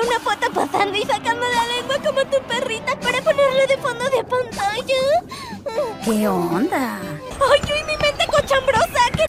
una 0.00 0.18
foto 0.20 0.52
pasando 0.52 0.96
y 0.96 1.02
sacando 1.02 1.42
la 1.42 1.66
lengua 1.76 1.96
como 1.98 2.22
tu 2.30 2.42
perrita 2.46 2.98
para 3.00 3.20
ponerle 3.20 3.66
de 3.66 3.76
fondo 3.76 4.04
de 4.04 4.24
pantalla. 4.24 6.04
¿Qué 6.04 6.28
onda? 6.28 7.00
¡Ay, 7.00 7.60
yo 7.68 7.74
y 7.74 7.84
mi 7.84 7.96
mente 7.98 8.26
cochambrosa! 8.26 9.10
¿Qué 9.14 9.26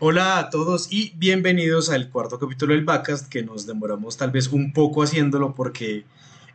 Hola 0.00 0.38
a 0.38 0.50
todos 0.50 0.92
y 0.92 1.14
bienvenidos 1.16 1.88
al 1.88 2.10
cuarto 2.10 2.38
capítulo 2.38 2.74
del 2.74 2.84
Backcast 2.84 3.30
que 3.30 3.42
nos 3.42 3.66
demoramos 3.66 4.18
tal 4.18 4.30
vez 4.30 4.48
un 4.48 4.74
poco 4.74 5.02
haciéndolo 5.02 5.54
porque 5.54 6.04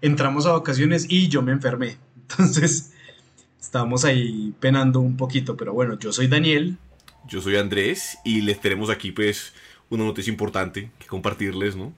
entramos 0.02 0.46
a 0.46 0.52
vacaciones 0.52 1.08
y 1.10 1.30
yo 1.30 1.42
me 1.42 1.52
enfermé. 1.52 1.98
Entonces 2.30 2.92
estamos 3.60 4.06
ahí 4.06 4.54
penando 4.60 5.00
un 5.00 5.18
poquito, 5.18 5.58
pero 5.58 5.74
bueno, 5.74 5.98
yo 5.98 6.14
soy 6.14 6.28
Daniel. 6.28 6.78
Yo 7.28 7.42
soy 7.42 7.56
Andrés 7.56 8.20
y 8.24 8.42
les 8.42 8.62
tenemos 8.62 8.92
aquí 8.92 9.12
pues 9.12 9.54
una 9.90 10.04
noticia 10.04 10.30
importante 10.30 10.92
que 11.00 11.08
compartirles, 11.08 11.76
¿no? 11.76 11.94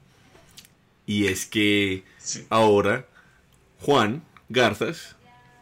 Y 1.06 1.26
es 1.28 1.46
que 1.46 2.04
Sí. 2.18 2.46
ahora 2.50 3.06
Juan 3.82 4.24
Garzas 4.50 5.16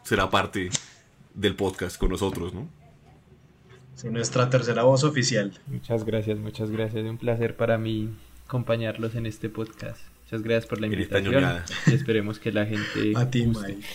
será 0.04 0.30
parte 0.30 0.70
del 1.34 1.54
podcast 1.56 1.96
con 1.98 2.10
nosotros, 2.10 2.52
¿no? 2.54 2.68
Sí, 3.94 4.08
nuestra 4.08 4.48
tercera 4.50 4.82
voz 4.82 5.04
oficial. 5.04 5.52
Muchas 5.66 6.04
gracias, 6.04 6.38
muchas 6.38 6.70
gracias. 6.70 7.04
Un 7.04 7.18
placer 7.18 7.56
para 7.56 7.76
mí 7.78 8.10
acompañarlos 8.46 9.14
en 9.14 9.26
este 9.26 9.48
podcast. 9.48 10.00
Muchas 10.24 10.42
gracias 10.42 10.66
por 10.66 10.80
la 10.80 10.86
invitación 10.86 11.44
y 11.86 11.92
esperemos 11.94 12.38
que 12.38 12.52
la 12.52 12.64
gente 12.66 13.12
A 13.16 13.30
ti, 13.30 13.44
guste. 13.44 13.74
Mike. 13.74 13.86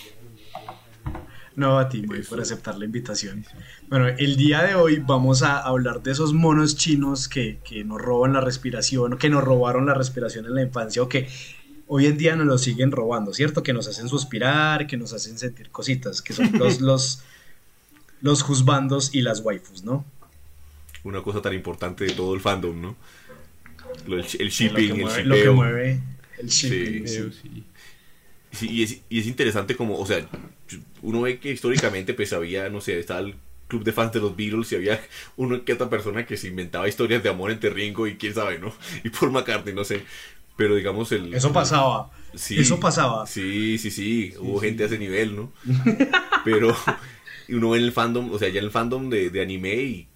No, 1.56 1.80
a 1.80 1.88
ti, 1.88 2.04
Eso. 2.14 2.30
por 2.30 2.42
aceptar 2.42 2.78
la 2.78 2.86
invitación. 2.86 3.46
Bueno, 3.88 4.08
el 4.08 4.36
día 4.36 4.62
de 4.64 4.76
hoy 4.76 5.02
vamos 5.06 5.42
a 5.42 5.60
hablar 5.60 6.04
de 6.04 6.12
esos 6.12 6.34
monos 6.34 6.76
chinos 6.76 7.30
que, 7.30 7.60
que 7.64 7.84
nos 7.86 8.02
roban 8.02 8.34
la 8.34 8.42
respiración, 8.42 9.14
o 9.14 9.18
que 9.18 9.30
nos 9.30 9.44
robaron 9.44 9.86
la 9.86 9.94
respiración 9.94 10.46
en 10.46 10.56
la 10.56 10.62
infancia, 10.64 11.02
o 11.02 11.08
que 11.08 11.30
hoy 11.88 12.08
en 12.08 12.18
día 12.18 12.36
nos 12.36 12.46
lo 12.46 12.58
siguen 12.58 12.92
robando, 12.92 13.34
¿cierto? 13.34 13.64
Que 13.64 13.72
nos 13.72 13.88
hacen 13.88 14.10
suspirar, 14.10 14.86
que 14.86 14.98
nos 14.98 15.14
hacen 15.14 15.38
sentir 15.38 15.70
cositas, 15.70 16.22
que 16.22 16.34
son 16.34 16.52
los, 16.60 16.82
los, 16.82 17.24
los 18.22 18.42
juzbandos 18.44 19.16
y 19.16 19.22
las 19.22 19.40
waifus, 19.40 19.84
¿no? 19.84 20.04
Una 21.06 21.22
cosa 21.22 21.42
tan 21.42 21.54
importante 21.54 22.04
de 22.04 22.12
todo 22.14 22.34
el 22.36 22.42
fandom, 22.42 22.82
¿no? 22.82 22.96
Lo- 24.08 24.18
el, 24.18 24.26
el 24.40 24.50
shipping, 24.50 25.08
el 25.08 25.30
lo 25.30 25.36
que 25.36 25.50
mueve 25.52 26.02
el 26.40 26.48
shipping. 26.50 27.08
Sí. 27.08 27.32
Sí. 27.32 27.64
Sí, 28.52 28.68
y, 28.72 28.84
es, 28.84 29.02
y 29.10 29.20
es 29.20 29.28
interesante 29.28 29.76
como, 29.76 29.98
o 30.00 30.06
sea, 30.06 30.26
uno 31.06 31.22
ve 31.22 31.40
que 31.40 31.52
históricamente 31.52 32.14
pues 32.14 32.34
había, 32.34 32.70
no 32.70 32.82
sé, 32.82 33.00
estaba 33.00 33.20
el 33.20 33.36
club 33.68 33.84
de 33.84 33.94
fans 33.94 34.12
de 34.12 34.20
los 34.20 34.36
Beatles 34.36 34.72
y 34.72 34.76
había 34.76 35.02
uno 35.38 35.64
que 35.64 35.74
otra 35.74 35.90
persona 35.90 36.26
que 36.26 36.36
se 36.36 36.48
inventaba 36.48 36.88
historias 36.88 37.22
de 37.22 37.30
amor 37.30 37.52
entre 37.52 37.70
Ringo 37.70 38.08
y 38.08 38.16
quién 38.16 38.34
sabe, 38.34 38.60
¿no? 38.60 38.74
Y 39.04 39.10
Paul 39.10 39.32
McCartney, 39.32 39.74
no 39.74 39.84
sé. 39.84 40.04
Pero 40.58 40.76
digamos 40.76 41.12
el... 41.12 41.34
Eso 41.34 41.54
pasaba. 41.54 42.12
Sí, 42.34 42.60
Eso 42.60 42.80
pasaba. 42.80 43.28
Sí, 43.28 43.78
sí, 43.78 43.92
sí, 43.92 44.34
hubo 44.40 44.60
gente 44.60 44.84
a 44.84 44.88
ese 44.88 44.98
nivel, 44.98 45.36
¿no? 45.36 45.52
Pero 46.46 46.76
uno 47.50 47.70
ve 47.70 47.78
en 47.78 47.84
el 47.84 47.92
fandom, 47.92 48.32
o 48.32 48.40
sea, 48.40 48.50
ya 48.50 48.60
en 48.60 48.66
el 48.66 48.72
fandom 48.72 49.10
de, 49.10 49.30
de 49.30 49.42
anime 49.42 49.76
y 49.76 50.08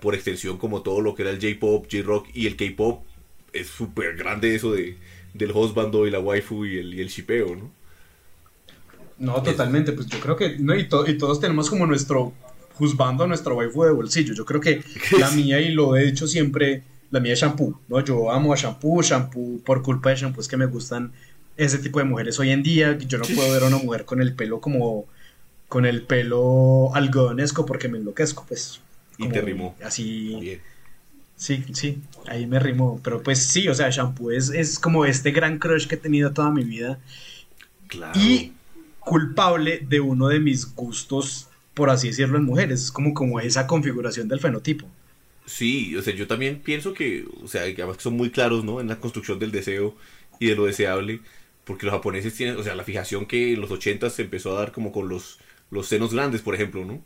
por 0.00 0.14
extensión 0.14 0.58
como 0.58 0.82
todo 0.82 1.00
lo 1.00 1.14
que 1.14 1.22
era 1.22 1.30
el 1.30 1.40
J-pop, 1.40 1.86
J-rock 1.90 2.28
y 2.34 2.46
el 2.46 2.56
K-pop, 2.56 3.04
es 3.52 3.68
súper 3.68 4.16
grande 4.16 4.54
eso 4.54 4.72
de, 4.72 4.96
del 5.34 5.52
hostbando 5.52 6.06
y 6.06 6.10
la 6.10 6.20
waifu 6.20 6.64
y 6.64 6.78
el, 6.78 6.94
y 6.94 7.00
el 7.00 7.08
shipeo, 7.08 7.56
¿no? 7.56 7.77
No, 9.18 9.42
totalmente, 9.42 9.92
pues 9.92 10.06
yo 10.06 10.20
creo 10.20 10.36
que, 10.36 10.58
no, 10.58 10.74
y, 10.76 10.88
to- 10.88 11.06
y 11.08 11.18
todos 11.18 11.40
tenemos 11.40 11.68
como 11.70 11.86
nuestro, 11.86 12.32
juzgando 12.74 13.26
nuestro 13.26 13.56
waifu 13.56 13.84
de 13.84 13.90
bolsillo, 13.90 14.34
yo 14.34 14.44
creo 14.44 14.60
que 14.60 14.82
la 15.18 15.30
mía, 15.32 15.60
y 15.60 15.72
lo 15.72 15.96
he 15.96 16.04
dicho 16.04 16.26
siempre, 16.26 16.82
la 17.10 17.18
mía 17.20 17.32
es 17.32 17.40
shampoo, 17.40 17.80
¿no? 17.88 18.00
Yo 18.00 18.30
amo 18.30 18.52
a 18.52 18.56
shampoo, 18.56 19.02
shampoo, 19.02 19.60
por 19.64 19.82
culpa 19.82 20.10
de 20.10 20.16
shampoo 20.16 20.40
es 20.40 20.48
que 20.48 20.56
me 20.56 20.66
gustan 20.66 21.12
ese 21.56 21.78
tipo 21.78 21.98
de 21.98 22.04
mujeres 22.04 22.38
hoy 22.38 22.50
en 22.50 22.62
día, 22.62 22.96
yo 22.98 23.18
no 23.18 23.24
puedo 23.24 23.50
ver 23.52 23.64
a 23.64 23.66
una 23.66 23.78
mujer 23.78 24.04
con 24.04 24.22
el 24.22 24.32
pelo 24.34 24.60
como, 24.60 25.06
con 25.68 25.84
el 25.86 26.02
pelo 26.02 26.94
algodonesco 26.94 27.66
porque 27.66 27.88
me 27.88 27.98
enloquezco, 27.98 28.44
pues. 28.46 28.80
Y 29.18 29.28
te 29.28 29.40
rimó. 29.40 29.74
Así, 29.84 30.36
Bien. 30.40 30.60
Sí, 31.34 31.64
sí, 31.72 31.98
ahí 32.26 32.46
me 32.46 32.58
rimó. 32.60 33.00
Pero 33.02 33.22
pues 33.22 33.40
sí, 33.40 33.68
o 33.68 33.74
sea, 33.74 33.90
Shampoo 33.90 34.30
es, 34.32 34.50
es 34.50 34.78
como 34.78 35.04
este 35.04 35.30
gran 35.32 35.58
crush 35.58 35.86
que 35.86 35.94
he 35.96 35.98
tenido 35.98 36.32
toda 36.32 36.50
mi 36.50 36.62
vida. 36.64 36.98
Claro. 37.88 38.18
Y 38.18 38.52
culpable 39.08 39.80
de 39.88 40.00
uno 40.00 40.28
de 40.28 40.38
mis 40.38 40.74
gustos, 40.74 41.48
por 41.72 41.88
así 41.88 42.08
decirlo, 42.08 42.36
en 42.36 42.44
mujeres. 42.44 42.82
Es 42.84 42.92
como, 42.92 43.14
como 43.14 43.40
esa 43.40 43.66
configuración 43.66 44.28
del 44.28 44.38
fenotipo. 44.38 44.86
Sí, 45.46 45.96
o 45.96 46.02
sea, 46.02 46.14
yo 46.14 46.26
también 46.26 46.60
pienso 46.60 46.92
que, 46.92 47.24
o 47.42 47.48
sea, 47.48 47.74
que 47.74 47.82
son 47.98 48.14
muy 48.14 48.30
claros, 48.30 48.64
¿no? 48.64 48.80
En 48.80 48.88
la 48.88 49.00
construcción 49.00 49.38
del 49.38 49.50
deseo 49.50 49.96
y 50.38 50.48
de 50.48 50.56
lo 50.56 50.66
deseable, 50.66 51.20
porque 51.64 51.86
los 51.86 51.94
japoneses 51.94 52.34
tienen, 52.34 52.58
o 52.58 52.62
sea, 52.62 52.74
la 52.74 52.84
fijación 52.84 53.24
que 53.26 53.54
en 53.54 53.60
los 53.62 53.70
80 53.70 54.10
se 54.10 54.22
empezó 54.22 54.54
a 54.54 54.60
dar 54.60 54.72
como 54.72 54.92
con 54.92 55.08
los, 55.08 55.38
los 55.70 55.88
senos 55.88 56.12
grandes, 56.12 56.42
por 56.42 56.54
ejemplo, 56.54 56.84
¿no? 56.84 57.02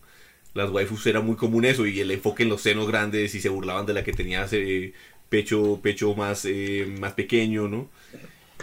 Las 0.54 0.70
waifus 0.70 1.06
era 1.06 1.20
muy 1.20 1.36
común 1.36 1.64
eso 1.64 1.86
y 1.86 2.00
el 2.00 2.10
enfoque 2.10 2.42
en 2.42 2.48
los 2.48 2.62
senos 2.62 2.88
grandes 2.88 3.34
y 3.34 3.40
se 3.40 3.48
burlaban 3.48 3.86
de 3.86 3.94
la 3.94 4.04
que 4.04 4.12
tenía 4.12 4.44
ese 4.44 4.92
pecho, 5.28 5.80
pecho 5.82 6.14
más, 6.16 6.44
eh, 6.44 6.86
más 7.00 7.14
pequeño, 7.14 7.68
¿no? 7.68 7.88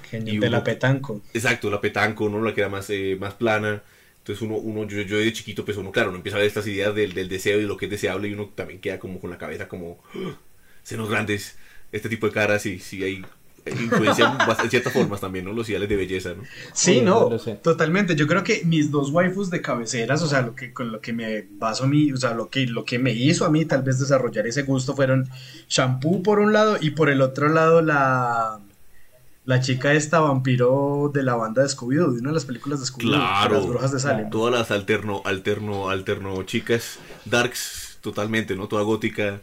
Genio 0.10 0.34
Y 0.34 0.38
de 0.40 0.50
la 0.50 0.58
uno- 0.58 0.64
petanco. 0.64 1.22
Exacto, 1.34 1.70
la 1.70 1.80
petanco, 1.82 2.30
¿no? 2.30 2.42
La 2.42 2.54
que 2.54 2.62
era 2.62 2.70
más, 2.70 2.90
eh, 2.90 3.18
más 3.20 3.34
plana. 3.36 3.82
Entonces 4.20 4.42
uno, 4.42 4.56
uno 4.58 4.86
yo, 4.88 5.02
yo 5.02 5.18
de 5.18 5.34
chiquito, 5.34 5.66
pues 5.66 5.78
uno, 5.78 5.92
claro, 5.92 6.10
uno 6.10 6.18
empieza 6.18 6.38
a 6.38 6.40
ver 6.42 6.48
estas 6.48 6.68
ideas 6.68 6.94
del, 6.94 7.14
del 7.14 7.30
deseo 7.30 7.60
y 7.60 7.64
lo 7.66 7.78
que 7.78 7.86
es 7.86 7.92
deseable 7.92 8.28
y 8.28 8.34
uno 8.34 8.50
también 8.54 8.80
queda 8.80 9.00
como 9.00 9.20
con 9.20 9.30
la 9.30 9.38
cabeza 9.38 9.68
como 9.68 10.00
¡ah! 10.16 10.36
senos 10.84 11.10
grandes, 11.10 11.58
este 11.92 12.10
tipo 12.10 12.28
de 12.28 12.34
caras 12.34 12.66
y 12.66 12.80
sí 12.80 13.04
hay 13.04 13.26
influencian 13.66 14.38
bast- 14.48 14.64
en 14.64 14.70
ciertas 14.70 14.94
formas 14.94 15.22
también, 15.22 15.46
¿no? 15.46 15.54
Los 15.54 15.68
ideales 15.70 15.90
de 15.90 15.96
belleza, 15.96 16.34
¿no? 16.36 16.44
Sí, 16.74 16.92
Oye, 16.92 17.02
no, 17.04 17.30
totalmente. 17.62 18.16
Yo 18.16 18.28
creo 18.28 18.44
que 18.44 18.62
mis 18.66 18.90
dos 18.92 19.10
waifus 19.12 19.50
de 19.50 19.62
cabeceras, 19.62 20.22
o 20.22 20.28
sea, 20.28 20.42
lo 20.42 20.56
que 20.56 20.74
con 20.74 20.92
lo 20.92 21.02
que 21.02 21.14
me 21.14 21.46
baso 21.52 21.84
a 21.84 21.88
mí, 21.88 22.12
o 22.12 22.18
sea, 22.18 22.34
lo 22.34 22.50
que 22.50 22.66
lo 22.68 22.86
que 22.86 23.00
me 23.00 23.12
hizo 23.14 23.46
a 23.46 23.50
mí 23.50 23.66
tal 23.66 23.84
vez 23.84 24.00
desarrollar 24.00 24.48
ese 24.48 24.64
gusto 24.64 24.96
fueron 24.96 25.28
Shampoo 25.68 26.24
por 26.24 26.40
un 26.40 26.54
lado 26.54 26.78
y 26.80 26.92
por 26.92 27.10
el 27.10 27.22
otro 27.22 27.50
lado 27.50 27.82
la 27.82 28.60
la 29.50 29.60
chica 29.62 29.94
esta 29.94 30.20
vampiro 30.20 31.10
de 31.12 31.24
la 31.24 31.34
banda 31.36 31.64
de 31.64 31.70
Scooby-Doo, 31.70 32.12
de 32.14 32.20
una 32.20 32.30
de 32.30 32.36
las 32.36 32.46
películas 32.46 32.80
de 32.80 32.86
Scooby-Doo, 32.86 33.10
Claro. 33.10 33.56
las 33.56 33.68
brujas 33.68 33.92
de 33.92 34.00
Salem. 34.00 34.30
Todas 34.30 34.54
las 34.54 34.70
alterno, 34.70 35.24
alterno, 35.26 35.90
alterno 35.90 36.44
chicas, 36.44 37.00
darks, 37.26 37.98
totalmente, 38.02 38.56
¿no? 38.56 38.68
Toda 38.68 38.84
gótica 38.84 39.42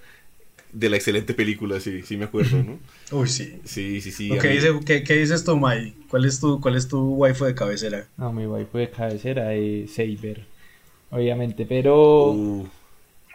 de 0.72 0.89
la 0.91 0.97
excelente 0.97 1.34
película, 1.34 1.81
sí, 1.81 2.03
sí 2.03 2.16
me 2.16 2.27
acuerdo, 2.27 2.56
¿no? 2.62 2.78
Uy, 3.19 3.27
sí. 3.28 3.61
Sí, 3.65 4.00
sí, 4.00 4.12
sí. 4.12 4.31
Ok, 4.31 4.45
a 4.45 4.49
mí- 4.49 4.55
dice, 4.55 4.69
¿qué, 4.87 5.03
qué 5.03 5.15
dices 5.15 5.43
tú, 5.43 5.56
Mai? 5.56 5.93
¿Cuál 6.09 6.25
es 6.25 6.39
tu, 6.39 6.61
cuál 6.61 6.77
es 6.77 6.87
tu 6.87 7.00
waifu 7.15 7.45
de 7.45 7.55
cabecera? 7.56 8.06
No, 8.16 8.33
mi 8.33 8.47
waifu 8.47 8.78
de 8.78 8.89
cabecera 8.91 9.55
es 9.55 9.93
Saber, 9.93 10.45
obviamente, 11.11 11.66
pero... 11.66 12.27
Uh, 12.31 12.69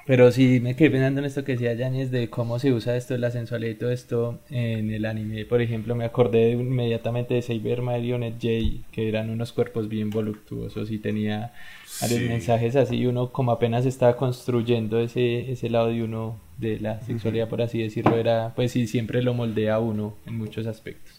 Pero 0.07 0.31
sí 0.31 0.59
me 0.62 0.75
quedé 0.75 0.89
pensando 0.89 1.19
en 1.19 1.25
esto 1.25 1.44
que 1.44 1.51
decía 1.53 1.73
Yanis 1.73 2.09
de 2.09 2.29
cómo 2.29 2.57
se 2.57 2.73
usa 2.73 2.97
esto, 2.97 3.16
la 3.17 3.29
sensualidad 3.29 3.72
y 3.72 3.75
todo 3.75 3.91
esto 3.91 4.39
en 4.50 4.91
el 4.91 5.06
anime. 5.06 5.45
Por 5.45 5.62
ejemplo, 5.62 5.95
me 5.95 6.06
acordé 6.06 6.39
de- 6.47 6.51
inmediatamente 6.53 7.35
de 7.35 7.41
Saber 7.44 7.81
Marionette 7.84 8.35
J, 8.41 8.88
que 8.91 9.07
eran 9.07 9.29
unos 9.29 9.51
cuerpos 9.53 9.88
bien 9.90 10.09
voluptuosos 10.09 10.90
y 10.91 10.97
tenía 10.97 11.53
varios 12.01 12.19
Sí. 12.19 12.28
mensajes 12.28 12.75
así. 12.75 12.97
y 12.97 13.06
Uno, 13.06 13.31
como 13.31 13.51
apenas 13.51 13.85
estaba 13.85 14.17
construyendo 14.17 15.00
ese, 15.00 15.51
ese 15.51 15.69
lado 15.69 15.88
de 15.88 16.03
uno, 16.03 16.40
de 16.57 16.79
la 16.79 17.00
sexualidad, 17.01 17.47
por 17.47 17.61
así 17.61 17.81
decirlo, 17.81 18.17
era, 18.17 18.53
pues 18.56 18.72
sí, 18.72 18.88
siempre 18.88 19.22
lo 19.22 19.34
moldea 19.35 19.79
uno 19.79 20.16
en 20.25 20.35
muchos 20.38 20.66
aspectos 20.67 21.13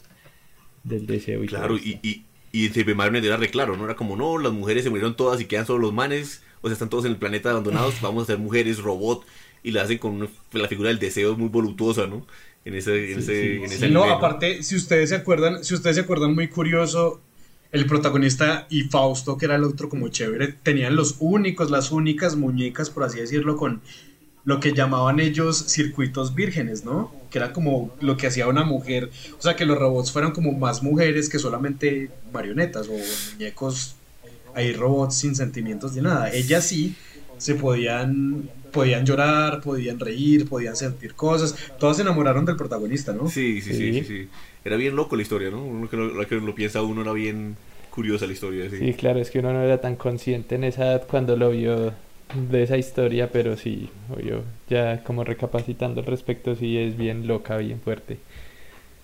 del 0.85 1.07
deseo 1.07 1.43
y 1.45 1.47
Claro, 1.47 1.77
y, 1.77 1.99
y, 2.03 2.25
y 2.53 2.69
TV 2.71 2.95
Marionette 2.95 3.27
era 3.27 3.37
re 3.37 3.49
claro, 3.49 3.77
¿no? 3.77 3.85
Era 3.85 3.95
como, 3.97 4.17
no, 4.17 4.39
las 4.39 4.53
mujeres 4.53 4.83
se 4.85 4.91
murieron 4.91 5.17
todas 5.17 5.41
y 5.41 5.45
quedan 5.47 5.67
solo 5.67 5.79
los 5.81 5.93
manes, 5.93 6.43
o 6.63 6.69
sea, 6.69 6.73
están 6.73 6.89
todos 6.89 7.05
en 7.05 7.13
el 7.13 7.19
planeta 7.19 7.51
abandonados, 7.51 7.95
vamos 8.01 8.25
a 8.25 8.27
ser 8.27 8.39
mujeres, 8.39 8.79
robot, 8.79 9.25
y 9.63 9.73
la 9.73 9.83
hacen 9.83 9.99
con 9.99 10.13
una- 10.15 10.29
la 10.53 10.69
figura 10.69 10.89
del 10.89 10.99
deseo 10.99 11.37
muy 11.37 11.49
voluptuosa, 11.49 12.07
¿no? 12.07 12.27
En 12.65 12.75
ese, 12.75 13.13
en 13.13 13.23
Sí, 13.23 13.31
ese, 13.33 13.43
sí. 13.43 13.57
en 13.59 13.65
ese 13.65 13.87
Sí, 13.89 13.93
¿no? 13.93 14.05
aparte, 14.05 14.63
si 14.63 14.77
ustedes 14.77 15.09
se 15.11 15.17
acuerdan, 15.17 15.65
si 15.65 15.75
ustedes 15.75 15.97
se 15.97 16.03
acuerdan 16.03 16.35
muy 16.35 16.49
curioso, 16.49 17.21
el 17.73 17.87
protagonista 17.87 18.67
y 18.71 18.83
Fausto, 18.83 19.37
que 19.39 19.47
era 19.47 19.57
el 19.57 19.65
otro 19.65 19.89
como 19.89 20.09
chévere, 20.09 20.49
tenían 20.63 20.95
los 20.95 21.17
únicos, 21.21 21.71
las 21.71 21.91
únicas 21.91 22.37
muñecas, 22.37 22.91
por 22.91 23.03
así 23.05 23.19
decirlo, 23.19 23.57
con 23.57 23.81
lo 24.45 24.61
que 24.61 24.73
llamaban 24.75 25.21
ellos 25.21 25.57
circuitos 25.69 26.35
vírgenes, 26.35 26.85
¿no? 26.85 27.15
Que 27.31 27.39
era 27.39 27.53
como 27.53 27.95
lo 28.01 28.17
que 28.17 28.27
hacía 28.27 28.47
una 28.49 28.65
mujer, 28.65 29.11
o 29.39 29.41
sea, 29.43 29.57
que 29.57 29.65
los 29.65 29.79
robots 29.79 30.13
fueran 30.13 30.33
como 30.33 30.53
más 30.53 30.83
mujeres 30.83 31.29
que 31.29 31.39
solamente 31.39 32.11
marionetas 32.33 32.89
o 32.89 32.93
muñecos, 33.33 33.95
ahí 34.55 34.73
robots 34.73 35.17
sin 35.17 35.35
sentimientos 35.35 35.95
ni 35.95 36.03
nada. 36.03 36.31
Ellas 36.33 36.67
sí 36.67 36.95
se 37.39 37.55
podían 37.55 38.49
podían 38.73 39.05
llorar, 39.05 39.61
podían 39.61 40.01
reír, 40.01 40.49
podían 40.49 40.77
sentir 40.77 41.15
cosas. 41.15 41.55
Todas 41.79 41.97
se 41.97 42.03
enamoraron 42.03 42.45
del 42.47 42.57
protagonista, 42.57 43.13
¿no? 43.13 43.29
Sí, 43.29 43.61
sí, 43.61 43.75
sí, 43.75 43.93
Sí. 43.93 43.93
sí, 44.01 44.05
sí. 44.05 44.29
Era 44.65 44.77
bien 44.77 44.97
loco 44.97 45.15
la 45.17 45.23
historia, 45.23 45.51
¿no? 45.51 45.63
Uno 45.63 45.91
que 45.91 45.97
lo, 45.97 46.07
lo 46.07 46.27
que 46.27 46.37
lo 46.37 46.55
piensa 46.55 46.81
uno 46.83 47.03
era 47.03 47.13
bien 47.13 47.57
curiosa 47.91 48.27
la 48.27 48.33
historia, 48.33 48.71
sí. 48.71 48.79
Sí, 48.79 48.95
claro, 48.95 49.21
es 49.21 49.31
que 49.31 49.41
uno 49.41 49.53
no 49.53 49.63
era 49.63 49.81
tan 49.81 49.97
consciente 49.97 50.55
en 50.55 50.65
esa 50.65 50.85
edad 50.85 51.07
cuando 51.07 51.37
lo 51.37 51.51
vio 51.51 51.93
de 52.51 52.63
esa 52.63 52.79
historia, 52.79 53.31
pero 53.31 53.59
sí, 53.59 53.91
obvio, 54.11 54.43
ya 54.71 55.05
como 55.05 55.23
recapacitando 55.25 56.01
al 56.01 56.07
respecto, 56.07 56.57
sí 56.57 56.79
es 56.79 56.97
bien 56.97 57.27
loca, 57.27 57.59
bien 57.59 57.81
fuerte. 57.81 58.17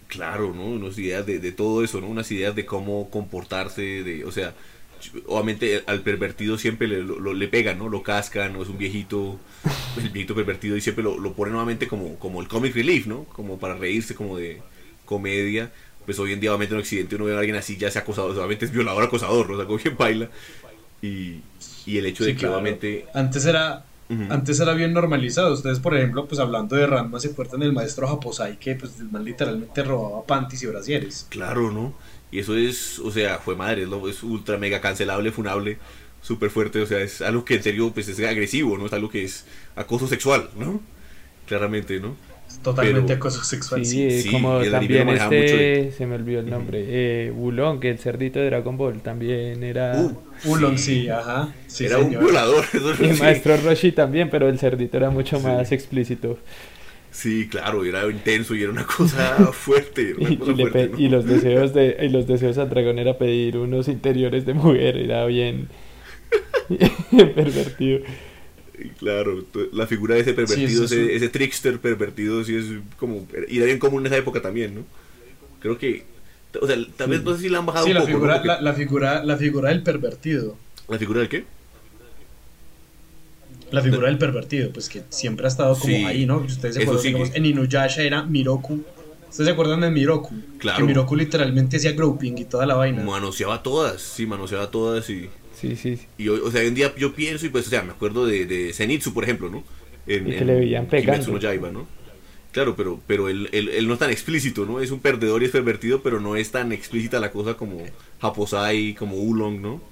Claro, 0.06 0.54
¿no? 0.54 0.64
Unas 0.64 0.96
ideas 0.98 1.26
de, 1.26 1.38
de 1.38 1.52
todo 1.52 1.84
eso, 1.84 2.00
¿no? 2.00 2.06
Unas 2.06 2.30
ideas 2.32 2.54
de 2.54 2.64
cómo 2.64 3.10
comportarse, 3.10 3.82
de, 3.82 4.24
o 4.24 4.32
sea, 4.32 4.54
obviamente 5.26 5.82
al 5.86 6.00
pervertido 6.02 6.58
siempre 6.58 6.88
le, 6.88 7.02
lo, 7.02 7.34
le 7.34 7.48
pegan, 7.48 7.78
¿no? 7.78 7.88
Lo 7.88 8.02
cascan, 8.02 8.52
¿no? 8.52 8.62
Es 8.62 8.68
un 8.68 8.78
viejito, 8.78 9.38
pues, 9.94 10.06
el 10.06 10.12
viejito 10.12 10.34
pervertido 10.34 10.76
y 10.76 10.80
siempre 10.80 11.04
lo, 11.04 11.18
lo 11.18 11.32
pone 11.32 11.50
nuevamente 11.50 11.88
como, 11.88 12.18
como 12.18 12.40
el 12.40 12.48
comic 12.48 12.74
relief, 12.74 13.06
¿no? 13.06 13.24
Como 13.24 13.58
para 13.58 13.74
reírse, 13.74 14.14
como 14.14 14.36
de 14.36 14.60
comedia. 15.04 15.70
Pues 16.04 16.18
hoy 16.18 16.32
en 16.32 16.40
día, 16.40 16.50
obviamente 16.50 16.74
en 16.74 16.80
Occidente 16.80 17.16
uno 17.16 17.26
ve 17.26 17.36
a 17.36 17.38
alguien 17.38 17.56
así 17.56 17.76
ya 17.76 17.90
sea 17.90 18.02
acosado, 18.02 18.32
solamente 18.34 18.64
es 18.64 18.72
violador, 18.72 19.04
acosador, 19.04 19.48
¿no? 19.48 19.54
O 19.54 19.56
sea, 19.58 19.66
como 19.66 19.78
quien 19.78 19.96
baila. 19.96 20.30
Y, 21.02 21.40
y 21.86 21.98
el 21.98 22.06
hecho 22.06 22.24
Sí, 22.24 22.30
de 22.30 22.34
que 22.34 22.40
claro. 22.40 22.54
obviamente... 22.54 23.06
Antes 23.14 23.44
era, 23.46 23.84
antes 24.30 24.58
era 24.58 24.72
bien 24.72 24.92
normalizado. 24.94 25.52
Ustedes, 25.52 25.80
por 25.80 25.94
ejemplo, 25.96 26.26
pues 26.26 26.40
hablando 26.40 26.76
de 26.76 26.86
Ranma, 26.86 27.20
se 27.20 27.28
acuerdan 27.28 27.60
del 27.60 27.72
maestro 27.72 28.08
Japosai 28.08 28.58
que 28.58 28.74
pues 28.74 28.98
el 28.98 29.10
man 29.10 29.24
literalmente 29.24 29.82
robaba 29.84 30.24
panties 30.24 30.62
y 30.62 30.66
brasieres. 30.66 31.26
Claro, 31.28 31.70
¿no? 31.70 31.94
Y 32.30 32.40
eso 32.40 32.56
es, 32.56 32.98
o 32.98 33.10
sea, 33.10 33.38
fue 33.38 33.56
madre, 33.56 33.82
es, 33.82 33.88
lo- 33.88 34.08
es 34.08 34.22
ultra 34.22 34.58
mega 34.58 34.80
cancelable, 34.80 35.32
funable, 35.32 35.78
súper 36.20 36.50
fuerte, 36.50 36.80
o 36.80 36.86
sea, 36.86 37.00
es 37.00 37.22
algo 37.22 37.44
que 37.44 37.54
en 37.54 37.62
serio 37.62 37.90
pues 37.92 38.08
es 38.08 38.18
agresivo, 38.20 38.76
¿no? 38.76 38.86
Es 38.86 38.92
algo 38.92 39.08
que 39.08 39.24
es 39.24 39.46
acoso 39.76 40.06
sexual, 40.08 40.50
¿no? 40.58 40.80
Claramente, 41.46 42.00
¿no? 42.00 42.16
Totalmente 42.62 43.02
Pero- 43.08 43.16
acoso 43.18 43.44
sexual. 43.44 43.84
Sí, 43.84 44.10
Sí. 44.10 44.22
sí, 44.22 44.30
como 44.32 44.58
también 44.62 45.08
este, 45.10 45.92
se 45.92 46.06
me 46.06 46.16
olvidó 46.16 46.40
el 46.40 46.50
nombre, 46.50 46.82
eh, 46.86 47.30
Wulong, 47.30 47.78
que 47.78 47.90
el 47.90 47.98
cerdito 47.98 48.38
de 48.40 48.46
Dragon 48.46 48.76
Ball 48.76 49.00
también 49.00 49.62
era... 49.62 49.96
Uh, 49.96 50.18
Ulon, 50.44 50.76
sí, 50.78 51.08
ajá. 51.08 51.54
Sí, 51.66 51.84
Era 51.86 51.98
un 51.98 52.10
violador, 52.10 52.64
Y 53.00 53.14
sí. 53.14 53.20
Maestro 53.22 53.56
Roshi 53.58 53.92
también, 53.92 54.28
pero 54.30 54.48
el 54.48 54.58
cerdito 54.58 54.96
era 54.96 55.10
mucho 55.10 55.38
Sí. 55.38 55.44
más 55.46 55.70
explícito. 55.72 56.38
Sí, 57.18 57.48
claro, 57.48 57.84
era 57.84 58.08
intenso 58.08 58.54
y 58.54 58.62
era 58.62 58.70
una 58.70 58.86
cosa 58.86 59.52
fuerte, 59.52 60.14
una 60.14 60.30
Y, 60.30 60.36
cosa 60.36 60.52
y 60.52 60.54
fuerte, 60.56 60.90
y 60.96 61.08
los 61.08 61.26
deseos 61.26 61.74
de 61.74 61.96
y 62.02 62.08
los 62.10 62.26
deseos 62.28 62.58
al 62.58 62.70
dragón 62.70 62.98
era 62.98 63.18
pedir 63.18 63.56
unos 63.56 63.88
interiores 63.88 64.46
de 64.46 64.54
mujer, 64.54 64.96
era 64.96 65.26
bien 65.26 65.68
pervertido. 67.34 68.00
Claro, 68.98 69.44
la 69.72 69.86
figura 69.88 70.14
de 70.14 70.20
ese 70.20 70.34
pervertido, 70.34 70.86
Sí, 70.86 70.94
ese, 70.94 71.06
es- 71.06 71.22
ese 71.22 71.28
trickster 71.30 71.80
pervertido, 71.80 72.44
sí 72.44 72.54
es 72.56 72.66
como. 72.98 73.26
Y 73.48 73.56
era 73.56 73.66
bien 73.66 73.78
común 73.78 74.02
en 74.02 74.06
esa 74.06 74.16
época 74.18 74.40
también, 74.40 74.74
¿no? 74.76 74.84
Creo 75.60 75.78
que. 75.78 76.04
O 76.60 76.66
sea, 76.66 76.76
tal 76.96 77.10
vez 77.10 77.22
no 77.24 77.34
sé 77.36 77.42
si 77.42 77.48
la 77.48 77.58
han 77.58 77.66
bajado 77.66 77.86
Sí, 77.86 77.92
un 77.92 77.94
la 77.94 78.00
poco. 78.00 78.12
¿no? 78.12 78.18
figura, 78.20 78.44
la, 78.44 78.60
la 78.60 78.74
figura, 78.74 79.24
la 79.24 79.36
figura 79.36 79.68
del 79.70 79.82
pervertido. 79.82 80.56
¿La 80.88 80.98
figura 80.98 81.20
del 81.20 81.28
qué? 81.28 81.44
La 83.70 83.82
figura 83.82 84.06
del 84.08 84.18
pervertido, 84.18 84.70
pues 84.72 84.88
que 84.88 85.02
siempre 85.10 85.44
ha 85.46 85.48
estado 85.48 85.74
como 85.78 85.94
Sí. 85.94 86.04
ahí, 86.04 86.24
¿no? 86.26 86.38
Ustedes 86.38 86.74
se 86.76 86.82
acuerdan, 86.82 87.02
sí 87.02 87.08
digamos, 87.08 87.30
que- 87.30 87.38
en 87.38 87.46
Inuyasha 87.46 88.02
era 88.02 88.22
Miroku. 88.22 88.82
¿Ustedes 89.28 89.46
se 89.48 89.52
acuerdan 89.52 89.80
de 89.82 89.90
Miroku? 89.90 90.34
Claro. 90.58 90.78
Que 90.78 90.84
Miroku 90.84 91.14
literalmente 91.16 91.76
hacía 91.76 91.92
groping 91.92 92.38
y 92.38 92.44
toda 92.46 92.64
la 92.66 92.74
vaina. 92.76 93.02
Manoseaba 93.02 93.62
todas, 93.62 94.00
sí, 94.00 94.24
manoseaba 94.26 94.70
todas 94.70 95.08
y. 95.10 95.28
Sí, 95.54 95.76
sí. 95.76 95.98
Y 96.16 96.28
hoy, 96.28 96.40
o 96.42 96.50
sea, 96.50 96.60
hoy 96.62 96.68
en 96.68 96.74
día 96.74 96.94
yo 96.96 97.12
pienso 97.14 97.44
y 97.44 97.48
pues, 97.50 97.66
o 97.66 97.70
sea, 97.70 97.82
me 97.82 97.90
acuerdo 97.92 98.24
de, 98.26 98.46
de 98.46 98.72
Zenitsu, 98.72 99.12
por 99.12 99.24
ejemplo, 99.24 99.50
¿no? 99.50 99.64
En, 100.06 100.28
Y 100.28 100.36
que 100.36 100.44
le 100.44 100.54
veían 100.54 100.86
pegando. 100.86 101.32
No 101.32 101.38
Yaiba, 101.38 101.70
¿no? 101.70 101.86
Claro, 102.52 102.74
pero, 102.74 102.98
pero 103.06 103.28
él, 103.28 103.50
él, 103.52 103.68
él 103.68 103.86
no 103.86 103.92
es 103.92 103.98
tan 103.98 104.10
explícito, 104.10 104.64
¿no? 104.64 104.80
Es 104.80 104.90
un 104.90 105.00
perdedor 105.00 105.42
y 105.42 105.46
es 105.46 105.50
pervertido, 105.50 106.00
pero 106.02 106.18
no 106.20 106.34
es 106.36 106.50
tan 106.50 106.72
explícita 106.72 107.20
la 107.20 107.30
cosa 107.30 107.54
como 107.54 107.82
Haposai, 108.20 108.94
como 108.94 109.16
Ulong, 109.16 109.60
¿no? 109.60 109.82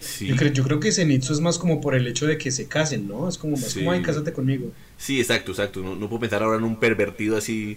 Sí, 0.00 0.26
Yo, 0.26 0.36
creo, 0.36 0.52
yo 0.52 0.64
creo 0.64 0.80
que 0.80 0.92
Zenitsu 0.92 1.32
es 1.34 1.40
más 1.40 1.58
como 1.58 1.80
por 1.80 1.94
el 1.94 2.06
hecho 2.06 2.26
de 2.26 2.38
que 2.38 2.50
se 2.50 2.66
casen, 2.68 3.06
¿no? 3.06 3.28
Es 3.28 3.38
como 3.38 3.56
más 3.56 3.72
Sí. 3.72 3.80
como, 3.80 3.92
ay, 3.92 4.02
cásate 4.02 4.32
conmigo. 4.32 4.72
sí, 4.96 5.20
exacto, 5.20 5.52
exacto. 5.52 5.82
No, 5.82 5.94
no 5.96 6.08
puedo 6.08 6.20
pensar 6.20 6.42
ahora 6.42 6.58
en 6.58 6.64
un 6.64 6.78
pervertido 6.80 7.36
así 7.36 7.76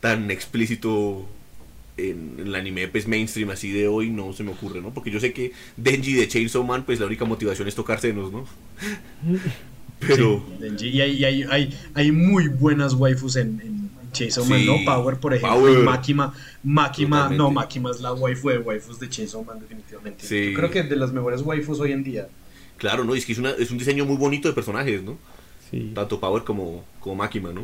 tan 0.00 0.30
explícito 0.30 1.26
en, 1.96 2.34
en 2.38 2.46
el 2.48 2.54
anime 2.54 2.88
pues 2.88 3.06
mainstream 3.08 3.50
así 3.50 3.72
de 3.72 3.88
hoy, 3.88 4.10
no 4.10 4.32
se 4.32 4.44
me 4.44 4.52
ocurre, 4.52 4.80
¿no? 4.82 4.92
Porque 4.94 5.10
yo 5.10 5.20
sé 5.20 5.32
que 5.32 5.52
Denji 5.76 6.14
de 6.14 6.28
Chainsaw 6.28 6.64
Man, 6.64 6.84
pues 6.84 7.00
la 7.00 7.06
única 7.06 7.24
motivación 7.24 7.68
es 7.68 7.74
tocar 7.74 8.00
senos, 8.00 8.32
¿no? 8.32 8.46
Pero... 10.00 10.44
Sí, 10.46 10.56
Denji. 10.60 10.88
Y 10.88 11.00
hay, 11.00 11.12
y 11.12 11.24
hay, 11.24 11.42
hay, 11.44 11.74
hay 11.94 12.12
muy 12.12 12.48
buenas 12.48 12.94
waifus 12.94 13.36
en, 13.36 13.60
en 13.60 13.83
Chainsaw 14.14 14.46
Man, 14.46 14.60
Sí. 14.60 14.66
¿no? 14.66 14.76
Power, 14.90 15.18
por 15.18 15.34
ejemplo, 15.34 15.58
Power. 15.58 15.78
y 15.78 15.82
Makima. 15.82 16.32
Makima, 16.62 17.16
Totalmente. 17.16 17.38
no, 17.44 17.50
Makima 17.50 17.90
es 17.90 18.00
la 18.00 18.14
waifu 18.14 18.48
de 18.48 18.58
waifus 18.60 18.98
de 18.98 19.10
Chainsaw 19.10 19.44
Man, 19.44 19.60
definitivamente. 19.60 20.26
Sí. 20.26 20.52
Yo 20.52 20.58
creo 20.58 20.70
que 20.70 20.82
de 20.84 20.96
las 20.96 21.12
mejores 21.12 21.42
waifus 21.42 21.78
hoy 21.80 21.92
en 21.92 22.02
día. 22.02 22.28
Claro, 22.78 23.04
¿no? 23.04 23.14
Es 23.14 23.26
que 23.26 23.32
es, 23.32 23.38
una, 23.38 23.50
es 23.50 23.70
un 23.70 23.76
diseño 23.76 24.06
muy 24.06 24.16
bonito 24.16 24.48
de 24.48 24.54
personajes, 24.54 25.02
¿no? 25.02 25.18
Sí. 25.70 25.92
Tanto 25.94 26.18
Power 26.18 26.42
como, 26.44 26.82
como 27.00 27.16
Makima, 27.16 27.52
¿no? 27.52 27.62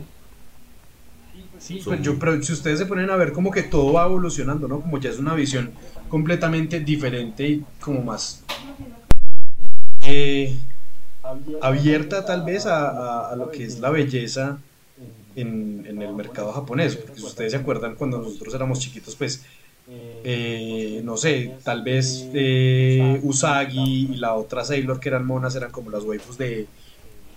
Sí, 1.59 1.81
pues 1.85 2.01
yo, 2.03 2.19
pero 2.19 2.43
si 2.43 2.53
ustedes 2.55 2.79
se 2.79 2.87
ponen 2.87 3.11
a 3.11 3.17
ver 3.17 3.33
como 3.33 3.51
que 3.51 3.63
todo 3.63 3.93
va 3.93 4.07
evolucionando, 4.07 4.67
¿no? 4.67 4.81
Como 4.81 4.99
ya 4.99 5.11
es 5.11 5.19
una 5.19 5.35
visión 5.35 5.71
completamente 6.09 6.81
diferente 6.81 7.47
y 7.47 7.65
como 7.81 8.03
más 8.03 8.43
eh, 10.03 10.57
abierta 11.61 12.25
tal 12.25 12.45
vez 12.45 12.67
a, 12.67 12.89
a- 12.89 13.33
a 13.33 13.37
lo 13.37 13.51
que 13.51 13.65
es 13.65 13.79
la 13.79 13.91
belleza 13.91 14.59
en, 15.35 15.85
en 15.87 16.03
el 16.03 16.15
mercado 16.15 16.53
japonés. 16.53 16.97
Porque 16.97 17.21
si 17.21 17.27
ustedes 17.27 17.53
se 17.53 17.59
acuerdan 17.59 17.97
cuando 17.97 18.19
nosotros 18.19 18.55
éramos 18.55 18.81
chiquitos, 18.81 19.17
pues, 19.17 19.45
eh, 20.23 21.01
no 21.05 21.17
sé, 21.17 21.59
tal 21.65 21.83
vez 21.83 22.29
eh, 22.33 23.21
Usagi 23.23 24.13
y 24.15 24.17
la 24.17 24.35
otra 24.35 24.65
Sailor 24.65 25.01
que 25.01 25.09
eran 25.09 25.27
monas 25.27 25.57
eran 25.57 25.73
como 25.73 25.91
las 25.91 26.05
waifus 26.05 26.37
de, 26.39 26.71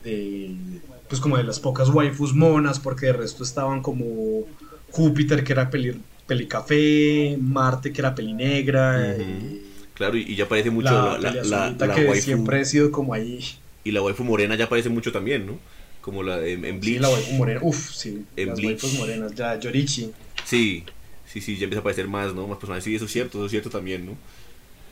de, 0.04 0.84
pues 1.08 1.22
como 1.22 1.38
de 1.38 1.44
las 1.44 1.60
pocas 1.60 1.90
waifus 1.90 2.34
monas, 2.36 2.80
porque 2.80 3.08
de 3.08 3.14
resto 3.14 3.44
estaban 3.44 3.82
como 3.82 4.48
Júpiter 4.88 5.44
que 5.44 5.54
era 5.54 5.70
peli, 5.70 6.06
pelicafé, 6.26 7.38
Marte 7.42 7.94
que 7.94 8.02
era 8.02 8.16
pelinegra, 8.16 9.04
Ujú. 9.06 9.14
eh, 9.14 9.88
Claro, 9.94 10.18
y, 10.18 10.22
y 10.24 10.36
ya 10.36 10.46
aparece 10.46 10.70
mucho 10.72 11.18
la, 11.18 11.18
la, 11.18 11.38
la, 11.44 11.76
la 11.80 11.98
que 11.98 12.02
waifu. 12.02 12.32
siempre 12.32 12.62
ha 12.62 12.66
sido 12.66 12.92
como 12.92 13.14
ahí, 13.14 13.40
Y 13.84 13.92
la 13.92 14.02
waifu 14.02 14.24
morena 14.24 14.56
ya 14.56 14.66
aparece 14.66 14.90
mucho 14.90 15.12
también, 15.12 15.46
¿no? 15.46 15.62
Como 16.04 16.22
la 16.22 16.38
de, 16.38 16.54
en 16.54 16.62
Bleach. 16.80 16.84
sí, 16.84 17.00
la 17.00 17.10
waifu 17.10 17.34
morena, 17.34 17.60
uff, 17.64 17.92
sí, 17.94 18.26
En 18.36 18.50
las 18.50 18.60
Bleach. 18.60 18.84
waifus 18.84 19.00
morenas, 19.00 19.34
ya 19.36 19.58
Yorichi, 19.60 20.12
Sí, 20.46 20.84
sí, 21.26 21.42
sí, 21.42 21.56
ya 21.58 21.64
empieza 21.64 21.80
a 21.80 21.82
aparecer 21.82 22.08
más, 22.08 22.34
¿no? 22.34 22.48
Más 22.48 22.58
personajes. 22.58 22.84
Sí, 22.84 22.96
eso 22.96 23.06
es 23.06 23.12
cierto, 23.12 23.38
eso 23.38 23.46
es 23.46 23.52
cierto 23.52 23.70
también, 23.70 24.06
¿no? 24.06 24.18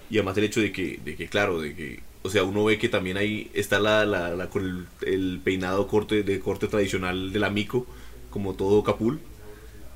Y 0.10 0.18
además 0.18 0.38
el 0.38 0.46
hecho 0.46 0.62
de 0.62 0.72
que, 0.72 1.00
de 1.04 1.16
que 1.16 1.28
claro, 1.28 1.62
de 1.62 1.76
que, 1.76 2.00
o 2.24 2.30
sea, 2.30 2.44
uno 2.44 2.64
ve 2.66 2.78
que 2.78 2.90
también 2.90 3.18
ahí 3.18 3.50
está 3.54 3.80
la, 3.80 4.06
la, 4.06 4.30
la- 4.36 4.50
con 4.50 4.64
el, 4.66 4.86
el 5.08 5.40
peinado 5.44 5.88
corte 5.88 6.24
de 6.24 6.40
corte 6.40 6.68
tradicional 6.68 7.32
de 7.34 7.40
la 7.40 7.50
Miko, 7.50 7.86
como 8.30 8.54
todo 8.54 8.84
Capul, 8.84 9.20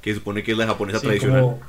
que 0.02 0.12
se 0.12 0.20
supone 0.20 0.44
que 0.44 0.52
es 0.54 0.58
la 0.58 0.68
japonesa 0.68 1.00
Sí, 1.00 1.06
tradicional. 1.08 1.42
como, 1.42 1.60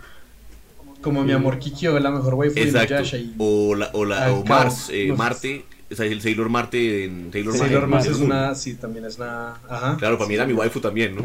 como 1.02 1.24
mi 1.24 1.32
amor 1.32 1.58
Kikyo, 1.58 1.98
la 2.00 2.10
mejor 2.10 2.34
waifu 2.34 2.54
de 2.56 2.62
Exacto. 2.62 2.94
Inuyasha 2.94 3.18
y 3.18 3.34
O, 3.38 3.74
la, 3.74 3.90
o, 3.92 4.04
la, 4.04 4.32
o 4.32 4.44
Mars, 4.44 4.88
eh. 4.92 5.12
Marte, 5.16 5.64
o 5.90 5.94
sea, 5.94 6.06
el 6.06 6.20
Sailor 6.20 6.48
Marte 6.48 7.04
en 7.04 7.30
Sailor, 7.32 7.56
Sailor 7.56 7.80
Sailor 7.90 8.00
es 8.06 8.18
Moon. 8.18 8.30
una, 8.30 8.54
sí, 8.54 8.74
también 8.74 9.04
es 9.04 9.16
una, 9.18 9.54
ajá. 9.68 9.96
Claro, 9.98 10.18
para 10.18 10.28
mí 10.28 10.34
era 10.34 10.46
mi 10.46 10.52
waifu 10.52 10.80
también, 10.80 11.14
¿no? 11.14 11.22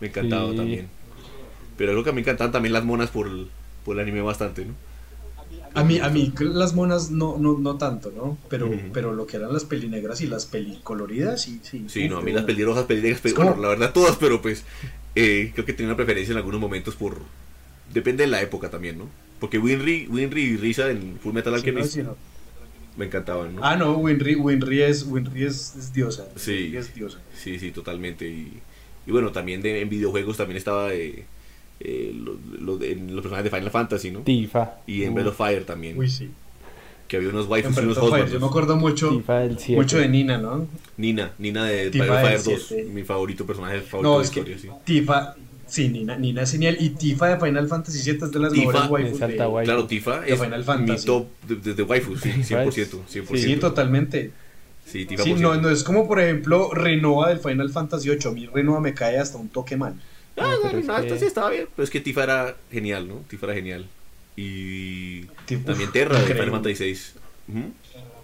Me 0.00 0.08
encantaba 0.08 0.50
Sí. 0.50 0.56
también. 0.56 0.88
Pero 1.76 1.90
algo 1.92 2.04
que 2.04 2.12
me 2.12 2.20
encantaban 2.20 2.52
también 2.52 2.72
las 2.72 2.84
monas 2.84 3.10
por 3.10 3.26
el, 3.26 3.48
por 3.84 3.96
el 3.96 4.02
anime 4.02 4.20
bastante, 4.22 4.64
¿no? 4.64 4.74
A 5.74 5.84
mí, 5.84 6.00
a 6.00 6.08
mí 6.08 6.32
las 6.40 6.74
monas 6.74 7.10
no, 7.10 7.36
no, 7.38 7.58
no 7.58 7.76
tanto, 7.76 8.10
¿no? 8.16 8.36
Pero, 8.48 8.70
pero 8.92 9.12
lo 9.12 9.26
que 9.26 9.36
eran 9.36 9.52
las 9.52 9.64
pelinegras 9.64 10.20
y 10.22 10.26
las 10.26 10.46
pelicoloridas, 10.46 11.42
sí, 11.42 11.60
sí. 11.62 11.84
Sí, 11.88 12.08
no, 12.08 12.18
a 12.18 12.22
mí 12.22 12.32
las 12.32 12.44
pelirrojas, 12.44 12.84
pelirrojas, 12.86 13.24
Es 13.26 13.34
bueno, 13.34 13.52
como- 13.52 13.62
la 13.62 13.68
verdad 13.68 13.92
todas, 13.92 14.16
pero 14.16 14.40
pues 14.42 14.64
eh, 15.14 15.50
creo 15.54 15.64
que 15.66 15.72
tenía 15.72 15.88
una 15.90 15.96
preferencia 15.96 16.32
en 16.32 16.38
algunos 16.38 16.60
momentos 16.60 16.96
por... 16.96 17.18
Depende 17.92 18.24
de 18.24 18.28
la 18.30 18.42
época 18.42 18.70
también, 18.70 18.98
¿no? 18.98 19.08
Porque 19.40 19.58
Winry, 19.58 20.06
Winry 20.08 20.42
y 20.42 20.56
Risa 20.56 20.90
en 20.90 21.18
Full 21.22 21.32
Metal 21.32 21.52
Sí, 21.60 21.70
no, 21.70 21.78
Alchemist 21.78 21.94
sí, 21.94 22.02
no. 22.02 22.16
Me 22.98 23.06
encantaban, 23.06 23.54
¿no? 23.56 23.64
Ah, 23.64 23.76
no, 23.76 23.96
Winry, 23.96 24.34
Winry 24.34 24.82
es, 24.82 25.04
Winry 25.04 25.44
es, 25.44 25.74
es 25.78 25.92
diosa. 25.92 26.26
Sí. 26.36 26.52
Winry 26.64 26.76
es 26.76 26.94
diosa. 26.94 27.18
Sí, 27.34 27.58
sí, 27.58 27.70
totalmente. 27.70 28.28
Y, 28.28 28.52
y 29.06 29.10
bueno, 29.12 29.32
también 29.32 29.62
de- 29.62 29.80
en 29.80 29.88
videojuegos 29.88 30.36
también 30.36 30.56
estaba 30.58 30.92
eh, 30.92 31.24
eh, 31.80 32.12
lo- 32.14 32.36
lo- 32.60 32.82
en 32.82 33.14
los 33.14 33.22
personajes 33.22 33.50
de 33.50 33.56
Final 33.56 33.70
Fantasy, 33.70 34.10
¿no? 34.10 34.20
Tifa. 34.20 34.74
Y 34.86 35.04
en 35.04 35.14
Breath 35.14 35.28
of 35.28 35.36
Fire 35.36 35.64
también. 35.64 35.96
Uy, 35.96 36.10
sí. 36.10 36.28
Que 37.06 37.16
había 37.16 37.30
unos 37.30 37.46
waifus 37.48 37.74
y 37.78 37.80
unos 37.80 37.96
husbands. 37.96 38.30
yo 38.32 38.38
me 38.40 38.46
acuerdo 38.46 38.76
mucho, 38.76 39.08
Tifa 39.10 39.38
del 39.38 39.58
7. 39.58 39.76
mucho 39.80 39.96
de 39.98 40.08
Nina, 40.08 40.36
¿no? 40.36 40.66
Nina, 40.98 41.32
Nina 41.38 41.64
de 41.64 41.90
Tifa 41.90 42.04
Fire 42.20 42.42
2, 42.42 42.62
siete. 42.68 42.84
mi 42.92 43.02
favorito 43.02 43.46
personaje 43.46 43.80
favorito 43.80 44.02
No, 44.12 44.18
de 44.18 44.24
la 44.26 44.30
que 44.30 44.40
historia, 44.40 44.58
sí. 44.58 44.68
Tifa, 44.84 45.34
sí, 45.68 45.88
Nina, 45.88 46.16
Nina 46.16 46.42
es 46.42 46.50
genial. 46.52 46.76
Y 46.80 46.90
Tifa 46.90 47.28
de 47.28 47.38
Final 47.46 47.68
Fantasy 47.68 47.98
VII 48.10 48.24
es 48.24 48.32
de 48.32 48.38
las 48.40 48.52
Tifa 48.52 48.66
mejores 48.82 48.90
waifus. 48.90 49.20
de- 49.20 49.46
waifu. 49.46 49.64
Claro, 49.66 49.86
Tifa 49.86 50.20
De 50.20 50.32
es 50.32 50.40
Final 50.40 50.58
mi 50.60 50.64
Fantasy. 50.64 51.06
top 51.06 51.26
de, 51.46 51.56
de, 51.56 51.74
de 51.74 51.82
waifus, 51.82 52.20
sí, 52.20 52.30
Tifa 52.30 52.64
100%, 52.64 53.02
es- 53.06 53.14
100%. 53.14 53.36
Sí, 53.38 53.56
totalmente. 53.56 54.30
Sí, 54.86 55.04
Tifa 55.06 55.22
Sí, 55.22 55.34
no, 55.34 55.54
no 55.60 55.68
es 55.70 55.84
como 55.84 56.08
por 56.08 56.18
ejemplo 56.20 56.72
Renoa 56.72 57.28
del 57.28 57.38
Final 57.40 57.70
Fantasy 57.70 58.08
VIII. 58.08 58.18
A 58.26 58.30
mí 58.32 58.46
Renoa 58.46 58.80
me 58.80 58.94
cae 58.94 59.18
hasta 59.18 59.36
un 59.38 59.48
toque 59.50 59.76
mal. 59.76 59.94
Ah, 60.36 60.42
No, 60.42 60.50
no, 60.50 60.62
pero 60.62 60.78
es 60.78 60.86
no, 60.86 61.02
que- 61.02 61.18
sí 61.18 61.24
estaba 61.26 61.50
bien. 61.50 61.66
Pero 61.76 61.84
es 61.84 61.90
que 61.90 62.00
Tifa 62.00 62.22
era 62.24 62.56
genial, 62.72 63.06
¿no? 63.08 63.16
Tifa 63.28 63.46
era 63.46 63.54
genial. 63.54 63.86
Y 64.36 65.22
también 65.66 65.90
Terra 65.92 66.18
de. 66.20 66.26
Final 66.26 66.50
Fantasy 66.50 66.84
VI. 66.84 67.62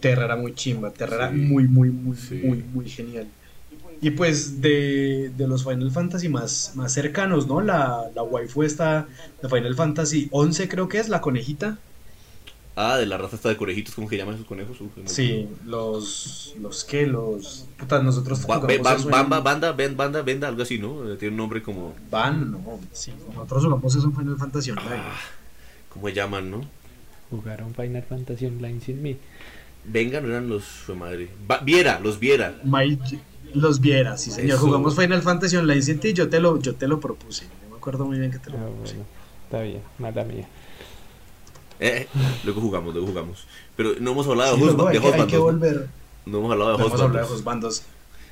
Terra 0.01 0.25
era 0.27 0.37
muy 0.37 0.55
chimba. 0.55 0.91
Terra 0.93 1.17
era 1.17 1.31
muy, 1.31 1.65
muy, 1.67 1.91
muy, 1.91 2.17
Sí. 2.17 2.41
muy, 2.45 2.63
muy 2.73 2.89
genial. 2.89 3.27
Y 4.01 4.11
pues 4.11 4.61
de, 4.61 5.31
de 5.37 5.49
los 5.49 5.65
Final 5.65 5.91
Fantasy 5.91 6.29
más, 6.29 6.73
más 6.75 6.93
cercanos, 6.93 7.47
¿no? 7.47 7.61
La, 7.61 8.11
la 8.15 8.23
waifu 8.23 8.63
esta 8.63 9.07
de 9.43 9.49
Final 9.49 9.75
Fantasy 9.75 10.29
11 10.31 10.69
creo 10.69 10.89
que 10.89 10.99
es, 10.99 11.09
la 11.09 11.21
conejita. 11.21 11.79
Ah, 12.77 12.97
de 12.97 13.07
la 13.07 13.17
raza 13.17 13.37
esta 13.37 13.49
de 13.49 13.57
conejitos, 13.57 13.95
¿cómo 13.95 14.09
que 14.09 14.17
llaman 14.17 14.35
esos 14.35 14.47
conejos? 14.49 14.77
Sí, 15.05 15.49
los, 15.65 16.55
los 16.61 16.85
que, 16.85 17.07
los... 17.07 17.67
Puta, 17.79 18.03
nosotros 18.03 18.41
Ba- 18.41 18.57
jugamos 18.57 18.67
be- 18.67 18.79
ba- 18.79 18.95
eso 18.95 19.05
en- 19.05 19.11
bamba, 19.13 19.41
banda, 19.41 19.71
ben- 19.73 19.97
banda, 19.97 20.23
venda, 20.23 20.49
algo 20.49 20.63
así, 20.63 20.79
¿no? 20.79 21.09
Eh, 21.13 21.17
Tiene 21.17 21.35
un 21.35 21.37
nombre 21.39 21.63
como... 21.63 21.95
Van, 22.11 22.51
no, 22.51 22.81
sí, 22.93 23.13
nosotros 23.29 23.65
jugamos 23.65 23.95
eso 23.95 24.07
en 24.07 24.17
Final 24.17 24.37
Fantasy 24.37 24.71
Online. 24.73 24.91
Ah, 24.97 25.17
¿Cómo 25.89 26.09
se 26.09 26.15
llaman, 26.15 26.51
no? 26.51 26.63
Jugaron 27.31 27.73
Final 27.75 28.03
Fantasy 28.03 28.47
Online 28.47 28.81
sin 28.81 29.01
mí. 29.03 29.17
Vengan, 29.85 30.25
eran 30.25 30.49
los... 30.49 30.65
Fue 30.65 30.97
madre. 30.97 31.29
Viera, 31.63 32.01
los 32.01 32.19
viera. 32.19 32.61
My- 32.65 32.99
los 33.55 33.81
viera, 33.81 34.17
sí 34.17 34.31
señor. 34.31 34.57
Eso. 34.57 34.67
Jugamos 34.67 34.95
Final 34.97 35.23
Fantasy 35.23 35.57
Online 35.57 35.83
sin 35.83 35.99
ti, 36.01 36.13
yo 36.13 36.29
te 36.29 36.41
lo, 36.41 36.59
yo 36.61 36.75
te 36.75 36.87
lo 36.89 37.01
propuse. 37.01 37.45
Yo 37.63 37.71
me 37.71 37.77
acuerdo 37.77 38.05
muy 38.05 38.19
bien 38.19 38.31
que 38.31 38.39
te 38.39 38.51
lo 38.51 38.59
Ah, 38.59 38.61
propuse. 38.63 38.95
bueno, 38.95 39.09
está 39.45 39.61
bien, 39.63 39.81
mala 39.99 40.25
mía. 40.25 40.49
Eh, 41.81 42.07
luego 42.45 42.61
jugamos, 42.61 42.95
luego 42.95 43.09
jugamos. 43.09 43.47
Pero 43.77 43.91
no 44.01 44.13
hemos 44.13 44.27
hablado 44.27 44.57
Sí, 44.57 44.63
de, 44.63 44.69
host, 44.71 44.81
hay, 44.81 45.01
que, 45.01 45.07
hay 45.07 45.27
que 45.27 45.37
¿no? 45.37 45.43
volver. 45.43 45.89
No 46.27 46.39
hemos 46.39 46.53
hablado 46.53 46.77
de 46.77 46.85
hostbandos. 46.85 47.31
hostbandos. 47.31 47.83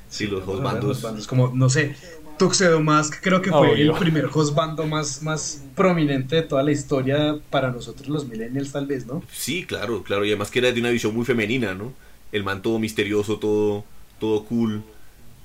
Sí, 0.09 0.27
los 0.27 0.47
hostbandos. 0.47 0.97
hostbandos. 0.97 1.27
Como, 1.27 1.49
no 1.53 1.69
sé, 1.69 1.95
Tuxedo 2.37 2.79
Mask 2.81 3.15
creo 3.21 3.41
que 3.41 3.51
fue 3.51 3.73
Obvio. 3.73 3.93
el 3.93 3.99
primer 3.99 4.29
hostbando 4.33 4.85
más, 4.87 5.21
más 5.21 5.61
prominente 5.75 6.37
de 6.37 6.41
toda 6.43 6.63
la 6.63 6.71
historia 6.71 7.37
para 7.49 7.71
nosotros 7.71 8.07
los 8.07 8.25
millennials 8.27 8.71
tal 8.71 8.87
vez, 8.87 9.05
¿no? 9.05 9.21
Sí, 9.31 9.65
claro, 9.65 10.03
claro. 10.03 10.25
Y 10.25 10.29
además 10.29 10.49
que 10.49 10.59
era 10.59 10.71
de 10.71 10.79
una 10.79 10.89
visión 10.89 11.13
muy 11.13 11.25
femenina, 11.25 11.73
¿no? 11.75 11.91
El 12.31 12.43
man 12.43 12.61
todo 12.61 12.79
misterioso, 12.79 13.37
todo, 13.37 13.83
todo 14.19 14.45
cool, 14.45 14.83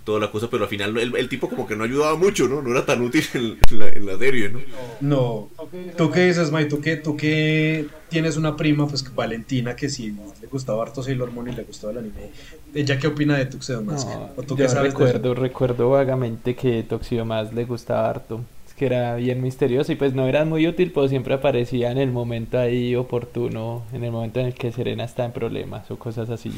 toda 0.08 0.20
la 0.20 0.30
cosa, 0.30 0.48
pero 0.48 0.62
al 0.64 0.70
final 0.70 0.96
el, 0.96 1.14
el 1.14 1.28
tipo 1.28 1.50
como 1.50 1.66
que 1.66 1.76
no 1.76 1.84
ayudaba 1.84 2.16
mucho, 2.16 2.48
¿no? 2.48 2.62
No 2.62 2.70
era 2.70 2.86
tan 2.86 3.02
útil 3.02 3.22
en, 3.34 3.58
en 3.70 3.78
la, 3.78 3.88
en 3.90 4.06
la 4.06 4.16
serie, 4.16 4.48
¿no? 4.48 4.58
No. 5.02 5.50
¿Tú 5.98 6.10
qué 6.10 6.28
dices, 6.28 6.50
May? 6.50 6.66
¿Tú 6.66 6.80
qué, 6.80 6.96
tú 6.96 7.14
qué 7.14 7.84
tienes 8.08 8.38
una 8.38 8.56
prima, 8.56 8.88
pues 8.88 9.14
Valentina, 9.14 9.76
que 9.76 9.90
sí 9.90 10.16
le 10.40 10.46
gustaba 10.46 10.82
harto 10.82 11.02
Sailor 11.02 11.30
Moon 11.30 11.50
y 11.50 11.52
le 11.54 11.62
gustaba 11.62 11.92
el 11.92 11.98
anime? 11.98 12.30
¿Ella 12.72 12.98
qué 12.98 13.06
opina 13.06 13.36
de 13.36 13.44
Tuxedo 13.44 13.82
Mask? 13.82 14.08
No, 14.08 14.30
¿O 14.34 14.42
tú 14.44 14.56
yo 14.56 14.64
qué 14.64 14.70
sabes 14.70 14.92
recuerdo, 14.94 15.34
recuerdo 15.34 15.90
vagamente 15.90 16.56
que 16.56 16.82
Toxio 16.84 17.26
más 17.26 17.52
le 17.52 17.66
gustaba 17.66 18.08
harto. 18.08 18.40
Es 18.66 18.72
que 18.72 18.86
era 18.86 19.14
bien 19.16 19.42
misterioso 19.42 19.92
y 19.92 19.96
pues 19.96 20.14
no 20.14 20.26
era 20.26 20.46
muy 20.46 20.66
útil, 20.66 20.90
pero 20.90 21.06
siempre 21.08 21.34
aparecía 21.34 21.90
en 21.90 21.98
el 21.98 22.10
momento 22.12 22.58
ahí 22.58 22.96
oportuno, 22.96 23.82
en 23.92 24.04
el 24.04 24.10
momento 24.10 24.40
en 24.40 24.46
el 24.46 24.54
que 24.54 24.72
Serena 24.72 25.04
está 25.04 25.26
en 25.26 25.32
problemas 25.32 25.90
o 25.90 25.98
cosas 25.98 26.30
así. 26.30 26.50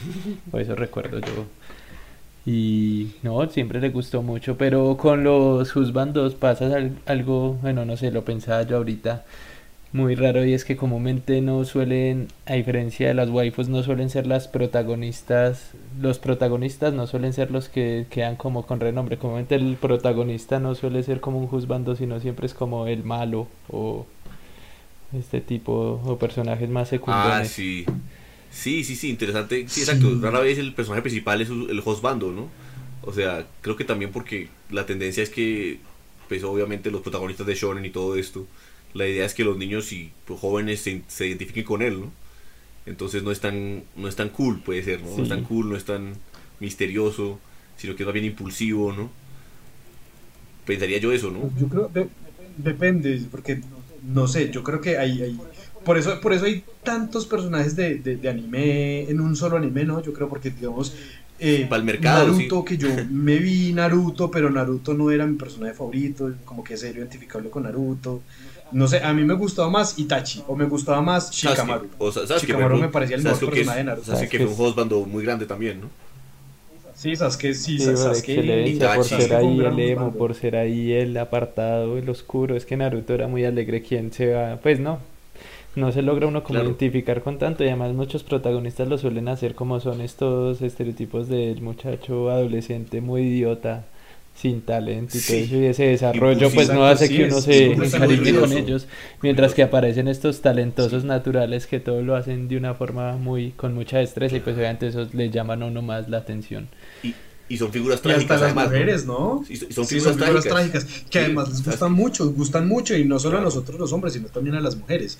Por 0.53 0.61
eso 0.61 0.77
recuerdo 0.77 1.19
yo. 1.19 1.47
Y 2.47 3.13
no, 3.23 3.49
siempre 3.51 3.81
le 3.81 3.91
gustó 3.91 4.23
mucho, 4.23 4.57
pero 4.57 4.97
con 4.97 5.25
los 5.25 5.77
husbandos 5.77 6.35
pasa 6.35 6.67
al- 6.75 6.99
algo, 7.07 7.55
bueno, 7.61 7.85
no 7.85 7.97
sé, 7.97 8.11
lo 8.11 8.25
pensaba 8.25 8.63
yo 8.63 8.79
ahorita, 8.79 9.25
muy 9.93 10.15
raro 10.15 10.45
y 10.45 10.55
es 10.55 10.65
que 10.65 10.77
comúnmente 10.77 11.41
no 11.43 11.65
suelen, 11.65 12.29
a 12.47 12.55
diferencia 12.55 13.09
de 13.09 13.15
las 13.15 13.29
waifus, 13.29 13.69
no 13.69 13.83
suelen 13.83 14.09
ser 14.09 14.27
las 14.27 14.49
protagonistas, 14.49 15.73
los 16.01 16.19
protagonistas 16.19 16.95
no 16.95 17.07
suelen 17.07 17.33
ser 17.33 17.51
los 17.51 17.69
que 17.69 18.07
quedan 18.09 18.37
como 18.37 18.65
con 18.67 18.81
renombre, 18.81 19.19
comúnmente 19.19 19.57
el 19.57 19.77
protagonista 19.77 20.61
no 20.61 20.75
suele 20.75 21.03
ser 21.03 21.21
como 21.21 21.39
un 21.41 21.49
husbando, 21.53 21.95
sino 21.97 22.21
siempre 22.21 22.47
es 22.47 22.55
como 22.55 22.87
el 22.87 23.05
malo 23.05 23.49
o 23.69 24.07
este 25.13 25.41
tipo 25.41 26.01
o 26.05 26.17
personajes 26.19 26.69
más 26.71 26.87
Ah, 26.89 26.91
secundarios. 26.91 27.49
sí. 27.49 27.85
Sí, 28.53 28.85
sí, 28.85 28.97
sí, 28.97 29.09
interesante. 29.11 29.67
Sí, 29.69 29.81
exacto. 29.81 30.11
Sí. 30.15 30.21
Rara 30.21 30.41
vez 30.41 30.59
el 30.59 30.75
personaje 30.75 31.03
principal 31.03 31.41
es 31.41 31.49
el 31.51 31.81
hostbando, 31.85 32.33
¿no? 32.33 32.49
O 33.03 33.13
sea, 33.13 33.47
creo 33.63 33.77
que 33.77 33.85
también 33.85 34.11
porque 34.13 34.49
la 34.71 34.87
tendencia 34.87 35.23
es 35.23 35.31
que, 35.31 35.79
pues 36.29 36.43
obviamente 36.45 36.91
los 36.91 37.01
protagonistas 37.03 37.47
de 37.47 37.55
Shonen 37.55 37.85
y 37.85 37.91
todo 37.91 38.17
esto, 38.17 38.47
la 38.93 39.07
idea 39.07 39.25
es 39.25 39.35
que 39.35 39.45
los 39.45 39.57
niños 39.57 39.93
y 39.93 40.11
pues, 40.27 40.41
jóvenes 40.41 40.81
se, 40.81 41.03
se 41.09 41.29
identifiquen 41.29 41.65
con 41.65 41.83
él, 41.83 42.01
¿no? 42.01 42.13
Entonces 42.87 43.23
no 43.23 43.31
es 43.31 43.41
tan, 43.41 43.85
no 43.97 44.09
es 44.09 44.17
tan 44.17 44.31
cool, 44.31 44.61
puede 44.63 44.83
ser, 44.83 45.01
¿no? 45.03 45.09
No 45.17 45.23
es 45.23 45.29
Sí. 45.29 45.29
tan 45.29 45.45
cool, 45.45 45.71
no 45.71 45.77
es 45.77 45.85
tan 45.85 46.15
misterioso, 46.61 47.39
sino 47.77 47.97
que 47.97 48.03
es 48.03 48.07
más 48.07 48.15
bien 48.15 48.27
impulsivo, 48.27 48.93
¿no? 48.93 49.11
Pensaría 50.67 50.99
yo 50.99 51.13
eso, 51.13 51.31
¿no? 51.31 51.51
Yo 51.59 51.69
creo 51.69 51.89
de- 51.89 52.09
depende, 52.59 53.21
porque 53.31 53.61
no 54.05 54.27
sé, 54.29 54.51
yo 54.51 54.63
creo 54.63 54.81
que 54.81 54.99
hay, 54.99 55.23
hay 55.23 55.39
por 55.85 55.97
eso, 55.99 56.21
por 56.21 56.33
eso 56.33 56.45
hay 56.45 56.63
tantos 56.83 57.27
personajes 57.27 57.75
de, 57.77 57.97
de, 57.97 58.17
de 58.17 58.29
anime 58.29 59.09
en 59.11 59.21
un 59.21 59.35
solo 59.37 59.57
anime, 59.57 59.85
¿no? 59.85 60.03
Yo 60.03 60.13
creo 60.13 60.29
porque 60.29 60.51
digamos 60.51 60.95
eh, 61.39 61.67
Para 61.71 61.81
el 61.81 61.87
mercado, 61.87 62.33
Naruto, 62.33 62.65
que 62.65 62.77
yo 62.77 62.89
me 63.11 63.39
vi 63.39 63.73
Naruto, 63.73 64.31
pero 64.31 64.51
Naruto 64.51 64.93
no 64.93 65.11
era 65.11 65.27
mi 65.27 65.37
personaje 65.37 65.73
favorito, 65.73 66.31
como 66.45 66.63
que 66.63 66.77
cero 66.77 66.99
identificable 66.99 67.49
con 67.49 67.63
Naruto. 67.63 68.21
No 68.73 68.87
sé, 68.87 69.03
a 69.03 69.13
mí 69.15 69.25
me 69.25 69.35
gustaba 69.35 69.69
más 69.71 69.99
Itachi 69.99 70.45
o 70.47 70.55
me 70.55 70.67
gustaba 70.67 71.01
más 71.01 71.31
Shikamaru. 71.31 71.87
Sasuke. 71.87 71.95
O 71.99 72.13
Sasuke, 72.13 72.41
Shikamaru 72.41 72.77
me 72.77 72.89
parecía 72.89 73.17
el 73.17 73.23
Sasuke 73.23 73.41
mejor 73.41 73.55
es- 73.55 73.59
personaje 73.59 73.79
de 73.79 73.85
Naruto. 73.85 74.07
Sasuke 74.13 74.29
que 74.29 74.47
fue 74.47 74.65
un 74.65 74.71
hostbando 74.71 75.01
muy 75.07 75.25
grande 75.25 75.47
también, 75.47 75.81
¿no? 75.81 75.89
Sí, 77.01 77.17
Sasuke, 77.17 77.55
sí, 77.55 77.79
Sí, 77.79 77.85
Sasuke. 77.97 78.19
excelencia, 78.19 78.95
por 78.95 79.05
ser 79.07 79.35
ahí 79.35 79.59
el 79.59 79.79
emo, 79.81 80.13
por 80.13 80.35
ser 80.35 80.55
ahí 80.57 80.93
el 80.93 81.17
apartado, 81.17 81.97
el 81.97 82.07
oscuro. 82.11 82.55
Es 82.57 82.67
que 82.67 82.77
Naruto 82.77 83.15
era 83.15 83.27
muy 83.27 83.43
alegre. 83.47 83.81
¿Quién 83.83 84.13
se 84.13 84.35
va? 84.35 84.59
Pues 84.63 84.81
no, 84.81 84.99
no 85.77 85.93
se 85.93 86.03
logra 86.03 86.27
uno 86.27 86.43
como 86.43 86.57
Claro. 86.59 86.69
identificar 86.69 87.23
con 87.23 87.39
tanto. 87.39 87.65
Y 87.65 87.69
además, 87.69 87.95
muchos 87.95 88.23
protagonistas 88.23 88.87
lo 88.89 88.99
suelen 88.99 89.29
hacer 89.29 89.55
como 89.55 89.81
son 89.81 90.03
estos 90.03 90.61
estereotipos 90.61 91.29
del 91.29 91.63
muchacho 91.63 92.29
adolescente 92.31 93.01
muy 93.01 93.23
idiota, 93.23 93.85
sin 94.35 94.61
talento 94.61 95.17
y 95.17 95.21
todo 95.21 95.37
eso. 95.39 95.57
Y 95.57 95.65
ese 95.67 95.85
desarrollo, 95.87 96.51
pues 96.55 96.71
no 96.71 96.85
hace 96.85 97.09
sí, 97.09 97.17
que 97.17 97.25
uno 97.25 97.39
es- 97.39 97.45
se 97.45 97.73
encariñe 97.73 98.35
con 98.35 98.53
ellos. 98.53 98.87
Mientras 99.23 99.55
que 99.55 99.63
aparecen 99.63 100.07
estos 100.07 100.43
talentosos 100.43 101.05
naturales 101.05 101.67
que 101.67 101.81
todo 101.81 102.03
lo 102.03 102.15
hacen 102.15 102.49
de 102.49 102.57
una 102.59 102.75
forma 102.75 103.17
muy, 103.17 103.53
con 103.53 103.75
mucha 103.75 103.99
destreza. 103.99 104.37
Y 104.37 104.41
pues 104.41 104.57
obviamente 104.57 104.87
esos 104.89 105.15
le 105.15 105.31
llaman 105.31 105.63
a 105.63 105.67
uno 105.67 105.81
más 105.83 106.09
la 106.11 106.19
atención. 106.19 106.69
Y, 107.51 107.55
y 107.55 107.59
son 107.59 107.71
figuras 107.73 107.97
Y 107.97 108.09
hasta 108.09 108.09
trágicas 108.11 108.41
las 108.41 108.47
además, 108.53 108.65
mujeres, 108.67 109.07
¿no? 109.07 109.45
Son 109.75 109.87
Sí, 109.87 109.97
figuras 109.97 110.17
trágicas. 110.17 110.45
trágicas, 110.45 110.87
que 111.11 111.19
además 111.19 111.49
les 111.51 111.63
gustan 111.65 111.93
mucho, 111.93 112.31
gustan 112.31 112.69
mucho, 112.69 112.97
y 112.97 113.05
no 113.05 113.19
solo 113.19 113.39
a 113.39 113.41
nosotros 113.43 113.79
los 113.79 113.93
hombres, 113.93 114.15
sino 114.15 114.29
también 114.29 114.57
a 114.57 114.61
las 114.61 114.77
mujeres. 114.77 115.19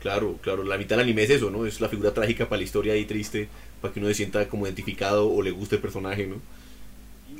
Claro, 0.00 0.38
claro, 0.40 0.62
la 0.64 0.78
mitad 0.78 0.96
del 0.96 1.04
anime 1.04 1.24
es 1.24 1.30
eso, 1.30 1.50
¿no? 1.50 1.66
Es 1.66 1.80
la 1.80 1.88
figura 1.88 2.14
trágica 2.14 2.48
para 2.48 2.58
la 2.58 2.64
historia 2.64 2.92
ahí 2.94 3.04
triste, 3.04 3.48
para 3.82 3.92
que 3.92 4.00
uno 4.00 4.08
se 4.08 4.14
sienta 4.14 4.48
como 4.48 4.66
identificado 4.66 5.28
o 5.30 5.42
le 5.42 5.50
guste 5.50 5.76
el 5.76 5.82
personaje, 5.82 6.26
¿no? 6.26 6.36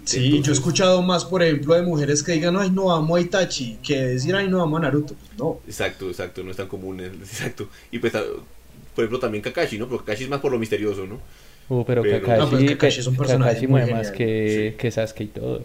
Sí, 0.04 0.18
Entonces- 0.26 0.42
yo 0.47 0.52
he 0.52 0.54
escuchado 0.54 1.02
más, 1.02 1.25
por 1.25 1.42
ejemplo, 1.42 1.75
de 1.75 1.82
mujeres 1.82 2.23
que 2.23 2.32
digan, 2.32 2.56
ay, 2.56 2.70
no 2.70 2.92
amo 2.92 3.16
a 3.16 3.20
Itachi, 3.20 3.78
que 3.82 3.97
decir, 4.00 4.35
ay, 4.35 4.49
no 4.49 4.62
amo 4.62 4.76
a 4.76 4.80
Naruto. 4.80 5.14
Pues 5.14 5.38
no. 5.38 5.61
Exacto, 5.66 6.09
exacto, 6.09 6.42
no 6.42 6.50
es 6.50 6.56
tan 6.56 6.68
común, 6.68 7.00
exacto. 7.23 7.68
Y 7.90 7.99
pues, 7.99 8.12
por 8.12 9.04
ejemplo, 9.04 9.18
también 9.18 9.42
Kakashi, 9.42 9.78
¿no? 9.78 9.88
Porque 9.88 10.04
Kakashi 10.06 10.25
es 10.25 10.30
más 10.30 10.40
por 10.40 10.52
lo 10.52 10.59
misterioso, 10.59 11.06
¿no? 11.06 11.20
Uh, 11.71 11.85
pero, 11.87 12.03
Pero- 12.03 12.21
Kakashi, 12.21 12.43
Ah, 12.43 12.47
pues 12.50 12.71
Kakashi 12.73 13.00
es 13.00 13.07
un 13.07 13.17
personaje 13.17 13.50
Kakashi 13.53 13.67
mueve 13.69 13.93
más 13.95 14.11
que, 14.11 14.71
sí. 14.73 14.77
que 14.77 14.91
Sasuke 14.91 15.21
y 15.23 15.27
todo. 15.29 15.65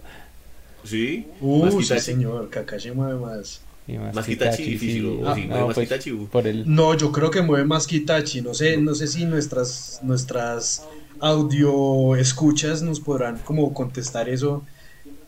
Sí, 0.85 1.25
Uh, 1.41 1.65
más 1.65 1.73
sí, 1.87 1.99
señor, 1.99 2.49
Kakashi 2.49 2.91
mueve 2.91 3.15
más. 3.19 3.59
Y 3.87 3.97
más, 3.97 4.15
Más 4.15 4.25
que 4.25 4.37
que 4.37 4.43
Itachi, 4.45 4.61
Itachi, 4.63 4.71
difícil, 4.71 5.01
sí. 5.01 5.07
o- 5.23 5.29
o 5.29 5.35
si 5.35 5.41
Ah, 5.41 5.45
no, 5.47 5.65
más 5.67 5.75
pues, 5.75 5.87
Itachi, 5.87 6.11
por 6.31 6.47
el... 6.47 6.73
No, 6.73 6.95
yo 6.95 7.11
creo 7.11 7.29
que 7.31 7.41
mueve 7.41 7.65
más 7.65 7.85
que 7.87 7.97
Itachi. 7.97 8.41
No 8.41 8.53
sé, 8.53 8.77
no 8.77 8.95
sé 8.95 9.07
si 9.07 9.25
nuestras, 9.25 9.99
nuestras 10.03 10.83
audio 11.19 12.15
escuchas 12.15 12.81
nos 12.81 12.99
podrán 12.99 13.37
como 13.39 13.73
contestar 13.73 14.29
eso. 14.29 14.63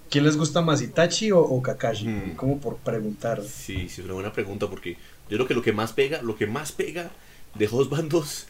¿Quién 0.09 0.23
les 0.25 0.37
gusta 0.37 0.61
más, 0.61 0.81
Itachi 0.81 1.31
o, 1.31 1.39
o 1.39 1.61
Kakashi? 1.61 2.07
Hmm. 2.07 2.35
Como 2.35 2.59
por 2.59 2.77
preguntar. 2.77 3.41
Sí, 3.43 3.89
sí, 3.89 3.99
es 4.01 4.05
una 4.05 4.13
buena 4.13 4.31
pregunta 4.31 4.67
porque 4.69 4.93
yo 5.29 5.37
creo 5.37 5.47
que 5.47 5.53
lo 5.53 5.61
que 5.61 5.73
más 5.73 5.91
pega, 5.93 6.21
lo 6.21 6.35
que 6.37 6.47
más 6.47 6.71
pega 6.71 7.09
de 7.55 7.67
hostbandos 7.71 8.45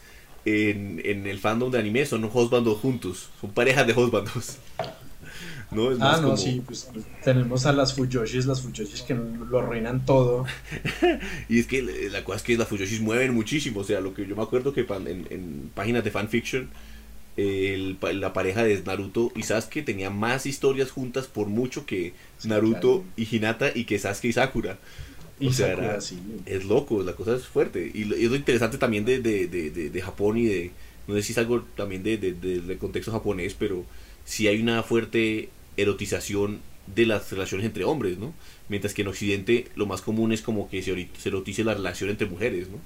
en, 0.48 1.00
en 1.04 1.26
el 1.26 1.38
fandom 1.38 1.70
de 1.70 1.78
anime 1.78 2.06
son 2.06 2.24
hostbandos 2.32 2.78
juntos, 2.78 3.28
son 3.40 3.50
parejas 3.52 3.86
de. 3.86 3.94
No, 5.70 5.92
es 5.92 5.98
Ah, 6.00 6.16
no, 6.16 6.28
como- 6.28 6.36
sí, 6.38 6.62
pues 6.64 6.88
tenemos 7.22 7.66
a 7.66 7.72
las 7.74 7.92
Fuyoshis, 7.92 8.46
las 8.46 8.62
Fuyoshis 8.62 9.02
que 9.02 9.14
lo 9.14 9.58
arruinan 9.58 10.06
todo. 10.06 10.46
Y 11.50 11.58
es 11.60 11.66
que 11.66 11.82
la 12.10 12.24
cosa 12.24 12.38
es 12.38 12.42
que 12.42 12.56
las 12.56 12.68
Fuyoshis 12.68 13.00
mueven 13.02 13.34
muchísimo. 13.34 13.80
O 13.80 13.84
sea, 13.84 14.00
lo 14.00 14.14
que 14.14 14.26
yo 14.26 14.34
me 14.34 14.42
acuerdo 14.42 14.72
que 14.72 14.80
en, 14.80 15.26
en 15.30 15.70
páginas 15.74 16.04
de 16.04 16.10
fanfiction, 16.10 16.70
el 17.36 17.98
la 18.14 18.32
pareja 18.32 18.64
de 18.64 18.82
Naruto 18.82 19.30
y 19.36 19.42
Sasuke 19.42 19.84
tenía 19.84 20.08
más 20.08 20.46
historias 20.46 20.90
juntas 20.90 21.26
por 21.26 21.48
mucho 21.48 21.84
que 21.84 22.14
Sí, 22.38 22.48
Naruto 22.48 23.02
claro. 23.02 23.04
y 23.16 23.36
Hinata 23.36 23.70
y 23.74 23.84
que 23.84 23.98
Sasuke 23.98 24.28
y 24.28 24.32
Sakura. 24.32 24.78
Y 25.40 25.48
O 25.48 25.52
sea, 25.52 25.72
era- 25.72 26.00
sí. 26.00 26.18
Es 26.46 26.64
loco, 26.64 27.02
la 27.02 27.12
cosa 27.14 27.36
es 27.36 27.44
fuerte. 27.46 27.90
Y 27.94 28.04
lo, 28.04 28.16
y 28.16 28.24
es 28.24 28.30
lo 28.30 28.36
interesante 28.36 28.78
también 28.78 29.04
de, 29.04 29.20
de, 29.20 29.46
de, 29.46 29.70
de- 29.70 29.90
de 29.90 30.00
Japón 30.02 30.36
y 30.38 30.46
de. 30.46 30.70
No 31.06 31.14
sé 31.14 31.22
si 31.22 31.32
es 31.32 31.38
algo 31.38 31.62
también 31.76 32.02
de, 32.02 32.18
de- 32.18 32.32
de- 32.34 32.60
del 32.60 32.78
contexto 32.78 33.12
japonés, 33.12 33.54
pero 33.58 33.84
sí 34.24 34.46
hay 34.48 34.60
una 34.60 34.82
fuerte 34.82 35.48
erotización 35.76 36.60
de 36.94 37.06
las 37.06 37.30
relaciones 37.30 37.66
entre 37.66 37.84
hombres, 37.84 38.18
¿no? 38.18 38.34
Mientras 38.68 38.94
que 38.94 39.02
en 39.02 39.08
Occidente 39.08 39.68
lo 39.76 39.86
más 39.86 40.00
común 40.02 40.32
es 40.32 40.42
como 40.42 40.68
que 40.68 40.82
se 40.82 41.08
se 41.18 41.28
erotice 41.28 41.64
la 41.64 41.74
relación 41.74 42.10
entre 42.10 42.26
mujeres, 42.26 42.68
¿no? 42.68 42.78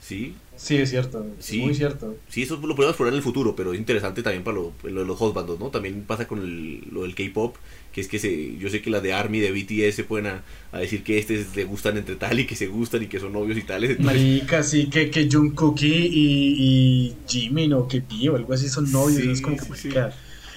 Sí, 0.00 0.34
Sí, 0.56 0.76
es 0.76 0.90
cierto. 0.90 1.24
Sí. 1.38 1.58
Es 1.60 1.64
muy 1.66 1.74
cierto. 1.74 2.16
sí, 2.28 2.42
eso 2.42 2.54
lo 2.56 2.74
podemos 2.74 2.88
explorar 2.90 3.12
en 3.12 3.18
el 3.18 3.22
futuro, 3.22 3.54
pero 3.54 3.72
es 3.72 3.78
interesante 3.78 4.24
también 4.24 4.42
para 4.42 4.56
lo, 4.56 4.72
lo 4.82 5.00
de 5.02 5.06
los 5.06 5.16
hotbandos, 5.20 5.60
¿no? 5.60 5.68
También 5.68 6.02
pasa 6.04 6.26
con 6.26 6.40
el- 6.40 6.80
lo 6.90 7.02
del 7.02 7.14
K-pop, 7.14 7.54
que 7.92 8.00
es 8.00 8.08
que 8.08 8.18
se, 8.18 8.56
yo 8.56 8.68
sé 8.68 8.82
que 8.82 8.90
las 8.90 9.02
de 9.04 9.12
ARMY, 9.12 9.38
de 9.38 9.52
BTS, 9.52 9.94
se 9.94 10.02
pueden 10.04 10.26
a, 10.26 10.42
a 10.72 10.78
decir 10.80 11.04
que 11.04 11.18
este 11.18 11.46
le 11.54 11.62
gustan 11.64 11.96
entre 11.96 12.16
tal 12.16 12.40
y 12.40 12.46
que 12.46 12.56
se 12.56 12.66
gustan 12.66 13.04
y 13.04 13.06
que 13.06 13.20
son 13.20 13.32
novios 13.32 13.56
y 13.56 13.62
tales. 13.62 13.90
Entonces, 13.90 14.20
Marica, 14.20 14.62
sí, 14.64 14.88
que, 14.90 15.10
que 15.10 15.28
Jungkook 15.30 15.80
y, 15.82 15.86
y, 16.12 17.16
Jimin 17.28 17.72
o 17.74 17.86
que 17.86 18.00
P 18.00 18.28
o 18.28 18.34
algo 18.36 18.52
así 18.52 18.68
son 18.68 18.90
novios. 18.90 19.22
Sí, 19.22 19.30
es 19.30 19.40
como 19.40 19.56
que, 19.56 19.76
sí, 19.76 19.90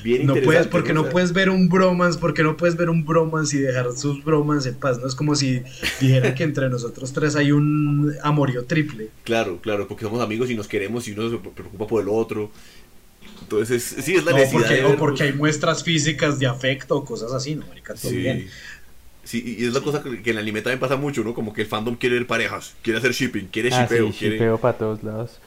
bien 0.03 0.25
no 0.25 0.35
puedes, 0.35 0.67
porque 0.67 0.93
no 0.93 1.09
puedes 1.09 1.33
ver 1.33 1.49
un 1.49 1.69
bromance, 1.69 2.19
porque 2.19 2.43
no 2.43 2.57
puedes 2.57 2.75
ver 2.75 2.89
un 2.89 3.05
bromance 3.05 3.57
y 3.57 3.59
dejar 3.59 3.91
sus 3.93 4.23
bromas 4.23 4.65
en 4.65 4.75
paz. 4.75 4.99
No 4.99 5.07
es 5.07 5.15
como 5.15 5.35
si 5.35 5.61
dijera 5.99 6.33
que 6.35 6.43
entre 6.43 6.69
nosotros 6.69 7.13
tres 7.13 7.35
hay 7.35 7.51
un 7.51 8.13
amorío 8.23 8.65
triple. 8.65 9.09
Claro, 9.23 9.59
claro, 9.61 9.87
porque 9.87 10.05
somos 10.05 10.21
amigos 10.21 10.49
y 10.49 10.55
nos 10.55 10.67
queremos 10.67 11.07
y 11.07 11.13
uno 11.13 11.29
se 11.29 11.37
preocupa 11.37 11.87
por 11.87 12.01
el 12.01 12.09
otro. 12.09 12.51
Entonces, 13.41 13.83
sí, 13.83 14.15
es 14.15 14.23
la 14.23 14.31
No, 14.31 14.37
necesidad 14.37 14.61
porque, 14.61 14.75
de 14.75 14.85
o 14.85 14.97
porque 14.97 15.23
hay 15.23 15.33
muestras 15.33 15.83
físicas 15.83 16.39
de 16.39 16.47
afecto 16.47 16.97
o 16.97 17.05
cosas 17.05 17.33
así, 17.33 17.55
¿no, 17.55 17.65
marica? 17.67 17.93
Todo 17.95 18.11
Sí. 18.11 18.17
bien. 18.17 18.47
Sí, 19.23 19.55
y 19.59 19.65
es 19.65 19.73
la 19.73 19.81
cosa 19.81 20.01
que 20.01 20.09
en 20.09 20.21
el 20.25 20.37
anime 20.39 20.61
también 20.61 20.79
pasa 20.79 20.95
mucho, 20.95 21.23
¿no? 21.23 21.33
Como 21.35 21.53
que 21.53 21.61
el 21.61 21.67
fandom 21.67 21.95
quiere 21.95 22.15
ver 22.15 22.25
parejas, 22.27 22.73
quiere 22.81 22.97
hacer 22.97 23.11
shipping, 23.13 23.45
quiere 23.51 23.69
Ah, 23.71 23.81
shippeo, 23.83 24.11
sí, 24.11 24.17
quiere... 24.17 24.35
shipeo 24.35 24.57
para 24.57 24.77
todos 24.77 25.03
lados. 25.03 25.39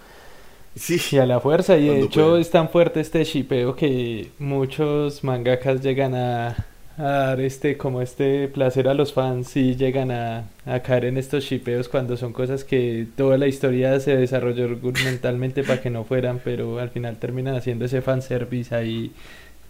Sí, 0.76 0.98
Y 1.10 1.18
a 1.18 1.26
la 1.26 1.40
fuerza, 1.40 1.76
y 1.78 1.88
de 1.88 2.00
hecho 2.02 2.36
pueden. 2.36 2.38
es 2.38 2.50
tan 2.50 2.68
fuerte 2.68 3.00
este 3.00 3.22
shipeo 3.24 3.76
que 3.76 4.32
muchos 4.38 5.22
mangakas 5.22 5.80
llegan 5.82 6.14
a, 6.16 6.66
a 6.96 7.02
dar 7.02 7.40
este 7.40 7.76
como 7.76 8.02
este 8.02 8.48
placer 8.48 8.88
a 8.88 8.94
los 8.94 9.12
fans 9.12 9.56
y 9.56 9.76
llegan 9.76 10.10
a, 10.10 10.50
a 10.66 10.80
caer 10.80 11.04
en 11.04 11.16
estos 11.16 11.44
shipeos 11.44 11.88
cuando 11.88 12.16
son 12.16 12.32
cosas 12.32 12.64
que 12.64 13.06
toda 13.16 13.38
la 13.38 13.46
historia 13.46 14.00
se 14.00 14.16
desarrolló 14.16 14.64
argumentalmente 14.64 15.62
para 15.62 15.80
que 15.80 15.90
no 15.90 16.04
fueran, 16.04 16.40
pero 16.42 16.80
al 16.80 16.90
final 16.90 17.18
terminan 17.18 17.54
haciendo 17.54 17.84
ese 17.84 18.02
fanservice 18.02 18.74
ahí 18.74 19.12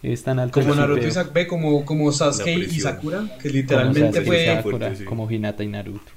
es 0.03 0.23
tan 0.23 0.39
alto 0.39 0.61
Como 0.61 0.73
el 0.73 0.75
Naruto 0.75 1.07
y. 1.09 1.11
Sakura, 1.11 1.33
ve, 1.35 1.47
como, 1.47 1.85
como 1.85 2.13
Sasuke 2.13 2.67
y. 2.71 2.81
Sakura, 2.81 3.31
que 3.41 3.51
Como 3.77 3.91
literalmente 3.91 4.21
Sasuke 4.21 4.25
fue... 4.27 4.45
Sakura. 4.45 4.63
Sakura, 4.63 4.93
fuerte, 4.93 4.97
sí. 4.97 5.05
como 5.05 5.31
Hinata 5.31 5.63
y 5.65 5.69
Naruto. 5.69 6.13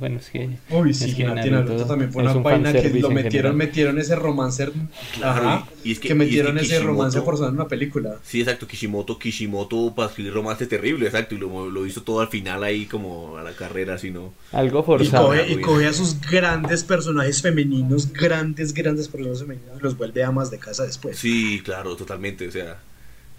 Bueno, 0.00 0.18
es 0.18 0.30
que 0.30 0.48
Uy, 0.70 0.94
sí, 0.94 1.10
Es 1.10 1.14
que 1.14 1.24
Naruto 1.24 1.50
Naruto 1.50 1.84
también 1.84 2.10
fue 2.10 2.22
una 2.22 2.32
un 2.32 2.42
vaina 2.42 2.72
que 2.72 2.88
lo 2.88 3.10
metieron, 3.10 3.54
metieron 3.54 3.98
ese 3.98 4.16
romance, 4.16 4.66
Claro, 5.14 5.46
ajá, 5.46 5.66
y- 5.84 5.90
y 5.90 5.92
es 5.92 5.98
que- 6.00 6.08
que, 6.08 6.14
y 6.14 6.16
es 6.16 6.18
metieron 6.18 6.54
que 6.56 6.62
ese 6.62 6.80
romance 6.80 7.20
forzado 7.20 7.50
en 7.50 7.54
una 7.56 7.68
película. 7.68 8.16
Sí, 8.24 8.40
exacto, 8.40 8.66
Kishimoto, 8.66 9.18
Kishimoto 9.18 9.94
para 9.94 10.08
escribir 10.08 10.32
romance 10.32 10.66
terrible, 10.66 11.04
exacto, 11.06 11.34
y 11.34 11.38
lo, 11.38 11.70
lo 11.70 11.86
hizo 11.86 12.02
todo 12.02 12.20
al 12.20 12.28
final 12.28 12.64
ahí 12.64 12.86
como 12.86 13.36
a 13.36 13.42
la 13.42 13.52
carrera, 13.52 13.94
así, 13.94 14.10
¿no? 14.10 14.32
algo 14.52 14.82
forzado. 14.82 15.34
y 15.46 15.60
coge 15.60 15.86
a 15.86 15.92
sus 15.92 16.18
grandes 16.20 16.82
personajes 16.82 17.42
femeninos, 17.42 18.10
grandes, 18.12 18.72
grandes 18.72 19.06
personajes 19.08 19.40
femeninos, 19.42 19.78
y 19.78 19.82
los 19.82 19.98
vuelve 19.98 20.24
amas 20.24 20.50
de 20.50 20.58
casa 20.58 20.84
después. 20.84 21.18
Sí, 21.18 21.60
claro, 21.62 21.94
totalmente, 21.94 22.48
o 22.48 22.50
sea, 22.50 22.78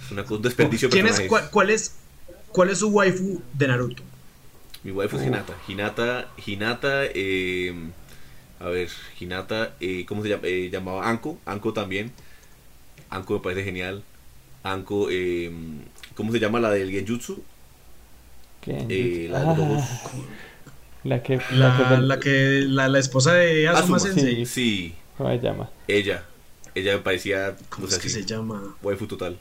es 0.05 0.11
una 0.11 0.23
cosa, 0.23 0.35
un 0.35 0.41
desperdicio 0.43 0.89
de 0.89 0.93
¿Quién 0.93 1.07
es, 1.07 1.21
cuál, 1.21 1.49
cuál 1.49 1.69
es, 1.71 1.95
¿Cuál 2.51 2.69
es 2.69 2.79
su 2.79 2.89
waifu 2.89 3.41
de 3.53 3.67
Naruto? 3.67 4.03
Mi 4.83 4.91
waifu 4.91 5.17
es 5.17 5.23
Hinata, 5.27 5.53
Hinata, 5.67 6.27
Hinata, 6.45 7.03
eh, 7.13 7.73
a 8.59 8.65
ver, 8.69 8.89
Hinata, 9.19 9.75
eh, 9.79 10.05
¿cómo 10.07 10.23
se 10.23 10.29
llama? 10.29 10.43
Eh, 10.47 10.69
llamaba 10.71 11.07
Anko, 11.09 11.37
Anko 11.45 11.73
también, 11.73 12.11
Anko 13.09 13.33
me 13.35 13.39
parece 13.41 13.63
genial, 13.63 14.03
Anko, 14.63 15.07
eh, 15.11 15.51
¿cómo 16.15 16.31
se 16.31 16.39
llama 16.39 16.59
la 16.59 16.71
del 16.71 16.89
Genjutsu? 16.91 17.43
¿Qué? 18.61 18.85
Eh, 18.89 19.27
la 19.29 19.39
de 19.39 19.45
los 19.55 19.57
ojos. 19.59 19.85
Ah, 19.85 20.71
la 21.03 21.23
que 21.23 21.39
La, 21.51 21.77
que- 21.77 21.97
la 21.97 22.19
que 22.19 22.63
la, 22.67 22.87
la 22.87 22.99
esposa 22.99 23.33
de 23.33 23.67
Asuma, 23.67 23.97
Asuma, 23.97 23.99
Sensei. 23.99 24.45
sí. 24.45 24.45
Sí, 24.45 24.95
¿Cómo 25.17 25.29
se 25.31 25.39
llama? 25.39 25.69
ella, 25.87 26.23
ella 26.75 26.93
me 26.93 26.99
parecía, 26.99 27.55
¿Cómo 27.69 27.85
o 27.85 27.89
sea, 27.89 27.97
es 27.97 28.03
que 28.03 28.09
sí, 28.09 28.21
se 28.21 28.25
llama? 28.25 28.75
waifu 28.83 29.07
total, 29.07 29.37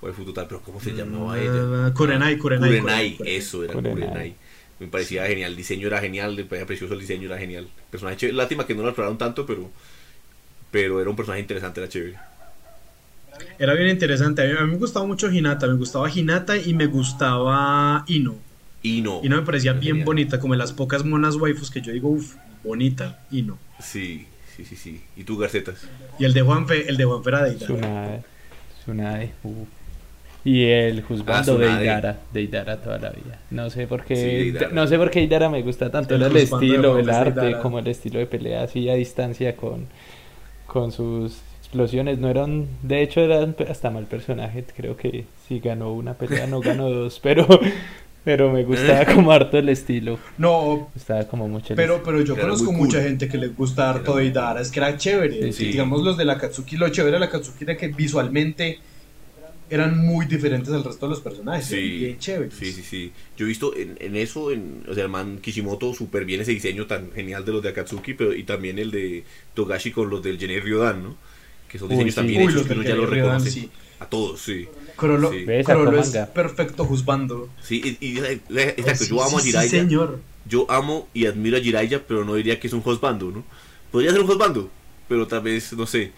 waifu 0.00 0.24
total, 0.24 0.46
pero 0.48 0.60
¿cómo 0.62 0.80
se 0.80 0.92
llamaba 0.92 1.38
ella? 1.38 1.50
Ah, 1.86 1.92
Kurenai, 1.94 2.38
Kurenai. 2.38 2.70
Kurenai, 2.70 3.16
Kurenai. 3.16 3.36
eso 3.36 3.64
era 3.64 3.74
Kurenai. 3.74 4.34
Me 4.80 4.86
parecía 4.86 5.26
genial, 5.26 5.50
el 5.50 5.56
diseño 5.56 5.88
era 5.88 6.00
genial, 6.00 6.36
me 6.36 6.44
parecía 6.44 6.66
precioso 6.66 6.94
el 6.94 7.00
diseño, 7.00 7.26
era 7.26 7.38
genial. 7.38 7.68
Personaje 7.90 8.16
chévere, 8.18 8.36
lástima 8.36 8.66
que 8.66 8.74
no 8.74 8.82
lo 8.82 8.88
exploraron 8.88 9.18
tanto, 9.18 9.44
pero 9.44 9.70
pero 10.70 11.00
era 11.00 11.08
un 11.08 11.16
personaje 11.16 11.40
interesante, 11.40 11.80
era 11.80 11.88
chévere. 11.88 12.18
Era 13.58 13.74
bien 13.74 13.88
interesante. 13.88 14.42
A 14.42 14.44
mí, 14.46 14.52
a 14.58 14.64
mí 14.64 14.72
me 14.72 14.78
gustaba 14.78 15.06
mucho 15.06 15.30
Hinata. 15.30 15.66
Me 15.66 15.74
gustaba 15.74 16.10
Hinata 16.10 16.56
y 16.56 16.74
me 16.74 16.86
gustaba 16.86 18.04
Ino. 18.06 18.36
Y 18.82 19.00
no. 19.00 19.20
Ino 19.22 19.36
me 19.36 19.42
parecía 19.42 19.72
bien 19.72 19.82
genial. 19.96 20.06
bonita, 20.06 20.40
como 20.40 20.54
de 20.54 20.58
las 20.58 20.72
pocas 20.72 21.04
monas 21.04 21.36
waifus 21.36 21.70
que 21.70 21.80
yo 21.80 21.92
digo, 21.92 22.08
uff, 22.08 22.34
bonita, 22.62 23.20
Ino. 23.30 23.58
Sí, 23.80 24.26
sí, 24.56 24.64
sí, 24.64 24.76
sí. 24.76 25.02
¿Y 25.16 25.24
tú, 25.24 25.38
Garcetas? 25.38 25.88
Y 26.18 26.24
el 26.24 26.32
de 26.32 26.42
Juanfe, 26.42 26.88
el 26.88 26.96
de 26.96 27.04
Juanfe 27.04 27.28
era 27.30 27.44
de 27.44 27.50
Ida. 27.52 27.66
Tsunade. 27.66 28.22
Tsunade. 28.82 29.32
uh. 29.44 29.66
Y 30.48 30.64
el 30.64 31.00
Ah, 31.00 31.02
juzgando 31.06 31.58
de. 31.58 31.66
Idara. 31.66 32.18
De 32.32 32.40
Idara 32.42 32.76
toda 32.78 32.98
la 32.98 33.10
vida. 33.10 33.38
No 33.50 33.68
sé 33.70 33.86
por 33.86 34.00
Sí, 34.02 34.06
qué. 34.08 34.14
Deidara. 34.14 34.68
no 34.72 34.86
sé 34.86 34.96
por 34.96 35.10
qué 35.10 35.20
Idara 35.22 35.50
me 35.50 35.60
gusta 35.62 35.90
tanto. 35.90 36.14
El 36.14 36.22
el 36.22 36.36
estilo, 36.36 36.98
el 36.98 37.10
arte, 37.10 37.40
Deidara. 37.40 37.62
como 37.62 37.78
el 37.78 37.86
estilo 37.88 38.18
de 38.18 38.26
pelea 38.26 38.62
así 38.62 38.88
a 38.88 38.94
distancia 38.94 39.54
con, 39.56 39.86
con 40.66 40.90
sus 40.92 41.38
explosiones. 41.60 42.18
No 42.18 42.28
eran. 42.30 42.66
De 42.82 43.02
hecho, 43.02 43.20
eran 43.20 43.54
hasta 43.68 43.90
mal 43.90 44.06
personaje. 44.06 44.64
Creo 44.76 44.96
que 44.96 45.26
si 45.46 45.60
ganó 45.60 45.92
una 45.92 46.14
pelea, 46.14 46.46
no 46.46 46.60
ganó 46.60 46.88
dos. 46.98 47.20
Pero. 47.22 47.46
Pero 48.24 48.50
me 48.52 48.62
gustaba 48.64 49.06
como 49.06 49.32
harto 49.32 49.56
el 49.58 49.68
estilo. 49.70 50.18
No, 50.36 50.88
Gustaba 50.92 51.24
como 51.24 51.48
mucho 51.48 51.72
el 51.72 51.76
pero, 51.76 52.02
pero 52.04 52.20
yo 52.20 52.34
Era 52.34 52.42
conozco 52.42 52.72
mucha 52.72 52.98
cool. 52.98 53.06
gente 53.08 53.26
que 53.28 53.38
les 53.38 53.56
gusta 53.56 53.88
harto 53.88 54.12
Era 54.18 54.20
de 54.20 54.26
Idara. 54.26 54.60
Es 54.60 54.70
que 54.70 54.80
era 54.80 54.96
chévere. 54.98 55.42
Sí, 55.44 55.52
sí. 55.52 55.64
Digamos 55.68 56.02
los 56.02 56.16
de 56.18 56.24
la 56.26 56.36
Katsuki, 56.36 56.76
lo 56.76 56.88
chévere 56.90 57.14
de 57.14 57.20
la 57.20 57.30
Katsuki 57.30 57.64
era 57.64 57.76
que 57.76 57.88
visualmente 57.88 58.80
eran 59.70 59.98
muy 59.98 60.26
diferentes 60.26 60.72
al 60.72 60.82
resto 60.84 61.06
de 61.06 61.10
los 61.10 61.20
personajes. 61.20 61.66
Sí, 61.66 61.98
bien 61.98 62.18
chéveres. 62.18 62.54
Sí, 62.54 62.72
sí, 62.72 62.82
sí. 62.82 63.12
Yo 63.36 63.44
he 63.46 63.48
visto 63.48 63.74
en, 63.76 63.96
en 64.00 64.16
eso, 64.16 64.50
en, 64.50 64.84
o 64.88 64.94
sea, 64.94 65.04
el 65.04 65.10
man 65.10 65.38
Kishimoto 65.40 65.92
súper 65.94 66.24
bien 66.24 66.40
ese 66.40 66.52
diseño 66.52 66.86
tan 66.86 67.12
genial 67.12 67.44
de 67.44 67.52
los 67.52 67.62
de 67.62 67.68
Akatsuki, 67.70 68.14
pero 68.14 68.34
y 68.34 68.44
también 68.44 68.78
el 68.78 68.90
de 68.90 69.24
Togashi 69.54 69.90
con 69.90 70.08
los 70.10 70.22
del 70.22 70.38
Genei 70.38 70.60
Ryodan, 70.60 71.02
¿no? 71.02 71.16
Que 71.68 71.78
son 71.78 71.88
diseños 71.88 72.14
sí. 72.14 72.20
también 72.20 72.42
Uy, 72.42 72.52
hechos 72.52 72.66
que 72.66 72.72
uno 72.72 72.82
ya 72.82 72.94
los 72.94 73.08
reconoce. 73.10 73.50
sí. 73.50 73.70
A 74.00 74.06
todos, 74.06 74.40
sí. 74.40 74.68
Crollo, 74.96 75.30
Sí. 75.32 75.44
Es 75.48 76.28
perfecto 76.28 76.84
juzgando. 76.84 77.48
Sí, 77.62 77.98
y, 78.00 78.06
y- 78.06 78.18
exacto, 78.18 79.04
Sí, 79.04 79.10
yo 79.10 79.22
amo 79.22 79.38
a 79.38 79.42
Jiraiya. 79.42 79.68
señor. 79.70 80.20
Yo 80.48 80.70
amo 80.70 81.08
y 81.12 81.26
admiro 81.26 81.56
a 81.56 81.60
Jiraiya, 81.60 82.06
pero 82.06 82.24
no 82.24 82.34
diría 82.36 82.58
que 82.60 82.68
es 82.68 82.72
un 82.72 82.82
hostbando, 82.84 83.30
¿no? 83.30 83.44
Podría 83.90 84.12
ser 84.12 84.20
un 84.20 84.30
hostbando, 84.30 84.70
pero 85.08 85.26
tal 85.26 85.42
vez, 85.42 85.72
no 85.72 85.84
sé. 85.86 86.12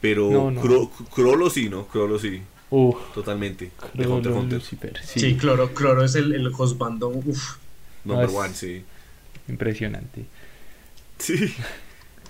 Pero 0.00 0.30
No, 0.30 0.50
no. 0.50 0.62
Cro- 0.62 0.90
Crollo 1.14 1.50
sí, 1.50 1.68
¿no? 1.68 1.86
Crollo 1.86 2.18
sí, 2.18 2.40
Uf. 2.70 2.96
totalmente. 3.14 3.70
De 3.94 4.06
Hunter 4.06 4.32
Hunter. 4.32 4.58
Lucifer. 4.58 4.92
Sí, 5.04 5.20
Sí, 5.20 5.36
Cloro, 5.36 5.72
Cloro 5.74 6.04
es 6.04 6.14
el, 6.14 6.34
el 6.34 6.46
hostbando. 6.56 7.08
Uf. 7.08 7.56
Number 8.04 8.28
es- 8.28 8.34
one, 8.34 8.54
sí. 8.54 8.84
impresionante. 9.48 10.24
Sí. 11.18 11.52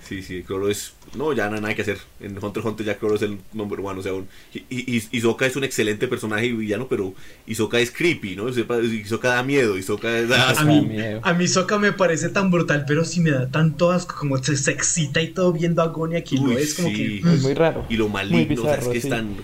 Sí, 0.07 0.23
sí, 0.23 0.41
Crollo 0.41 0.69
es... 0.69 0.93
No, 1.15 1.33
ya 1.33 1.49
no 1.49 1.55
hay 1.57 1.61
nada 1.61 1.75
que 1.75 1.83
hacer. 1.83 1.99
En 2.19 2.31
Hunter 2.43 2.61
x 2.61 2.65
Hunter 2.65 2.83
ya 2.85 2.97
Crollo 2.97 3.13
es 3.15 3.21
el 3.21 3.37
number 3.53 3.79
one, 3.79 3.99
o 3.99 4.01
sea, 4.01 4.13
un... 4.13 4.27
Y, 4.51 4.63
y, 4.69 5.03
Hisoka 5.11 5.45
es 5.45 5.55
un 5.55 5.63
excelente 5.63 6.07
personaje 6.07 6.47
y 6.47 6.53
villano, 6.53 6.87
pero 6.87 7.13
Hisoka 7.45 7.79
es 7.79 7.91
creepy, 7.91 8.35
¿no? 8.35 8.49
Hisoka 8.49 9.27
da 9.29 9.43
miedo, 9.43 9.77
Hisoka 9.77 10.09
da 10.23 10.47
A 10.47 10.49
asco. 10.51 10.65
mí, 10.65 10.97
a 11.21 11.33
mí 11.33 11.47
Sokka 11.47 11.77
me 11.77 11.91
parece 11.93 12.29
tan 12.29 12.49
brutal, 12.49 12.85
pero 12.87 13.05
sí 13.05 13.19
me 13.19 13.29
da 13.29 13.51
tanto 13.51 13.91
asco, 13.91 14.15
como 14.17 14.41
se, 14.43 14.57
se 14.57 14.71
excita 14.71 15.21
y 15.21 15.27
todo 15.27 15.53
viendo 15.53 15.83
a 15.83 15.87
Gon 15.89 16.13
y 16.13 16.15
aquí 16.15 16.37
lo 16.39 16.57
es 16.57 16.73
como 16.73 16.89
sí. 16.89 16.95
que... 17.21 17.31
Es 17.35 17.43
muy 17.43 17.53
raro. 17.53 17.85
Y 17.87 17.97
lo 17.97 18.05
Muy 18.05 18.13
maligno, 18.13 18.63
o 18.63 18.65
sea, 18.65 18.75
es 18.75 18.79
bizarro, 18.79 18.91
que 18.91 18.97
es 18.97 19.09
tan... 19.09 19.35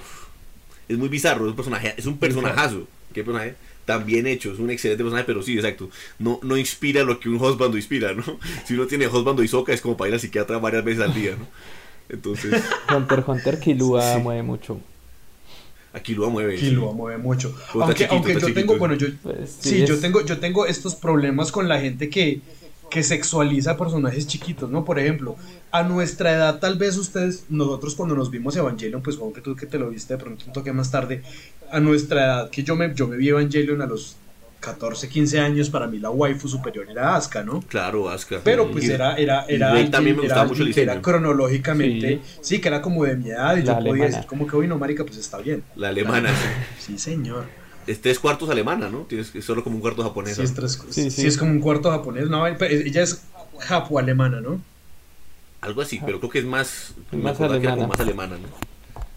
Es 0.88 0.98
muy 0.98 1.10
bizarro, 1.10 1.46
es 1.46 1.50
un 1.52 1.56
personaje, 1.56 1.94
es 1.98 2.06
un 2.06 2.18
personajazo. 2.18 2.88
¿Qué 3.14 3.24
personaje? 3.24 3.56
Tan 3.86 4.06
bien 4.06 4.26
hecho, 4.28 4.52
es 4.52 4.60
un 4.60 4.70
excelente 4.72 5.04
personaje, 5.04 5.26
pero 5.26 5.42
sí, 5.44 5.54
exacto. 5.56 5.90
No, 6.20 6.40
no 6.44 6.58
inspira 6.58 7.04
lo 7.04 7.20
que 7.20 7.30
un 7.30 7.38
hostbando 7.40 7.78
inspira, 7.78 8.14
¿no? 8.14 8.24
Si 8.66 8.74
uno 8.74 8.88
tiene 8.88 9.08
hostbando 9.08 9.44
y 9.44 9.48
soca 9.48 9.74
es 9.74 9.82
como 9.82 9.96
para 9.96 10.10
ir 10.10 10.14
al 10.16 10.20
psiquiatra 10.20 10.58
varias 10.58 10.84
veces 10.84 11.04
al 11.04 11.14
día, 11.14 11.36
¿no? 11.38 11.48
Entonces, 12.10 12.64
Hunter 12.96 13.24
Hunter 13.26 13.60
Killua 13.60 14.16
Sí. 14.16 14.20
mueve 14.22 14.44
mucho. 14.44 14.80
aquí 15.94 16.14
lo 16.14 16.30
mueve. 16.30 16.56
que 16.58 16.72
lo 16.72 16.92
mueve 16.94 17.18
mucho. 17.18 17.56
Aunque, 17.74 17.94
chiquito, 17.94 18.14
aunque 18.16 18.34
yo 18.34 18.40
chiquito. 18.42 18.60
tengo, 18.60 18.78
bueno, 18.78 18.96
yo, 18.96 19.08
Pues, 19.24 19.58
sí, 19.60 19.86
yo 19.86 19.96
es- 19.96 20.02
tengo, 20.02 20.22
yo 20.26 20.40
tengo 20.40 20.66
estos 20.66 20.96
problemas 20.96 21.52
con 21.52 21.68
la 21.70 21.80
gente 21.80 22.10
que, 22.10 22.42
que 22.90 23.02
sexualiza 23.02 23.72
a 23.72 23.78
personajes 23.78 24.28
chiquitos, 24.28 24.70
¿no? 24.70 24.84
Por 24.84 25.00
ejemplo, 25.00 25.36
a 25.78 25.84
nuestra 25.84 26.34
edad, 26.34 26.60
tal 26.60 26.78
vez 26.78 26.98
ustedes, 26.98 27.46
nosotros 27.50 27.96
cuando 27.96 28.16
nos 28.16 28.30
vimos 28.32 28.56
Evangelion, 28.56 29.02
pues 29.02 29.18
Juan, 29.18 29.34
que 29.34 29.42
tú 29.42 29.56
que 29.56 29.66
te 29.66 29.78
lo 29.80 29.90
viste 29.90 30.14
de 30.16 30.24
pronto 30.24 30.46
un 30.48 30.54
toque 30.54 30.72
más 30.74 30.92
tarde, 30.92 31.22
a 31.72 31.80
nuestra 31.80 32.24
edad, 32.26 32.50
que 32.50 32.64
yo 32.64 32.76
me, 32.76 32.94
yo 32.96 33.08
me 33.08 33.18
vi 33.18 33.30
Evangelion 33.30 33.82
a 33.82 33.86
los 33.86 34.16
14, 34.62 35.10
15 35.10 35.40
años, 35.40 35.70
para 35.70 35.86
mí 35.88 36.00
la 36.00 36.10
waifu 36.10 36.48
superior 36.48 36.90
era 36.90 37.16
Asuka, 37.16 37.44
¿no? 37.44 37.62
Claro, 37.68 38.10
Asuka. 38.10 38.40
Pero 38.44 38.72
pues 38.72 38.86
Y- 38.86 38.92
era, 38.92 39.16
era, 39.16 39.46
era, 39.48 39.70
también 39.92 40.16
me 40.16 40.24
era 40.26 40.34
gustaba 40.36 40.46
mucho 40.48 40.64
el 40.64 40.74
que 40.74 40.82
era 40.82 41.02
cronológicamente, 41.02 42.22
sí. 42.42 42.60
que 42.60 42.68
era 42.68 42.82
como 42.82 43.04
de 43.06 43.16
mi 43.16 43.30
edad, 43.30 43.56
y 43.58 43.62
yo 43.62 43.68
La 43.74 43.78
podía 43.78 43.92
alemana. 43.92 44.06
decir 44.16 44.26
como 44.28 44.48
que, 44.48 44.56
uy, 44.56 44.68
no, 44.68 44.78
marica, 44.80 45.04
pues 45.06 45.18
está 45.18 45.38
bien. 45.38 45.64
La 45.76 45.90
alemana. 45.90 46.30
Sí, 46.80 46.98
señor. 46.98 47.46
Es 47.86 48.02
tres 48.02 48.18
cuartos 48.18 48.50
alemana, 48.50 48.90
¿no? 48.90 49.00
Tienes 49.02 49.36
es 49.36 49.46
solo 49.46 49.64
como 49.64 49.76
un 49.76 49.82
cuarto 49.82 50.02
japonés. 50.02 50.36
Sí, 50.38 50.42
es, 50.42 50.54
tres- 50.56 50.82
Sí, 50.90 51.04
sí, 51.04 51.12
sí. 51.12 51.28
es 51.28 51.38
como 51.38 51.52
un 51.52 51.60
cuarto 51.60 51.92
japonés. 51.92 52.30
No, 52.30 52.44
pero 52.58 52.74
ella 52.74 53.04
es 53.04 53.22
japo-alemana, 53.60 54.42
¿no? 54.42 54.60
Algo 55.66 55.82
así, 55.82 56.00
pero 56.06 56.20
creo 56.20 56.30
que 56.32 56.40
es 56.40 56.46
más, 56.46 56.94
Más 57.12 57.40
alemana. 57.42 57.88
más 57.88 58.00
alemana, 58.00 58.38
¿no? 58.38 58.48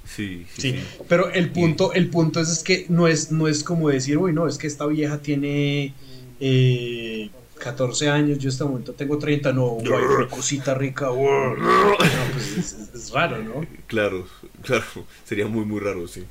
Sí, 0.05 0.47
sí, 0.55 0.61
Sí, 0.63 0.73
sí. 0.73 0.85
pero 1.09 1.31
el 1.31 1.51
punto, 1.51 1.93
el 1.93 2.09
punto 2.09 2.41
es, 2.41 2.49
es 2.49 2.63
que 2.63 2.87
no 2.89 3.07
es, 3.07 3.31
no 3.31 3.47
es 3.47 3.63
como 3.63 3.91
decir, 3.91 4.17
uy, 4.19 4.33
no, 4.33 4.49
es 4.49 4.57
que 4.57 4.67
esta 4.67 4.87
vieja 4.87 5.19
tiene 5.19 5.93
eh, 6.41 7.31
14 7.59 8.09
años, 8.09 8.39
yo 8.39 8.45
en 8.45 8.49
este 8.53 8.65
momento 8.65 8.93
tengo 8.95 9.19
30, 9.19 9.53
no, 9.53 9.77
cosita 10.31 10.75
rica, 10.75 11.11
uy. 11.11 11.29
No, 11.59 11.95
pues 12.33 12.77
es, 12.95 13.11
raro, 13.11 13.43
¿no? 13.43 13.67
Claro, 13.87 14.27
claro, 14.63 14.85
sería 15.25 15.47
muy, 15.47 15.65
muy 15.67 15.81
raro, 15.81 16.09
sí. 16.09 16.25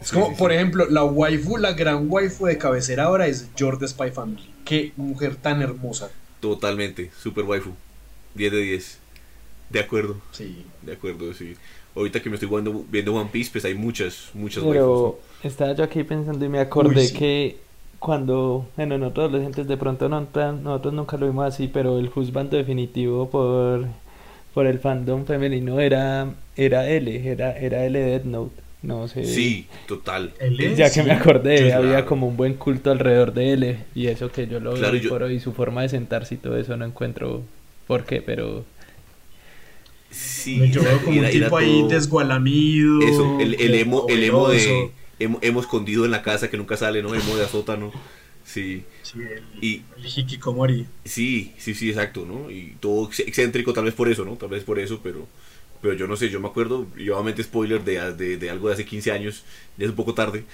Es 0.00 0.08
Sí, 0.08 0.14
como, 0.14 0.28
sí, 0.30 0.34
por 0.38 0.52
ejemplo, 0.52 0.86
la 0.90 1.02
waifu, 1.04 1.56
la 1.56 1.72
gran 1.72 2.06
waifu 2.08 2.46
de 2.46 2.58
cabecera 2.58 3.04
ahora 3.04 3.26
es 3.26 3.48
George 3.56 3.86
Spy 3.88 4.10
Family. 4.10 4.44
Qué 4.64 4.92
mujer 4.96 5.36
tan 5.36 5.62
hermosa. 5.62 6.10
Totalmente, 6.40 7.10
super 7.22 7.44
waifu. 7.44 7.70
10 8.34 8.52
de 8.52 8.58
10. 8.62 8.98
De 9.70 9.80
acuerdo, 9.80 10.16
Sí. 10.32 10.64
de 10.82 10.92
acuerdo, 10.92 11.32
sí. 11.34 11.54
Ahorita 11.96 12.20
que 12.20 12.28
me 12.30 12.36
estoy 12.36 12.48
viendo, 12.48 12.84
viendo 12.90 13.14
One 13.14 13.30
Piece, 13.32 13.50
pues 13.52 13.64
hay 13.64 13.74
muchas, 13.74 14.30
muchas 14.34 14.62
waifus. 14.62 14.74
Pero 14.74 15.18
estaba 15.42 15.72
yo 15.74 15.84
aquí 15.84 16.04
pensando 16.04 16.44
y 16.44 16.48
me 16.48 16.60
acordé 16.60 17.00
Uy, 17.00 17.06
sí. 17.06 17.14
que 17.16 17.56
cuando, 17.98 18.66
bueno, 18.76 18.96
nosotros 18.98 19.28
adolescentes 19.28 19.66
de 19.68 19.76
pronto 19.76 20.08
no, 20.08 20.24
tan- 20.26 20.62
nosotros 20.62 20.94
nunca 20.94 21.16
lo 21.16 21.26
vimos 21.26 21.46
así, 21.46 21.68
pero 21.68 21.98
el 21.98 22.08
juzgando 22.08 22.56
definitivo 22.56 23.28
por, 23.28 23.86
por 24.54 24.66
el 24.66 24.78
fandom 24.78 25.24
femenino 25.26 25.80
era, 25.80 26.32
era 26.56 26.88
L, 26.88 27.28
era, 27.30 27.56
era 27.58 27.84
L 27.84 27.98
de 27.98 28.10
Death 28.10 28.24
Note. 28.24 28.60
No 28.82 29.06
sé. 29.08 29.24
Sí, 29.26 29.66
total. 29.86 30.32
L, 30.40 30.74
Ya 30.74 30.90
que 30.90 31.02
me 31.02 31.12
acordé, 31.12 31.68
Yo- 31.68 31.76
había 31.76 31.90
claro. 31.90 32.06
como 32.06 32.26
un 32.28 32.36
buen 32.38 32.54
culto 32.54 32.90
alrededor 32.90 33.34
de 33.34 33.52
L 33.52 33.76
y 33.94 34.06
eso 34.06 34.32
que 34.32 34.46
yo 34.46 34.58
lo 34.58 34.72
Claro, 34.74 34.92
veo 34.94 35.02
yo- 35.02 35.10
por 35.10 35.22
hoy, 35.24 35.38
su 35.38 35.52
forma 35.52 35.82
de 35.82 35.90
sentarse 35.90 36.34
y 36.36 36.38
todo 36.38 36.56
eso 36.56 36.76
no 36.78 36.86
encuentro 36.86 37.42
por 37.86 38.04
qué, 38.04 38.22
pero 38.22 38.64
Sí, 40.10 40.70
Yo 40.70 40.82
veo 40.82 40.98
como 41.04 41.18
un 41.18 41.24
era- 41.24 41.30
tipo 41.30 41.56
ahí 41.56 41.84
desgualamido. 41.88 43.00
Eso, 43.02 43.38
el, 43.40 43.54
el 43.60 43.74
emo, 43.74 44.06
el 44.08 44.24
emo 44.24 44.48
de. 44.48 44.90
Emo, 45.18 45.38
emo 45.42 45.60
escondido 45.60 46.04
en 46.06 46.10
la 46.10 46.22
casa 46.22 46.48
que 46.48 46.56
nunca 46.56 46.76
sale, 46.76 47.02
¿no? 47.02 47.14
Emo 47.14 47.36
de 47.36 47.44
azótano. 47.44 47.92
Sí, 48.44 48.82
Sí, 49.02 49.18
el, 49.20 49.42
Y- 49.64 49.82
el 49.98 50.06
hikikomori. 50.06 50.86
sí, 51.04 51.52
sí, 51.58 51.74
sí, 51.74 51.90
exacto, 51.90 52.24
¿no? 52.26 52.50
Y 52.50 52.74
todo 52.80 53.06
ex- 53.08 53.20
excéntrico, 53.20 53.72
tal 53.72 53.84
vez 53.84 53.94
por 53.94 54.08
eso, 54.08 54.24
¿no? 54.24 54.36
Tal 54.36 54.48
vez 54.48 54.64
por 54.64 54.78
eso, 54.78 55.00
pero. 55.02 55.28
Pero 55.82 55.94
yo 55.94 56.06
no 56.06 56.16
sé, 56.16 56.28
yo 56.30 56.40
me 56.40 56.48
acuerdo, 56.48 56.86
y 56.98 57.08
obviamente 57.08 57.42
spoiler 57.42 57.82
de, 57.84 58.12
de, 58.14 58.36
de 58.36 58.50
algo 58.50 58.68
de 58.68 58.74
hace 58.74 58.84
15 58.84 59.12
años, 59.12 59.44
ya 59.78 59.84
es 59.84 59.90
un 59.90 59.96
poco 59.96 60.12
tarde, 60.14 60.44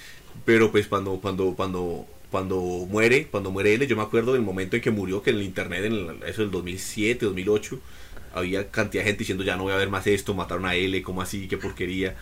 pero 0.45 0.71
pues 0.71 0.87
cuando, 0.87 1.17
cuando, 1.21 1.55
cuando, 1.57 2.07
cuando 2.31 2.61
muere, 2.89 3.27
cuando 3.29 3.51
muere 3.51 3.75
él, 3.75 3.87
yo 3.89 3.97
me 3.97 4.03
acuerdo 4.03 4.35
del 4.35 4.43
momento 4.43 4.77
en 4.77 4.83
que 4.83 4.93
murió, 4.93 5.23
que 5.23 5.31
en 5.31 5.37
el 5.39 5.43
internet, 5.43 5.85
en 5.85 5.93
el- 5.95 6.23
eso 6.29 6.43
del 6.43 6.53
2007, 6.53 7.27
2008, 7.27 7.81
había 8.37 8.69
cantidad 8.71 9.03
de 9.03 9.09
gente 9.09 9.19
diciendo 9.21 9.43
ya 9.45 9.57
no 9.57 9.65
voy 9.65 9.73
a 9.73 9.77
ver 9.77 9.89
más 9.89 10.07
esto, 10.07 10.35
mataron 10.35 10.67
a 10.67 10.75
L, 10.75 11.03
como 11.03 11.23
así, 11.23 11.49
qué 11.49 11.57
porquería. 11.57 12.15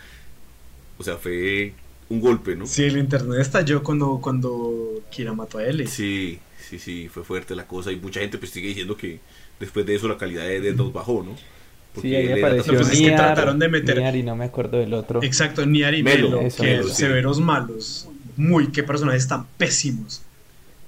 O 0.96 1.02
sea, 1.02 1.16
fue 1.16 1.72
un 2.08 2.20
golpe, 2.20 2.54
¿no? 2.54 2.66
Sí, 2.66 2.84
el 2.84 2.96
internet 2.98 3.40
estalló 3.40 3.82
cuando, 3.82 4.20
cuando 4.22 5.02
Kira 5.10 5.32
mató 5.32 5.58
a 5.58 5.64
L. 5.66 5.86
Sí, 5.86 6.38
sí, 6.68 6.78
sí, 6.78 7.08
fue 7.12 7.24
fuerte 7.24 7.56
la 7.56 7.66
cosa 7.66 7.90
y 7.90 7.96
mucha 7.96 8.20
gente 8.20 8.38
pues 8.38 8.50
sigue 8.52 8.68
diciendo 8.68 8.96
que 8.96 9.18
después 9.58 9.84
de 9.84 9.96
eso 9.96 10.06
la 10.08 10.16
calidad 10.16 10.44
de 10.44 10.72
Note 10.72 10.92
bajó, 10.92 11.22
¿no? 11.22 11.36
sí, 12.00 12.14
ahí 12.14 12.32
apareció 12.32 12.74
pues 12.74 12.88
es 12.88 12.98
que 12.98 13.06
Niar, 13.06 13.16
trataron 13.16 13.58
de 13.58 13.68
meter- 13.68 13.98
Niar 13.98 14.16
y 14.16 14.22
no 14.22 14.34
me 14.36 14.44
acuerdo 14.46 14.78
del 14.78 14.94
otro. 14.94 15.22
Exacto, 15.22 15.64
Niar 15.66 15.94
y 15.94 16.02
Melo, 16.02 16.28
Melo, 16.30 16.40
eso, 16.42 16.62
que 16.62 16.70
Melo, 16.76 16.88
sí. 16.88 16.94
severos 16.94 17.40
malos. 17.40 18.08
Muy, 18.36 18.72
qué 18.72 18.82
personajes 18.82 19.28
tan 19.28 19.46
pésimos. 19.58 20.22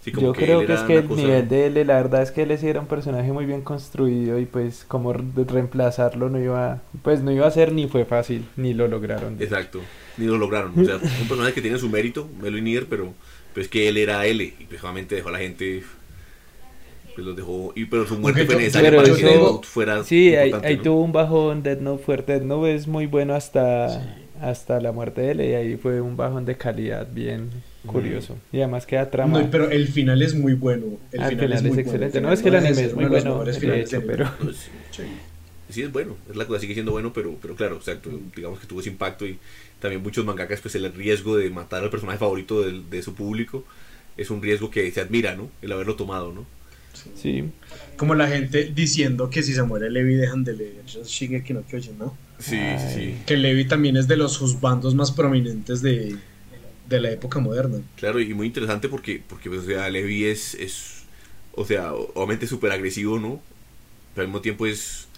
Sí, 0.06 0.12
como 0.12 0.28
Yo 0.28 0.32
creo 0.34 0.60
él 0.60 0.68
que 0.68 0.72
es 0.74 0.80
que 0.82 0.98
el 0.98 1.08
nivel 1.08 1.48
de 1.48 1.66
L, 1.66 1.84
la 1.84 1.94
verdad 1.96 2.22
es 2.22 2.30
que 2.30 2.44
él 2.44 2.56
sí 2.58 2.68
era 2.68 2.78
un 2.78 2.86
personaje 2.86 3.32
muy 3.32 3.44
bien 3.44 3.62
construido 3.62 4.38
y 4.38 4.46
pues 4.46 4.84
como 4.86 5.12
re- 5.12 5.24
reemplazarlo 5.48 6.30
no 6.30 6.38
iba, 6.40 6.80
pues 7.02 7.22
no 7.22 7.32
iba 7.32 7.44
a 7.46 7.50
ser 7.50 7.72
ni 7.72 7.88
fue 7.88 8.04
fácil, 8.04 8.44
ni 8.56 8.72
lo 8.72 8.86
lograron. 8.86 9.36
Exacto, 9.42 9.80
ni 10.16 10.26
lo 10.26 10.38
lograron. 10.38 10.78
O 10.80 10.84
sea, 10.84 10.94
un 10.96 11.26
personaje 11.28 11.54
que 11.54 11.60
tiene 11.60 11.76
su 11.78 11.88
mérito, 11.88 12.28
Melo 12.40 12.56
y 12.56 12.62
Nier, 12.62 12.86
pero 12.88 13.14
pues 13.52 13.66
que 13.68 13.88
él 13.88 13.96
era 13.96 14.24
L 14.26 14.44
y 14.44 14.64
pues 14.66 14.80
obviamente 14.84 15.16
dejó 15.16 15.30
a 15.30 15.32
la 15.32 15.38
gente 15.38 15.82
pues 17.14 17.26
los 17.26 17.34
dejó 17.34 17.72
y 17.74 17.86
pero 17.86 18.06
su 18.06 18.18
muerte 18.18 18.44
fue 18.44 18.56
necesaria 18.56 18.90
para 18.94 19.08
eso- 19.08 19.16
que 19.16 19.24
Death 19.24 19.40
Note 19.40 19.66
fuera 19.66 20.04
Sí, 20.04 20.36
ahí, 20.36 20.50
importante, 20.50 20.68
ahí 20.68 20.76
¿no? 20.76 20.82
tuvo 20.82 21.00
un 21.02 21.12
bajón 21.12 21.62
Death 21.62 21.80
Note 21.80 22.04
fuerte. 22.04 22.32
Death 22.34 22.42
Note 22.44 22.74
es 22.74 22.86
muy 22.86 23.06
bueno 23.06 23.34
hasta, 23.34 24.04
hasta 24.40 24.80
la 24.80 24.92
muerte 24.92 25.20
de 25.20 25.30
L 25.32 25.50
y 25.50 25.54
ahí 25.54 25.76
fue 25.76 26.00
un 26.00 26.16
bajón 26.16 26.44
de 26.44 26.56
calidad 26.56 27.08
bien 27.12 27.50
curioso. 27.86 28.36
Y 28.52 28.58
además 28.58 28.86
queda 28.86 29.10
trama. 29.10 29.40
No, 29.40 29.50
pero 29.50 29.70
el 29.70 29.88
final 29.88 30.22
es 30.22 30.34
muy 30.34 30.54
bueno. 30.54 30.98
El 31.12 31.20
Al 31.20 31.30
final, 31.30 31.52
es, 31.52 31.62
muy 31.62 31.78
excelente. 31.78 32.18
bueno. 32.18 32.28
No, 32.28 32.34
es 32.34 32.42
que 32.42 32.48
el 32.48 32.56
anime 32.56 32.82
es 32.82 32.94
muy 32.94 33.06
bueno, 33.06 33.44
de 33.44 33.80
hecho, 33.80 34.02
pero... 34.06 34.24
No, 34.24 34.52
sí, 35.72 35.82
es 35.82 35.92
bueno, 35.92 36.16
es 36.30 36.36
la 36.36 36.46
cosa 36.46 36.60
sigue 36.60 36.74
siendo 36.74 36.92
bueno, 36.92 37.12
pero 37.12 37.36
pero 37.42 37.56
claro, 37.56 37.76
exacto, 37.76 38.10
digamos 38.34 38.60
que 38.60 38.66
tuvo 38.66 38.80
ese 38.80 38.88
impacto 38.88 39.26
y 39.26 39.38
también 39.80 40.02
muchos 40.02 40.24
mangakas 40.24 40.60
pues 40.60 40.74
el 40.76 40.92
riesgo 40.92 41.36
de 41.36 41.50
matar 41.50 41.82
al 41.82 41.90
personaje 41.90 42.18
favorito 42.18 42.62
de, 42.62 43.02
su 43.02 43.14
público 43.14 43.64
es 44.16 44.30
un 44.30 44.40
riesgo 44.40 44.70
que 44.70 44.90
se 44.90 45.00
admira, 45.00 45.34
¿no? 45.34 45.50
El 45.60 45.72
haberlo 45.72 45.96
tomado, 45.96 46.32
¿no? 46.32 46.46
Sí, 47.14 47.44
Como 47.98 48.14
la 48.14 48.26
gente 48.26 48.72
diciendo 48.74 49.28
que 49.28 49.42
si 49.42 49.52
se 49.52 49.62
muere 49.64 49.90
Levi 49.90 50.14
dejan 50.14 50.44
de 50.44 50.54
leer 50.54 50.84
Shingeki 50.86 51.52
no 51.52 51.62
Kyojin, 51.62 51.98
¿no? 51.98 52.16
Sí, 52.38 52.56
Ay. 52.56 52.78
sí, 52.78 52.94
sí. 52.94 53.16
Que 53.26 53.36
Levi 53.36 53.64
también 53.66 53.96
es 53.96 54.08
de 54.08 54.16
los 54.16 54.36
juzbandos 54.38 54.94
más 54.94 55.10
prominentes 55.12 55.80
de, 55.82 56.16
de 56.88 57.00
la 57.00 57.10
época 57.10 57.38
moderna. 57.40 57.78
Claro, 57.96 58.20
y 58.20 58.34
muy 58.34 58.46
interesante 58.46 58.88
porque, 58.88 59.22
porque 59.26 59.48
pues, 59.48 59.62
o 59.62 59.64
sea, 59.66 59.88
Levi 59.88 60.24
es, 60.26 60.54
es, 60.54 61.04
o 61.54 61.64
sea, 61.64 61.92
obviamente 61.94 62.46
súper 62.46 62.72
agresivo, 62.72 63.18
¿no? 63.18 63.40
Pero 64.14 64.22
al 64.24 64.28
mismo 64.28 64.40
tiempo 64.40 64.66
es, 64.66 65.08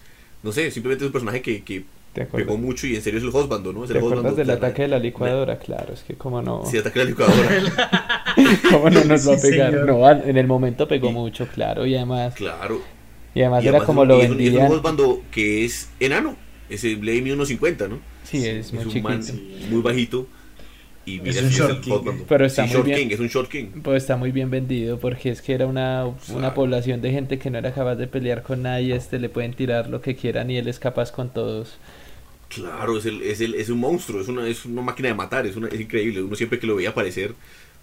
no 0.42 0.52
sé, 0.52 0.70
simplemente 0.70 1.04
es 1.04 1.08
un 1.08 1.12
personaje 1.12 1.42
que, 1.42 1.62
que 1.64 1.84
¿te 2.12 2.22
pegó 2.24 2.38
acuerdas? 2.52 2.58
mucho 2.58 2.86
y 2.86 2.94
en 2.96 3.02
serio 3.02 3.18
es 3.18 3.24
el 3.24 3.30
husbando, 3.30 3.72
¿no? 3.72 3.82
Es 3.84 3.88
¿Te 3.88 3.94
el 3.94 3.98
acuerdas 3.98 4.18
husbando, 4.20 4.36
del 4.36 4.46
claro. 4.46 4.58
ataque 4.66 4.82
de 4.82 4.88
la 4.88 4.98
licuadora? 4.98 5.58
Claro, 5.58 5.94
es 5.94 6.00
que 6.02 6.14
como 6.14 6.40
no, 6.42 6.64
Sí, 6.66 6.78
ataque 6.78 7.00
a 7.00 7.04
la 7.04 7.10
licuadora. 7.10 8.22
cómo 8.70 8.90
no 8.90 9.04
nos 9.04 9.28
va 9.28 9.34
a 9.34 9.38
Sí, 9.38 9.50
pegar. 9.50 9.70
señor. 9.72 9.86
No, 9.86 10.06
al- 10.06 10.28
en 10.28 10.36
el 10.36 10.46
momento 10.46 10.86
pegó 10.88 11.10
Y- 11.10 11.12
mucho, 11.12 11.46
claro, 11.48 11.84
y 11.86 11.94
además, 11.96 12.34
claro. 12.34 12.80
y 13.34 13.40
además 13.40 13.64
Y 13.64 13.68
era 13.68 13.78
además 13.78 13.86
como 13.86 14.02
es- 14.02 14.08
lo 14.08 14.18
y 14.18 14.20
es 14.22 14.30
un- 14.30 14.40
y 14.40 14.44
vendían. 14.44 14.72
Es 14.72 14.84
un 14.84 15.20
que 15.30 15.64
es 15.64 15.88
enano. 16.00 16.36
Ese 16.68 16.96
Levi 16.96 17.22
mide 17.22 17.34
unos 17.34 17.48
50, 17.48 17.88
¿no? 17.88 17.98
Sí, 18.24 18.46
es 18.46 18.72
muy 18.72 18.84
un 18.84 19.02
man 19.02 19.20
chiquito. 19.22 19.66
muy 19.70 19.80
bajito. 19.82 20.26
Y 21.06 21.20
mira, 21.20 21.30
Es 21.30 21.42
un 21.42 21.48
short 21.50 21.70
el 21.76 21.80
king. 21.80 22.24
Pero 22.28 22.44
está 22.44 22.62
Sí, 22.64 22.68
muy 22.68 22.74
short 22.76 22.86
bien. 22.86 22.98
king, 23.08 23.14
es 23.14 23.20
un 23.20 23.28
short 23.28 23.50
king. 23.50 23.66
Pues 23.82 24.02
está 24.02 24.16
muy 24.16 24.30
bien 24.30 24.50
vendido 24.50 24.98
porque 24.98 25.30
es 25.30 25.40
que 25.40 25.54
era 25.54 25.66
una, 25.66 26.04
una 26.34 26.52
población 26.52 27.00
de 27.00 27.10
gente 27.12 27.38
que 27.38 27.50
no 27.50 27.56
era 27.58 27.72
capaz 27.72 27.94
de 27.96 28.06
pelear 28.06 28.42
con 28.42 28.62
nadie, 28.62 28.94
este 28.94 29.18
le 29.18 29.30
pueden 29.30 29.54
tirar 29.54 29.88
lo 29.88 30.02
que 30.02 30.14
quieran 30.16 30.50
y 30.50 30.58
él 30.58 30.68
es 30.68 30.78
capaz 30.78 31.10
con 31.10 31.30
todos. 31.30 31.78
Claro, 32.48 32.96
es, 32.96 33.04
el, 33.06 33.20
es, 33.22 33.40
el, 33.40 33.54
es 33.54 33.68
un 33.68 33.78
monstruo, 33.78 34.20
es 34.22 34.28
una, 34.28 34.46
es 34.46 34.64
una 34.64 34.80
máquina 34.82 35.08
de 35.08 35.14
matar, 35.14 35.46
es, 35.46 35.56
una, 35.56 35.68
es 35.68 35.80
increíble. 35.80 36.22
Uno 36.22 36.34
siempre 36.34 36.58
que 36.58 36.66
lo 36.66 36.76
veía 36.76 36.90
aparecer, 36.90 37.34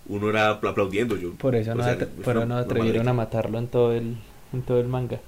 uno 0.08 0.30
era 0.30 0.60
apl- 0.60 0.70
aplaudiendo. 0.70 1.18
Yo, 1.18 1.34
Por 1.34 1.56
eso 1.56 1.76
no, 1.76 1.84
sea, 1.84 1.94
es 1.94 2.00
no 2.48 2.58
atrevieron 2.58 3.08
a 3.08 3.14
matarlo 3.14 3.60
en 3.60 3.68
todo 3.68 3.94
el, 3.94 4.16
en 4.54 4.62
todo 4.64 4.80
el 4.80 4.88
manga. 4.88 5.20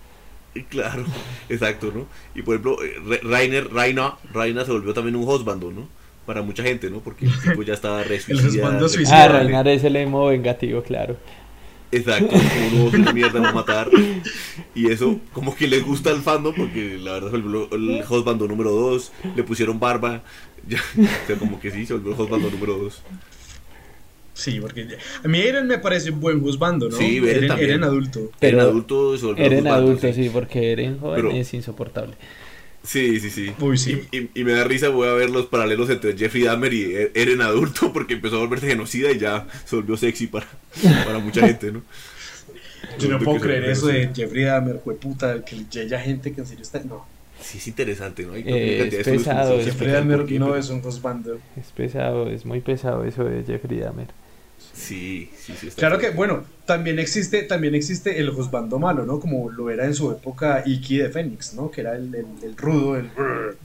Claro, 0.70 1.06
exacto, 1.50 1.92
¿no? 1.94 2.08
Y 2.34 2.42
por 2.42 2.56
ejemplo, 2.56 2.78
eh, 2.84 3.20
Rainer, 3.24 3.72
Raina, 3.72 4.16
Raina 4.34 4.66
se 4.66 4.72
volvió 4.72 4.94
también 4.94 5.16
un 5.16 5.28
husbando, 5.28 5.72
¿no? 5.72 5.88
Para 6.26 6.42
mucha 6.42 6.64
gente, 6.64 6.90
¿no? 6.90 7.00
Porque 7.00 7.26
el 7.26 7.40
tipo 7.42 7.62
ya 7.64 7.74
estaba 7.74 8.04
re 8.04 8.18
husbando 8.18 8.88
re- 8.88 8.90
suicida. 8.90 9.26
Ah. 9.26 9.28
Reinar 9.28 9.68
es 9.68 9.84
el 9.84 9.96
emo 9.96 10.26
vengativo, 10.28 10.82
claro. 10.82 11.18
Exacto, 11.90 12.36
como 12.36 12.86
uno 12.88 13.14
mierda 13.14 13.40
va 13.40 13.50
a 13.50 13.54
matar. 13.54 13.90
Y 14.76 14.92
eso, 14.92 15.20
como 15.32 15.56
que 15.56 15.68
le 15.68 15.80
gusta 15.80 16.10
al 16.10 16.22
fandom, 16.22 16.54
porque 16.54 16.98
la 16.98 17.14
verdad 17.14 17.32
se 17.32 17.38
volvió 17.38 17.70
el 17.72 18.04
husbando 18.10 18.46
número 18.46 18.72
2, 18.72 19.12
le 19.36 19.44
pusieron 19.44 19.80
barba. 19.80 20.22
Ya, 20.68 20.80
o 20.82 21.28
sea, 21.28 21.38
como 21.38 21.62
que 21.62 21.72
sí, 21.72 21.86
se 21.86 21.94
volvió 21.94 22.14
el 22.14 22.20
husbando 22.20 22.50
número 22.52 22.78
2. 22.78 23.02
Sí, 24.38 24.60
porque 24.62 24.88
a 25.24 25.28
mí 25.28 25.40
Eren 25.40 25.66
me 25.66 25.80
parece 25.80 26.12
un 26.12 26.20
buen 26.20 26.40
juzbando, 26.42 26.90
¿no? 26.90 26.96
Sí, 26.98 27.18
Eren 27.18 27.30
Eren, 27.30 27.48
también. 27.48 27.70
Eren 27.72 27.84
adulto. 27.84 28.32
Pero 28.40 28.62
adulto 28.62 29.18
se 29.18 29.26
volvió 29.26 29.44
Eren 29.46 29.68
adulto, 29.68 30.08
sí. 30.14 30.24
sí, 30.26 30.30
porque 30.30 30.72
Eren 30.74 31.00
joven 31.00 31.16
Pero- 31.16 31.32
es 31.32 31.54
insoportable. 31.56 32.14
Sí, 32.84 33.20
sí, 33.20 33.30
sí. 33.32 33.52
Uy, 33.60 33.78
sí. 33.78 34.04
Y, 34.12 34.18
y- 34.18 34.30
y 34.36 34.44
me 34.44 34.54
da 34.54 34.64
risa, 34.64 34.90
voy 34.90 35.08
a 35.10 35.14
ver 35.14 35.30
los 35.32 35.48
paralelos 35.48 35.90
entre 35.90 36.16
Jeffrey 36.16 36.44
Dahmer 36.44 36.72
y 36.74 36.84
E- 36.96 37.12
Eren 37.16 37.42
adulto 37.42 37.92
porque 37.94 38.14
empezó 38.14 38.36
a 38.38 38.40
volverse 38.40 38.68
genocida 38.68 39.12
y 39.12 39.18
ya 39.18 39.48
se 39.66 39.76
volvió 39.76 39.98
sexy 39.98 40.28
para, 40.28 40.48
para 41.06 41.18
mucha 41.20 41.46
gente, 41.46 41.72
¿no? 41.72 41.82
Yo 43.00 43.10
no 43.10 43.20
puedo 43.20 43.40
creer 43.42 43.66
eso 43.66 43.88
de. 43.88 44.10
Jeffrey 44.16 44.44
Dahmer, 44.44 44.78
puta, 44.80 45.44
que 45.44 45.66
ya 45.70 45.82
haya 45.82 46.00
gente 46.00 46.32
que 46.32 46.42
en 46.42 46.48
serio 46.48 46.62
está... 46.64 46.80
No, 46.84 47.06
Sí, 47.42 47.58
es 47.60 47.68
interesante, 47.68 48.24
¿no? 48.24 48.34
Hay 48.34 48.44
Eh, 48.46 48.78
cantidad 48.80 49.02
es 49.02 49.08
pesado, 49.08 49.60
Jeffrey 49.62 49.92
Dahmer 49.92 50.32
no 50.40 50.56
es 50.56 50.70
un 50.70 50.82
juzbando. 50.82 51.40
Es 51.60 51.68
pesado, 51.76 52.30
es 52.30 52.46
muy 52.46 52.62
pesado 52.62 53.04
eso 53.04 53.24
de 53.26 53.44
Jeffrey 53.44 53.80
Dahmer. 53.80 54.08
Sí, 54.78 55.30
sí, 55.44 55.54
sí. 55.60 55.68
está 55.70 55.80
Claro 55.80 55.98
que, 55.98 56.12
bueno, 56.12 56.44
también 56.68 57.00
existe, 57.00 57.42
también 57.44 57.74
existe 57.74 58.20
el 58.20 58.30
juzbando 58.30 58.78
malo, 58.78 59.06
¿no? 59.08 59.20
Como 59.20 59.50
lo 59.50 59.72
era 59.72 59.86
en 59.86 59.96
su 59.96 60.12
época 60.12 60.62
Iki 60.66 60.98
de 61.00 61.10
Fénix, 61.10 61.56
¿no? 61.56 61.72
Que 61.72 61.82
era 61.82 61.96
el, 61.96 62.14
el, 62.14 62.26
el 62.44 62.56
rudo, 62.56 62.96
el... 62.98 63.10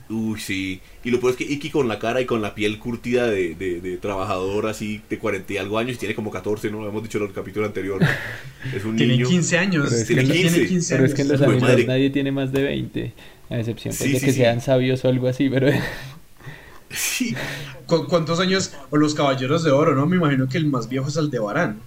Uy, 0.09 0.39
sí. 0.39 0.81
Y 1.03 1.11
lo 1.11 1.19
peor 1.19 1.33
es 1.33 1.37
que 1.37 1.43
Iki 1.43 1.69
con 1.69 1.87
la 1.87 1.99
cara 1.99 2.19
y 2.19 2.25
con 2.25 2.41
la 2.41 2.55
piel 2.55 2.79
curtida 2.79 3.27
de, 3.27 3.53
de, 3.53 3.79
de 3.79 3.97
trabajador 3.97 4.65
así 4.67 5.01
de 5.07 5.19
40 5.19 5.53
y 5.53 5.57
algo 5.57 5.77
años 5.77 5.95
y 5.97 5.99
tiene 5.99 6.15
como 6.15 6.31
14, 6.31 6.71
¿no? 6.71 6.81
Lo 6.81 6.89
hemos 6.89 7.03
dicho 7.03 7.19
en 7.19 7.25
el 7.25 7.33
capítulo 7.33 7.65
anterior. 7.67 8.01
Es 8.75 8.83
un 8.85 8.95
Tiene 8.95 9.13
niño. 9.17 9.27
15 9.27 9.57
años. 9.59 9.85
Pero 9.89 10.01
es 10.01 10.07
tiene, 10.07 10.21
que- 10.23 10.31
tiene 10.31 10.49
15, 10.49 10.67
15 10.67 10.93
Pero 10.95 11.03
años. 11.03 11.09
es 11.11 11.15
que 11.15 11.21
en 11.21 11.27
los 11.27 11.41
animes 11.41 11.61
madre. 11.61 11.85
nadie 11.85 12.09
tiene 12.09 12.31
más 12.31 12.51
de 12.51 12.63
20. 12.63 13.13
A 13.49 13.57
excepción 13.59 13.93
pues, 13.95 13.99
Sí, 14.09 14.13
de 14.13 14.19
sí, 14.19 14.25
que 14.25 14.31
sí. 14.31 14.37
sean 14.39 14.61
sabios 14.61 15.03
o 15.05 15.09
algo 15.09 15.27
así, 15.27 15.49
pero 15.49 15.67
Sí. 16.89 17.35
¿Cu- 17.85 18.07
¿Cuántos 18.07 18.39
años? 18.39 18.73
O 18.89 18.97
los 18.97 19.13
caballeros 19.15 19.63
de 19.63 19.71
oro, 19.71 19.95
¿no? 19.95 20.05
Me 20.05 20.17
imagino 20.17 20.47
que 20.47 20.57
el 20.57 20.65
más 20.65 20.87
viejo 20.89 21.07
es 21.07 21.17
Aldebarán. 21.17 21.79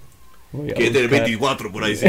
Que 0.53 0.73
tener 0.75 1.03
buscar. 1.03 1.11
24 1.11 1.73
por 1.73 1.85
ahí, 1.85 1.97
sí. 1.97 2.07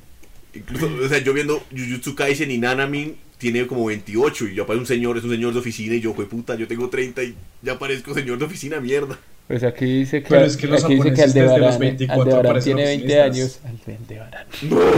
Incluso, 0.54 0.88
o 1.04 1.08
sea, 1.08 1.18
yo 1.18 1.32
viendo 1.34 1.62
Jujutsu 1.70 2.14
Kaisen 2.14 2.50
y 2.50 2.58
Nanamin 2.58 3.16
tiene 3.38 3.66
como 3.66 3.84
28 3.86 4.48
y 4.48 4.54
yo 4.54 4.66
parece 4.66 4.80
un 4.80 4.86
señor, 4.86 5.18
es 5.18 5.24
un 5.24 5.30
señor 5.30 5.52
de 5.52 5.58
oficina 5.58 5.94
y 5.94 6.00
yo, 6.00 6.14
fue 6.14 6.26
puta, 6.26 6.54
yo 6.54 6.66
tengo 6.66 6.88
30 6.88 7.22
y 7.22 7.34
ya 7.62 7.78
parezco 7.78 8.14
señor 8.14 8.38
de 8.38 8.46
oficina, 8.46 8.80
mierda. 8.80 9.18
Pues 9.46 9.62
aquí 9.62 9.84
dice 9.84 10.22
que, 10.22 10.28
Pero 10.30 10.44
es 10.44 10.56
que 10.56 10.66
los 10.66 10.82
aquí 10.84 10.94
dice 10.96 11.12
que 11.12 11.22
desde 11.22 11.42
los 11.42 11.52
Aldebarán, 11.52 11.78
24 11.78 12.36
Aldebarán 12.36 12.62
tiene 12.64 12.84
20 12.84 13.20
años. 13.22 13.60
Aldebarán. 13.64 14.46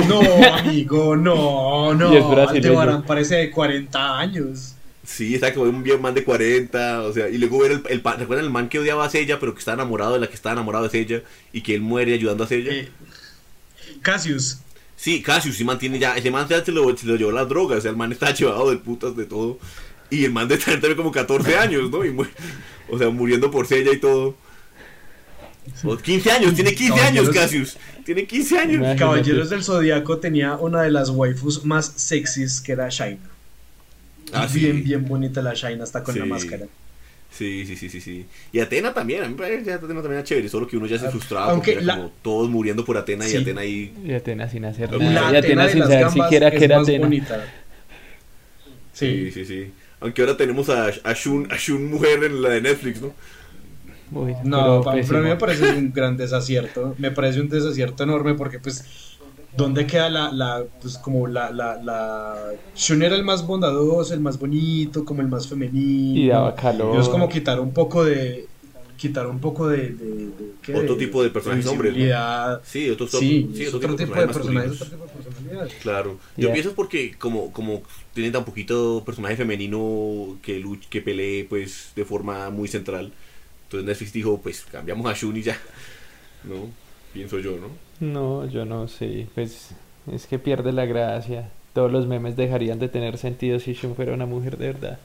No, 0.09 0.21
amigo, 0.57 1.17
no, 1.17 1.95
no. 1.95 2.13
Y 2.15 2.17
es 2.17 2.29
brasileño. 2.29 2.69
Aldebarán 2.81 3.03
parece 3.03 3.35
de 3.35 3.51
40 3.51 4.19
años. 4.19 4.75
Sí, 5.09 5.35
está 5.35 5.55
como 5.55 5.71
un 5.71 5.83
bien 5.83 6.03
man 6.03 6.13
de 6.13 6.23
40, 6.23 7.03
o 7.05 7.13
sea, 7.15 7.31
y 7.31 7.39
luego 7.39 7.61
ver 7.61 7.73
el, 7.73 7.83
el 7.89 8.03
¿recuerdan 8.05 8.45
el 8.45 8.51
man 8.51 8.69
que 8.69 8.79
odiaba 8.79 9.07
a 9.07 9.11
Sella, 9.11 9.41
pero 9.41 9.55
que 9.55 9.59
está 9.59 9.73
enamorado 9.73 10.13
de 10.13 10.21
la 10.21 10.29
que 10.29 10.35
está 10.35 10.53
enamorado 10.53 10.85
de 10.85 10.91
Sella 10.91 11.23
y 11.51 11.63
que 11.63 11.75
él 11.75 11.81
muere 11.81 12.13
ayudando 12.13 12.45
a 12.45 12.47
Sella? 12.47 12.71
Eh, 12.71 12.91
Cassius. 14.03 14.59
Sí, 14.97 15.23
Cassius 15.23 15.57
sí 15.57 15.65
mantiene 15.65 15.99
ya, 15.99 16.15
ese 16.15 16.31
man 16.31 16.47
ya 16.47 16.63
se 16.63 16.73
lo, 16.73 16.95
se 16.95 17.07
lo 17.07 17.17
llevó 17.17 17.33
las 17.33 17.49
drogas, 17.49 17.79
o 17.79 17.81
sea, 17.81 17.91
el 17.91 17.97
man 17.97 18.13
está 18.13 18.35
llevado 18.35 18.71
de 18.71 18.77
putas 18.77 19.17
de 19.17 19.25
todo. 19.25 19.59
Y 20.11 20.27
el 20.27 20.33
man 20.33 20.47
de 20.47 20.59
tener 20.59 20.79
también 20.79 20.99
como 20.99 21.11
14 21.11 21.57
años, 21.59 21.91
¿no? 21.91 22.05
Y 22.05 22.15
o 22.91 22.99
sea, 22.99 23.09
muriendo 23.09 23.51
por 23.51 23.67
Sella 23.67 23.93
y 23.95 23.99
todo. 23.99 24.37
O 25.85 25.97
15 25.97 26.31
años, 26.31 26.55
tiene 26.55 26.75
15 26.75 27.01
años 27.01 27.31
Cassius. 27.31 27.79
Tiene 28.05 28.27
15 28.27 28.59
años. 28.59 28.99
Caballeros 28.99 29.49
del 29.49 29.65
Zodíaco 29.65 30.19
tenía 30.19 30.57
una 30.57 30.83
de 30.83 30.91
las 30.91 31.09
waifus 31.09 31.65
más 31.65 31.95
sexys 31.97 32.61
que 32.61 32.73
era 32.73 32.91
Shaina. 32.91 33.28
Ah, 34.33 34.49
sí. 34.49 34.61
bien, 34.61 34.85
bien 34.85 35.05
bonita 35.07 35.43
la 35.43 35.55
Shaina, 35.55 35.85
hasta 35.85 36.03
con 36.03 36.19
la 36.19 36.25
máscara. 36.27 36.67
Sí, 37.31 37.65
sí, 37.67 37.77
sí, 37.77 37.89
sí, 37.91 38.01
sí. 38.01 38.27
Y 38.53 38.61
Atena 38.61 38.95
también, 38.95 39.23
a 39.23 39.27
mí 39.27 39.33
me 39.35 39.39
parece 39.39 39.63
que 39.65 39.73
Atena 39.73 39.89
también 39.95 40.13
era 40.15 40.25
chévere, 40.25 40.49
solo 40.49 40.67
que 40.67 40.77
uno 40.79 40.87
ya 40.87 40.99
se 40.99 41.07
Ah, 41.07 41.11
frustraba 41.11 41.51
aunque 41.51 41.73
porque 41.73 41.85
era 41.85 41.95
la- 41.95 41.97
como 41.97 42.13
todos 42.23 42.49
muriendo 42.51 42.85
por 42.85 42.97
Atena 42.97 43.29
y. 43.29 43.37
Atena 43.37 43.61
ahí... 43.61 43.93
Y 44.05 44.13
Atena 44.15 44.49
sin 44.49 44.65
hacer 44.65 44.91
La 44.93 44.99
nada. 44.99 45.33
Y 45.35 45.37
Atena 45.37 45.65
Atena 45.65 45.69
sin 45.69 45.83
saber 45.83 46.11
siquiera 46.11 46.51
que 46.51 46.65
era 46.65 46.81
Atena. 46.81 47.05
bonita. 47.05 47.45
Sí, 48.93 49.31
Sí. 49.31 49.31
sí, 49.33 49.45
sí. 49.45 49.73
Aunque 50.01 50.23
ahora 50.23 50.37
tenemos 50.37 50.69
a, 50.71 50.87
a, 51.05 51.13
Shun, 51.13 51.49
a 51.53 51.57
Shun 51.57 51.91
mujer 51.91 52.25
en 52.25 52.41
la 52.43 52.51
de 52.51 52.61
Netflix, 52.63 53.01
¿no? 53.03 53.13
Uy, 54.11 54.35
No, 54.43 54.57
pero 54.63 54.83
pa- 54.83 54.93
pésimo. 54.93 55.09
pero 55.09 55.19
a 55.19 55.23
mí 55.23 55.29
me 55.29 55.37
parece 55.37 55.65
un 55.69 55.93
gran 55.93 56.17
desacierto. 56.17 56.95
Me 56.99 57.11
parece 57.11 57.41
un 57.41 57.49
desacierto 57.49 58.03
enorme 58.05 58.35
porque, 58.35 58.59
pues, 58.59 58.85
¿dónde 59.59 59.87
queda 59.87 60.09
la, 60.09 60.33
la 60.33 60.65
pues, 60.81 60.97
como 60.97 61.27
la, 61.27 61.51
la, 61.51 61.83
la... 61.83 62.37
Shun 62.77 63.03
era 63.03 63.15
el 63.17 63.25
más 63.25 63.47
bondadoso, 63.47 64.15
el 64.15 64.21
más 64.21 64.39
bonito, 64.39 65.05
como 65.05 65.21
el 65.21 65.29
más 65.29 65.47
femenino. 65.49 66.19
Y 66.19 66.29
daba 66.29 66.55
calor. 66.55 66.99
Es 66.99 67.09
como 67.09 67.29
quitar 67.29 67.61
un 67.61 67.73
poco 67.73 68.05
de... 68.05 68.47
Quitar 68.97 69.27
un 69.29 69.39
poco 69.39 69.69
de... 69.69 69.91
de- 69.91 70.27
de- 70.27 70.53
¿qué? 70.63 70.75
Otro 70.75 70.97
tipo 70.97 71.23
de 71.23 71.31
personajes 71.31 71.67
hombres, 71.67 71.93
¿no? 71.97 72.61
Sí, 72.65 72.89
otro, 72.91 73.07
Sí, 73.07 73.51
sí, 73.55 73.65
es 73.65 73.75
otro 73.75 73.95
tipo 73.95 74.15
de 74.15 74.27
personajes, 74.27 74.73
otro 74.73 74.87
tipo 74.87 75.05
de 75.07 75.13
personalidad. 75.13 75.69
Claro. 75.83 76.19
Yo 76.37 76.49
Ya. 76.49 76.53
pienso 76.53 76.71
es 76.71 76.75
porque 76.77 77.15
como, 77.17 77.53
como 77.53 77.83
tiene 78.15 78.31
tan 78.31 78.45
poquito 78.45 79.03
personaje 79.07 79.37
femenino 79.37 80.37
que 80.43 80.59
luch, 80.59 80.87
que 80.89 81.01
pelee 81.03 81.45
pues 81.45 81.93
de 81.95 82.05
forma 82.05 82.51
muy 82.51 82.67
central. 82.69 83.13
Entonces 83.65 83.87
Netflix 83.87 84.13
dijo, 84.13 84.41
pues 84.43 84.65
cambiamos 84.71 85.07
a 85.11 85.15
Shun 85.15 85.37
y 85.37 85.43
ya. 85.43 85.57
¿No? 86.45 86.69
Pienso 87.13 87.39
yo, 87.39 87.53
¿no? 87.57 87.88
No, 88.01 88.47
yo 88.47 88.65
no 88.65 88.89
sé. 88.89 89.27
Pues 89.35 89.71
es 90.13 90.27
que 90.27 90.39
pierde 90.39 90.73
la 90.73 90.87
gracia. 90.87 91.51
Todos 91.75 91.91
los 91.93 92.07
memes 92.07 92.37
dejarían 92.37 92.79
de 92.79 92.89
tener 92.89 93.19
sentido 93.19 93.59
si 93.61 93.73
Shun 93.75 93.95
fuera 93.95 94.15
una 94.15 94.27
mujer 94.27 94.57
de 94.59 94.67
verdad. 94.73 95.01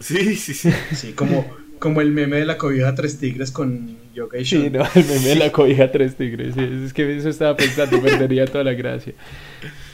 Sí, 0.00 0.36
sí, 0.36 0.54
sí. 0.54 0.70
Sí, 0.92 1.14
como, 1.14 1.46
como 1.78 2.00
el 2.00 2.10
meme 2.12 2.36
de 2.38 2.46
la 2.46 2.58
cobija 2.58 2.94
tres 2.94 3.18
tigres 3.18 3.50
con 3.52 3.96
Yoga 4.14 4.38
y 4.38 4.44
Sí, 4.44 4.68
Shun. 4.68 4.72
no, 4.72 4.84
el 4.94 5.04
meme 5.06 5.28
de 5.30 5.36
la 5.36 5.52
cobija 5.52 5.90
tres 5.92 6.16
tigres. 6.16 6.54
sí, 6.54 6.60
es 6.86 6.92
que 6.92 7.16
eso 7.16 7.28
estaba 7.28 7.56
pensando, 7.56 8.00
perdería 8.02 8.46
toda 8.46 8.64
la 8.64 8.74
gracia. 8.74 9.14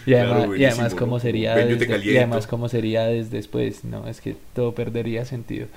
Y 0.06 0.14
Claro, 0.14 0.34
además, 0.34 0.58
y 0.58 0.64
además 0.64 0.94
cómo 0.94 1.20
sería 1.20 1.54
Ven, 1.54 1.68
desde, 1.68 1.86
y 2.10 2.16
además 2.16 2.46
cómo 2.46 2.68
sería 2.68 3.04
desde 3.06 3.36
después, 3.36 3.84
no, 3.84 4.08
es 4.08 4.20
que 4.20 4.36
todo 4.54 4.74
perdería 4.74 5.24
sentido. 5.24 5.68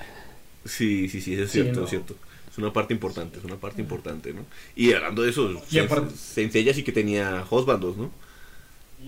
Sí, 0.66 1.10
sí, 1.10 1.22
sí, 1.22 1.34
eso 1.34 1.44
es 1.44 1.52
Sí, 1.52 1.62
cierto, 1.62 1.82
no. 1.82 1.84
es 1.84 1.90
cierto. 1.90 2.16
Es 2.54 2.58
una 2.60 2.72
parte 2.72 2.94
importante, 2.94 3.40
es 3.40 3.44
una 3.46 3.56
parte 3.56 3.82
importante, 3.82 4.32
¿no? 4.32 4.46
Y 4.76 4.94
hablando 4.94 5.24
de 5.24 5.32
eso, 5.32 5.50
Y 5.72 5.80
aparte- 5.80 6.14
sí 6.16 6.84
que 6.84 6.92
tenía 6.92 7.44
husbandos, 7.50 7.98
¿no? 7.98 8.12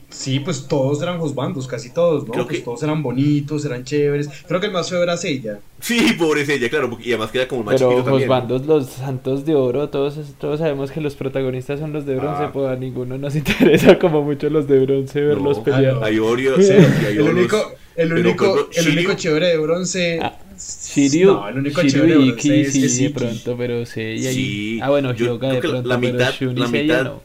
Sí, 0.10 0.40
pues 0.40 0.68
todos 0.68 1.02
eran 1.02 1.20
josbandos, 1.20 1.68
casi 1.68 1.94
todos, 1.94 2.26
¿no? 2.26 2.32
Creo 2.34 2.46
pues 2.48 2.58
que- 2.60 2.66
todos 2.66 2.82
eran 2.84 3.02
bonitos, 3.02 3.64
eran 3.66 3.84
chéveres. 3.86 4.30
Creo 4.48 4.60
que 4.60 4.66
el 4.66 4.72
más 4.74 4.90
feo 4.90 5.02
era 5.02 5.16
Seiya. 5.16 5.60
Sí, 5.80 6.14
pobre 6.18 6.46
Seiya, 6.46 6.70
claro, 6.70 6.90
porque, 6.90 7.06
y 7.08 7.12
además 7.12 7.32
que 7.32 7.38
era 7.38 7.48
como 7.48 7.62
el 7.62 7.66
más 7.68 7.76
Pero 7.76 7.92
chiquito 7.92 8.10
los 8.10 8.28
bandos, 8.28 8.66
los 8.66 8.88
santos 8.88 9.46
de 9.46 9.56
oro, 9.56 9.90
todos, 9.90 10.18
todos 10.40 10.60
sabemos 10.60 10.92
que 10.92 11.00
los 11.00 11.16
protagonistas 11.16 11.80
son 11.80 11.94
los 11.94 12.06
de 12.06 12.16
bronce, 12.16 12.44
Ah. 12.46 12.52
pues 12.52 12.68
a 12.68 12.76
ninguno 12.76 13.18
nos 13.18 13.36
interesa 13.76 13.98
como 14.00 14.22
mucho 14.24 14.50
los 14.50 14.68
de 14.68 14.80
bronce 14.80 15.22
verlos 15.22 15.58
No, 15.60 15.64
pelear. 15.64 15.86
ah, 15.96 16.00
no. 16.00 16.06
Hay 16.06 16.20
Oreo, 16.20 16.58
sí, 16.62 16.72
hay 16.74 17.16
El 17.18 17.22
único, 17.22 17.58
el 17.96 18.12
único, 18.14 18.70
el 18.76 18.90
único 18.90 19.14
chévere 19.14 19.48
de 19.48 19.58
bronce. 19.60 20.20
Ah, 20.22 20.38
Shiryu, 20.58 21.28
No, 21.34 21.48
el 21.50 21.58
único 21.58 21.82
Shiryu 21.82 22.20
de 22.20 22.26
y 22.26 22.30
Iki 22.30 22.52
es- 22.62 22.74
sí, 22.74 22.86
es 22.86 22.98
de 23.00 23.10
pronto, 23.10 23.58
pero 23.58 23.86
Seiya 23.86 24.32
y... 24.32 24.36
Sí, 24.36 24.80
Ah, 24.82 24.90
bueno, 24.90 25.14
yo 25.14 25.26
Hyoga 25.26 25.54
de 25.54 25.60
pronto, 25.60 25.88
la 25.88 25.98
mitad- 25.98 26.34
pero 26.40 26.52
Shun 26.52 26.58
y 26.58 26.60
la 26.62 26.68
Seiya 26.68 26.84
mitad- 26.84 27.04
no. 27.06 27.22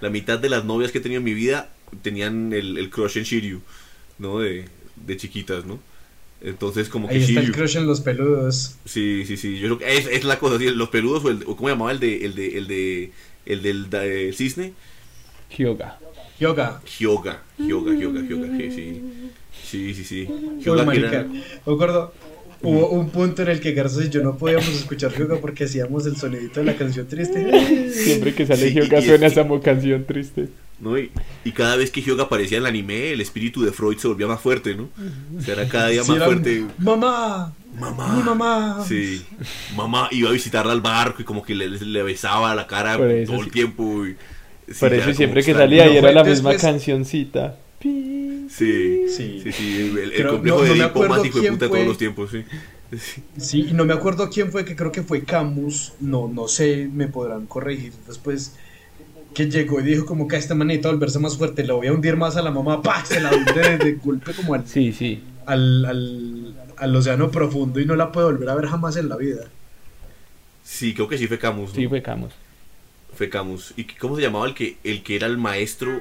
La 0.00 0.10
mitad 0.10 0.38
de 0.38 0.48
las 0.50 0.64
novias 0.64 0.92
que 0.92 0.98
he 0.98 1.00
tenido 1.00 1.18
en 1.18 1.24
mi 1.24 1.34
vida 1.34 1.70
tenían 2.02 2.52
el, 2.52 2.76
el 2.78 2.90
crush 2.90 3.16
en 3.18 3.24
Shiryu, 3.24 3.60
¿no? 4.18 4.40
De, 4.40 4.66
de 4.96 5.16
chiquitas, 5.16 5.64
¿no? 5.64 5.78
Entonces, 6.42 6.88
como 6.90 7.08
que 7.08 7.14
Ahí 7.14 7.20
está 7.22 7.40
el 7.40 7.46
Shiryu. 7.46 7.54
crush 7.54 7.76
en 7.76 7.86
los 7.86 8.00
peludos. 8.00 8.74
Sí, 8.84 9.24
sí, 9.26 9.36
sí. 9.36 9.58
Yo 9.58 9.76
creo 9.76 9.78
que 9.78 9.96
es, 9.96 10.06
es 10.06 10.24
la 10.24 10.38
cosa, 10.38 10.58
sí, 10.58 10.68
los 10.70 10.88
peludos 10.90 11.24
o, 11.24 11.30
el, 11.30 11.42
o 11.46 11.56
¿cómo 11.56 11.68
llamaba 11.70 11.90
el 11.92 12.00
de 12.00 12.24
el 12.24 12.34
de 12.34 12.58
el 12.58 12.66
de 12.66 13.12
el 13.46 13.62
del 13.62 13.86
eh, 13.92 14.32
cisne? 14.34 14.72
Hyoga. 15.56 15.98
Yoga. 16.40 16.82
Hyoga, 16.98 17.42
Hyoga, 17.58 17.92
Hyoga, 17.94 18.20
Hyoga, 18.22 18.58
que 18.58 18.70
sí. 18.72 19.00
Sí, 19.64 19.94
sí, 19.94 20.04
sí. 20.04 20.28
Marica. 20.84 21.08
era- 21.08 21.24
Me 21.24 21.72
acuerdo, 21.72 22.12
hubo 22.62 22.88
un 22.90 23.10
punto 23.10 23.42
en 23.42 23.48
el 23.48 23.60
que 23.60 23.72
Garzos 23.72 24.04
y 24.06 24.10
yo 24.10 24.22
no 24.22 24.36
podíamos 24.36 24.68
escuchar 24.68 25.16
Yoga 25.18 25.38
porque 25.40 25.64
hacíamos 25.64 26.06
el 26.06 26.16
sonidito 26.16 26.60
de 26.60 26.66
la 26.66 26.74
canción 26.76 27.06
triste. 27.06 27.90
Siempre 27.92 28.34
que 28.34 28.46
sale 28.46 28.70
Sí, 28.72 29.06
suena 29.06 29.26
esa 29.26 29.46
canción 29.62 30.04
triste. 30.04 30.48
¿no? 30.80 30.98
Y, 30.98 31.10
y 31.44 31.52
cada 31.52 31.76
vez 31.76 31.90
que 31.90 32.02
Hyoga 32.02 32.24
aparecía 32.24 32.58
en 32.58 32.64
el 32.64 32.66
anime, 32.68 33.12
el 33.12 33.20
espíritu 33.20 33.62
de 33.62 33.70
Freud 33.72 33.96
se 33.96 34.08
volvía 34.08 34.26
más 34.26 34.40
fuerte, 34.40 34.74
¿no? 34.74 34.88
O 35.38 35.40
sea, 35.40 35.54
era 35.54 35.68
cada 35.68 35.88
día 35.88 36.02
Sí, 36.02 36.08
más 36.10 36.16
era, 36.16 36.26
fuerte. 36.26 36.64
Mamá, 36.78 37.54
Mamá. 37.78 38.16
mi 38.16 38.22
mamá. 38.22 38.84
Sí. 38.86 39.22
Mamá 39.76 40.08
iba 40.10 40.28
a 40.28 40.32
visitarla 40.32 40.72
al 40.72 40.80
barco 40.80 41.22
y 41.22 41.24
como 41.24 41.42
que 41.42 41.54
le, 41.54 41.68
le 41.70 42.02
besaba 42.02 42.54
la 42.56 42.66
cara 42.66 42.96
todo 42.96 43.40
el 43.40 43.50
tiempo. 43.52 44.04
y- 44.04 44.16
sí, 44.72 44.80
Por 44.80 44.92
eso 44.92 45.14
siempre 45.14 45.42
que 45.44 45.54
salía 45.54 45.88
y 45.90 45.96
era 45.96 46.12
la 46.12 46.24
misma 46.24 46.50
después- 46.50 46.60
cancioncita. 46.62 47.56
Sí, 48.48 49.06
Sí. 49.08 49.42
sí, 49.42 49.52
sí. 49.52 49.94
El, 50.14 50.26
complejo 50.28 50.58
no- 50.58 50.62
de 50.64 50.68
no 50.76 50.84
Edipo 50.84 51.06
más 51.08 51.24
hijo 51.24 51.40
de 51.40 51.50
puta 51.52 51.68
fue. 51.68 51.78
todos 51.78 51.88
los 51.88 51.98
tiempos, 51.98 52.30
sí. 52.30 52.44
Sí. 53.36 53.66
Y 53.70 53.72
no 53.72 53.84
me 53.84 53.92
acuerdo 53.92 54.30
quién 54.30 54.50
fue, 54.52 54.64
que 54.64 54.76
creo 54.76 54.92
que 54.92 55.02
fue 55.02 55.22
Camus, 55.24 55.92
no, 56.00 56.28
no 56.28 56.46
sé, 56.48 56.88
me 56.92 57.08
podrán 57.08 57.46
corregir 57.46 57.92
después, 58.06 58.54
que 59.34 59.50
llegó 59.50 59.80
y 59.80 59.82
dijo 59.84 60.06
como 60.06 60.28
que 60.28 60.36
a 60.36 60.38
esta 60.38 60.54
manita 60.54 60.90
volverse 60.90 61.18
más 61.18 61.36
fuerte, 61.36 61.64
le 61.64 61.72
voy 61.72 61.88
a 61.88 61.92
hundir 61.92 62.16
más 62.16 62.36
a 62.36 62.42
la 62.42 62.50
mamá, 62.52 62.82
¡pah! 62.82 63.04
Se 63.04 63.20
la 63.20 63.32
hunde 63.34 63.52
de, 63.52 63.78
de 63.78 63.92
golpe 63.94 64.32
como 64.32 64.54
al, 64.54 64.66
Sí, 64.68 64.92
sí. 64.92 65.20
al, 65.46 65.84
al, 65.84 66.54
al 66.76 66.96
océano 66.96 67.30
profundo 67.30 67.80
y 67.80 67.86
no 67.86 67.96
la 67.96 68.12
puede 68.12 68.26
volver 68.26 68.48
a 68.48 68.54
ver 68.54 68.66
jamás 68.66 68.96
en 68.96 69.08
la 69.08 69.16
vida. 69.16 69.44
Sí, 70.62 70.94
creo 70.94 71.08
que 71.08 71.18
sí 71.18 71.26
fue 71.26 71.38
Camus. 71.38 71.70
¿no? 71.70 71.74
Sí, 71.76 71.88
fue 71.88 72.00
Camus. 72.00 72.32
Fue 73.14 73.28
Camus. 73.28 73.74
¿Y 73.76 73.84
cómo 73.84 74.14
se 74.16 74.22
llamaba 74.22 74.46
el 74.46 74.54
que 74.54 74.76
el 74.84 75.02
que 75.02 75.16
era 75.16 75.26
el 75.26 75.36
maestro, 75.36 76.00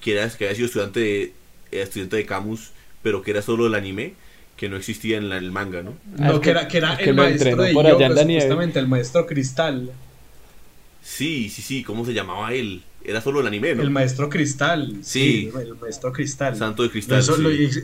que, 0.00 0.12
era, 0.12 0.28
que 0.30 0.44
había 0.44 0.54
sido 0.54 0.66
estudiante 0.66 1.00
de, 1.00 1.32
era 1.72 1.84
estudiante 1.84 2.16
de 2.16 2.26
Camus, 2.26 2.70
pero 3.02 3.22
que 3.22 3.30
era 3.30 3.42
solo 3.42 3.64
del 3.64 3.74
anime, 3.74 4.14
que 4.56 4.68
no 4.68 4.76
existía 4.76 5.16
en 5.18 5.28
la- 5.28 5.38
el 5.38 5.50
manga, 5.52 5.82
¿no? 5.82 5.94
Ah, 6.18 6.28
No, 6.28 6.34
que 6.40 6.44
que- 6.46 6.50
era, 6.50 6.68
que 6.68 6.78
era 6.78 6.96
que 6.96 7.10
el 7.10 7.16
maestro 7.16 7.62
de 7.62 7.72
por 7.72 7.86
allá 7.86 8.06
en 8.06 8.16
supuestamente, 8.18 8.78
el 8.80 8.88
maestro 8.88 9.26
Cristal, 9.26 9.90
Sí, 11.02 11.48
sí, 11.48 11.62
sí, 11.62 11.82
¿cómo 11.82 12.04
se 12.04 12.12
llamaba 12.12 12.52
él? 12.52 12.82
Era 13.02 13.20
solo 13.22 13.40
el 13.40 13.46
anime, 13.46 13.74
¿no? 13.74 13.82
el 13.82 13.90
maestro 13.90 14.28
Cristal, 14.28 14.98
Sí. 15.02 15.50
el 15.58 15.74
maestro 15.76 16.12
Cristal. 16.12 16.56
Santo 16.56 16.82
de 16.82 16.90
cristal. 16.90 17.20
hizo, 17.20 17.36
sí. 17.36 17.42
lo 17.42 17.50
hizo- 17.50 17.80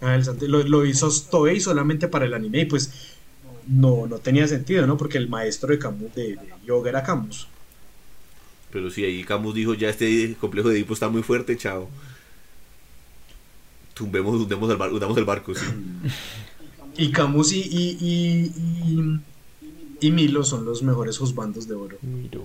ah, 0.00 0.14
el 0.14 0.24
santo- 0.24 0.46
lo- 0.46 0.62
lo 0.62 0.86
hizo 0.86 1.10
Toei 1.30 1.60
solamente 1.60 2.08
para 2.08 2.24
el 2.24 2.32
anime 2.32 2.60
y 2.60 2.64
pues 2.64 2.90
no, 3.66 4.06
no 4.06 4.18
tenía 4.18 4.46
sentido, 4.48 4.86
¿no? 4.86 4.96
Porque 4.96 5.18
el 5.18 5.28
maestro 5.28 5.70
de, 5.70 5.78
Camus, 5.78 6.14
de, 6.14 6.28
de 6.36 6.38
yoga 6.64 6.88
era 6.90 7.02
Camus. 7.02 7.48
Pero 8.72 8.90
sí, 8.90 9.04
ahí 9.04 9.22
Camus 9.24 9.54
dijo, 9.54 9.74
ya 9.74 9.90
este 9.90 10.34
complejo 10.40 10.68
de 10.70 10.76
Edipo 10.76 10.94
está 10.94 11.08
muy 11.08 11.22
fuerte, 11.22 11.56
chao. 11.56 11.88
Tumbemos, 13.94 14.34
hundemos 14.40 14.70
el, 14.70 14.76
bar- 14.78 14.92
hundamos 14.92 15.16
el 15.18 15.24
barco, 15.24 15.54
sí. 15.54 15.66
Y 16.96 17.10
Camus 17.12 17.52
y, 17.52 17.60
y, 17.60 17.98
y, 18.00 19.20
y, 20.00 20.06
y 20.06 20.10
Milo 20.10 20.44
son 20.44 20.64
los 20.64 20.82
mejores 20.82 21.18
juzbandos 21.18 21.68
de 21.68 21.74
oro. 21.74 21.98
Miro. 22.02 22.42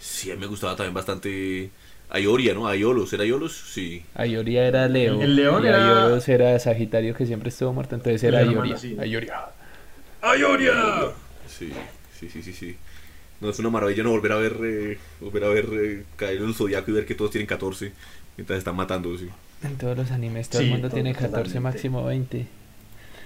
Sí, 0.00 0.30
a 0.30 0.34
mí 0.34 0.40
me 0.40 0.46
gustaba 0.46 0.74
también 0.76 0.94
bastante 0.94 1.70
Ayoria, 2.08 2.54
¿no? 2.54 2.66
Ayolos, 2.68 3.12
¿era 3.12 3.24
Ayolos? 3.24 3.52
Sí. 3.72 4.02
Ayoria 4.14 4.66
era 4.66 4.88
Leo. 4.88 5.20
El 5.20 5.36
león 5.36 5.64
y 5.64 5.68
era- 5.68 6.04
Ayoros 6.04 6.28
era 6.28 6.58
Sagitario 6.58 7.14
que 7.14 7.26
siempre 7.26 7.50
estuvo 7.50 7.72
muerto, 7.72 7.94
entonces 7.94 8.22
era 8.22 8.38
Ayoria. 8.38 8.76
Ayoria. 8.98 9.44
¡Ayoria! 10.22 10.72
Sí, 11.48 11.70
sí, 12.18 12.28
sí, 12.30 12.42
sí, 12.42 12.52
sí. 12.52 12.76
No, 13.40 13.50
es 13.50 13.58
una 13.58 13.70
maravilla 13.70 14.02
no 14.02 14.10
volver 14.10 14.32
a 14.32 14.36
ver, 14.36 14.56
eh, 14.64 14.98
volver 15.20 15.44
a 15.44 15.48
ver 15.48 15.66
eh, 15.72 16.04
caer 16.16 16.38
en 16.38 16.44
el 16.48 16.54
zodiaco 16.54 16.90
y 16.90 16.94
ver 16.94 17.06
que 17.06 17.14
todos 17.14 17.30
tienen 17.30 17.46
14 17.46 17.92
mientras 18.36 18.58
están 18.58 18.76
matando, 18.76 19.16
sí. 19.18 19.28
En 19.62 19.76
todos 19.76 19.96
los 19.96 20.10
animes 20.10 20.48
todo 20.48 20.60
Sí, 20.60 20.66
el 20.66 20.72
mundo 20.72 20.88
tiene 20.90 21.12
14, 21.12 21.28
totalmente. 21.30 21.60
máximo 21.60 22.04
20. 22.04 22.46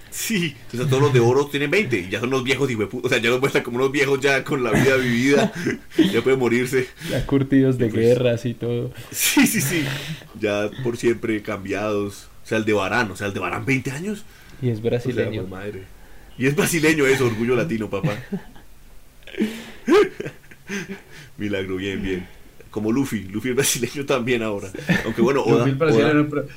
Sí, 0.09 0.55
entonces 0.63 0.89
todos 0.89 1.01
los 1.03 1.13
de 1.13 1.21
oro 1.21 1.45
tienen 1.47 1.71
20 1.71 1.97
y 1.99 2.09
ya 2.09 2.19
son 2.19 2.29
los 2.31 2.43
viejos, 2.43 2.69
hijo 2.69 2.81
de 2.81 2.89
pu- 2.89 2.99
O 3.01 3.07
sea, 3.07 3.19
ya 3.19 3.29
los 3.29 3.39
muestran 3.39 3.63
como 3.63 3.77
unos 3.77 3.93
viejos 3.93 4.19
ya 4.19 4.43
con 4.43 4.61
la 4.61 4.71
vida 4.71 4.97
vivida, 4.97 5.53
ya 6.11 6.21
pueden 6.21 6.37
morirse. 6.39 6.87
Ya 7.09 7.25
curtidos 7.25 7.77
de 7.77 7.87
Pues- 7.87 8.01
guerras 8.01 8.45
y 8.45 8.53
todo. 8.53 8.91
Sí, 9.11 9.47
sí, 9.47 9.61
sí. 9.61 9.85
Ya 10.39 10.69
por 10.83 10.97
siempre 10.97 11.41
cambiados. 11.41 12.27
O 12.43 12.47
sea, 12.47 12.57
el 12.57 12.65
de 12.65 12.73
Barán, 12.73 13.09
o 13.11 13.15
sea, 13.15 13.27
el 13.27 13.33
de 13.33 13.39
Barán 13.39 13.63
20 13.65 13.91
años. 13.91 14.25
Y 14.61 14.67
es 14.69 14.79
O 14.79 14.81
sea, 14.81 14.89
brasileño. 14.89 15.41
pues, 15.43 15.49
madre. 15.51 15.83
Y 16.37 16.45
es 16.47 16.55
brasileño 16.57 17.05
eso, 17.05 17.25
orgullo 17.27 17.55
latino, 17.55 17.89
papá. 17.89 18.15
Milagro, 21.37 21.75
bien, 21.77 22.01
bien. 22.01 22.27
Como 22.69 22.91
Luffy, 22.91 23.23
Luffy 23.23 23.49
es 23.49 23.55
brasileño 23.55 24.05
también 24.05 24.43
ahora. 24.43 24.69
Aunque 25.05 25.21
bueno, 25.21 25.41
Oda, 25.43 25.59
Luffy 25.59 25.69
el 25.71 25.75
brasileño, 25.75 26.27
pero- 26.29 26.47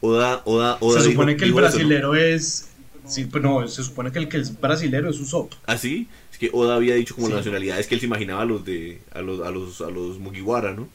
Oda, 0.00 0.42
Oda, 0.44 0.76
Oda 0.80 1.00
se 1.00 1.08
dijo- 1.08 1.20
supone 1.22 1.36
que 1.36 1.44
el 1.44 1.50
dijo 1.50 1.60
eso, 1.60 1.68
¿no? 1.68 1.72
brasilero 1.74 2.14
es. 2.14 2.68
Sí, 3.06 3.28
pero 3.30 3.60
no, 3.60 3.68
se 3.68 3.82
supone 3.84 4.10
que 4.12 4.18
el 4.18 4.28
que 4.28 4.38
es 4.38 4.58
brasilero 4.60 5.10
es 5.10 5.20
Usopp. 5.20 5.52
¿Ah, 5.66 5.76
sí? 5.76 6.08
Es 6.32 6.38
que 6.38 6.50
Oda 6.52 6.74
había 6.74 6.94
dicho 6.94 7.14
como 7.14 7.26
Sí. 7.28 7.32
las 7.32 7.40
nacionalidades 7.40 7.86
que 7.86 7.94
él 7.94 8.00
se 8.00 8.06
imaginaba 8.06 8.42
a 8.42 8.46
los 8.46 8.64
de 8.64 9.00
a 9.12 9.20
los 9.20 9.46
a 9.46 9.50
los 9.50 9.80
a 9.82 9.90
los 9.90 10.18
Mugiwara, 10.18 10.72
¿no? 10.72 10.88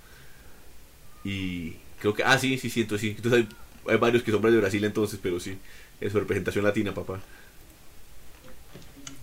Y 1.23 1.75
creo 1.99 2.13
que 2.13 2.23
ah 2.23 2.37
sí, 2.37 2.57
sí, 2.57 2.69
sí, 2.69 2.81
entonces 2.81 3.09
sí. 3.09 3.15
Entonces 3.15 3.45
hay, 3.87 3.93
hay 3.93 3.97
varios 3.99 4.23
que 4.23 4.31
son 4.31 4.41
de 4.41 4.57
Brasil 4.57 4.83
entonces, 4.83 5.19
pero 5.21 5.39
sí, 5.39 5.57
es 6.01 6.11
su 6.11 6.19
representación 6.19 6.65
latina, 6.65 6.93
papá. 6.93 7.19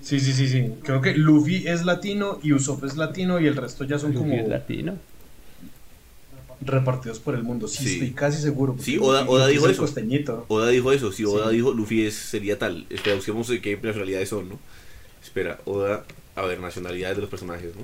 Sí, 0.07 0.21
sí, 0.21 0.33
sí, 0.33 0.49
sí. 0.49 0.73
Creo 0.85 1.01
que 1.01 1.15
Luffy 1.17 1.67
es 1.67 1.85
latino 1.85 2.39
y 2.41 2.53
Usopp 2.53 2.85
es 2.85 2.97
latino 2.97 3.41
y 3.41 3.47
el 3.49 3.57
resto 3.57 3.83
ya 3.83 3.99
son 3.99 4.13
Luffy 4.15 4.23
como 4.31 4.41
es 4.41 4.49
latino. 4.49 4.97
repartidos 6.61 7.19
por 7.19 7.35
el 7.35 7.43
mundo. 7.43 7.69
Sí, 7.69 7.85
Sí. 7.85 7.93
estoy 7.95 8.11
casi 8.13 8.41
seguro. 8.41 8.77
Sí, 8.81 8.99
Oda- 8.99 9.23
Luffy- 9.23 9.29
Oda 9.31 9.47
dijo 9.49 9.67
es 9.67 9.73
eso. 9.73 9.83
costeñito. 9.83 10.47
Oda 10.49 10.69
dijo 10.69 10.91
eso, 10.93 11.13
sí, 11.13 11.25
Oda 11.25 11.51
Sí. 11.51 11.57
dijo 11.57 11.73
Luffy 11.73 12.07
es, 12.07 12.15
sería 12.15 12.59
tal. 12.59 12.87
Espera, 12.89 13.15
busquemos 13.17 13.49
de 13.49 13.61
qué 13.61 13.77
nacionalidades 13.77 14.29
son, 14.29 14.49
¿no? 14.49 14.59
Espera, 15.23 15.59
Oda, 15.65 16.05
a 16.35 16.43
ver, 16.43 16.59
nacionalidades 16.61 17.17
de 17.17 17.21
los 17.23 17.31
personajes, 17.31 17.73
¿no? 17.77 17.83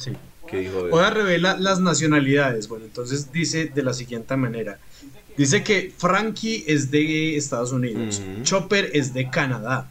Sí. 0.00 0.12
¿Qué 0.48 0.58
dijo? 0.60 0.78
Oda 0.90 1.10
revela 1.10 1.56
las 1.58 1.80
nacionalidades. 1.80 2.68
Bueno, 2.68 2.86
entonces 2.86 3.30
dice 3.32 3.66
de 3.66 3.82
la 3.82 3.92
siguiente 3.94 4.34
manera. 4.36 4.78
Dice 5.36 5.62
que 5.62 5.92
Frankie 5.96 6.64
es 6.66 6.90
de 6.90 7.36
Estados 7.36 7.72
Unidos. 7.72 8.22
Chopper 8.42 8.90
es 8.94 9.12
de 9.12 9.28
Canadá, 9.28 9.88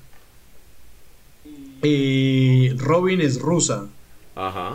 eh, 1.82 2.74
Robin 2.78 3.22
es 3.22 3.40
rusa, 3.40 3.88
Ajá, 4.36 4.74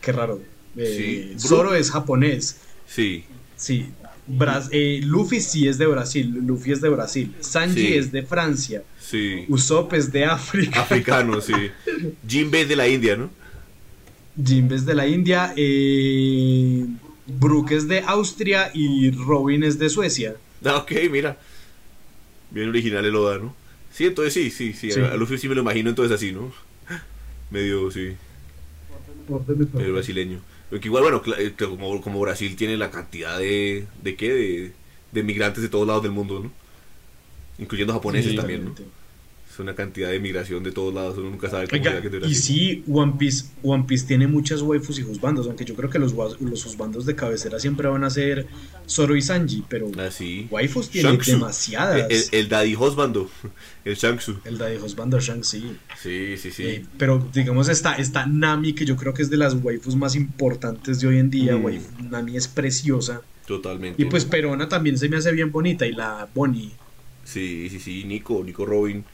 qué 0.00 0.12
raro, 0.12 0.40
eh, 0.76 1.34
Sí. 1.36 1.48
Zoro 1.48 1.74
es 1.74 1.90
japonés, 1.90 2.58
sí, 2.86 3.24
sí, 3.56 3.86
eh, 4.70 5.00
Luffy 5.04 5.40
sí 5.40 5.68
es 5.68 5.78
de 5.78 5.86
Brasil, 5.86 6.30
Luffy 6.46 6.72
es 6.72 6.80
de 6.80 6.88
Brasil, 6.88 7.34
Sanji 7.40 7.80
Sí. 7.88 7.94
es 7.94 8.12
de 8.12 8.22
Francia, 8.22 8.82
sí. 9.00 9.44
Usopp 9.48 9.92
es 9.94 10.10
de 10.12 10.24
África, 10.24 10.80
Africano, 10.82 11.40
sí. 11.40 11.52
Jinbe 12.28 12.62
es 12.62 12.68
de 12.68 12.76
la 12.76 12.88
India, 12.88 13.16
¿no? 13.16 13.30
Jimbe 14.42 14.76
es 14.76 14.86
de 14.86 14.94
la 14.94 15.06
India, 15.06 15.52
eh, 15.56 16.86
Brooke 17.26 17.72
es 17.72 17.86
de 17.86 18.00
Austria 18.00 18.70
y 18.72 19.10
Robin 19.10 19.62
es 19.62 19.78
de 19.78 19.90
Suecia. 19.90 20.36
Ah, 20.64 20.76
ok, 20.78 20.92
mira. 21.10 21.36
Bien 22.50 22.68
original 22.70 23.04
el 23.04 23.14
Oda, 23.14 23.38
¿no? 23.38 23.54
Sí, 23.92 24.06
entonces 24.06 24.32
sí, 24.34 24.50
sí, 24.50 24.72
sí. 24.72 24.90
Sí. 24.90 25.00
A 25.00 25.14
Luffy 25.16 25.38
sí 25.38 25.48
me 25.48 25.54
lo 25.54 25.60
imagino 25.62 25.90
entonces 25.90 26.14
así, 26.14 26.32
¿no? 26.32 26.52
Medio, 27.50 27.90
sí, 27.90 28.16
medio 29.74 29.92
brasileño. 29.92 30.40
Lo 30.70 30.80
que 30.80 30.88
igual, 30.88 31.02
bueno, 31.02 31.22
eh, 31.38 31.52
como, 31.58 32.00
como 32.00 32.20
Brasil 32.20 32.56
tiene 32.56 32.76
la 32.76 32.90
cantidad 32.90 33.38
de... 33.38 33.86
¿De 34.02 34.16
qué? 34.16 34.32
De, 34.32 34.72
de 35.12 35.22
migrantes 35.22 35.62
de 35.62 35.68
todos 35.68 35.86
lados 35.86 36.02
del 36.02 36.12
mundo, 36.12 36.40
¿no? 36.40 36.50
Incluyendo 37.58 37.92
japoneses 37.92 38.30
Sí, 38.30 38.36
también, 38.36 38.64
¿no? 38.64 38.74
Es 39.52 39.58
una 39.58 39.74
cantidad 39.74 40.10
de 40.10 40.18
migración 40.18 40.62
de 40.62 40.72
todos 40.72 40.94
lados, 40.94 41.18
uno 41.18 41.28
nunca 41.28 41.50
sabe 41.50 41.68
cómo 41.68 41.82
Oiga, 41.82 42.00
que 42.00 42.26
y 42.26 42.34
sí, 42.34 42.82
One 42.90 43.16
Piece, 43.18 43.50
One 43.62 43.84
Piece 43.86 44.06
tiene 44.06 44.26
muchas 44.26 44.62
waifus 44.62 44.98
y 44.98 45.02
juzbandos, 45.02 45.46
aunque 45.46 45.66
yo 45.66 45.74
creo 45.74 45.90
que 45.90 45.98
los, 45.98 46.14
los 46.40 46.64
juzbandos 46.64 47.04
de 47.04 47.14
cabecera 47.14 47.58
siempre 47.60 47.86
van 47.86 48.02
a 48.02 48.08
ser 48.08 48.46
Zoro 48.88 49.14
y 49.14 49.20
Sanji, 49.20 49.62
pero 49.68 49.90
Ah, 49.98 50.10
sí. 50.10 50.48
waifus 50.50 50.88
tiene 50.88 51.10
Shanksu. 51.10 51.32
demasiadas. 51.32 52.06
El, 52.08 52.16
el, 52.16 52.24
el 52.32 52.48
Daddy 52.48 52.74
Hosbando, 52.78 53.30
el 53.84 53.94
Shanksu. 53.94 54.36
El 54.46 54.56
de 54.56 54.78
juzbando 54.78 55.20
Shanks, 55.20 55.48
sí. 55.48 55.76
Sí, 56.02 56.36
sí, 56.38 56.50
sí. 56.50 56.62
Eh, 56.64 56.86
pero 56.96 57.28
digamos 57.34 57.68
está, 57.68 57.96
está 57.96 58.24
Nami, 58.24 58.72
que 58.72 58.86
yo 58.86 58.96
creo 58.96 59.12
que 59.12 59.20
es 59.20 59.28
de 59.28 59.36
las 59.36 59.52
waifus 59.54 59.96
más 59.96 60.16
importantes 60.16 60.98
de 61.00 61.08
hoy 61.08 61.18
en 61.18 61.28
día. 61.28 61.56
Mm. 61.58 61.64
waifu- 61.66 62.08
Nami 62.10 62.38
es 62.38 62.48
preciosa. 62.48 63.20
Totalmente. 63.46 64.00
Y 64.00 64.06
pues 64.06 64.24
Perona 64.24 64.66
también 64.70 64.96
se 64.96 65.10
me 65.10 65.18
hace 65.18 65.30
bien 65.32 65.52
bonita. 65.52 65.84
Y 65.86 65.92
la 65.92 66.26
Bonnie. 66.34 66.70
Sí, 67.24 67.68
sí, 67.70 67.78
sí, 67.80 68.04
Nico, 68.04 68.42
Nico 68.44 68.64
Robin. 68.64 69.04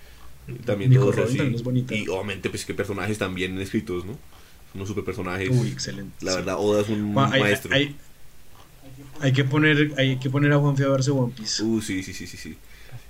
También 0.64 0.90
Nico 0.90 1.10
todos 1.10 1.18
así. 1.28 1.36
también 1.36 1.54
es 1.56 1.62
bonita. 1.62 1.94
Y 1.94 2.08
obviamente, 2.08 2.48
pues 2.50 2.64
que 2.64 2.74
personajes 2.74 3.18
también 3.18 3.58
escritos, 3.60 4.04
¿no? 4.04 4.12
Son 4.12 4.20
unos 4.76 4.88
super 4.88 5.04
personajes. 5.04 5.50
Uy, 5.50 5.68
excelente. 5.68 6.24
La 6.24 6.32
sí. 6.32 6.36
verdad, 6.38 6.56
Oda 6.58 6.80
es 6.82 6.88
un 6.88 7.12
Juan, 7.14 7.30
maestro. 7.30 7.74
hay- 7.74 7.96
hay 9.20 9.32
que 9.32 9.44
poner, 9.44 9.92
hay 9.96 10.16
que 10.18 10.30
poner 10.30 10.52
a 10.52 10.58
Juanfe 10.58 10.84
a 10.84 10.88
verse 10.88 11.10
One 11.10 11.32
Piece. 11.36 11.62
Uh, 11.62 11.80
sí, 11.80 12.02
sí, 12.02 12.12
sí, 12.14 12.26
sí, 12.26 12.36
sí. 12.36 12.56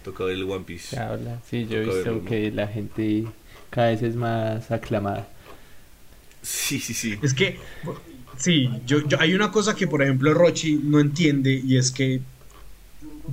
Toca 0.05 0.25
ver 0.25 0.35
el 0.37 0.45
One 0.45 0.65
Piece. 0.65 0.97
Se 0.97 0.99
habla. 0.99 1.41
Sí, 1.49 1.67
yo 1.69 1.79
he 1.79 1.81
visto 1.81 1.95
verlo, 1.97 2.13
¿no? 2.23 2.25
que 2.25 2.51
la 2.51 2.67
gente 2.69 3.25
cada 3.71 3.89
vez 3.91 4.03
es 4.03 4.17
más 4.17 4.71
aclamada. 4.71 5.29
Sí, 6.43 6.81
sí, 6.81 6.95
sí. 6.95 7.17
Es 7.23 7.35
que, 7.35 7.59
sí, 8.37 8.69
yo, 8.87 9.07
yo- 9.07 9.21
hay 9.21 9.35
una 9.35 9.51
cosa 9.51 9.75
que, 9.75 9.87
por 9.87 10.03
ejemplo, 10.03 10.33
Rochi 10.35 10.81
no 10.83 11.01
entiende 11.01 11.53
y 11.65 11.77
es 11.77 11.91
que 11.91 12.21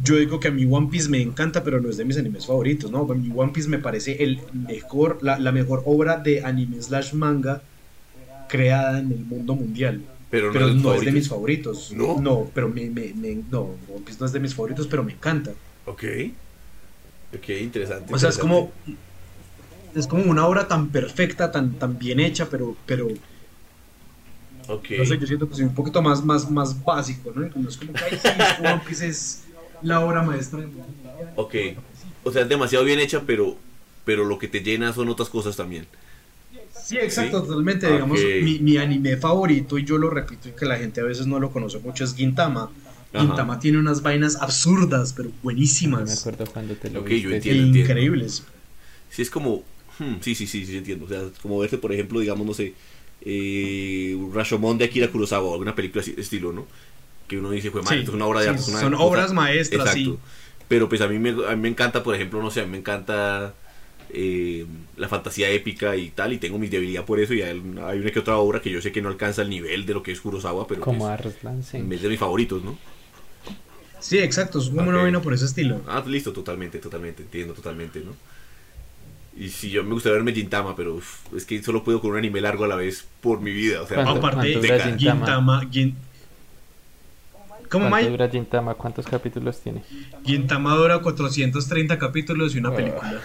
yo 0.03 0.15
digo 0.17 0.39
que 0.39 0.47
a 0.49 0.51
mí 0.51 0.65
One 0.69 0.87
Piece 0.91 1.09
me 1.09 1.21
encanta, 1.21 1.63
pero 1.63 1.79
no 1.81 1.89
es 1.89 1.97
de 1.97 2.05
mis 2.05 2.17
animes 2.17 2.45
favoritos, 2.45 2.91
¿no? 2.91 3.09
A 3.11 3.15
mí 3.15 3.31
One 3.35 3.51
Piece 3.51 3.69
me 3.69 3.79
parece 3.79 4.23
el 4.23 4.39
mejor, 4.53 5.19
la, 5.21 5.39
la 5.39 5.51
mejor 5.51 5.83
obra 5.85 6.17
de 6.17 6.43
anime 6.43 6.81
slash 6.81 7.13
manga 7.13 7.61
creada 8.47 8.99
en 8.99 9.11
el 9.11 9.19
mundo 9.19 9.55
mundial. 9.55 10.01
Pero 10.29 10.47
no, 10.47 10.53
Pero 10.53 10.65
es 10.67 10.73
de 10.73 10.75
tus 10.75 10.83
no 10.83 10.93
es 10.95 11.01
de 11.05 11.11
mis 11.11 11.29
favoritos. 11.29 11.89
favoritos. 11.89 12.21
¿No? 12.21 12.51
pero 12.53 12.67
me, 12.69 12.89
me, 12.89 13.13
me- 13.13 13.41
no, 13.51 13.61
One 13.89 14.01
Piece 14.05 14.19
no 14.19 14.25
es 14.25 14.31
de 14.33 14.39
mis 14.39 14.53
favoritos, 14.53 14.87
pero 14.87 15.03
me 15.03 15.13
encanta. 15.13 15.51
Ok. 15.85 16.03
Ok, 17.35 17.49
interesante. 17.61 18.13
O 18.13 18.17
sea, 18.19 18.29
es 18.29 18.37
como 18.37 18.71
es 19.95 20.07
como 20.07 20.23
una 20.23 20.45
obra 20.45 20.67
tan 20.67 20.89
perfecta, 20.89 21.51
tan, 21.51 21.73
tan 21.75 21.97
bien 21.97 22.19
hecha, 22.19 22.49
pero, 22.49 22.75
pero 22.85 23.07
Ok. 24.67 24.89
No 24.97 25.05
sé, 25.05 25.17
yo 25.19 25.27
siento 25.27 25.47
que 25.47 25.55
soy 25.55 25.65
un 25.65 25.75
poquito 25.75 26.01
más, 26.01 26.23
más, 26.25 26.49
más 26.49 26.83
básico, 26.83 27.31
¿no? 27.35 27.49
Como 27.51 27.69
es 27.69 27.77
como 27.77 27.93
que 27.93 28.03
One 28.67 28.81
Piece 28.85 29.07
es 29.07 29.43
la 29.81 29.99
obra 30.05 30.23
maestra. 30.23 30.59
Ok. 31.35 31.55
O 32.23 32.31
sea, 32.31 32.43
es 32.43 32.49
demasiado 32.49 32.83
bien 32.85 32.99
hecha, 32.99 33.21
pero, 33.25 33.57
pero 34.03 34.25
lo 34.25 34.39
que 34.39 34.47
te 34.47 34.61
llena 34.61 34.93
son 34.93 35.09
otras 35.09 35.29
cosas 35.29 35.55
también. 35.55 35.85
Sí, 36.83 36.97
exacto, 36.97 37.41
¿Sí? 37.41 37.47
totalmente. 37.47 37.91
Digamos, 37.91 38.19
mi, 38.43 38.59
mi 38.59 38.77
anime 38.77 39.17
favorito, 39.17 39.77
y 39.77 39.85
yo 39.85 39.97
lo 39.97 40.09
repito 40.09 40.49
y 40.49 40.51
que 40.53 40.65
la 40.65 40.77
gente 40.77 41.01
a 41.01 41.03
veces 41.03 41.25
no 41.27 41.39
lo 41.39 41.51
conoce 41.51 41.79
mucho, 41.79 42.03
es 42.03 42.15
Gintama. 42.15 42.71
Ajá. 43.13 43.23
Gintama 43.27 43.59
tiene 43.59 43.77
unas 43.79 44.01
vainas 44.01 44.35
absurdas, 44.37 45.13
pero 45.13 45.29
Yo 45.29 45.35
me 45.35 45.41
buenísimas. 45.41 46.19
acuerdo 46.19 46.45
cuando 46.51 46.75
te 46.75 46.89
lo 46.89 47.01
Ok, 47.01 47.07
viste. 47.07 47.21
yo 47.21 47.29
e 47.31 47.35
entiendo. 47.37 47.77
increíbles. 47.79 48.43
Sí, 49.09 49.21
es 49.21 49.29
como. 49.29 49.63
hmm, 49.99 50.15
sí, 50.21 50.35
sí, 50.35 50.47
sí, 50.47 50.65
sí, 50.65 50.77
entiendo. 50.77 51.05
O 51.05 51.09
sea, 51.09 51.23
como 51.41 51.59
verse, 51.59 51.77
por 51.77 51.93
ejemplo, 51.93 52.19
digamos, 52.19 52.45
no 52.45 52.53
sé, 52.53 52.73
eh, 53.21 54.17
Rashomon 54.33 54.77
de 54.77 54.85
Akira 54.85 55.09
Kurosawa 55.11 55.53
alguna 55.53 55.75
película 55.75 56.01
así, 56.01 56.13
estilo, 56.17 56.51
¿no? 56.53 56.67
Que 57.27 57.37
uno 57.39 57.49
dice, 57.51 57.71
fue 57.71 57.81
Sí, 57.83 57.95
esto 57.95 58.11
es 58.11 58.15
una 58.15 58.25
obra 58.25 58.41
de 58.41 58.45
sí, 58.45 58.49
arte. 58.51 58.61
es 58.61 58.67
una 58.69 58.79
son 58.81 58.91
cosa- 58.93 59.03
obras 59.03 59.33
maestras, 59.33 59.87
Exacto. 59.87 59.99
sí. 60.11 60.17
Pero 60.67 60.89
pues 60.89 61.01
a 61.01 61.07
mí, 61.07 61.19
me, 61.19 61.29
a 61.47 61.55
mí 61.55 61.61
me 61.61 61.69
encanta, 61.69 62.03
por 62.03 62.15
ejemplo, 62.15 62.41
no 62.41 62.49
sé, 62.51 62.61
a 62.61 62.65
mí 62.65 62.71
me 62.71 62.77
encanta 62.77 63.53
eh, 64.17 64.65
la 64.97 65.07
fantasía 65.09 65.49
épica 65.49 65.95
y 65.95 66.09
tal, 66.09 66.33
y 66.33 66.37
tengo 66.37 66.57
mi 66.59 66.67
debilidad 66.67 67.03
por 67.05 67.19
eso. 67.19 67.33
Y 67.33 67.41
hay, 67.41 67.51
hay 67.83 67.99
una 67.99 68.11
que 68.11 68.19
otra 68.19 68.37
obra 68.37 68.61
que 68.61 68.69
yo 68.71 68.81
sé 68.81 68.91
que 68.91 69.01
no 69.01 69.09
alcanza 69.09 69.41
el 69.41 69.49
nivel 69.49 69.85
de 69.85 69.93
lo 69.93 70.03
que 70.03 70.11
es 70.11 70.21
Kurosawa, 70.21 70.67
pero 70.67 70.81
Como 70.81 71.07
Arslan, 71.07 71.63
sí. 71.63 71.77
es 71.91 72.01
de 72.01 72.09
mis 72.09 72.19
favoritos, 72.19 72.63
¿no? 72.63 72.77
Sí, 73.99 74.19
exacto, 74.19 74.59
es 74.59 74.69
como 74.69 74.81
Ok. 74.81 74.87
una 74.89 75.01
vaina 75.01 75.21
por 75.21 75.33
ese 75.33 75.45
estilo. 75.45 75.81
Ah, 75.87 76.03
listo, 76.05 76.31
totalmente, 76.31 76.77
totalmente, 76.79 77.23
entiendo 77.23 77.53
totalmente, 77.55 78.01
¿no? 78.01 78.11
Y 79.37 79.49
si 79.49 79.69
yo 79.69 79.83
me 79.83 79.91
gustaría 79.93 80.15
verme 80.15 80.31
Gintama, 80.33 80.75
pero 80.75 80.95
uf, 80.95 81.17
es 81.35 81.43
que 81.45 81.61
solo 81.61 81.83
puedo 81.83 81.99
con 81.99 82.11
un 82.11 82.17
anime 82.17 82.39
largo 82.39 82.63
a 82.63 82.67
la 82.67 82.75
vez 82.75 83.05
por 83.21 83.41
mi 83.41 83.51
vida, 83.51 83.81
o 83.81 83.87
sea, 83.87 84.03
¿Cuánto- 84.03 84.25
Aparte, 84.27 84.47
de 84.47 84.53
Gintama? 84.69 84.97
Gintama, 84.97 85.61
Gin- 85.71 85.95
¿Cómo, 87.79 87.89
¿Cuánto 87.89 88.11
dura 88.11 88.29
Gintama? 88.29 88.73
¿Cuántos 88.75 89.05
capítulos 89.05 89.59
tiene? 89.61 89.81
Gintama 90.25 90.75
dura 90.75 90.99
430 90.99 91.97
capítulos 91.99 92.55
y 92.55 92.59
una 92.59 92.69
Oh. 92.69 92.75
película. 92.75 93.21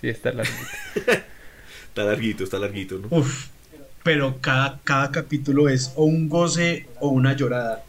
Sí, 0.00 0.08
está 0.08 0.32
largo. 0.32 0.52
está 1.88 2.04
larguito, 2.04 2.44
está 2.44 2.58
larguito, 2.58 2.98
¿no? 2.98 3.08
Uf. 3.16 3.46
pero 4.02 4.38
cada, 4.40 4.80
cada 4.84 5.10
capítulo 5.10 5.68
es 5.68 5.92
o 5.96 6.04
un 6.04 6.28
goce 6.28 6.86
o 7.00 7.08
una 7.08 7.34
llorada. 7.34 7.82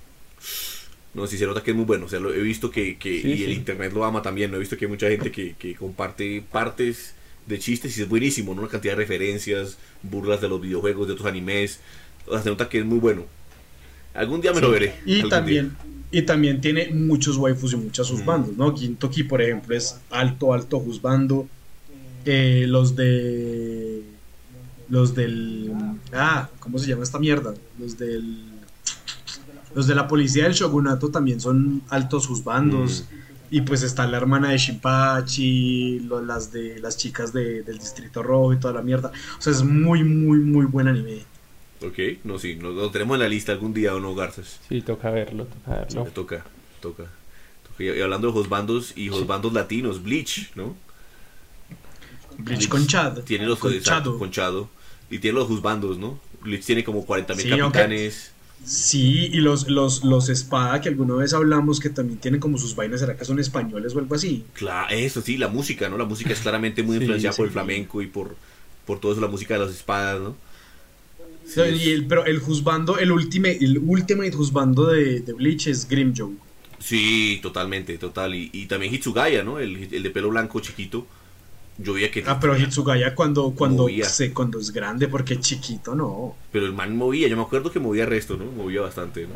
No, 1.14 1.28
sí 1.28 1.38
se 1.38 1.46
nota 1.46 1.62
que 1.64 1.72
es 1.72 1.78
muy 1.78 1.86
bueno. 1.86 2.06
O 2.06 2.10
sea, 2.10 2.20
lo 2.20 2.34
he 2.34 2.42
visto 2.42 2.70
que, 2.72 2.98
que 2.98 3.22
Sí, 3.22 3.28
y 3.30 3.44
el 3.44 3.50
sí. 3.52 3.56
internet 3.56 3.94
lo 3.94 4.04
ama 4.06 4.22
también. 4.22 4.52
¿no? 4.52 4.58
He 4.58 4.60
visto 4.60 4.78
que 4.78 4.86
hay 4.86 4.92
mucha 4.92 5.08
gente 5.10 5.32
que, 5.32 5.56
que 5.58 5.76
comparte 5.76 6.44
partes 6.52 7.16
de 7.48 7.60
chistes 7.60 7.98
y 7.98 8.02
es 8.02 8.10
buenísimo, 8.10 8.54
¿no? 8.54 8.62
Una 8.62 8.70
cantidad 8.72 8.94
de 8.94 8.98
referencias, 8.98 9.78
burlas 10.04 10.42
de 10.42 10.50
los 10.50 10.60
videojuegos, 10.62 11.08
de 11.08 11.14
otros 11.14 11.28
animes. 11.28 11.80
O 12.28 12.34
sea, 12.34 12.42
se 12.42 12.50
nota 12.50 12.68
que 12.70 12.80
es 12.80 12.86
muy 12.86 13.00
bueno. 13.00 13.26
Algún 14.16 14.42
día 14.42 14.54
me 14.54 14.62
lo 14.62 14.72
veré. 14.72 14.96
Y 15.06 15.28
también, 15.30 15.76
día. 16.12 16.20
y 16.20 16.22
también 16.24 16.62
tiene 16.62 16.90
muchos 16.94 17.38
waifus 17.38 17.74
y 17.74 17.78
muchos 17.78 18.12
Mm. 18.12 18.16
husbandos, 18.16 18.58
¿no? 18.58 18.76
Gintoki, 18.76 19.24
por 19.24 19.42
ejemplo, 19.42 19.76
es 19.76 19.98
alto, 20.10 20.54
alto 20.54 20.78
husbando. 20.78 21.48
Eh, 22.26 22.66
los 22.68 22.96
de. 22.96 24.02
Los 24.90 25.14
del. 25.16 25.72
Ah, 26.14 26.50
¿cómo 26.60 26.78
se 26.80 26.88
llama 26.88 27.04
esta 27.04 27.20
mierda? 27.20 27.54
Los 27.80 27.98
del. 27.98 28.38
Los 29.76 29.88
de 29.88 29.96
la 29.96 30.08
policía 30.08 30.44
del 30.46 30.54
shogunato 30.54 31.10
también 31.10 31.40
son 31.42 31.82
altos 31.90 32.30
husbandos. 32.30 33.06
Mm. 33.12 33.16
Y 33.52 33.62
pues 33.62 33.84
está 33.84 34.08
la 34.08 34.18
hermana 34.18 34.50
de 34.50 34.58
Shinpachi, 34.58 36.00
lo- 36.00 36.22
las 36.22 36.52
de 36.52 36.80
las 36.80 36.98
chicas 36.98 37.32
de- 37.32 37.62
del 37.62 37.78
Distrito 37.78 38.24
Rojo 38.24 38.54
y 38.54 38.58
toda 38.60 38.74
la 38.74 38.82
mierda. 38.82 39.12
O 39.38 39.42
sea, 39.42 39.54
es 39.54 39.64
muy, 39.64 40.04
muy, 40.04 40.40
muy 40.40 40.66
buen 40.66 40.88
anime. 40.88 41.20
Ok, 41.82 42.00
no, 42.24 42.40
sí, 42.40 42.56
lo, 42.56 42.72
lo 42.72 42.90
tenemos 42.90 43.16
en 43.16 43.22
la 43.22 43.30
lista 43.30 43.52
algún 43.52 43.74
día 43.74 43.94
o 43.96 44.00
no, 44.00 44.16
Garzas. 44.16 44.60
Sí, 44.70 44.82
toca 44.82 45.12
verlo, 45.12 45.46
toca 45.46 45.80
verlo. 45.80 46.04
Toca, 46.06 46.12
toca. 46.14 46.46
toca. 46.82 47.12
Y 47.78 48.00
hablando 48.02 48.32
de 48.32 48.48
bandos 48.48 48.94
y 48.96 49.10
bandos 49.10 49.52
latinos, 49.54 50.02
Bleach, 50.02 50.52
¿no? 50.56 50.76
Bleach 52.38 52.68
con 52.70 52.88
Chad. 52.88 53.20
Tiene 53.24 53.46
los 53.46 53.60
con 53.60 53.78
Chado. 53.82 54.18
con 54.18 54.32
Chado. 54.32 54.70
Y 55.10 55.20
tiene 55.20 55.38
los 55.38 55.62
bandos, 55.62 55.98
¿no? 55.98 56.20
Bleach 56.42 56.66
tiene 56.66 56.84
como 56.84 57.06
40.000 57.06 57.36
Sí, 57.36 57.50
capitanes. 57.50 58.32
Sí, 58.64 59.30
y 59.34 59.38
los, 59.42 59.68
los, 59.68 60.04
los 60.04 60.30
espada 60.30 60.80
que 60.82 60.90
alguna 60.90 61.16
vez 61.16 61.34
hablamos 61.34 61.80
que 61.80 61.90
también 61.90 62.20
tienen 62.20 62.40
como 62.40 62.58
sus 62.58 62.76
vainas, 62.76 63.02
¿será 63.02 63.16
que 63.18 63.26
son 63.26 63.40
españoles 63.40 63.94
o 63.96 64.00
algo 64.00 64.16
así? 64.16 64.46
Claro, 64.54 64.88
eso 64.90 65.22
sí, 65.22 65.38
la 65.38 65.50
música, 65.50 65.90
¿no? 65.90 65.98
La 65.98 66.06
música 66.06 66.34
es 66.34 66.40
claramente 66.40 66.82
muy 66.82 66.98
Sí, 67.00 67.04
influenciada 67.04 67.36
por 67.36 67.46
sí. 67.46 67.48
el 67.48 67.52
flamenco 67.52 68.02
y 68.02 68.08
por, 68.08 68.38
por 68.86 69.00
todo 69.00 69.12
eso, 69.12 69.22
la 69.22 69.28
música 69.28 69.56
de 69.56 69.66
las 69.66 69.72
espadas, 69.76 70.22
¿no? 70.22 70.38
Sí, 71.46 71.62
y 71.62 71.92
el, 71.92 72.08
pero 72.08 72.26
el 72.26 72.40
juzbando, 72.40 72.98
el 72.98 73.12
ultimate, 73.12 73.64
el 73.64 73.78
ultimate 73.78 74.32
juzbando 74.32 74.88
de, 74.88 75.20
de 75.22 75.34
Bleach 75.34 75.68
es 75.68 75.88
Grimjoe. 75.88 76.34
sí, 76.80 77.40
totalmente, 77.42 77.98
total. 77.98 78.34
Y, 78.36 78.50
y 78.54 78.66
también 78.66 78.94
Hitsugaya, 78.94 79.44
¿no? 79.44 79.60
El, 79.60 79.94
el 79.94 80.04
de 80.04 80.10
pelo 80.10 80.30
blanco 80.30 80.60
chiquito. 80.60 81.08
Yo 81.78 81.94
veía 81.94 82.10
que... 82.10 82.24
Ah, 82.26 82.40
pero 82.40 82.58
Hitsugaya 82.58 83.14
cuando, 83.16 83.52
cuando, 83.52 83.88
se, 84.04 84.34
cuando 84.34 84.60
es 84.60 84.72
grande, 84.72 85.08
porque 85.08 85.40
chiquito 85.40 85.94
no. 85.94 86.36
Pero 86.52 86.66
el 86.66 86.74
man 86.74 86.96
movía, 86.96 87.28
yo 87.28 87.36
me 87.36 87.44
acuerdo 87.44 87.72
que 87.72 87.80
movía 87.80 88.06
resto, 88.06 88.38
¿no? 88.38 88.46
Movía 88.46 88.82
bastante, 88.82 89.28
¿no? 89.28 89.34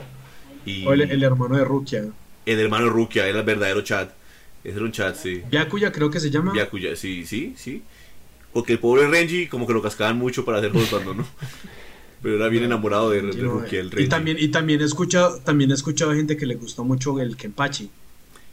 Y 0.65 0.85
O 0.85 0.93
el, 0.93 1.01
el 1.01 1.23
hermano 1.23 1.57
de 1.57 1.65
Rukia. 1.65 2.05
el 2.45 2.59
hermano 2.59 2.85
de 2.85 2.91
Rukia 2.91 3.27
era 3.27 3.39
el 3.39 3.45
verdadero 3.45 3.81
chat. 3.81 4.11
Ese 4.63 4.75
era 4.77 4.85
un 4.85 4.91
chat, 4.91 5.15
sí. 5.15 5.41
Byakuya 5.49 5.91
creo 5.91 6.09
que 6.09 6.19
se 6.19 6.29
llama. 6.29 6.53
Byakuya, 6.53 6.95
sí, 6.95 7.25
sí, 7.25 7.53
sí. 7.57 7.83
Porque 8.53 8.73
el 8.73 8.79
pobre 8.79 9.07
Renji 9.07 9.47
como 9.47 9.67
que 9.67 9.73
lo 9.73 9.81
cascaban 9.81 10.17
mucho 10.17 10.43
para 10.45 10.57
hacer 10.59 10.71
cuando 10.71 11.13
¿no? 11.13 11.27
Pero 12.21 12.35
era 12.35 12.47
bien 12.49 12.63
enamorado 12.63 13.09
de, 13.11 13.21
de 13.21 13.33
Sí, 13.33 13.39
no, 13.41 13.51
Rukia, 13.51 13.79
el 13.79 13.97
y 13.99 14.07
también, 14.09 14.37
y 14.39 14.49
también 14.49 14.81
he 14.81 14.83
escuchado, 14.83 15.39
también 15.39 15.71
he 15.71 15.73
escuchado 15.73 16.13
gente 16.13 16.35
que 16.35 16.45
le 16.45 16.55
gustó 16.55 16.83
mucho 16.83 17.19
el 17.19 17.37
Kenpachi. 17.37 17.89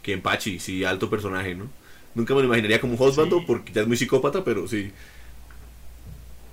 Que 0.02 0.12
Empachi, 0.12 0.58
sí, 0.60 0.84
alto 0.84 1.10
personaje, 1.10 1.54
¿no? 1.54 1.68
Nunca 2.14 2.32
me 2.34 2.40
lo 2.40 2.46
imaginaría 2.46 2.80
como 2.80 2.94
un 2.94 3.00
husbando 3.00 3.38
Sí. 3.40 3.44
porque 3.46 3.72
ya 3.72 3.82
es 3.82 3.88
muy 3.88 3.96
psicópata, 3.96 4.44
pero 4.44 4.68
sí. 4.68 4.92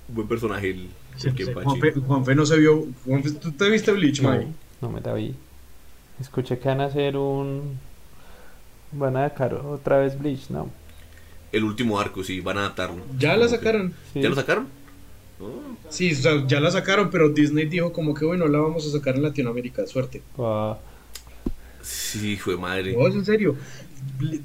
Buen 0.08 0.26
personaje 0.28 0.70
el, 0.70 0.88
el 1.22 1.34
Kenpachi. 1.34 1.64
Juanfe, 1.64 1.92
Juanfe 1.92 2.34
no 2.34 2.44
se 2.46 2.58
vio. 2.58 2.84
Juanfe, 3.04 3.30
¿Tú 3.30 3.52
te 3.52 3.70
viste 3.70 3.92
Bleach, 3.92 4.20
No, 4.20 4.34
no 4.80 4.90
me 4.90 5.00
la 5.00 5.14
vi. 5.14 5.34
Escuché 6.20 6.58
que 6.58 6.68
van 6.68 6.80
a 6.80 6.86
hacer 6.86 7.16
un... 7.16 7.78
Van 8.92 9.16
a 9.16 9.28
sacar 9.28 9.54
otra 9.54 9.98
vez 9.98 10.18
Bleach, 10.18 10.50
¿no? 10.50 10.70
El 11.52 11.64
último 11.64 11.98
arco, 12.00 12.22
sí, 12.24 12.40
van 12.40 12.58
a 12.58 12.60
adaptarlo. 12.62 13.02
Ya 13.18 13.36
la 13.36 13.48
sacaron. 13.48 13.94
Sí. 14.12 14.20
¿Ya 14.20 14.28
lo 14.28 14.34
sacaron? 14.34 14.66
Sí, 15.88 16.12
o 16.12 16.16
sea, 16.16 16.46
ya 16.46 16.60
la 16.60 16.70
sacaron, 16.70 17.10
pero 17.10 17.28
Disney 17.28 17.66
dijo 17.66 17.92
como 17.92 18.14
que 18.14 18.24
bueno, 18.24 18.48
la 18.48 18.58
vamos 18.58 18.86
a 18.86 18.90
sacar 18.90 19.16
en 19.16 19.22
Latinoamérica, 19.22 19.86
suerte. 19.86 20.22
Ah, 20.38 20.78
sí, 21.82 22.36
fue 22.36 22.56
madre. 22.56 22.96
No, 22.96 23.06
es 23.06 23.14
en 23.14 23.24
serio. 23.24 23.56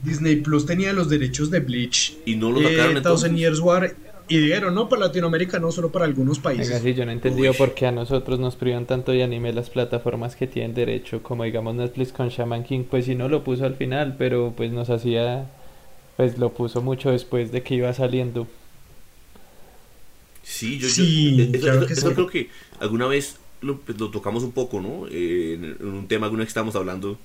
Disney 0.04 0.38
Plus 0.38 0.66
tenía 0.66 0.94
los 0.94 1.10
derechos 1.10 1.52
de 1.52 1.60
Bleach. 1.60 2.18
¿Y 2.26 2.36
no 2.36 2.52
lo 2.52 2.62
eh, 2.62 2.72
sacaron 2.72 2.98
entonces? 2.98 3.04
Thousand 3.04 3.38
Years 3.38 3.60
War 3.60 3.96
y 4.30 4.38
dijeron, 4.38 4.76
no, 4.76 4.88
para 4.88 5.08
Latinoamérica, 5.08 5.58
no 5.60 5.72
solo 5.72 5.92
para 5.92 6.06
algunos 6.06 6.38
venga, 6.44 6.56
países. 6.56 6.82
sí, 6.84 6.94
yo 6.94 7.04
no 7.04 7.12
he 7.12 7.16
entendido 7.16 7.52
Uy. 7.52 7.58
por 7.58 7.74
qué 7.74 7.88
a 7.88 7.92
nosotros 7.92 8.40
nos 8.40 8.56
privan 8.56 8.86
tanto 8.86 9.12
de 9.12 9.24
anime 9.24 9.52
las 9.54 9.72
plataformas 9.72 10.36
que 10.36 10.46
tienen 10.46 10.76
derecho, 10.76 11.24
como 11.24 11.46
digamos 11.46 11.74
Netflix 11.74 12.14
con 12.14 12.30
Shaman 12.30 12.64
King, 12.64 12.84
pues 12.88 13.06
sí 13.06 13.16
no 13.16 13.28
lo 13.28 13.44
puso 13.44 13.66
al 13.66 13.76
final, 13.76 14.16
pero 14.20 14.54
pues 14.56 14.72
nos 14.72 14.92
hacía, 14.92 15.50
pues 16.16 16.38
lo 16.38 16.52
puso 16.54 16.84
mucho 16.84 17.10
después 17.10 17.52
de 17.52 17.64
que 17.64 17.74
iba 17.74 17.92
saliendo. 17.92 18.46
Sí, 20.50 20.80
yo, 20.80 20.88
yo- 20.88 20.94
Sí, 20.94 21.50
eso, 21.54 21.64
claro 21.64 21.78
eso- 21.80 21.88
que 21.88 21.94
eso 21.94 22.08
sí. 22.10 22.14
creo 22.16 22.28
que 22.28 22.50
alguna 22.80 23.06
vez 23.08 23.36
lo, 23.62 23.78
pues, 23.78 24.00
lo 24.00 24.10
tocamos 24.10 24.44
un 24.44 24.52
poco, 24.52 24.82
¿no? 24.82 25.08
Eh, 25.12 25.54
en, 25.54 25.64
en 25.80 25.94
un 25.94 26.08
tema 26.08 26.26
alguna 26.26 26.40
vez 26.42 26.48
que 26.48 26.52
estábamos 26.52 26.76
hablando, 26.76 27.18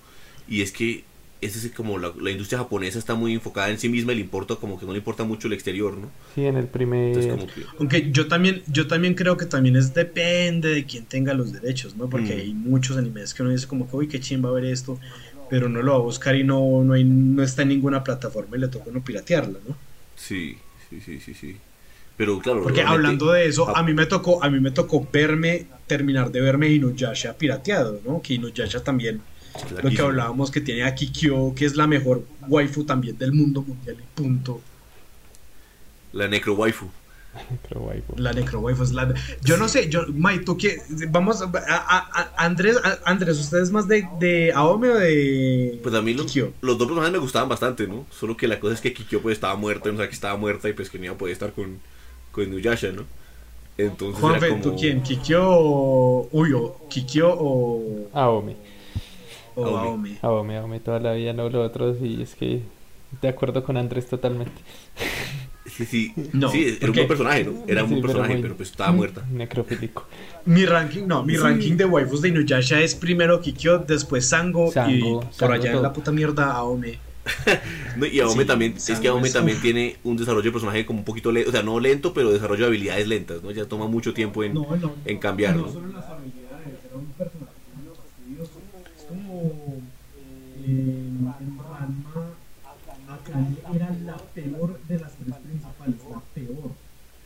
y 0.48 0.60
es 0.60 0.72
que 0.72 1.04
ese 1.40 1.66
es 1.66 1.72
como 1.74 1.98
la, 1.98 2.12
la 2.20 2.30
industria 2.30 2.58
japonesa 2.58 2.98
está 2.98 3.14
muy 3.14 3.32
enfocada 3.34 3.70
en 3.70 3.78
sí 3.78 3.88
misma 3.88 4.12
y 4.12 4.16
le 4.16 4.20
importa 4.22 4.56
como 4.56 4.78
que 4.78 4.86
no 4.86 4.92
le 4.92 4.98
importa 4.98 5.24
mucho 5.24 5.46
el 5.46 5.54
exterior, 5.54 5.96
¿no? 5.96 6.10
Sí, 6.34 6.44
en 6.44 6.56
el 6.56 6.66
primer... 6.66 7.08
Entonces 7.08 7.30
como 7.32 7.46
que... 7.46 7.62
Aunque 7.78 8.10
yo 8.12 8.28
también, 8.28 8.62
yo 8.66 8.86
también 8.86 9.14
creo 9.14 9.36
que 9.36 9.46
también 9.46 9.76
es 9.76 9.92
depende 9.94 10.68
de 10.70 10.84
quién 10.84 11.04
tenga 11.06 11.32
los 11.34 11.52
derechos, 11.52 11.96
¿no? 11.96 12.08
Porque 12.08 12.34
Mm. 12.34 12.38
hay 12.40 12.54
muchos 12.54 12.96
animes 12.96 13.32
que 13.34 13.42
uno 13.42 13.52
dice 13.52 13.66
como 13.66 13.88
que, 13.88 13.96
uy, 13.96 14.08
qué 14.08 14.20
chimba 14.20 14.50
ver 14.52 14.64
esto, 14.66 14.98
pero 15.50 15.68
no 15.68 15.82
lo 15.82 15.92
va 15.92 15.98
a 15.98 16.02
buscar 16.02 16.34
y 16.36 16.44
no, 16.44 16.82
no, 16.82 16.94
hay, 16.94 17.04
no 17.04 17.42
está 17.42 17.62
en 17.62 17.68
ninguna 17.68 18.02
plataforma 18.04 18.56
y 18.56 18.60
le 18.60 18.68
toca 18.68 18.90
no 18.90 19.02
piratearla, 19.02 19.58
¿no? 19.68 19.76
Sí, 20.16 20.56
sí, 20.88 21.00
sí, 21.04 21.20
sí, 21.20 21.34
sí. 21.34 21.56
Pero 22.16 22.38
claro, 22.38 22.62
Porque 22.62 22.82
hablando 22.82 23.32
de 23.32 23.46
eso, 23.46 23.76
a 23.76 23.82
mí 23.82 23.92
me 23.92 24.06
tocó, 24.06 24.42
a 24.44 24.48
mí 24.48 24.60
me 24.60 24.70
tocó 24.70 25.06
verme, 25.12 25.66
terminar 25.86 26.30
de 26.30 26.40
verme 26.40 26.68
Inuyasha 26.68 27.32
pirateado, 27.36 28.00
¿no? 28.06 28.22
Que 28.22 28.34
Inuyasha 28.34 28.84
también, 28.84 29.20
lo 29.82 29.90
que 29.90 30.00
hablábamos 30.00 30.50
que 30.52 30.60
tiene 30.60 30.84
a 30.84 30.94
Kikyo, 30.94 31.54
que 31.56 31.64
es 31.64 31.74
la 31.74 31.86
mejor 31.88 32.24
waifu 32.48 32.84
también 32.84 33.18
del 33.18 33.32
mundo 33.32 33.62
mundial 33.62 33.96
y 33.98 34.20
punto. 34.20 34.60
La 36.12 36.28
necro 36.28 36.54
waifu. 36.54 36.86
La 38.16 38.32
necro 38.32 38.60
waifu 38.60 38.84
es 38.84 38.92
la... 38.92 39.12
Yo 39.42 39.56
no 39.56 39.66
sé, 39.66 39.88
yo, 39.88 40.04
Mai, 40.14 40.44
tú 40.44 40.56
qué, 40.56 40.80
vamos, 41.08 41.42
a, 41.42 41.46
a- 41.46 42.20
a- 42.20 42.44
Andrés, 42.44 42.76
a- 42.76 43.00
Andrés, 43.10 43.40
¿usted 43.40 43.58
es 43.58 43.72
más 43.72 43.88
de, 43.88 44.06
de 44.20 44.52
Aome 44.54 44.88
o 44.90 44.94
de 44.96 45.80
Pues 45.82 45.92
a 45.96 46.00
mí 46.00 46.14
los, 46.14 46.32
los 46.36 46.78
dos 46.78 46.86
personajes 46.86 47.12
me 47.12 47.18
gustaban 47.18 47.48
bastante, 47.48 47.88
¿no? 47.88 48.06
Solo 48.16 48.36
que 48.36 48.46
la 48.46 48.60
cosa 48.60 48.74
es 48.74 48.80
que 48.80 48.94
Kikyo 48.94 49.20
pues 49.20 49.34
estaba 49.34 49.56
muerta, 49.56 49.90
no 49.90 49.98
sé 50.00 50.06
que 50.08 50.14
estaba 50.14 50.36
muerta 50.36 50.68
y 50.68 50.74
pues 50.74 50.88
que 50.90 50.98
no 50.98 51.06
iba 51.06 51.14
a 51.14 51.18
poder 51.18 51.32
estar 51.32 51.52
con, 51.52 51.80
con 52.34 52.44
Inuyasha, 52.44 52.90
¿no? 52.92 53.02
Entonces 53.78 54.20
Juanfe, 54.20 54.46
era 54.46 54.60
como... 54.60 54.62
¿tú 54.62 54.76
quién? 54.78 55.02
¿Kikyo 55.02 55.42
o... 55.46 56.28
Uy, 56.32 56.52
o 56.52 56.76
Kikyo 56.88 57.28
o, 57.32 58.08
Aome, 58.12 58.56
o 59.56 59.64
Aome. 59.66 59.88
Aome? 59.88 60.18
Aome, 60.22 60.56
Aome 60.58 60.80
toda 60.80 61.00
la 61.00 61.12
vida, 61.14 61.32
no 61.32 61.48
lo 61.48 61.62
otro, 61.62 61.94
sí, 61.94 62.20
es 62.22 62.34
que 62.34 62.62
de 63.22 63.28
acuerdo 63.28 63.62
con 63.64 63.76
Andrés 63.76 64.06
totalmente. 64.08 64.60
Sí, 65.66 65.86
sí, 65.86 66.12
No, 66.32 66.50
sí, 66.50 66.76
era 66.80 66.90
un 66.90 66.94
buen 66.94 67.08
personaje, 67.08 67.44
¿no? 67.44 67.64
Era 67.66 67.82
un 67.82 67.88
Sí, 67.88 67.94
buen 67.94 68.02
personaje, 68.06 68.32
muy- 68.34 68.42
pero 68.42 68.56
pues 68.56 68.70
estaba 68.70 68.92
muerta. 68.92 69.24
Necrofílico. 69.32 70.06
Mi 70.44 70.66
ranking, 70.66 71.06
no, 71.06 71.24
mi 71.24 71.34
Sí. 71.34 71.40
ranking 71.42 71.76
de 71.76 71.84
waifus 71.84 72.20
de 72.22 72.28
Inuyasha 72.28 72.80
es 72.80 72.94
primero 72.94 73.40
Kikyo, 73.40 73.78
después 73.78 74.28
Sango, 74.28 74.68
y 74.68 74.72
Sango, 74.72 75.20
por 75.20 75.32
Sango 75.32 75.52
allá 75.54 75.66
en 75.66 75.72
todo. 75.72 75.82
la 75.82 75.92
puta 75.92 76.12
mierda 76.12 76.52
Aome. 76.52 76.98
No, 77.96 78.06
y 78.06 78.20
Aome 78.20 78.42
Sí, 78.42 78.46
también, 78.46 78.74
es 78.76 79.00
que 79.00 79.08
Aome 79.08 79.30
también 79.30 79.60
tiene 79.60 79.96
un 80.04 80.16
desarrollo 80.16 80.44
de 80.44 80.52
personaje 80.52 80.84
como 80.84 81.00
un 81.00 81.04
poquito 81.04 81.30
lento, 81.32 81.48
o 81.50 81.52
sea, 81.52 81.62
no 81.62 81.78
lento, 81.80 82.12
pero 82.12 82.32
desarrollo 82.32 82.62
de 82.62 82.66
habilidades 82.68 83.06
lentas, 83.06 83.42
¿no? 83.42 83.50
Ya 83.50 83.66
toma 83.66 83.86
mucho 83.86 84.12
tiempo 84.14 84.42
en, 84.44 84.54
no, 84.54 84.66
en 85.04 85.18
cambiar, 85.18 85.56
¿no? 85.56 85.68
solo 85.70 85.88
las 85.88 86.04
habilidades, 86.08 86.78
era 86.84 86.96
un 86.96 87.06
personaje 87.06 87.52
muy 87.76 87.86
fastidioso. 87.96 88.60
Es 88.96 89.02
como 89.04 89.82
Akane 93.08 93.56
era 93.74 93.90
la 94.04 94.16
peor 94.34 94.78
de 94.88 94.98
las 94.98 95.12
tres 95.16 95.34
principales, 95.36 95.96
la 96.10 96.20
peor. 96.34 96.70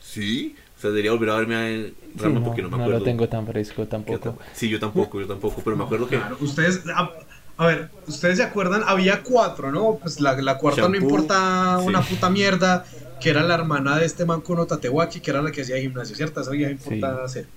Sí, 0.01 0.55
o 0.77 0.81
sea, 0.81 0.89
debería 0.91 1.11
volver 1.11 1.29
a 1.29 1.35
verme 1.37 1.55
a 1.55 1.67
Sí, 1.69 1.93
Rama 2.15 2.39
no, 2.39 2.45
porque 2.45 2.61
no 2.61 2.69
me 2.69 2.77
no 2.77 2.83
acuerdo. 2.83 2.99
lo 2.99 3.05
tengo 3.05 3.27
tan 3.29 3.45
fresco 3.45 3.85
tampoco. 3.87 4.29
tam- 4.29 4.37
Sí, 4.53 4.69
yo 4.69 4.79
tampoco, 4.79 5.19
yo 5.21 5.27
tampoco, 5.27 5.61
pero 5.63 5.75
me 5.75 5.83
acuerdo 5.83 6.07
que... 6.07 6.17
Claro, 6.17 6.37
ustedes, 6.41 6.81
a, 6.87 7.09
a 7.59 7.65
ver, 7.67 7.89
ustedes 8.07 8.37
se 8.37 8.43
acuerdan, 8.43 8.83
había 8.87 9.21
cuatro, 9.21 9.69
¿no? 9.69 9.99
Pues 10.01 10.21
la, 10.21 10.33
la 10.41 10.57
cuarta 10.57 10.87
no 10.87 10.95
importa 10.95 11.77
una 11.79 12.01
sí. 12.01 12.13
puta 12.13 12.29
mierda, 12.29 12.85
que 13.19 13.29
era 13.29 13.43
la 13.43 13.55
hermana 13.55 13.97
de 13.97 14.05
este 14.05 14.23
man 14.23 14.39
Kuno 14.39 14.65
Tatewaki, 14.65 15.19
que 15.19 15.29
era 15.29 15.41
la 15.41 15.51
que 15.51 15.63
hacía 15.63 15.77
gimnasio, 15.77 16.15
¿cierto? 16.15 16.39
Eso 16.39 16.53
ya 16.53 16.69
importa 16.69 17.21
hacer. 17.21 17.47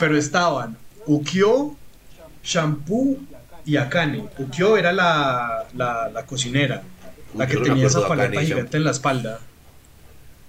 Pero 0.00 0.16
estaban 0.16 0.78
Ukyo, 1.04 1.76
Shampoo 2.42 3.18
y 3.66 3.76
Akane. 3.76 4.24
Ukyo 4.38 4.78
era 4.78 4.94
la, 4.94 5.66
la, 5.76 6.08
la 6.08 6.24
cocinera, 6.24 6.82
la 7.36 7.46
que 7.46 7.56
Ukyo 7.58 7.66
no 7.66 7.74
tenía 7.74 7.86
esa 7.86 8.08
paleta 8.08 8.40
gigante 8.40 8.78
en 8.78 8.84
la 8.84 8.92
espalda. 8.92 9.40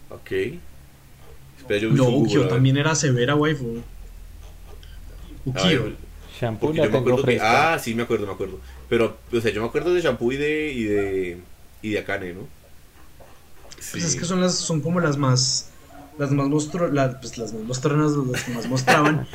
Ok. 0.09 0.31
Espera, 1.57 1.87
No, 1.91 2.23
ver. 2.23 2.47
también 2.47 2.77
era 2.77 2.95
severa 2.95 3.35
waifu. 3.35 3.81
Ukio. 5.43 6.08
Shampoo 6.39 6.67
porque 6.67 6.79
la 6.79 6.85
yo 6.85 6.91
me 6.91 6.97
tengo 6.97 7.09
acuerdo 7.09 7.25
que... 7.25 7.31
fresca. 7.39 7.73
Ah, 7.73 7.79
sí, 7.79 7.93
me 7.95 8.03
acuerdo, 8.03 8.25
me 8.27 8.33
acuerdo. 8.33 8.59
Pero, 8.87 9.17
o 9.31 9.41
sea, 9.41 9.51
yo 9.51 9.61
me 9.61 9.67
acuerdo 9.67 9.93
de 9.93 10.01
Shampoo 10.01 10.31
y 10.31 10.37
de... 10.37 10.71
y 10.73 10.83
de... 10.83 11.37
y 11.81 11.89
de 11.91 11.99
Akane, 11.99 12.33
¿no? 12.33 12.47
Sí. 13.79 13.91
Pues 13.91 14.03
es 14.03 14.15
que 14.15 14.25
son 14.25 14.41
las, 14.41 14.55
son 14.55 14.81
como 14.81 14.99
las 14.99 15.17
más, 15.17 15.69
las 16.17 16.31
más 16.31 16.47
mostro, 16.47 16.91
la- 16.91 17.19
pues 17.19 17.37
las 17.37 17.53
más 17.53 17.63
mostronas, 17.63 18.11
las 18.11 18.43
que 18.43 18.51
más 18.53 18.67
mostraban. 18.67 19.27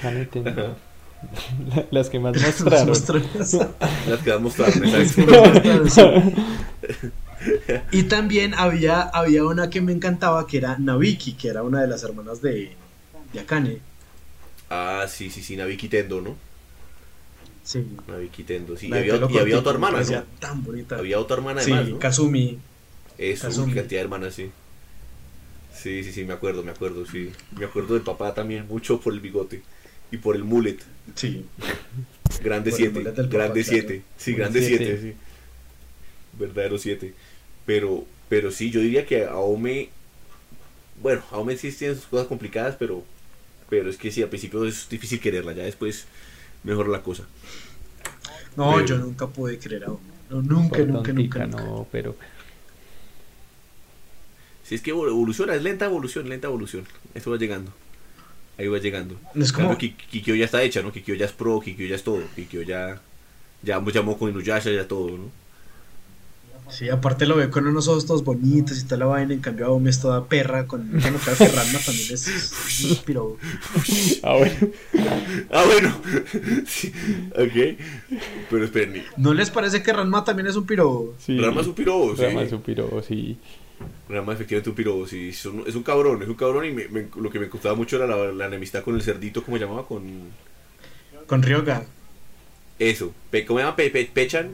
Las 1.91 2.11
que 2.11 2.21
más 2.21 2.37
mostraron. 2.37 2.65
Las 4.07 4.21
que 4.23 4.39
mostraron, 4.39 4.85
exacto. 4.85 5.17
más 5.17 5.41
mostraron, 5.63 5.91
sí. 5.91 6.03
Y 7.93 8.05
también 8.05 8.55
había, 8.55 9.03
había 9.03 9.45
una 9.45 9.69
que 9.71 9.81
me 9.81 9.93
encantaba 9.93 10.47
que 10.47 10.59
era 10.59 10.77
Nabiki, 10.79 11.33
que 11.35 11.49
era 11.49 11.63
una 11.63 11.81
de 11.83 11.89
las 11.89 12.03
hermanas 12.03 12.41
de, 12.43 12.73
de 13.33 13.41
Akane. 13.41 13.79
Ah, 14.71 15.07
sí, 15.09 15.31
sí, 15.31 15.43
sí, 15.43 15.57
Nabiki 15.57 15.89
Tendo, 15.89 16.21
¿no? 16.21 16.37
Sí. 17.65 17.83
Tendo, 18.47 18.77
sí. 18.77 18.87
Y 18.87 18.91
La 18.91 18.99
había, 18.99 19.17
y 19.31 19.39
había 19.39 19.59
otra 19.59 19.73
hermana, 19.73 20.03
¿no? 20.03 20.25
tan 20.39 20.63
bonita. 20.63 20.99
Había 20.99 21.19
otra 21.19 21.39
hermana 21.39 21.63
sí, 21.63 21.73
además, 21.73 21.91
¿no? 21.93 21.99
Kazumi. 21.99 22.59
Eso, 23.17 23.49
Kazumi. 23.49 23.73
cantidad 23.73 24.01
de 24.01 24.05
hermanas, 24.05 24.35
sí. 24.35 24.51
Sí, 25.75 26.05
sí, 26.05 26.13
sí, 26.13 26.25
me 26.25 26.35
acuerdo, 26.35 26.63
me 26.63 26.71
acuerdo, 26.71 27.07
sí. 27.07 27.33
Me 27.59 27.65
acuerdo 27.65 27.95
del 27.95 28.03
papá 28.03 28.35
también 28.35 28.69
mucho 28.69 29.01
por 29.01 29.15
el 29.15 29.21
bigote 29.21 29.63
y 30.11 30.19
por 30.19 30.37
el 30.37 30.45
mullet. 30.45 30.79
Sí. 31.15 31.47
Grande 32.43 32.71
Por 32.71 32.81
el 32.81 32.87
7, 32.87 32.99
mullet 32.99 33.13
del 33.13 33.27
papá, 33.29 33.39
grande 33.39 33.65
claro. 33.65 33.81
7. 33.81 34.03
Sí, 34.17 34.33
grande 34.35 34.61
siete. 34.63 34.85
7, 34.85 35.01
sí. 35.03 35.15
Verdadero 36.39 36.79
7. 36.79 37.15
Pero, 37.65 38.05
pero 38.29 38.51
sí, 38.51 38.71
yo 38.71 38.81
diría 38.81 39.07
que 39.07 39.25
Aome. 39.25 39.89
Bueno, 41.03 41.23
Aome 41.31 41.57
sí 41.57 41.73
tiene 41.73 41.95
sus 41.95 42.07
cosas 42.07 42.27
complicadas, 42.27 42.77
pero. 42.79 43.05
Pero 43.71 43.89
es 43.89 43.97
que 43.97 44.11
sí, 44.11 44.23
al 44.23 44.29
principio 44.29 44.65
es 44.67 44.87
difícil 44.89 45.19
quererla, 45.19 45.55
ya 45.55 45.63
después 45.65 46.07
mejora 46.65 46.89
la 46.89 47.03
cosa. 47.03 47.25
No, 48.57 48.73
Pero- 48.75 48.87
yo 48.87 48.99
nunca 48.99 49.27
pude 49.27 49.59
creer 49.59 49.85
a 49.85 49.89
Ome. 49.89 50.01
No, 50.31 50.43
nunca, 50.43 50.79
nunca, 50.81 51.13
nunca, 51.13 51.47
nunca. 51.47 51.63
no, 51.63 51.87
pero 51.93 52.17
Si 54.65 54.75
es 54.77 54.81
que 54.81 54.91
evoluciona, 54.91 55.55
es 55.55 55.63
lenta 55.63 55.85
evolución, 55.85 56.29
lenta 56.29 56.47
evolución. 56.49 56.87
Eso 57.15 57.31
va 57.31 57.37
llegando. 57.37 57.71
Ahí 58.57 58.67
va 58.69 58.79
llegando. 58.79 59.17
Es 59.35 59.53
como, 59.53 59.77
Ki- 59.77 59.93
Kikyo 59.93 60.35
ya 60.35 60.47
está 60.47 60.63
hecha, 60.63 60.81
¿no? 60.81 60.91
Kikyo 60.91 61.15
ya 61.15 61.27
es 61.27 61.33
pro, 61.33 61.61
Kikyo 61.61 61.87
ya 61.87 61.97
es 61.97 62.03
todo. 62.05 62.23
Kikyo 62.35 62.63
ya. 62.63 63.01
Ya 63.63 63.83
llamó 63.93 64.17
con 64.19 64.31
Inuyasha, 64.31 64.71
ya 64.71 64.89
todo, 64.89 65.11
¿no? 65.19 65.31
Sí, 66.69 66.89
aparte 66.89 67.27
lo 67.27 67.37
ve 67.37 67.51
con 67.51 67.67
unos 67.67 67.89
ojos 67.89 68.07
todos 68.07 68.25
bonitos 68.25 68.79
y 68.81 68.85
toda 68.85 68.99
la 68.99 69.07
vaina, 69.07 69.33
en 69.35 69.41
cambio 69.41 69.73
Ome 69.73 69.91
es 69.91 70.01
toda 70.01 70.25
perra, 70.27 70.67
con, 70.67 70.91
bueno, 70.91 71.19
claro 71.19 71.39
que 71.39 71.49
Ranma 71.49 71.79
también 71.85 72.09
es, 72.13 72.29
es- 72.29 73.03
pero 73.05 73.37
Ah, 74.23 74.35
bueno. 74.37 74.55
Ah, 75.51 75.65
bueno. 75.67 76.01
sí, 76.67 76.93
ok. 77.33 77.79
Pero 78.51 78.65
esperen. 78.65 79.05
¿no 79.17 79.35
les 79.35 79.51
parece 79.51 79.83
que 79.83 79.93
Ranma 79.93 80.25
también 80.25 80.47
es 80.49 80.57
un 80.57 80.67
piro? 80.67 81.15
Sí. 81.19 81.39
Rama 81.39 81.61
es 81.61 81.67
un 81.67 81.75
pirobo, 81.75 82.17
sí. 82.17 82.23
Rama 82.23 82.43
es 82.43 82.53
un 82.53 82.63
piro, 82.63 83.03
sí. 83.07 83.39
Rama 84.09 84.33
efectivamente 84.33 84.71
un 84.71 84.77
pirobo, 84.77 85.07
sí. 85.07 85.29
Es 85.31 85.45
un, 85.47 85.65
es 85.67 85.75
un 85.75 85.83
cabrón, 85.83 86.23
es 86.23 86.29
un 86.29 86.35
cabrón 86.35 86.65
y 86.65 86.71
me- 86.73 86.89
me- 86.89 87.09
lo 87.21 87.29
que 87.31 87.39
me 87.39 87.47
gustaba 87.49 87.75
mucho 87.75 87.97
era 87.97 88.07
la, 88.07 88.33
la 88.33 88.47
enemistad 88.47 88.83
con 88.83 88.95
el 88.95 89.03
cerdito, 89.03 89.43
¿cómo 89.43 89.57
llamaba? 89.59 89.87
Con 89.87 90.03
Con 91.27 91.43
Ryoga, 91.43 91.85
eso. 92.79 93.13
Pe- 93.31 93.45
¿Cómo 93.45 93.59
se 93.59 93.65
llama? 93.65 93.77
Pe- 93.77 93.91
Pe- 93.91 94.11
Pechan. 94.13 94.51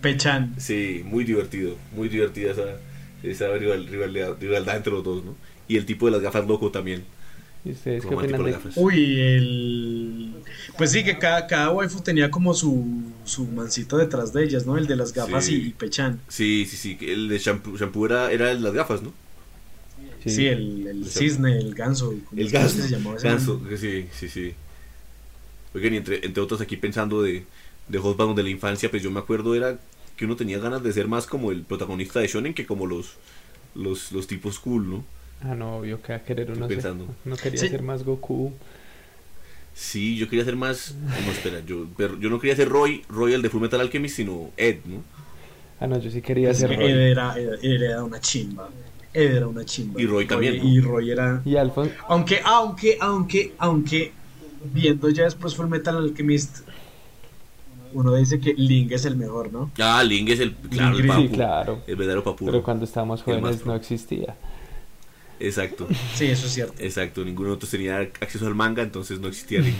Pechan. 0.00 0.54
Sí, 0.58 1.02
muy 1.04 1.24
divertido. 1.24 1.76
Muy 1.94 2.08
divertida 2.08 2.52
esa, 2.52 2.76
esa 3.22 3.48
rival- 3.56 3.86
rivalidad, 3.88 4.36
rivalidad 4.40 4.76
entre 4.76 4.92
los 4.92 5.04
dos, 5.04 5.24
¿no? 5.24 5.34
Y 5.66 5.76
el 5.76 5.84
tipo 5.86 6.06
de 6.06 6.12
las 6.12 6.20
gafas 6.22 6.46
loco 6.46 6.70
también. 6.70 7.04
¿Y 7.64 7.72
ustedes 7.72 8.04
qué 8.06 8.14
opinan 8.14 8.40
de 8.40 8.46
de 8.46 8.52
gafas. 8.52 8.76
Uy, 8.76 9.20
el... 9.20 10.32
Pues 10.76 10.92
sí, 10.92 11.02
que 11.04 11.18
cada, 11.18 11.46
cada 11.46 11.70
waifu 11.70 12.00
tenía 12.00 12.30
como 12.30 12.54
su, 12.54 13.02
su 13.24 13.44
mancito 13.46 13.98
detrás 13.98 14.32
de 14.32 14.44
ellas, 14.44 14.64
¿no? 14.64 14.78
El 14.78 14.86
de 14.86 14.96
las 14.96 15.12
gafas 15.12 15.46
Sí. 15.46 15.54
y, 15.56 15.66
y 15.68 15.70
Pechan. 15.72 16.20
Sí, 16.28 16.66
sí, 16.70 16.76
sí. 16.76 16.98
El 17.00 17.28
de 17.28 17.38
shampoo, 17.38 17.76
shampoo 17.76 18.06
era, 18.06 18.30
era 18.30 18.50
el 18.52 18.58
de 18.58 18.62
las 18.64 18.74
gafas, 18.74 19.02
¿no? 19.02 19.12
Sí, 20.24 20.46
el, 20.46 20.86
el 20.86 21.02
El 21.02 21.06
cisne, 21.06 21.58
el 21.58 21.74
ganso. 21.74 22.14
¿cómo 22.28 22.40
El 22.40 22.50
ganso. 22.50 22.82
se 22.82 22.88
llamaba 22.88 23.16
ese 23.16 23.28
ganso, 23.28 23.60
sí, 23.78 24.06
sí, 24.12 24.28
sí. 24.28 24.54
Oigan, 25.74 25.94
y 25.94 25.96
entre, 25.98 26.24
entre 26.24 26.42
otros 26.42 26.60
aquí 26.60 26.76
pensando 26.76 27.22
de, 27.22 27.44
de 27.88 27.98
Hotbound 27.98 28.36
de 28.36 28.42
la 28.42 28.50
infancia, 28.50 28.90
pues 28.90 29.02
yo 29.02 29.10
me 29.10 29.20
acuerdo 29.20 29.54
era 29.54 29.78
que 30.18 30.24
uno 30.26 30.36
tenía 30.36 30.58
ganas 30.58 30.82
de 30.82 30.92
ser 30.92 31.08
más 31.08 31.26
como 31.26 31.50
el 31.52 31.62
protagonista 31.62 32.20
de 32.20 32.26
Shonen 32.26 32.52
que 32.52 32.66
como 32.66 32.86
los, 32.86 33.14
los, 33.74 34.12
los 34.12 34.26
tipos 34.26 34.58
cool, 34.58 34.90
¿no? 34.90 35.04
Ah, 35.40 35.54
no, 35.54 35.76
obvio 35.78 36.02
que 36.02 36.12
va 36.12 36.18
a 36.18 36.22
querer 36.24 36.50
uno 36.50 36.66
ser-. 36.68 36.84
No 37.24 37.36
quería 37.36 37.60
Sí. 37.60 37.68
ser 37.68 37.82
más 37.82 38.02
Goku. 38.02 38.52
Sí, 39.74 40.16
yo 40.16 40.28
quería 40.28 40.44
ser 40.44 40.56
más... 40.56 40.96
No, 41.24 41.30
espera, 41.30 41.60
yo, 41.64 41.86
pero 41.96 42.18
yo 42.18 42.28
no 42.30 42.40
quería 42.40 42.56
ser 42.56 42.68
Roy, 42.68 43.04
Roy 43.08 43.32
el 43.32 43.42
de 43.42 43.48
Full 43.48 43.62
Metal 43.62 43.80
Alchemist, 43.80 44.16
sino 44.16 44.50
Ed, 44.56 44.78
¿no? 44.84 45.02
Ah, 45.78 45.86
no, 45.86 46.00
yo 46.00 46.10
sí 46.10 46.20
quería 46.20 46.52
ser 46.52 46.74
Roy. 46.76 46.90
Ed 46.90 46.96
era, 47.12 47.38
Ed- 47.38 47.60
Ed 47.62 47.82
era 47.82 48.02
una 48.02 48.20
chimba. 48.20 48.68
Ed 49.14 49.36
era 49.36 49.46
una 49.46 49.64
chimba. 49.64 50.02
Y 50.02 50.06
Roy 50.06 50.26
también, 50.26 50.58
¿no? 50.58 50.64
Y 50.64 50.80
Roy 50.80 51.12
era... 51.12 51.40
Y 51.44 51.54
Alphonse, 51.54 51.94
Aunque, 52.08 52.40
aunque, 52.44 52.98
aunque, 53.00 53.54
aunque, 53.58 54.12
viendo 54.74 55.08
ya 55.10 55.22
después 55.24 55.54
Full 55.54 55.68
Metal 55.68 55.96
Alchemist, 55.96 56.62
uno 57.92 58.14
dice 58.14 58.38
que 58.40 58.54
Ling 58.54 58.92
es 58.92 59.04
el 59.04 59.16
mejor, 59.16 59.52
¿no? 59.52 59.70
Ah, 59.78 60.02
Ling 60.04 60.28
es 60.28 60.40
el, 60.40 60.54
claro, 60.54 60.98
el 60.98 61.06
papu. 61.06 61.22
sí, 61.22 61.28
claro. 61.28 61.82
El 61.86 61.96
verdadero 61.96 62.22
papu. 62.24 62.46
Pero 62.46 62.62
cuando 62.62 62.84
estábamos 62.84 63.22
jóvenes 63.22 63.64
no 63.66 63.74
existía. 63.74 64.36
Exacto, 65.40 65.86
Sí, 66.14 66.26
eso 66.26 66.46
es 66.46 66.52
cierto. 66.52 66.74
exacto. 66.78 67.24
Ninguno 67.24 67.48
de 67.48 67.50
nosotros 67.50 67.70
tenía 67.70 67.98
acceso 67.98 68.46
al 68.46 68.54
manga, 68.56 68.82
entonces 68.82 69.20
no 69.20 69.28
existía 69.28 69.60
Ling. 69.60 69.74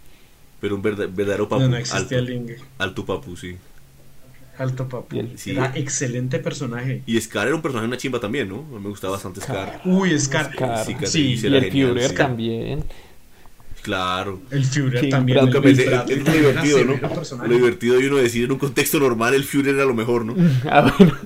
Pero 0.60 0.74
un 0.74 0.82
verda- 0.82 1.06
verdadero 1.06 1.48
papu. 1.48 1.62
No, 1.62 1.68
no 1.68 1.76
existía 1.76 2.18
alto, 2.18 2.30
Ling. 2.30 2.50
alto 2.78 3.04
papu, 3.04 3.36
sí. 3.36 3.56
Alto 4.58 4.88
papu. 4.88 5.14
Y 5.16 5.18
el- 5.20 5.38
Sí. 5.38 5.50
Era 5.52 5.70
excelente 5.76 6.38
personaje. 6.40 7.02
Y 7.06 7.20
Scar 7.20 7.46
era 7.46 7.54
un 7.54 7.62
personaje 7.62 7.86
una 7.86 7.98
chimba 7.98 8.18
también, 8.18 8.48
¿no? 8.48 8.62
Me 8.62 8.88
gustaba 8.88 9.12
bastante 9.12 9.40
Scar. 9.42 9.82
Uy, 9.84 10.18
Scar. 10.18 10.50
Scar. 10.52 10.84
Sí, 10.84 10.96
Sí, 11.06 11.38
Y 11.42 11.54
el 11.54 11.70
Führer 11.70 12.08
sí. 12.10 12.14
también. 12.16 12.84
Claro. 13.86 14.42
el 14.50 14.64
Führer 14.64 15.08
también. 15.10 15.38
El 15.38 15.44
Nunca 15.44 15.60
pensé, 15.62 15.84
es, 15.84 15.90
Bradley 15.90 16.18
es 16.18 16.24
divertido, 16.24 16.84
¿no? 16.84 16.96
personaje. 17.14 17.48
Lo 17.48 17.54
divertido 17.54 17.98
de 17.98 18.08
uno 18.08 18.16
decir 18.16 18.44
en 18.44 18.50
un 18.52 18.58
contexto 18.58 18.98
normal 18.98 19.32
el 19.34 19.44
Führer 19.44 19.76
era 19.76 19.84
lo 19.84 19.94
mejor, 19.94 20.24
¿no? 20.24 20.34
Ah, 20.68 20.92
bueno. 20.98 21.16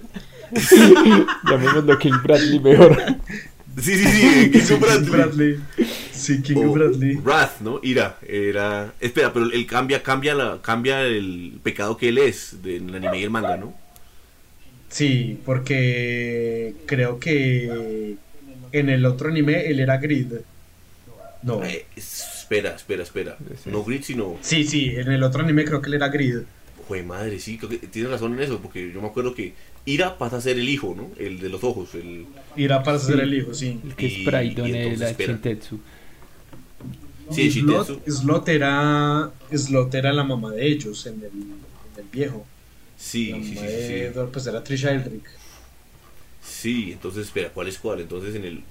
Llamémoslo 1.50 1.98
King 1.98 2.12
Bradley 2.22 2.60
mejor. 2.60 2.98
Sí, 3.80 3.94
sí, 3.96 4.04
sí, 4.04 4.50
King 4.50 4.60
Sí, 4.60 4.74
Bradley. 4.74 5.10
Bradley. 5.10 5.60
Sí, 6.12 6.42
King 6.42 6.56
O 6.56 6.72
Bradley. 6.74 7.14
Wrath, 7.16 7.60
¿no? 7.60 7.80
Ira. 7.82 8.18
Era. 8.28 8.92
Espera, 9.00 9.32
pero 9.32 9.46
él 9.50 9.66
cambia, 9.66 10.02
cambia, 10.02 10.34
la, 10.34 10.58
cambia 10.60 11.00
el 11.02 11.58
pecado 11.62 11.96
que 11.96 12.08
él 12.10 12.18
es 12.18 12.62
de- 12.62 12.76
en 12.76 12.90
el 12.90 12.96
anime 12.96 13.20
y 13.20 13.22
el 13.22 13.30
manga, 13.30 13.56
¿no? 13.56 13.72
Sí, 14.90 15.38
porque 15.46 16.74
creo 16.84 17.18
que 17.20 18.16
en 18.72 18.88
el 18.90 19.06
otro 19.06 19.30
anime 19.30 19.66
él 19.70 19.80
era 19.80 19.96
Grid. 19.96 20.32
No. 21.42 21.62
Eh, 21.64 21.86
espera, 22.50 22.74
espera, 22.74 23.02
espera. 23.04 23.36
No 23.66 23.84
Grid, 23.84 24.02
sino. 24.02 24.36
Sí, 24.40 24.64
sí, 24.64 24.90
en 24.96 25.12
el 25.12 25.22
otro 25.22 25.42
anime 25.42 25.64
creo 25.64 25.80
que 25.80 25.88
él 25.88 25.94
era 25.94 26.08
Grid. 26.08 26.38
Jue 26.88 27.02
madre, 27.04 27.38
sí, 27.38 27.56
creo 27.56 27.70
que 27.70 27.78
tienes 27.78 28.10
razón 28.10 28.34
en 28.34 28.40
eso, 28.40 28.58
porque 28.58 28.90
yo 28.92 29.00
me 29.00 29.06
acuerdo 29.06 29.34
que 29.34 29.54
Ira 29.84 30.18
pasa 30.18 30.38
a 30.38 30.40
ser 30.40 30.58
el 30.58 30.68
hijo, 30.68 30.94
¿no? 30.96 31.10
El 31.16 31.38
de 31.38 31.48
los 31.48 31.62
ojos, 31.62 31.94
el. 31.94 32.26
Irá 32.56 32.82
para 32.82 32.98
ser 32.98 33.16
Sí. 33.16 33.22
el 33.22 33.34
hijo, 33.34 33.54
sí. 33.54 33.80
El 33.84 33.94
que 33.94 34.06
es 34.06 34.98
la 34.98 35.10
espera. 35.10 35.32
Shintetsu. 35.34 35.78
Sí, 37.30 37.42
el 37.42 37.52
Slot, 37.52 37.88
Shintetsu. 37.88 38.12
Slot 38.20 38.48
era, 38.48 39.30
Slot 39.54 39.94
era 39.94 40.12
la 40.12 40.24
mamá 40.24 40.50
de 40.50 40.66
ellos 40.66 41.06
en 41.06 41.14
el, 41.20 41.26
en 41.26 41.98
el 41.98 42.04
viejo. 42.10 42.44
Sí, 42.98 43.30
la 43.30 43.36
sí, 43.36 43.44
sí, 43.44 43.54
mamá 43.54 43.66
sí, 43.68 43.72
sí. 43.74 43.82
de 43.82 44.06
Edward, 44.06 44.30
pues 44.30 44.46
era 44.48 44.64
Trisha 44.64 44.90
Eldrick. 44.90 45.30
Sí, 46.42 46.90
entonces 46.92 47.26
espera, 47.26 47.50
¿cuál 47.50 47.68
es 47.68 47.78
cuál? 47.78 48.00
Entonces 48.00 48.34
en 48.34 48.44
el. 48.44 48.62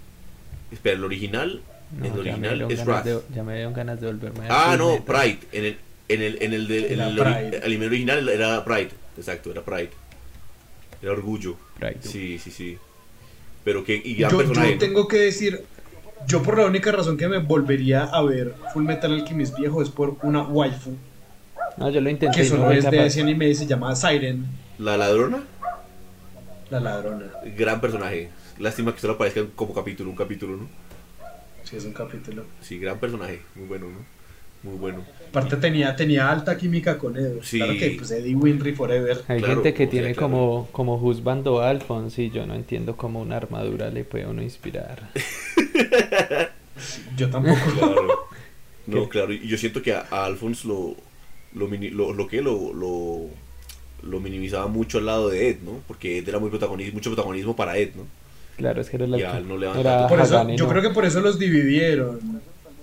Espera, 0.71 0.97
el 0.97 1.03
original. 1.05 1.61
No, 1.97 2.05
el 2.05 2.19
original 2.19 2.71
es 2.71 2.85
Wrath. 2.85 3.03
de- 3.05 3.19
Ya 3.35 3.43
me 3.43 3.55
dieron 3.55 3.73
ganas 3.73 3.99
de 3.99 4.07
volverme 4.07 4.47
a 4.47 4.71
Ah, 4.73 4.77
no. 4.77 5.03
Pride. 5.03 5.39
En 5.51 5.65
el, 5.65 5.77
en 6.07 6.21
el, 6.21 6.37
en 6.43 6.53
el, 6.53 6.67
del- 6.67 6.85
en 6.85 6.91
Era 6.93 7.07
el, 7.07 7.17
ori- 7.17 7.33
Pride. 7.49 7.57
el 7.57 7.63
anime 7.63 7.85
original 7.87 8.29
era 8.29 8.63
Pride. 8.65 8.89
Exacto, 9.17 9.51
era 9.51 9.61
Pride. 9.63 9.89
Era 11.01 11.11
orgullo. 11.11 11.55
Pride. 11.79 11.97
Sí, 12.01 12.37
sí, 12.39 12.51
sí. 12.51 12.77
Pero 13.63 13.83
que. 13.83 13.95
Y 14.03 14.15
gran 14.15 14.31
Yo, 14.31 14.37
personaje. 14.37 14.73
yo 14.73 14.77
tengo 14.77 15.07
que 15.07 15.17
decir, 15.17 15.63
yo 16.27 16.43
por 16.43 16.57
la 16.57 16.65
única 16.65 16.91
razón 16.91 17.17
que 17.17 17.27
me 17.27 17.39
volvería 17.39 18.03
a 18.03 18.21
ver 18.21 18.53
Full 18.73 18.83
Metal 18.83 19.11
Alchemist 19.11 19.57
viejo 19.57 19.81
es 19.81 19.89
por 19.89 20.17
una 20.23 20.43
waifu 20.43 20.95
No, 21.77 21.89
yo 21.89 22.01
lo 22.01 22.09
intenté. 22.09 22.37
que 22.37 22.43
no 22.43 22.49
solo 22.49 22.71
es 22.71 22.89
de 22.89 23.05
ese 23.05 23.21
anime 23.21 23.47
y 23.49 23.55
se 23.55 23.65
llama 23.65 23.95
Siren, 23.95 24.45
La 24.77 24.95
ladrona, 24.97 25.43
la 26.69 26.79
ladrona. 26.79 27.25
gran 27.57 27.81
personaje. 27.81 28.29
Lástima 28.59 28.93
que 28.93 28.99
solo 29.01 29.13
aparezca 29.13 29.41
como 29.55 29.73
capítulo, 29.73 30.09
un 30.09 30.15
capítulo, 30.15 30.57
¿no? 30.57 30.67
Sí, 31.69 31.75
es 31.77 31.85
un 31.85 31.93
capítulo. 31.93 32.45
Sí, 32.61 32.79
gran 32.79 32.99
personaje. 32.99 33.41
Muy 33.55 33.67
bueno, 33.67 33.87
¿no? 33.89 34.19
Muy 34.69 34.77
bueno. 34.77 35.05
Aparte 35.29 35.55
tenía, 35.57 35.95
tenía 35.95 36.29
alta 36.29 36.57
química 36.57 36.97
con 36.97 37.15
Edo. 37.15 37.41
Sí. 37.43 37.57
Claro 37.57 37.73
que 37.77 37.91
pues 37.97 38.11
Eddie 38.11 38.35
Winry 38.35 38.73
Forever. 38.73 39.23
Hay 39.27 39.39
Claro, 39.39 39.53
gente 39.55 39.73
que 39.73 39.83
sea, 39.83 39.89
tiene 39.91 40.13
claro. 40.13 40.27
como, 40.31 40.67
como 40.71 40.97
juzgando 40.99 41.61
a 41.61 41.69
Alphonse 41.69 42.23
y 42.23 42.29
yo 42.31 42.45
no 42.45 42.55
entiendo 42.55 42.97
cómo 42.97 43.21
una 43.21 43.37
armadura 43.37 43.89
le 43.89 44.03
puede 44.03 44.25
uno 44.25 44.41
inspirar. 44.41 45.09
Yo 47.15 47.29
tampoco. 47.29 47.57
Claro. 47.77 48.07
No, 48.87 49.07
claro. 49.07 49.31
Y 49.31 49.47
yo 49.47 49.55
siento 49.55 49.83
que 49.83 49.93
a, 49.93 50.07
a 50.09 50.25
Alphonse 50.25 50.67
lo, 50.67 50.95
lo, 51.53 51.67
mini- 51.67 51.91
lo, 51.91 52.11
lo 52.11 52.27
que 52.27 52.41
lo, 52.41 52.73
lo, 52.73 53.27
lo 54.01 54.19
minimizaba 54.19 54.65
mucho 54.67 54.97
al 54.97 55.05
lado 55.05 55.29
de 55.29 55.49
Ed, 55.49 55.57
¿no? 55.63 55.81
Porque 55.87 56.17
Ed 56.17 56.27
era 56.27 56.39
muy 56.39 56.49
protagonismo, 56.49 56.95
mucho 56.95 57.11
protagonismo 57.11 57.55
para 57.55 57.77
Ed, 57.77 57.91
¿no? 57.95 58.07
Claro, 58.59 58.79
es 58.81 58.89
que 58.89 58.97
era 58.97 59.07
la 59.07 59.17
Y 59.17 59.23
a 59.23 59.37
él 59.37 59.47
no 59.47 59.57
le 59.57 59.65
van 59.67 59.79
era. 59.79 60.07
Por 60.07 60.19
eso, 60.19 60.35
Hagane, 60.35 60.55
yo 60.57 60.65
¿no? 60.65 60.69
creo 60.71 60.83
que 60.83 60.89
por 60.91 61.05
eso 61.05 61.19
los 61.21 61.39
dividieron. 61.39 62.19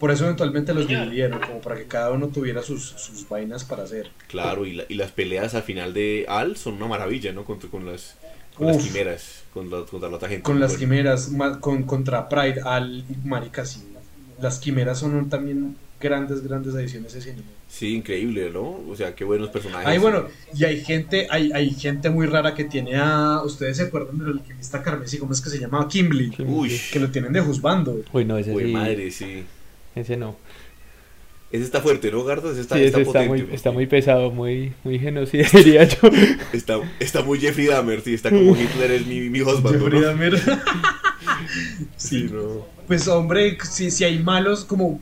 Por 0.01 0.11
eso 0.11 0.25
eventualmente 0.25 0.75
los 0.75 0.89
dividieron, 0.89 1.41
como 1.41 1.61
para 1.61 1.77
que 1.77 1.85
cada 1.85 2.11
uno 2.11 2.29
tuviera 2.29 2.63
sus, 2.63 2.83
sus 2.85 3.27
vainas 3.29 3.65
para 3.65 3.85
hacer. 3.85 4.11
Claro, 4.29 4.67
y, 4.67 4.73
la- 4.75 4.85
y 4.89 4.95
las 4.95 5.11
peleas 5.13 5.55
al 5.55 5.63
final 5.63 5.95
de 5.95 6.27
Al 6.29 6.57
son 6.57 6.75
una 6.75 6.87
maravilla, 6.87 7.33
¿no? 7.33 7.45
Contra, 7.45 7.71
con 7.71 7.87
las, 7.87 8.15
con 8.57 8.67
las 8.67 8.77
quimeras, 8.79 9.45
con 9.55 9.71
la, 9.71 9.85
contra 9.85 10.09
la 10.11 10.17
otra 10.17 10.29
gente. 10.29 10.43
Con 10.43 10.61
las 10.61 10.73
Bueno, 10.73 10.81
quimeras, 10.81 11.31
ma- 11.31 11.61
con, 11.61 11.85
contra 11.85 12.29
Pride, 12.29 12.61
al 12.65 13.05
marica, 13.25 13.65
sí. 13.65 13.85
Las 14.41 14.59
quimeras 14.59 14.99
son 14.99 15.15
un- 15.15 15.31
también 15.31 15.77
grandes, 16.01 16.43
grandes 16.43 16.75
adiciones 16.75 17.15
a 17.15 17.19
ese 17.19 17.31
anime. 17.31 17.47
Sí, 17.69 17.95
increíble, 17.95 18.51
¿no? 18.53 18.81
O 18.89 18.95
sea, 18.97 19.15
qué 19.15 19.25
buenos 19.25 19.49
personajes. 19.51 19.87
Ay, 19.87 19.99
bueno, 19.99 20.27
y 20.55 20.65
hay 20.65 20.83
gente, 20.85 21.27
hay, 21.31 21.51
hay 21.53 21.71
gente 21.71 22.11
muy 22.11 22.27
rara 22.27 22.55
que 22.55 22.65
tiene 22.65 22.97
a. 22.97 23.43
¿Ustedes 23.45 23.77
se 23.79 23.85
acuerdan 23.85 24.19
del 24.19 24.29
alquimista 24.29 24.83
carmesí? 24.83 25.19
¿Cómo 25.19 25.33
es 25.33 25.41
que 25.41 25.51
se 25.51 25.59
llamaba? 25.59 25.89
Kimberly. 25.89 26.33
Sí. 26.37 26.43
Uy, 26.47 26.81
Que 26.93 27.01
lo 27.01 27.11
tienen 27.11 27.33
de 27.33 27.41
juzbando. 27.41 28.03
Uy, 28.13 28.25
no, 28.25 28.39
ese 28.39 28.55
sí. 28.57 28.65
madre, 28.73 29.11
sí. 29.11 29.45
Ese 29.95 30.17
no. 30.17 30.37
Ese 31.51 31.65
está 31.65 31.81
fuerte, 31.81 32.11
¿no, 32.11 32.25
Gardo? 32.25 32.51
Ese 32.51 32.61
está, 32.61 32.77
sí, 32.77 32.83
está 32.83 33.01
ese 33.01 33.09
está 33.09 33.21
potente. 33.21 33.45
muy, 33.45 33.55
está 33.55 33.71
muy 33.71 33.87
pesado, 33.87 34.31
muy, 34.31 34.73
muy 34.83 34.99
genocida, 34.99 35.47
diría 35.53 35.85
yo. 35.85 36.09
Está, 36.53 36.81
está 36.99 37.23
muy 37.23 37.39
Jeffrey 37.39 37.67
Dahmer, 37.67 38.01
sí, 38.01 38.15
está 38.15 38.31
como 38.31 38.57
Hitler 38.57 38.91
es 38.91 39.07
mi, 39.07 39.21
mi 39.31 39.41
husband, 39.43 39.79
Jeffrey 39.79 40.01
¿no? 40.01 40.07
Dahmer. 40.07 40.41
Sí, 41.97 42.29
no. 42.33 42.67
Pues 42.87 43.09
hombre, 43.09 43.59
si, 43.69 43.91
si 43.91 44.05
hay 44.05 44.19
malos 44.19 44.65
como 44.65 45.01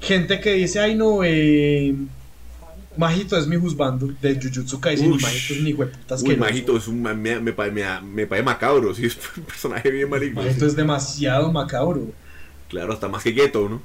gente 0.00 0.40
que 0.40 0.52
dice, 0.54 0.80
ay 0.80 0.94
no, 0.96 1.22
eh, 1.24 1.94
Majito 2.96 3.36
es 3.38 3.46
mi 3.46 3.56
juzbando 3.56 4.06
de 4.20 4.36
Jujutsu 4.40 4.80
Kaisen 4.80 5.14
y. 5.14 5.18
Majito 5.18 5.54
es 5.54 5.60
mi 5.60 5.70
hijueputa 5.70 6.14
Uy, 6.18 6.36
asqueroso. 6.36 6.36
Majito 6.36 6.76
es 6.76 6.86
un, 6.88 7.02
me, 7.02 7.14
me, 7.14 7.40
me, 7.40 7.52
pa- 7.52 7.70
me, 7.70 7.84
me 8.02 8.26
parece 8.26 8.44
macabro, 8.44 8.94
sí, 8.94 9.06
es 9.06 9.18
un 9.36 9.44
personaje 9.44 9.90
bien 9.90 10.08
maligno. 10.08 10.42
Majito 10.42 10.66
sí. 10.66 10.66
es 10.66 10.76
demasiado 10.76 11.52
macabro. 11.52 12.16
Claro, 12.68 12.92
hasta 12.92 13.08
más 13.08 13.22
que 13.22 13.32
Ghetto, 13.32 13.68
¿no? 13.68 13.82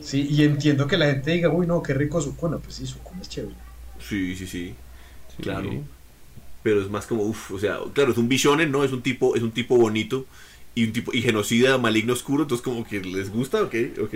Sí, 0.00 0.26
y 0.30 0.42
entiendo 0.44 0.86
que 0.86 0.96
la 0.96 1.06
gente 1.06 1.32
diga, 1.32 1.50
uy 1.50 1.66
no, 1.66 1.82
qué 1.82 1.94
rico 1.94 2.20
Sukuna, 2.20 2.58
pues 2.58 2.76
sí, 2.76 2.86
Sukuna 2.86 3.20
es 3.22 3.28
chévere. 3.28 3.56
Sí, 3.98 4.36
sí, 4.36 4.46
sí, 4.46 4.74
Sí. 5.36 5.42
claro. 5.42 5.84
Pero 6.62 6.82
es 6.82 6.90
más 6.90 7.06
como, 7.06 7.24
uff, 7.24 7.52
o 7.52 7.58
sea, 7.60 7.78
claro, 7.94 8.12
es 8.12 8.18
un 8.18 8.28
bishonen, 8.28 8.72
¿no? 8.72 8.84
Es 8.84 8.92
un 8.92 9.02
tipo, 9.02 9.36
es 9.36 9.42
un 9.42 9.52
tipo 9.52 9.76
bonito 9.76 10.26
y 10.74 10.84
un 10.84 10.92
tipo, 10.92 11.12
y 11.14 11.22
genocida, 11.22 11.78
maligno, 11.78 12.12
oscuro, 12.14 12.42
entonces 12.44 12.64
como 12.64 12.84
que 12.86 13.00
les 13.00 13.30
gusta, 13.30 13.62
ok, 13.62 13.74
ok. 14.02 14.14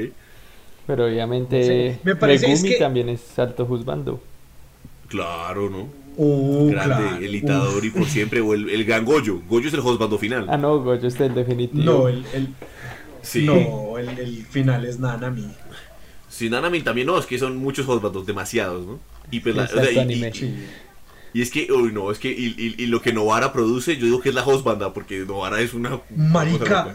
Pero 0.86 1.06
obviamente 1.06 1.92
Sí, 1.94 2.00
me 2.04 2.16
parece 2.16 2.46
es 2.46 2.60
Megumi 2.62 2.68
que- 2.70 2.78
también 2.80 3.08
es 3.08 3.38
alto 3.38 3.66
juzgando. 3.66 4.20
Claro, 5.08 5.70
¿no? 5.70 5.88
Oh, 6.18 6.66
Grande, 6.70 6.94
claro. 6.94 7.16
el 7.24 7.34
itador 7.34 7.78
Uf. 7.78 7.84
y 7.84 7.90
por 7.90 8.06
siempre, 8.06 8.40
o 8.40 8.52
el, 8.54 8.68
el 8.68 8.84
gran 8.84 9.04
Goyo. 9.04 9.40
Goyo 9.48 9.68
es 9.68 9.74
el 9.74 9.80
husbando 9.80 10.18
final. 10.18 10.46
Ah, 10.48 10.56
no, 10.58 10.78
Goyo 10.82 11.08
está 11.08 11.24
el 11.26 11.34
definitivo. 11.34 11.82
No, 11.84 12.08
el, 12.08 12.24
el- 12.34 12.48
sí. 13.22 13.44
no, 13.44 13.96
el, 13.98 14.08
el 14.18 14.44
final 14.46 14.84
es 14.84 14.98
Nanami. 14.98 15.46
Sí, 16.28 16.50
Nanami 16.50 16.80
también 16.82 17.06
no, 17.06 17.18
es 17.18 17.26
que 17.26 17.38
son 17.38 17.56
muchos 17.56 17.86
husbandos, 17.88 18.26
demasiados, 18.26 18.86
¿no? 18.86 18.98
Y, 19.30 19.40
pues 19.40 19.54
la- 19.54 19.62
o 19.62 19.64
Exacto, 19.66 19.84
sea, 19.84 19.92
y- 19.92 19.96
y- 19.96 20.00
anime. 20.00 20.32
Sí. 20.34 20.54
Y 21.34 21.40
es 21.40 21.50
que, 21.50 21.66
uy, 21.72 21.92
no, 21.92 22.10
es 22.10 22.18
que, 22.18 22.30
y, 22.30 22.54
y- 22.58 22.82
y 22.82 22.86
lo 22.86 23.00
que 23.00 23.12
Novara 23.14 23.52
produce, 23.54 23.96
yo 23.96 24.04
digo 24.04 24.20
que 24.20 24.28
es 24.30 24.34
la 24.34 24.44
hostbanda, 24.44 24.92
porque 24.92 25.20
Novara 25.20 25.60
es 25.60 25.72
una. 25.72 25.94
una 26.10 26.28
Marica. 26.28 26.94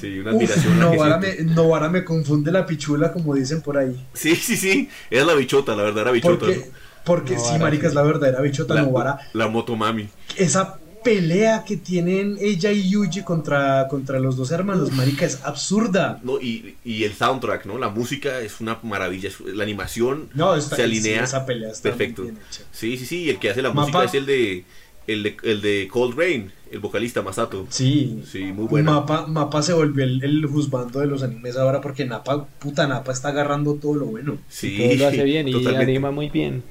Sí, 0.00 0.18
una 0.18 0.30
admiración. 0.30 0.78
la 0.78 0.84
Novara 0.86 1.18
me, 1.18 1.34
Novara 1.44 1.88
me 1.88 2.04
confunde 2.04 2.52
la 2.52 2.66
pichula, 2.66 3.12
como 3.12 3.34
dicen 3.34 3.60
por 3.62 3.78
ahí. 3.78 3.96
Sí, 4.14 4.36
sí, 4.36 4.56
sí, 4.56 4.88
era 5.10 5.24
la 5.24 5.34
bichota, 5.34 5.74
la 5.76 5.82
verdadera 5.84 6.10
bichota. 6.12 6.46
Porque, 6.46 6.70
porque 7.04 7.38
sí, 7.38 7.58
marica, 7.58 7.82
sí. 7.82 7.88
es 7.88 7.94
la 7.94 8.02
verdadera 8.02 8.40
bichota 8.40 8.74
¿no? 8.74 8.82
Novara. 8.86 9.18
La, 9.32 9.44
la 9.46 9.50
motomami. 9.50 10.08
Esa 10.36 10.78
pelea 11.04 11.64
que 11.64 11.76
tienen 11.76 12.36
ella 12.40 12.70
y 12.72 12.90
Yuji 12.90 13.22
contra, 13.22 13.86
contra 13.88 14.18
los 14.18 14.36
dos 14.36 14.50
hermanos, 14.50 14.92
marica, 14.92 15.24
es 15.24 15.40
absurda. 15.44 16.18
No, 16.22 16.40
y, 16.40 16.76
y 16.84 17.04
el 17.04 17.14
soundtrack, 17.14 17.66
¿no? 17.66 17.78
La 17.78 17.88
música 17.88 18.40
es 18.40 18.60
una 18.60 18.78
maravilla, 18.82 19.28
es- 19.28 19.40
la 19.40 19.62
animación 19.62 20.28
No, 20.34 20.54
está, 20.56 20.76
se 20.76 20.82
alinea. 20.82 21.18
sí, 21.20 21.24
esa 21.24 21.46
pelea 21.46 21.70
está 21.70 21.82
perfecto. 21.90 22.22
muy 22.22 22.32
bien 22.32 22.42
hecha. 22.50 22.62
Sí, 22.72 22.96
sí, 22.98 23.06
sí, 23.06 23.22
y 23.22 23.30
el 23.30 23.38
que 23.38 23.48
hace 23.50 23.62
la 23.62 23.68
Mapa. 23.70 23.80
música 23.82 24.04
es 24.04 24.14
el 24.14 24.26
de, 24.26 24.64
el 25.08 25.22
de 25.24 25.36
el 25.42 25.60
de 25.60 25.88
Cold 25.90 26.16
Rain, 26.16 26.52
el 26.70 26.78
vocalista 26.78 27.22
Masato. 27.22 27.66
Sí. 27.70 28.22
Sí, 28.30 28.44
muy 28.52 28.66
buena. 28.66 28.92
Mapa, 28.92 29.26
Mapa 29.26 29.62
se 29.62 29.72
volvió 29.72 30.04
el, 30.04 30.22
el 30.22 30.46
juzgando 30.46 31.00
de 31.00 31.06
los 31.06 31.22
animes 31.24 31.56
ahora 31.56 31.80
porque 31.80 32.04
Napa, 32.04 32.46
puta 32.60 32.86
Napa 32.86 33.10
está 33.12 33.28
agarrando 33.28 33.74
todo 33.74 33.94
lo 33.94 34.06
bueno. 34.06 34.38
Sí, 34.48 34.76
Todo 34.78 34.96
lo 34.98 35.06
hace 35.08 35.24
bien 35.24 35.48
y 35.48 35.52
totalmente. 35.52 35.84
anima 35.84 36.10
muy 36.12 36.28
bien. 36.28 36.62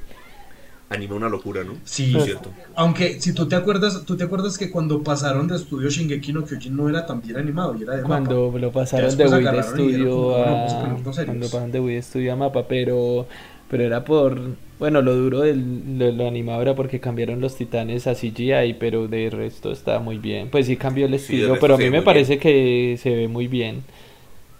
Anima 0.90 1.16
una 1.16 1.28
locura, 1.28 1.66
¿no? 1.66 1.74
Sí. 1.84 2.16
Es 2.16 2.24
cierto. 2.24 2.50
Aunque 2.76 3.20
si 3.20 3.34
tú 3.34 3.46
te 3.46 3.56
acuerdas, 3.58 4.06
tú 4.06 4.16
te 4.16 4.24
acuerdas 4.24 4.58
que 4.58 4.72
cuando 4.72 5.04
pasaron 5.04 5.46
de 5.50 5.58
estudio 5.58 5.90
Shingeki 5.90 6.32
no 6.32 6.46
Kyojin 6.46 6.78
no 6.78 6.88
era 6.88 7.06
tan 7.06 7.20
bien 7.22 7.36
animado 7.36 7.76
y 7.78 7.84
era 7.84 7.98
de 7.98 8.04
Mapa. 8.04 8.08
Cuando 8.08 8.58
lo 8.58 8.72
pasaron 8.72 9.18
de 9.18 9.26
Wii 9.26 9.44
de 9.44 9.56
y 9.56 9.60
estudio 9.60 10.10
como, 10.12 10.30
"No, 10.30 10.36
a. 10.36 10.40
vamos 10.52 10.72
a 10.72 10.80
ponernos 10.80 11.16
serios". 11.16 11.26
Cuando 11.26 11.46
pasaron 11.48 11.72
de 11.74 11.80
Wii 11.82 11.94
de 11.94 12.00
estudio 12.00 12.32
a 12.32 12.36
mapa, 12.38 12.68
pero. 12.70 13.28
Pero 13.70 13.84
era 13.84 14.06
por. 14.06 14.56
Bueno, 14.80 15.02
lo 15.02 15.16
duro 15.16 15.42
del 15.42 15.98
lo, 15.98 16.12
lo 16.12 16.28
animado 16.28 16.62
era 16.62 16.76
porque 16.76 17.00
cambiaron 17.00 17.42
los 17.42 17.56
titanes 17.58 18.08
a 18.08 18.14
CGI, 18.14 18.76
pero 18.80 19.08
de 19.08 19.30
resto 19.30 19.72
está 19.72 20.00
muy 20.00 20.18
bien. 20.20 20.50
Pues 20.50 20.68
sí 20.68 20.78
cambió 20.78 21.06
el 21.08 21.14
estilo, 21.16 21.50
resto 21.54 21.62
pero 21.62 21.76
a 21.76 21.78
mí 21.78 21.90
me 21.90 22.02
parece 22.02 22.38
que 22.38 22.98
se 23.02 23.10
ve 23.16 23.28
muy 23.28 23.48
bien. 23.48 23.84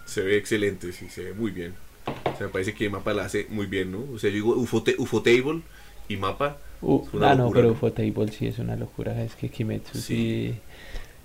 Se 0.06 0.22
ve 0.22 0.38
excelente, 0.38 0.92
sí, 0.92 1.08
se 1.10 1.24
ve 1.24 1.34
muy 1.34 1.52
bien. 1.52 1.74
O 2.06 2.38
sea, 2.38 2.48
me 2.48 2.54
parece 2.54 2.74
que 2.74 2.90
Mapa 2.90 3.14
la 3.14 3.26
hace 3.26 3.48
muy 3.50 3.66
bien, 3.68 3.92
¿no? 3.92 4.06
O 4.14 4.18
sea, 4.20 4.30
yo 4.30 4.36
digo 4.36 4.56
Ufo, 4.56 4.84
Ufotable 4.98 5.62
y 6.08 6.18
Mapa. 6.18 6.58
Uh, 6.82 7.04
Es 7.08 7.14
una 7.14 7.32
ah, 7.32 7.36
no, 7.36 7.44
locura, 7.44 7.56
pero 7.62 7.68
¿no? 7.68 7.74
Ufotable 7.74 8.32
sí 8.32 8.48
es 8.48 8.60
una 8.60 8.76
locura. 8.76 9.22
Es 9.24 9.36
que 9.36 9.50
Kimetsu 9.50 9.98
sí. 10.00 10.56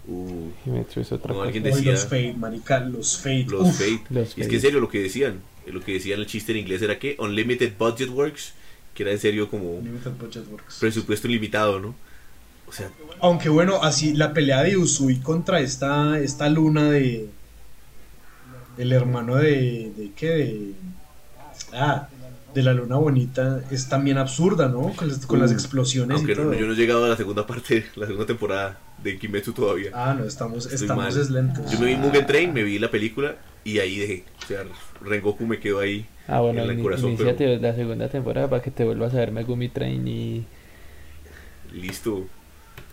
Uh, 0.08 0.50
Kimetsu 0.64 1.00
es 1.00 1.12
otra 1.12 1.28
No, 1.28 1.34
cosa. 1.34 1.46
alguien 1.46 1.62
decía- 1.64 1.92
los 1.92 2.02
Fate, 2.04 2.34
marica, 2.36 2.80
los 2.80 3.18
Fate. 3.18 3.46
los 3.48 3.68
uf. 3.68 3.78
Fate. 3.78 4.02
los 4.10 4.36
Y 4.36 4.40
es 4.42 4.48
que 4.48 4.56
en 4.56 4.60
serio 4.60 4.80
lo 4.80 4.88
que 4.88 5.00
decían, 5.00 5.40
lo 5.66 5.80
que 5.80 5.92
decían 5.94 6.20
el 6.20 6.26
chiste 6.26 6.52
en 6.52 6.58
inglés 6.58 6.82
era 6.82 6.98
que 6.98 7.16
Unlimited 7.18 7.72
Budget 7.78 8.08
Works, 8.10 8.54
que 8.94 9.02
era 9.04 9.12
en 9.12 9.18
serio 9.18 9.48
como 9.50 9.74
Works. 9.78 10.78
presupuesto 10.80 11.28
ilimitado, 11.28 11.78
¿no? 11.80 11.94
O 12.66 12.72
sea, 12.72 12.90
Aunque 13.20 13.48
bueno, 13.48 13.82
así 13.82 14.14
la 14.14 14.32
pelea 14.32 14.62
de 14.62 14.76
Usui 14.76 15.20
contra 15.20 15.60
esta, 15.60 16.18
esta 16.18 16.48
luna 16.48 16.90
de. 16.90 17.28
El 18.78 18.92
hermano 18.92 19.36
de. 19.36 19.92
¿De 19.96 20.10
qué? 20.16 20.28
De. 20.28 20.72
Ah, 21.72 22.08
de 22.54 22.62
la 22.62 22.74
luna 22.74 22.96
bonita 22.96 23.62
es 23.70 23.88
también 23.88 24.18
absurda, 24.18 24.68
¿no? 24.68 24.92
Con 24.94 25.08
las, 25.08 25.24
con 25.26 25.38
las 25.40 25.50
Uh, 25.50 25.54
explosiones 25.54 26.16
aunque 26.16 26.32
y 26.32 26.34
todo. 26.34 26.46
no, 26.46 26.54
yo 26.54 26.66
no 26.66 26.72
he 26.72 26.76
llegado 26.76 27.04
a 27.04 27.08
la 27.08 27.16
segunda 27.16 27.46
parte, 27.46 27.86
la 27.96 28.06
segunda 28.06 28.26
temporada 28.26 28.78
de 29.02 29.18
Kimetsu 29.18 29.52
todavía. 29.52 29.90
Ah, 29.94 30.14
no, 30.18 30.24
estamos, 30.24 30.64
Estoy 30.66 30.82
estamos 30.82 31.04
mal. 31.04 31.20
es 31.22 31.30
lentos. 31.30 31.70
Yo 31.70 31.78
me 31.78 31.86
vi 31.86 31.96
Mugen 31.96 32.26
Train, 32.26 32.52
me 32.52 32.62
vi 32.62 32.78
la 32.78 32.90
película 32.90 33.36
y 33.64 33.78
ahí 33.78 33.98
dejé. 33.98 34.24
O 34.42 34.46
sea, 34.46 34.64
Rengoku 35.00 35.46
me 35.46 35.58
quedó 35.60 35.80
ahí. 35.80 36.06
Ah, 36.26 36.40
bueno, 36.40 36.62
en 36.64 36.70
el 36.70 36.78
corazón, 36.78 37.10
iniciate 37.10 37.58
la 37.58 37.74
segunda 37.74 38.08
temporada 38.08 38.48
para 38.48 38.62
que 38.62 38.70
te 38.70 38.84
vuelvas 38.84 39.14
a 39.14 39.18
ver 39.18 39.32
Megumi 39.32 39.68
Train 39.68 40.06
y. 40.08 40.46
Listo, 41.72 42.28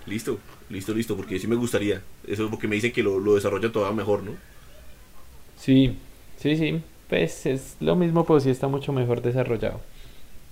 listo, 0.06 0.40
listo, 0.70 0.94
listo, 0.94 1.16
porque 1.18 1.40
sí 1.40 1.48
me 1.48 1.56
gustaría. 1.56 2.04
Eso 2.28 2.46
es 2.46 2.50
porque 2.52 2.68
me 2.68 2.76
dicen 2.76 2.92
que 2.92 3.04
lo, 3.04 3.20
lo 3.20 3.36
desarrolla 3.36 3.72
todavía 3.72 3.96
mejor, 3.98 4.24
¿no? 4.24 4.38
Sí, 5.56 5.98
sí, 6.38 6.56
sí. 6.58 6.82
Pues 7.08 7.46
es 7.46 7.78
lo 7.80 7.96
mismo, 7.96 8.26
pero 8.26 8.40
sí 8.40 8.50
está 8.50 8.68
mucho 8.68 8.94
mejor 8.94 9.22
desarrollado. 9.22 9.82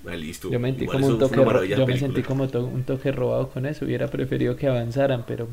Ah, 0.05 0.15
listo. 0.15 0.49
Yo 0.49 0.59
me 0.59 0.69
sentí 0.69 0.83
Igual 0.83 0.97
como 0.97 1.07
un 1.07 1.17
toque, 1.17 1.37
yo 1.75 1.87
me 1.87 1.97
sentí 1.97 2.23
como 2.23 2.47
to- 2.49 2.65
un 2.65 2.83
toque 2.85 3.11
robado 3.11 3.49
con 3.49 3.65
eso. 3.65 3.85
Hubiera 3.85 4.07
preferido 4.09 4.55
que 4.55 4.67
avanzaran, 4.67 5.25
pero 5.27 5.47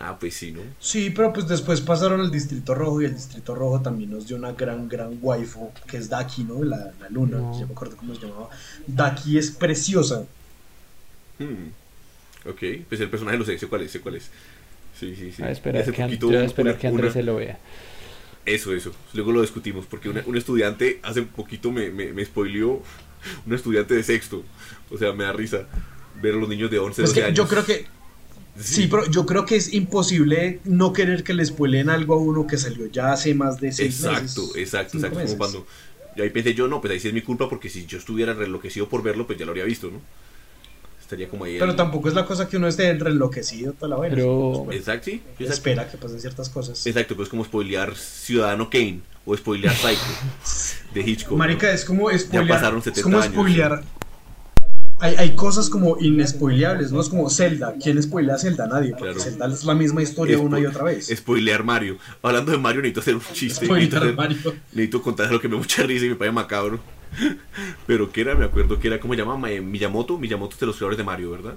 Ah, 0.00 0.16
pues 0.18 0.34
sí, 0.34 0.50
¿no? 0.52 0.60
Sí, 0.80 1.10
pero 1.10 1.32
pues 1.32 1.46
después 1.46 1.80
pasaron 1.80 2.20
al 2.20 2.30
Distrito 2.30 2.74
Rojo 2.74 3.00
y 3.00 3.04
el 3.04 3.14
Distrito 3.14 3.54
Rojo 3.54 3.80
también 3.80 4.10
nos 4.10 4.26
dio 4.26 4.36
una 4.36 4.52
gran, 4.52 4.88
gran 4.88 5.18
waifu, 5.22 5.70
que 5.86 5.98
es 5.98 6.08
Daki, 6.08 6.44
¿no? 6.44 6.64
La, 6.64 6.92
la 7.00 7.08
luna, 7.10 7.38
No. 7.38 7.58
ya 7.58 7.64
me 7.66 7.72
acuerdo 7.72 7.96
cómo 7.96 8.14
se 8.14 8.22
llamaba. 8.26 8.48
Daki 8.88 9.38
es 9.38 9.50
preciosa. 9.52 10.24
Hmm. 11.38 11.68
Ok, 12.48 12.62
pues 12.88 13.00
el 13.00 13.08
personaje 13.08 13.38
lo 13.38 13.44
sé, 13.44 13.58
sé 13.58 13.66
cuál 13.68 13.82
es, 13.82 13.90
sé 13.92 14.00
cuál 14.00 14.16
es. 14.16 14.30
Sí, 14.98 15.14
sí, 15.16 15.32
sí. 15.32 15.42
a 15.42 15.50
esperar, 15.50 15.82
hace 15.82 15.92
que, 15.92 16.02
poquito 16.02 16.30
yo 16.30 16.38
una- 16.38 16.70
Andrés 16.70 16.92
una- 16.92 17.12
se 17.12 17.22
lo 17.22 17.36
vea. 17.36 17.58
Eso, 18.46 18.74
eso. 18.74 18.92
Luego 19.14 19.32
lo 19.32 19.40
discutimos, 19.42 19.86
porque 19.86 20.08
una- 20.08 20.22
un 20.26 20.36
estudiante 20.36 21.00
hace 21.02 21.22
poquito 21.22 21.72
me, 21.72 21.90
me, 21.90 22.12
me 22.12 22.24
spoileó 22.24 22.82
un 23.46 23.54
estudiante 23.54 23.94
de 23.94 24.02
sexto. 24.02 24.42
O 24.90 24.98
sea, 24.98 25.12
me 25.12 25.24
da 25.24 25.32
risa 25.32 25.66
ver 26.20 26.34
a 26.34 26.36
los 26.36 26.48
niños 26.48 26.70
de 26.70 26.78
11, 26.78 27.02
Es 27.02 27.08
12 27.10 27.20
que 27.20 27.26
años. 27.26 27.36
yo 27.38 27.48
creo 27.48 27.64
que, 27.64 27.86
sí, 28.58 28.86
pero 28.88 29.10
yo 29.10 29.26
creo 29.26 29.44
que 29.46 29.56
es 29.56 29.72
imposible 29.72 30.60
no 30.64 30.92
querer 30.92 31.24
que 31.24 31.34
le 31.34 31.44
spoilen 31.44 31.88
algo 31.90 32.14
a 32.14 32.18
uno 32.18 32.46
que 32.46 32.56
salió 32.56 32.86
ya 32.86 33.12
hace 33.12 33.34
más 33.34 33.60
de 33.60 33.72
seis 33.72 33.96
Exacto, 34.04 34.42
meses. 34.42 34.56
exacto, 34.56 34.96
exacto. 34.98 35.18
meses. 35.18 35.30
Como 35.32 35.38
cuando. 35.38 35.66
Y 36.16 36.20
ahí 36.22 36.30
pensé 36.30 36.54
yo, 36.54 36.68
no, 36.68 36.80
pues 36.80 36.92
ahí 36.92 37.00
sí 37.00 37.08
es 37.08 37.14
mi 37.14 37.22
culpa, 37.22 37.48
porque 37.48 37.68
si 37.68 37.86
yo 37.86 37.98
estuviera 37.98 38.32
enloquecido 38.32 38.88
por 38.88 39.02
verlo, 39.02 39.26
pues 39.26 39.38
ya 39.38 39.44
lo 39.44 39.50
habría 39.50 39.64
visto, 39.64 39.90
¿no? 39.90 40.00
Estaría 41.00 41.28
como 41.28 41.44
ahí. 41.44 41.58
Pero 41.58 41.72
el- 41.72 41.76
tampoco 41.76 42.08
es 42.08 42.14
la 42.14 42.24
cosa 42.24 42.48
que 42.48 42.56
uno 42.56 42.66
esté 42.68 42.88
enloquecido 42.88 43.72
toda 43.72 43.88
la 43.88 43.96
vaina. 43.96 44.14
Pero- 44.14 44.66
Exacto, 44.70 45.06
sí. 45.06 45.22
exacto. 45.38 45.52
Espera 45.52 45.90
que 45.90 45.98
pasen 45.98 46.20
ciertas 46.20 46.48
cosas. 46.48 46.86
Exacto, 46.86 47.14
pues 47.16 47.28
como 47.28 47.44
spoilear 47.44 47.94
Ciudadano 47.96 48.70
Kane 48.70 49.00
o 49.26 49.36
spoilear 49.36 49.74
Psycho 49.74 50.00
de 50.94 51.00
Hitchcock. 51.02 51.36
Marica, 51.36 51.66
¿no? 51.66 51.72
es 51.72 51.84
como 51.84 52.10
spoilear. 52.18 52.48
pasaron 52.58 52.78
es 52.78 52.84
70 52.84 53.02
como 53.02 53.16
años, 53.18 53.32
spoilear. 53.34 53.82
Hay, 55.04 55.14
hay 55.16 55.34
cosas 55.36 55.68
como 55.68 55.98
inespoileables, 56.00 56.90
¿no? 56.92 57.00
Es 57.00 57.08
como 57.10 57.28
Zelda. 57.28 57.74
¿Quién 57.82 58.02
spoilea 58.02 58.36
a 58.36 58.38
Zelda? 58.38 58.66
Nadie. 58.66 58.90
Porque 58.90 59.04
Claro. 59.12 59.20
Zelda 59.20 59.46
es 59.48 59.64
la 59.64 59.74
misma 59.74 60.02
historia 60.02 60.38
una 60.38 60.58
y 60.58 60.64
otra 60.66 60.82
vez. 60.84 61.08
Spoilear 61.14 61.62
Mario. 61.62 61.98
Hablando 62.22 62.52
de 62.52 62.58
Mario, 62.58 62.80
necesito 62.80 63.00
hacer 63.00 63.14
un 63.16 63.22
chiste. 63.34 63.66
Spoilear 63.66 64.02
necesito, 64.02 64.04
hacer- 64.04 64.16
Mario. 64.54 64.60
necesito 64.72 65.02
contar 65.02 65.30
lo 65.30 65.40
que 65.40 65.48
me 65.48 65.54
da 65.56 65.60
mucha 65.60 65.82
risa 65.82 66.06
y 66.06 66.08
me 66.08 66.14
parece 66.16 66.32
macabro. 66.32 66.80
Pero 67.86 68.10
que 68.10 68.22
era, 68.22 68.34
me 68.34 68.44
acuerdo 68.46 68.80
que 68.80 68.88
era, 68.88 68.98
¿cómo 68.98 69.12
se 69.14 69.20
llama? 69.20 69.36
Ma- 69.36 69.48
Miyamoto. 69.62 70.16
Miyamoto 70.18 70.54
es 70.54 70.60
de 70.60 70.66
los 70.66 70.76
creadores 70.76 70.96
de 70.98 71.04
Mario, 71.04 71.30
¿verdad? 71.32 71.54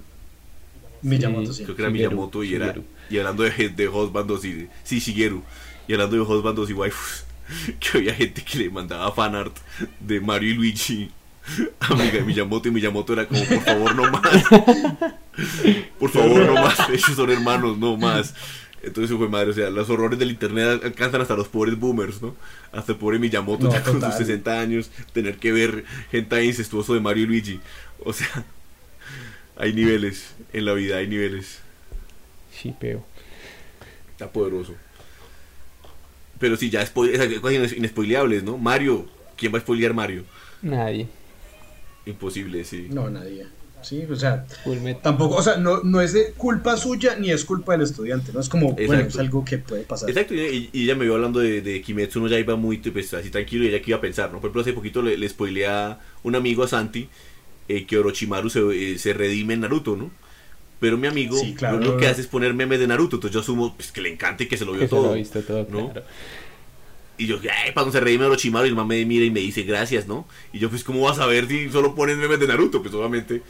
Miyamoto, 1.01 1.53
sí. 1.53 1.63
Creo 1.63 1.75
que 1.75 1.81
era 1.83 1.91
Shigeru, 1.91 2.09
Miyamoto 2.11 2.43
y 2.43 2.53
era. 2.55 2.75
Y 3.09 3.17
hablando 3.17 3.43
de, 3.43 3.69
de 3.69 3.87
husbandos 3.87 4.43
y. 4.45 4.67
Sí, 4.83 4.99
Shigeru. 4.99 5.41
Y 5.87 5.93
hablando 5.93 6.15
de 6.15 6.21
husbandos 6.21 6.69
y 6.69 6.73
waifus. 6.73 7.23
Que 7.79 7.97
había 7.99 8.13
gente 8.13 8.43
que 8.43 8.57
le 8.57 8.69
mandaba 8.69 9.09
fanart 9.13 9.55
de 10.01 10.19
Mario 10.19 10.51
y 10.51 10.53
Luigi. 10.55 11.11
Amiga 11.79 12.11
de 12.11 12.23
Miyamoto 12.23 12.67
y 12.67 12.71
Miyamoto 12.71 13.13
era 13.13 13.27
como, 13.27 13.43
por 13.43 13.61
favor, 13.61 13.95
no 13.95 14.11
más. 14.11 14.21
Por 15.99 16.09
favor, 16.09 16.45
no 16.45 16.53
más. 16.55 16.77
Ellos 16.89 17.15
son 17.15 17.29
hermanos, 17.29 17.77
no 17.77 17.95
más. 17.95 18.33
Entonces 18.81 19.15
fue 19.15 19.27
madre, 19.27 19.51
o 19.51 19.53
sea, 19.53 19.69
los 19.69 19.89
horrores 19.89 20.17
del 20.17 20.31
internet 20.31 20.81
alcanzan 20.83 21.21
hasta 21.21 21.35
los 21.35 21.47
pobres 21.47 21.77
boomers, 21.79 22.21
¿no? 22.21 22.35
Hasta 22.71 22.93
el 22.93 22.97
pobre 22.97 23.19
Miyamoto 23.19 23.65
No, 23.65 23.71
ya 23.71 23.83
con 23.83 23.95
total. 23.95 24.11
sus 24.11 24.19
60 24.19 24.59
años, 24.59 24.89
tener 25.13 25.37
que 25.37 25.51
ver 25.51 25.83
gente 26.11 26.43
incestuoso 26.43 26.93
de 26.93 26.99
Mario 27.01 27.23
y 27.23 27.27
Luigi. 27.27 27.59
O 28.03 28.13
sea, 28.13 28.45
hay 29.57 29.73
niveles 29.73 30.35
en 30.53 30.65
la 30.65 30.73
vida, 30.73 30.97
hay 30.97 31.07
niveles. 31.07 31.59
Sí, 32.51 32.73
pero. 32.79 33.03
Está 34.11 34.31
poderoso. 34.31 34.73
Pero 36.39 36.55
sí, 36.55 36.69
ya 36.69 36.81
esas 36.81 36.91
cosas 37.41 37.73
inespoileables, 37.73 38.43
¿no? 38.43 38.57
Mario, 38.57 39.07
¿quién 39.35 39.53
va 39.53 39.57
a 39.57 39.61
spoilear 39.61 39.93
Mario? 39.93 40.23
Nadie. 40.61 41.07
Imposible, 42.07 42.63
sí. 42.63 42.87
No, 42.89 43.09
nadie. 43.09 43.45
Sí, 43.83 44.03
o 44.09 44.15
sea, 44.15 44.45
tampoco, 45.03 45.35
o 45.35 45.41
sea, 45.41 45.57
no, 45.57 45.81
no 45.83 46.01
es 46.01 46.11
de 46.11 46.33
culpa 46.35 46.75
suya 46.77 47.15
ni 47.15 47.29
es 47.29 47.45
culpa 47.45 47.73
del 47.73 47.83
estudiante, 47.83 48.33
¿no? 48.33 48.39
Es 48.39 48.49
como, 48.49 48.73
bueno, 48.73 48.95
es 48.95 49.17
algo 49.17 49.45
que 49.45 49.59
puede 49.59 49.83
pasar. 49.83 50.09
Exacto, 50.09 50.33
y, 50.33 50.69
y 50.73 50.83
ella 50.83 50.95
me 50.95 51.05
vio 51.05 51.13
hablando 51.13 51.39
de, 51.39 51.61
de 51.61 51.81
Kimetsu, 51.81 52.19
uno 52.19 52.27
ya 52.27 52.39
iba 52.39 52.55
muy 52.55 52.77
pues, 52.79 53.13
así 53.13 53.29
tranquilo 53.29 53.63
y 53.63 53.67
ella 53.67 53.81
que 53.81 53.91
iba 53.91 53.97
a 53.99 54.01
pensar, 54.01 54.31
¿no? 54.31 54.39
Por 54.39 54.47
ejemplo, 54.47 54.61
hace 54.61 54.73
poquito 54.73 55.01
le, 55.03 55.15
le 55.15 55.29
spoileé 55.29 55.67
a 55.67 55.99
un 56.23 56.35
amigo, 56.35 56.63
a 56.63 56.67
Santi, 56.67 57.07
eh, 57.69 57.85
que 57.85 57.97
Orochimaru 57.99 58.49
se, 58.49 58.61
eh, 58.93 58.97
se 58.97 59.13
redime 59.13 59.53
en 59.53 59.61
Naruto, 59.61 59.95
¿no? 59.95 60.09
Pero 60.79 60.97
mi 60.97 61.07
amigo 61.07 61.37
Sí, 61.37 61.53
claro. 61.53 61.77
lo 61.77 61.81
único 61.83 61.97
que 61.97 62.07
hace 62.07 62.21
es 62.21 62.27
poner 62.27 62.53
memes 62.55 62.79
de 62.79 62.87
Naruto, 62.87 63.17
entonces 63.17 63.33
yo 63.35 63.41
asumo 63.41 63.75
pues, 63.75 63.91
que 63.91 64.01
le 64.01 64.09
encanta 64.11 64.43
y 64.43 64.47
que 64.47 64.57
se 64.57 64.65
lo 64.65 64.71
vio 64.71 64.81
Que 64.81 64.87
se 64.87 64.95
todo. 64.95 65.03
lo 65.07 65.11
ha 65.11 65.15
visto 65.15 65.41
todo, 65.41 65.65
¿no? 65.69 65.91
claro. 65.91 66.05
Y 67.17 67.25
yo, 67.27 67.37
ay, 67.41 67.73
cuando 67.73 67.91
se 67.91 67.99
redime 67.99 68.25
Orochimaru 68.25 68.65
y 68.65 68.69
el 68.69 68.75
mamá 68.75 68.89
me 68.89 69.05
mira 69.05 69.25
y 69.25 69.31
me 69.31 69.39
dice 69.39 69.63
gracias, 69.63 70.07
¿no? 70.07 70.27
Y 70.53 70.59
yo, 70.59 70.69
pues, 70.69 70.83
¿cómo 70.83 71.01
vas 71.01 71.17
a 71.19 71.25
ver 71.25 71.47
si 71.47 71.69
solo 71.69 71.95
pones 71.95 72.17
memes 72.17 72.39
de 72.39 72.47
Naruto? 72.47 72.81
Pues 72.81 72.93
obviamente, 72.93 73.41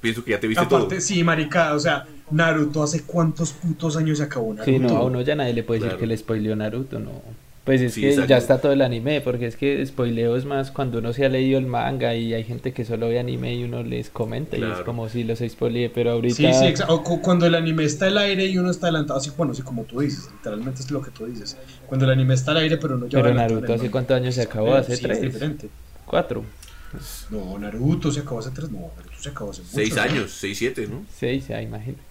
pienso 0.00 0.24
que 0.24 0.30
ya 0.30 0.40
te 0.40 0.46
viste 0.46 0.64
Aparte, 0.64 0.88
todo. 0.96 1.00
sí, 1.00 1.22
marica, 1.22 1.74
o 1.74 1.78
sea, 1.78 2.06
Naruto 2.30 2.82
hace 2.82 3.02
cuántos 3.02 3.52
putos 3.52 3.96
años 3.96 4.18
se 4.18 4.24
acabó 4.24 4.54
Naruto. 4.54 4.64
Sí, 4.64 4.78
no, 4.78 4.96
a 4.96 5.04
uno 5.04 5.20
ya 5.20 5.34
nadie 5.34 5.52
le 5.52 5.62
puede 5.62 5.80
decir 5.80 5.90
Claro. 5.90 6.00
que 6.00 6.06
le 6.06 6.16
spoileó 6.16 6.56
Naruto, 6.56 6.98
no. 6.98 7.22
Pues 7.64 7.80
es 7.82 7.92
Sí, 7.92 8.00
que 8.00 8.08
exacto. 8.08 8.28
ya 8.30 8.38
está 8.38 8.58
todo 8.58 8.72
el 8.72 8.80
anime, 8.80 9.20
porque 9.20 9.46
es 9.46 9.54
que 9.54 9.84
spoileo 9.84 10.34
es 10.36 10.46
más 10.46 10.70
cuando 10.70 10.98
uno 10.98 11.12
se 11.12 11.26
ha 11.26 11.28
leído 11.28 11.58
el 11.58 11.66
manga 11.66 12.14
y 12.14 12.32
hay 12.32 12.42
gente 12.42 12.72
que 12.72 12.86
solo 12.86 13.08
ve 13.08 13.18
anime 13.18 13.54
y 13.54 13.64
uno 13.64 13.82
les 13.82 14.08
comenta 14.08 14.56
y 14.56 14.62
es 14.62 14.78
como 14.78 15.08
si 15.10 15.24
los 15.24 15.40
spoileé, 15.40 15.90
pero 15.90 16.12
ahorita... 16.12 16.34
Sí, 16.36 16.52
sí, 16.52 16.66
exacto. 16.66 17.02
Cuando 17.22 17.46
el 17.46 17.54
anime 17.54 17.84
está 17.84 18.06
al 18.06 18.16
aire 18.16 18.46
y 18.46 18.56
uno 18.56 18.70
está 18.70 18.86
adelantado, 18.86 19.18
así, 19.20 19.30
bueno, 19.36 19.52
sí, 19.54 19.62
como 19.62 19.84
tú 19.84 20.00
dices, 20.00 20.30
literalmente 20.32 20.80
es 20.80 20.90
lo 20.90 21.02
que 21.02 21.10
tú 21.10 21.26
dices. 21.26 21.56
Cuando 21.86 22.06
el 22.06 22.12
anime 22.12 22.34
está 22.34 22.52
al 22.52 22.58
aire, 22.58 22.78
pero 22.78 22.96
no 22.96 23.06
ya 23.06 23.20
Pero 23.20 23.34
Naruto, 23.34 23.74
¿hace 23.74 23.90
cuántos 23.90 24.16
años 24.16 24.34
se 24.34 24.42
acabó? 24.42 24.74
¿Hace 24.74 24.96
sí, 24.96 25.02
tres? 25.02 25.18
Es 25.18 25.22
diferente. 25.22 25.68
¿Cuatro? 26.06 26.42
No, 27.30 27.58
Naruto 27.58 28.10
se 28.10 28.20
acabó 28.20 28.40
hace 28.40 28.50
tres. 28.50 28.70
No, 28.70 28.90
Naruto 28.96 29.20
se 29.20 29.28
acabó 29.28 29.50
hace 29.50 29.62
mucho. 29.62 29.74
Seis 29.74 29.94
¿no? 29.94 30.02
años, 30.02 30.30
seis, 30.32 30.58
siete, 30.58 30.86
¿no? 30.88 31.04
Seis, 31.14 31.50
ah, 31.50 31.60
imagínate. 31.62 32.02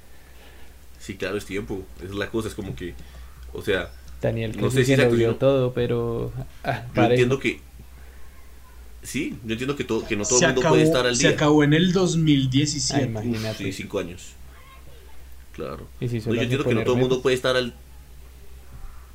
Sí, 0.99 1.15
claro, 1.15 1.37
es 1.37 1.45
tiempo. 1.45 1.81
Esa 1.97 2.05
es 2.05 2.15
la 2.15 2.29
cosa, 2.29 2.47
es 2.49 2.53
como 2.53 2.75
que, 2.75 2.93
o 3.53 3.61
sea, 3.61 3.89
Daniel 4.21 4.51
que 4.53 4.61
No 4.61 4.69
sí 4.69 4.77
sé 4.77 4.85
si 4.85 4.95
se 4.95 5.07
vio 5.09 5.35
todo, 5.35 5.73
pero... 5.73 6.31
Ah, 6.63 6.83
yo 6.95 7.03
entiendo 7.03 7.39
que... 7.39 7.61
Sí, 9.01 9.37
yo 9.45 9.53
entiendo 9.53 9.75
que, 9.75 9.85
todo, 9.85 10.05
que 10.05 10.15
no 10.17 10.25
todo 10.25 10.39
Se 10.39 10.45
el 10.45 10.49
mundo 10.49 10.61
acabó, 10.61 10.75
puede 10.75 10.83
estar 10.83 11.05
al 11.07 11.15
se 11.15 11.27
día. 11.27 11.35
acabó 11.35 11.63
en 11.63 11.73
el 11.73 11.89
Ah, 11.89 11.93
2017. 11.93 13.05
imagínate. 13.05 13.63
Sí, 13.63 13.71
cinco 13.73 13.99
años. 13.99 14.33
Claro. 15.53 15.87
Y 15.99 16.09
si 16.09 16.17
No, 16.17 16.21
solo 16.23 16.35
yo 16.35 16.41
entiendo 16.41 16.65
que 16.65 16.75
no 16.75 16.83
todo 16.83 16.95
el 16.95 16.99
mundo 17.01 17.21
puede 17.21 17.35
estar 17.35 17.55
al... 17.55 17.73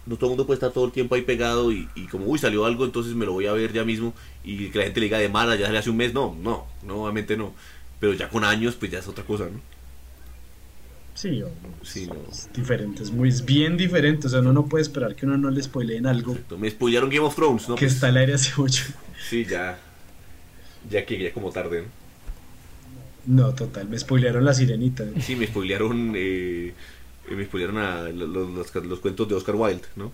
No 0.07 0.17
todo 0.17 0.27
el 0.27 0.31
mundo 0.33 0.47
puede 0.47 0.57
estar 0.57 0.71
todo 0.73 0.85
el 0.85 0.93
tiempo 0.93 1.15
ahí 1.15 1.23
pegado 1.23 1.73
y, 1.73 1.89
y 1.95 2.07
como, 2.09 2.27
uy, 2.27 2.39
salió 2.39 2.67
algo, 2.67 2.85
entonces 2.85 3.15
me 3.15 3.25
lo 3.25 3.33
voy 3.33 3.47
a 3.47 3.53
ver 3.53 3.73
ya 3.73 3.85
mismo 3.85 4.13
y 4.43 4.69
que 4.69 4.79
la 4.79 4.85
gente 4.85 5.01
le 5.01 5.07
diga 5.07 5.19
de 5.19 5.31
mala, 5.31 5.57
ya 5.57 5.67
sale 5.67 5.79
hace 5.79 5.89
un 5.91 5.97
mes. 5.97 6.13
No, 6.13 6.35
no, 6.43 6.67
no, 6.83 7.03
obviamente 7.03 7.37
no. 7.39 7.53
Pero 8.01 8.13
ya 8.13 8.29
con 8.29 8.45
años, 8.45 8.75
pues 8.75 8.91
ya 8.91 8.99
es 8.99 9.09
otra 9.09 9.25
cosa, 9.25 9.45
¿no? 9.45 9.61
Sí, 11.15 11.43
o- 11.43 11.51
Sí, 11.83 12.07
no. 12.07 12.17
es 12.31 12.49
diferente, 12.53 13.03
es 13.03 13.11
muy 13.11 13.29
es 13.29 13.45
bien 13.45 13.77
diferente. 13.77 14.27
O 14.27 14.31
sea, 14.31 14.41
uno 14.41 14.53
no 14.53 14.67
puede 14.67 14.83
esperar 14.83 15.15
que 15.15 15.27
uno 15.27 15.37
no 15.39 15.51
le 15.51 15.63
spoileen 15.63 16.07
algo 16.07 16.33
Exacto. 16.33 16.59
Me 16.59 16.71
spoilearon 16.71 17.09
Game 17.11 17.25
of 17.25 17.35
Thrones, 17.37 17.69
¿no? 17.69 17.77
que 17.77 17.85
Pues, 17.87 17.95
está 17.95 18.09
al 18.09 18.17
aire 18.17 18.35
hace 18.35 18.53
mucho. 18.57 18.85
Sí, 19.29 19.45
ya. 19.45 19.79
Ya 20.91 21.07
que 21.07 21.19
ya 21.23 21.33
como 21.33 21.51
tarde, 21.51 21.83
¿no? 21.83 21.89
No, 23.47 23.55
total, 23.55 23.89
me 23.89 23.99
spoilearon 23.99 24.45
la 24.45 24.53
sirenita. 24.53 25.05
Sí, 25.21 25.35
me 25.37 25.47
spoilearon, 25.47 26.13
eh, 26.15 26.75
me 27.31 27.45
spoilearon 27.47 27.79
a 27.79 28.03
los, 28.11 28.29
los- 28.29 28.85
los 28.85 28.99
cuentos 29.01 29.27
de 29.29 29.35
Oscar 29.35 29.55
Wilde, 29.55 29.85
¿no? 29.97 30.13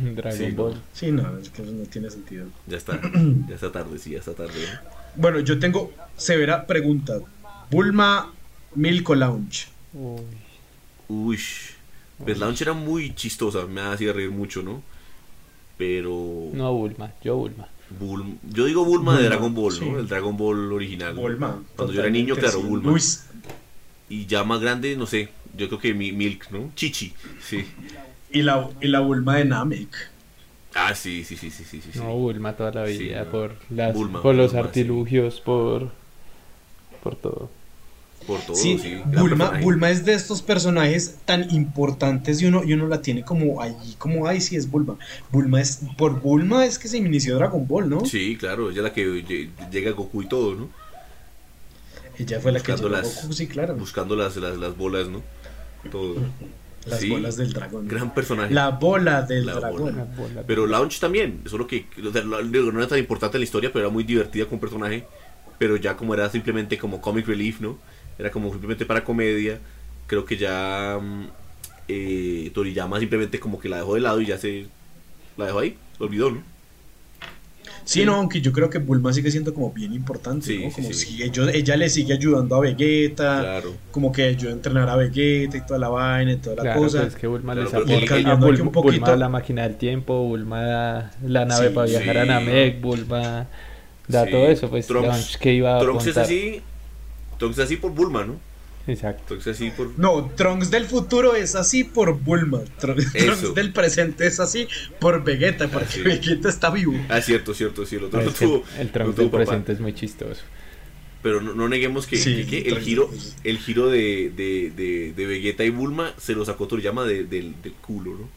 Dragon 0.14 0.38
Sí, 0.38 0.46
no. 0.48 0.62
Ball. 0.62 0.80
Sí, 0.94 1.10
no, 1.12 1.36
es 1.38 1.50
que 1.50 1.62
eso 1.62 1.72
no 1.72 1.84
tiene 1.84 2.08
sentido. 2.10 2.46
Ya 2.66 2.76
está, 2.78 2.98
ya 3.48 3.54
está 3.54 3.70
tarde, 3.72 3.98
sí, 3.98 4.10
ya 4.12 4.20
está 4.20 4.32
tarde. 4.34 4.54
¿no? 4.54 4.90
Bueno, 5.16 5.40
yo 5.40 5.58
tengo 5.58 5.92
severa 6.16 6.66
pregunta. 6.66 7.18
Bulma 7.70 8.32
Milko 8.74 9.14
Lounge. 9.16 9.66
Uy. 9.92 10.20
Uy, 11.08 11.38
pues 12.24 12.38
Launch 12.38 12.62
era 12.62 12.72
muy 12.72 13.14
chistosa, 13.14 13.66
me 13.66 13.80
hacía 13.80 14.12
reír 14.12 14.30
mucho, 14.30 14.62
¿no? 14.62 14.82
Pero 15.78 16.50
No 16.52 16.72
Bulma, 16.74 17.12
yo 17.22 17.36
Bulma. 17.36 17.68
Bul- 17.98 18.36
yo 18.48 18.66
digo 18.66 18.84
Bulma 18.84 19.14
de 19.18 19.22
Bulma, 19.24 19.28
Dragon 19.28 19.54
Ball, 19.54 19.72
sí. 19.72 19.88
¿no? 19.88 19.98
El 19.98 20.06
Dragon 20.08 20.36
Ball 20.36 20.72
original. 20.72 21.14
Bulma. 21.14 21.62
Cuando 21.74 21.92
yo 21.94 22.00
era 22.02 22.10
niño, 22.10 22.36
claro, 22.36 22.60
sí. 22.60 22.66
Bulma. 22.66 22.96
Y 24.08 24.26
ya 24.26 24.44
más 24.44 24.60
grande, 24.60 24.96
no 24.96 25.06
sé, 25.06 25.30
yo 25.56 25.68
creo 25.68 25.80
que 25.80 25.94
mi 25.94 26.12
Milk, 26.12 26.50
¿no? 26.50 26.70
Chichi, 26.76 27.12
sí. 27.42 27.64
y, 28.30 28.42
la, 28.42 28.68
y 28.80 28.88
la 28.88 29.00
Bulma 29.00 29.36
de 29.36 29.44
Namek. 29.46 29.88
Ah, 30.74 30.94
sí, 30.94 31.24
sí, 31.24 31.36
sí, 31.36 31.50
sí, 31.50 31.64
sí, 31.64 31.80
sí. 31.80 31.98
No 31.98 32.14
Bulma 32.14 32.52
toda 32.56 32.70
la 32.72 32.86
Sí, 32.86 32.98
vida, 32.98 33.24
no. 33.24 33.30
por, 33.30 33.56
las, 33.70 33.92
Bulma, 33.94 34.22
por 34.22 34.34
los 34.36 34.52
Bulma, 34.52 34.62
sí. 34.62 34.68
artilugios, 34.68 35.40
por, 35.40 35.90
por 37.02 37.16
todo. 37.16 37.50
Por 38.26 38.38
todo, 38.40 38.54
Sí, 38.54 39.00
Bulma. 39.06 39.58
Bulma 39.62 39.90
es 39.90 40.04
de 40.04 40.12
estos 40.14 40.42
personajes 40.42 41.16
tan 41.24 41.50
importantes 41.54 42.40
y 42.42 42.46
uno, 42.46 42.62
y 42.64 42.74
uno 42.74 42.86
la 42.86 43.00
tiene 43.02 43.22
como 43.24 43.60
allí, 43.62 43.94
como, 43.98 44.26
ay, 44.28 44.40
sí, 44.40 44.56
es 44.56 44.70
Bulma. 44.70 44.96
Bulma 45.32 45.60
es, 45.60 45.80
por 45.96 46.20
Bulma 46.20 46.64
es 46.66 46.78
que 46.78 46.86
se 46.88 46.98
inició 46.98 47.36
Dragon 47.36 47.66
Ball, 47.66 47.88
¿no? 47.88 48.04
Sí, 48.04 48.36
claro, 48.38 48.70
ella 48.70 48.80
es 48.80 48.84
la 48.84 48.92
que 48.92 49.06
lle- 49.26 49.48
llega 49.70 49.90
Goku 49.92 50.22
y 50.22 50.26
todo, 50.28 50.54
¿no? 50.54 50.68
Ella 52.18 52.40
fue 52.40 52.52
la 52.52 52.60
que 52.60 52.72
a 52.72 52.76
las- 52.76 53.22
Goku, 53.22 53.32
sí, 53.32 53.46
claro. 53.46 53.74
Buscando 53.76 54.14
las, 54.16 54.36
las, 54.36 54.56
las 54.58 54.76
bolas, 54.76 55.08
¿no? 55.08 55.22
Todo. 55.90 56.16
Las 56.86 56.98
Sí, 57.00 57.10
bolas 57.10 57.36
del 57.36 57.52
dragón. 57.52 57.86
Gran 57.88 58.14
personaje. 58.14 58.54
La 58.54 58.70
bola 58.70 59.20
del 59.20 59.44
La 59.44 59.52
dragón. 59.56 59.94
Bola. 60.16 60.44
Pero 60.46 60.66
Launch 60.66 60.98
también, 60.98 61.42
solo 61.44 61.66
que 61.66 61.84
o 62.02 62.10
sea, 62.10 62.22
no 62.22 62.38
era 62.78 62.88
tan 62.88 62.98
importante 62.98 63.36
en 63.36 63.40
la 63.42 63.44
historia, 63.44 63.70
pero 63.70 63.84
era 63.84 63.92
muy 63.92 64.02
divertida 64.02 64.46
como 64.46 64.62
personaje. 64.62 65.04
Pero 65.58 65.76
ya 65.76 65.94
como 65.94 66.14
era 66.14 66.30
simplemente 66.30 66.78
como 66.78 67.02
comic 67.02 67.26
relief, 67.26 67.60
¿no? 67.60 67.76
Era 68.20 68.30
como 68.30 68.50
simplemente 68.50 68.84
para 68.84 69.02
comedia. 69.02 69.58
Creo 70.06 70.24
que 70.24 70.36
ya 70.36 70.98
mm, 71.00 71.24
eh, 71.88 72.50
Toriyama 72.54 72.98
simplemente 73.00 73.40
como 73.40 73.58
que 73.58 73.68
la 73.68 73.78
dejó 73.78 73.94
de 73.94 74.00
lado 74.02 74.20
y 74.20 74.26
ya 74.26 74.38
se 74.38 74.66
la 75.36 75.46
dejó 75.46 75.60
ahí, 75.60 75.76
lo 75.98 76.06
olvidó, 76.06 76.30
¿no? 76.30 76.42
Sí, 77.84 78.04
no, 78.04 78.14
aunque 78.14 78.40
yo 78.40 78.52
creo 78.52 78.70
que 78.70 78.78
Bulma 78.78 79.12
sigue 79.12 79.30
siendo 79.30 79.52
como 79.54 79.72
bien 79.72 79.92
importante, 79.94 80.46
Sí, 80.46 80.64
¿no? 80.64 80.70
Como 80.70 80.88
sí. 80.88 80.94
si 80.94 81.22
ellos- 81.22 81.50
ella 81.52 81.76
le 81.76 81.88
sigue 81.88 82.12
ayudando 82.12 82.54
a 82.56 82.60
Vegeta, 82.60 83.40
Claro. 83.40 83.74
como 83.90 84.12
que 84.12 84.24
ayuda 84.24 84.50
a 84.50 84.54
entrenar 84.54 84.88
a 84.88 84.96
Vegeta 84.96 85.56
y 85.56 85.60
toda 85.66 85.78
la 85.80 85.88
vaina 85.88 86.32
y 86.32 86.36
toda 86.36 86.56
la 86.56 86.62
Claro, 86.62 86.80
cosa. 86.82 87.00
pues 87.02 87.16
que 87.16 87.26
Bulma 87.26 87.54
Claro, 87.54 87.64
les 87.68 87.74
aporta 87.74 87.94
a 87.96 88.06
cambiando 88.06 88.46
aquí 88.46 88.56
Bulma, 88.56 88.62
un 88.64 88.72
poquito. 88.72 89.00
Bulma 89.00 89.16
la 89.16 89.28
máquina 89.28 89.62
del 89.62 89.76
tiempo, 89.76 90.22
Bulma 90.24 90.62
da 90.62 91.10
la 91.26 91.44
nave 91.46 91.68
Sí, 91.68 91.74
para 91.74 91.86
viajar 91.88 92.18
a. 92.18 92.24
Namek, 92.26 92.80
Bulma 92.80 93.46
da 94.06 94.24
Sí. 94.24 94.30
todo 94.30 94.46
eso, 94.48 94.68
pues 94.70 94.86
Trunks- 94.88 95.38
que 95.38 95.54
iba 95.54 95.76
a 95.76 95.80
Trunks 95.80 96.02
es 96.06 96.14
contar. 96.14 96.24
así. 96.24 96.60
Trunks 97.40 97.58
es 97.58 97.64
así 97.64 97.76
por 97.76 97.90
Bulma, 97.90 98.24
¿no? 98.24 98.38
Exacto. 98.86 99.24
Trunks 99.26 99.46
es 99.48 99.56
así 99.56 99.70
por. 99.70 99.98
No, 99.98 100.30
Trunks 100.36 100.70
del 100.70 100.86
futuro 100.86 101.34
es 101.34 101.54
así 101.56 101.82
por 101.84 102.18
Bulma. 102.18 102.60
Tr- 102.80 103.12
Trunks 103.12 103.54
del 103.54 103.72
presente 103.72 104.26
es 104.26 104.38
así 104.40 104.68
por 105.00 105.24
Vegeta, 105.24 105.66
porque 105.68 105.86
sí. 105.88 106.00
Vegeta 106.02 106.48
está 106.48 106.70
vivo. 106.70 106.94
Ah, 107.08 107.20
cierto, 107.20 107.52
cierto, 107.54 107.84
sí, 107.84 107.96
el 107.96 108.04
otro 108.04 108.18
Pero 108.20 108.24
no 108.26 108.30
es 108.32 108.38
que 108.38 108.44
tuvo. 108.46 108.64
el 108.78 108.90
Trunks 108.92 109.14
tuvo 109.16 109.22
del 109.24 109.30
papá. 109.32 109.44
presente 109.44 109.72
es 109.72 109.80
muy 109.80 109.94
chistoso. 109.94 110.42
Pero 111.22 111.42
no, 111.42 111.52
no 111.52 111.68
neguemos 111.68 112.06
que, 112.06 112.16
Sí, 112.16 112.46
que- 112.46 112.62
que 112.62 112.70
el 112.70 112.80
giro, 112.80 113.08
pues. 113.08 113.36
el 113.44 113.58
giro 113.58 113.88
de, 113.90 114.32
de, 114.34 114.72
de, 114.74 115.12
de 115.14 115.26
Vegeta 115.26 115.64
y 115.64 115.70
Bulma 115.70 116.14
se 116.16 116.32
lo 116.34 116.44
sacó 116.46 116.66
Toriyama 116.66 117.04
de- 117.04 117.24
del, 117.24 117.54
del 117.62 117.72
culo, 117.74 118.12
¿no? 118.12 118.28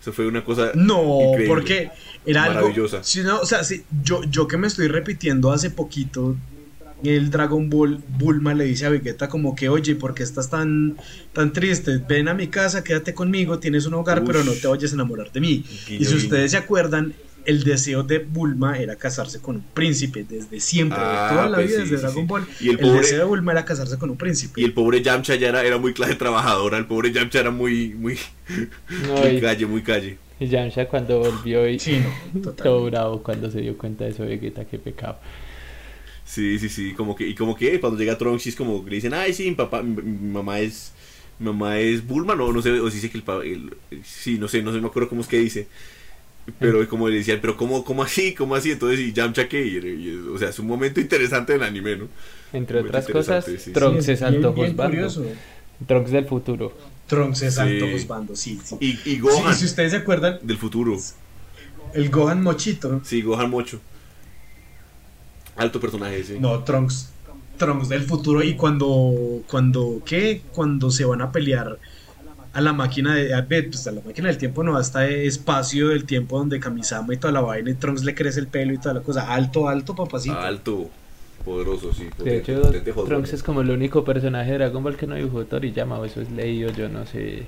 Eso 0.00 0.14
fue 0.14 0.26
una 0.26 0.42
cosa 0.42 0.72
No, 0.74 1.20
increíble. 1.32 1.46
porque 1.46 1.90
era 2.24 2.44
algo. 2.44 2.60
Maravillosa. 2.68 3.02
O 3.42 3.44
sea, 3.44 3.62
sí, 3.64 3.84
yo, 4.02 4.24
yo 4.24 4.48
que 4.48 4.56
me 4.56 4.66
estoy 4.66 4.88
repitiendo 4.88 5.52
hace 5.52 5.68
poquito, 5.68 6.34
el 7.04 7.30
Dragon 7.30 7.70
Ball 7.70 8.00
Bulma 8.18 8.54
le 8.54 8.64
dice 8.64 8.86
a 8.86 8.90
Vegeta 8.90 9.28
como 9.28 9.54
que, 9.54 9.68
oye, 9.68 9.94
¿por 9.94 10.14
qué 10.14 10.22
estás 10.22 10.50
tan, 10.50 10.96
tan 11.32 11.52
triste? 11.52 11.98
Ven 12.08 12.28
a 12.28 12.34
mi 12.34 12.48
casa, 12.48 12.84
quédate 12.84 13.14
conmigo, 13.14 13.58
tienes 13.58 13.86
un 13.86 13.94
hogar, 13.94 14.24
pero 14.24 14.44
no 14.44 14.52
te 14.52 14.66
vayas 14.68 14.92
a 14.92 14.94
enamorar 14.94 15.32
de 15.32 15.40
mí. 15.40 15.64
Y 15.88 16.04
si 16.04 16.14
ustedes 16.14 16.50
se 16.52 16.56
acuerdan, 16.56 17.14
el 17.46 17.64
deseo 17.64 18.02
de 18.02 18.18
Bulma 18.18 18.78
era 18.78 18.96
casarse 18.96 19.40
con 19.40 19.56
un 19.56 19.62
príncipe 19.62 20.24
desde 20.28 20.60
siempre, 20.60 20.98
Ah, 21.00 21.28
de 21.30 21.34
toda 21.36 21.48
la 21.48 21.56
pues 21.56 21.68
vida, 21.68 21.78
sí, 21.78 21.90
desde 21.90 21.96
sí, 21.96 22.02
Dragon 22.02 22.22
sí. 22.24 22.28
Ball. 22.28 22.46
Y 22.60 22.68
el 22.68 22.70
el 22.74 22.80
pobre- 22.80 22.98
deseo 22.98 23.18
de 23.18 23.24
Bulma 23.24 23.52
era 23.52 23.64
casarse 23.64 23.96
con 23.98 24.10
un 24.10 24.16
príncipe. 24.18 24.60
Y 24.60 24.64
el 24.64 24.74
pobre 24.74 25.00
Yamcha 25.02 25.34
ya 25.36 25.48
era, 25.48 25.64
era 25.64 25.78
muy 25.78 25.94
clase 25.94 26.16
trabajadora, 26.16 26.76
el 26.76 26.86
pobre 26.86 27.12
Yamcha 27.12 27.40
era 27.40 27.50
muy, 27.50 27.94
muy, 27.94 28.18
No, 29.06 29.20
muy 29.20 29.30
y, 29.30 29.40
calle, 29.40 29.66
muy 29.66 29.82
calle. 29.82 30.18
y 30.38 30.48
Yamcha 30.48 30.86
cuando 30.86 31.18
volvió 31.18 31.66
y 31.66 31.78
Sí, 31.78 31.98
no, 32.34 32.50
todo 32.52 32.84
bravo 32.84 33.22
cuando 33.22 33.50
se 33.50 33.60
dio 33.62 33.76
cuenta 33.78 34.04
de 34.04 34.10
eso, 34.10 34.24
Vegeta, 34.24 34.66
qué 34.66 34.78
pecado. 34.78 35.18
Sí, 36.30 36.60
sí, 36.60 36.68
sí, 36.68 36.92
como 36.94 37.16
que, 37.16 37.26
y 37.26 37.34
como 37.34 37.56
que 37.56 37.80
cuando 37.80 37.98
llega 37.98 38.16
Trunks 38.16 38.46
es 38.46 38.54
como 38.54 38.84
que 38.84 38.90
le 38.90 38.96
dicen, 38.96 39.14
ay, 39.14 39.32
sí, 39.34 39.48
mi 39.48 39.56
papá, 39.56 39.82
mi, 39.82 40.00
mi 40.00 40.30
mamá 40.32 40.60
es, 40.60 40.92
mi 41.40 41.46
mamá 41.46 41.78
es 41.80 42.06
Bulma, 42.06 42.36
no, 42.36 42.52
no 42.52 42.62
sé, 42.62 42.70
o 42.78 42.88
si 42.88 42.96
dice 42.98 43.10
que 43.10 43.18
el 43.18 43.24
papá, 43.24 43.42
el- 43.44 43.74
sí, 44.04 44.38
no 44.38 44.46
sé, 44.46 44.62
no 44.62 44.72
sé, 44.72 44.80
me 44.80 44.86
acuerdo 44.86 45.08
cómo 45.08 45.22
es 45.22 45.26
que 45.26 45.38
dice, 45.40 45.66
pero 46.60 46.88
como 46.88 47.08
le 47.08 47.16
decían, 47.16 47.38
pero 47.40 47.56
cómo, 47.56 47.84
cómo 47.84 48.04
así, 48.04 48.32
cómo 48.34 48.54
así, 48.54 48.70
entonces, 48.70 49.00
y 49.00 49.12
Yamcha 49.12 49.48
qué, 49.48 49.66
Y- 49.66 49.76
y- 49.78 50.28
o 50.32 50.38
sea, 50.38 50.50
es 50.50 50.58
un 50.60 50.68
momento 50.68 51.00
interesante 51.00 51.52
del 51.54 51.64
anime, 51.64 51.96
¿no? 51.96 52.08
Entre 52.52 52.78
otras 52.80 53.08
cosas, 53.08 53.44
sí. 53.44 53.72
Trunks 53.72 54.04
Sí, 54.04 54.12
es 54.12 54.22
alto. 54.22 54.54
Trunks 55.86 56.10
del 56.12 56.26
futuro. 56.26 56.76
Trunks 57.06 57.42
es 57.42 57.58
alto 57.58 57.86
Sí. 57.86 57.92
juzgando, 57.92 58.36
sí, 58.36 58.60
sí. 58.62 58.76
Y, 58.80 58.86
y 58.90 58.96
Sí, 59.14 59.18
Gohan, 59.18 59.54
si 59.56 59.64
ustedes 59.64 59.90
se 59.90 59.96
acuerdan, 59.98 60.38
del 60.42 60.58
futuro, 60.58 60.96
el 61.94 62.08
Gohan 62.10 62.40
Mochito, 62.42 63.00
sí, 63.04 63.22
Gohan 63.22 63.50
Mocho. 63.50 63.80
Alto 65.60 65.78
personaje, 65.78 66.24
sí. 66.24 66.36
no, 66.40 66.64
Trunks, 66.64 67.10
Trunks 67.58 67.90
del 67.90 68.02
futuro 68.02 68.42
y 68.42 68.54
cuando, 68.54 69.42
cuando, 69.46 70.00
¿qué? 70.06 70.40
Cuando 70.52 70.90
se 70.90 71.04
van 71.04 71.20
a 71.20 71.30
pelear 71.30 71.78
a 72.52 72.60
la 72.60 72.72
máquina 72.72 73.14
de, 73.14 73.34
a, 73.34 73.42
ver, 73.42 73.68
pues 73.68 73.86
a 73.86 73.92
la 73.92 74.00
máquina 74.00 74.28
del 74.28 74.38
tiempo 74.38 74.62
no, 74.64 74.76
hasta 74.76 75.06
espacio 75.06 75.88
del 75.88 76.04
tiempo 76.04 76.38
donde 76.38 76.58
Kamisama 76.58 77.12
y 77.12 77.18
toda 77.18 77.32
la 77.32 77.42
vaina 77.42 77.70
y 77.70 77.74
Trunks 77.74 78.04
le 78.04 78.14
crece 78.14 78.40
el 78.40 78.46
pelo 78.46 78.72
y 78.72 78.78
toda 78.78 78.94
la 78.94 79.00
cosa, 79.00 79.32
alto, 79.32 79.68
alto, 79.68 79.94
papacito. 79.94 80.38
Alto, 80.38 80.88
poderoso, 81.44 81.92
sí. 81.92 82.08
De 82.24 82.38
hecho, 82.38 82.62
potente 82.62 82.92
Trunks 82.92 83.34
es 83.34 83.42
como 83.42 83.60
el 83.60 83.70
único 83.70 84.02
personaje 84.02 84.52
de 84.52 84.58
Dragon 84.58 84.82
Ball 84.82 84.96
que 84.96 85.06
no 85.06 85.14
dibujó 85.14 85.44
Toriyama, 85.44 85.98
o 85.98 86.06
eso 86.06 86.22
es 86.22 86.30
leído, 86.30 86.70
yo 86.72 86.88
no 86.88 87.04
sé. 87.04 87.44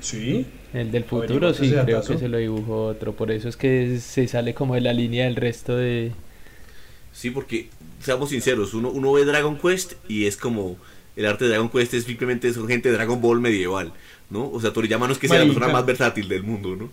Sí, 0.00 0.44
El 0.74 0.90
del 0.90 1.04
futuro 1.04 1.54
sí, 1.54 1.70
creo 1.70 2.02
que 2.02 2.18
se 2.18 2.28
lo 2.28 2.38
dibujó 2.38 2.86
otro, 2.86 3.12
por 3.12 3.30
eso 3.30 3.48
es 3.48 3.56
que 3.56 4.00
se 4.00 4.26
sale 4.26 4.52
como 4.52 4.74
de 4.74 4.80
la 4.80 4.92
línea 4.92 5.26
del 5.26 5.36
resto 5.36 5.76
de... 5.76 6.10
Sí, 7.12 7.30
porque, 7.30 7.68
seamos 8.02 8.30
sinceros, 8.30 8.74
uno, 8.74 8.90
uno 8.90 9.12
ve 9.12 9.24
Dragon 9.24 9.58
Quest 9.58 9.94
y 10.08 10.26
es 10.26 10.36
como. 10.36 10.76
El 11.14 11.26
arte 11.26 11.44
de 11.44 11.50
Dragon 11.50 11.68
Quest 11.68 11.92
es 11.92 12.04
simplemente 12.04 12.50
son 12.54 12.66
gente 12.68 12.88
de 12.88 12.94
Dragon 12.94 13.20
Ball 13.20 13.38
medieval, 13.38 13.92
¿no? 14.30 14.50
O 14.50 14.58
sea, 14.62 14.72
Toriyama 14.72 15.06
no 15.06 15.12
es 15.12 15.18
que 15.18 15.28
sea 15.28 15.38
la 15.38 15.44
Marica. 15.44 15.60
persona 15.60 15.78
más 15.78 15.84
versátil 15.86 16.26
del 16.26 16.42
mundo, 16.42 16.74
¿no? 16.74 16.90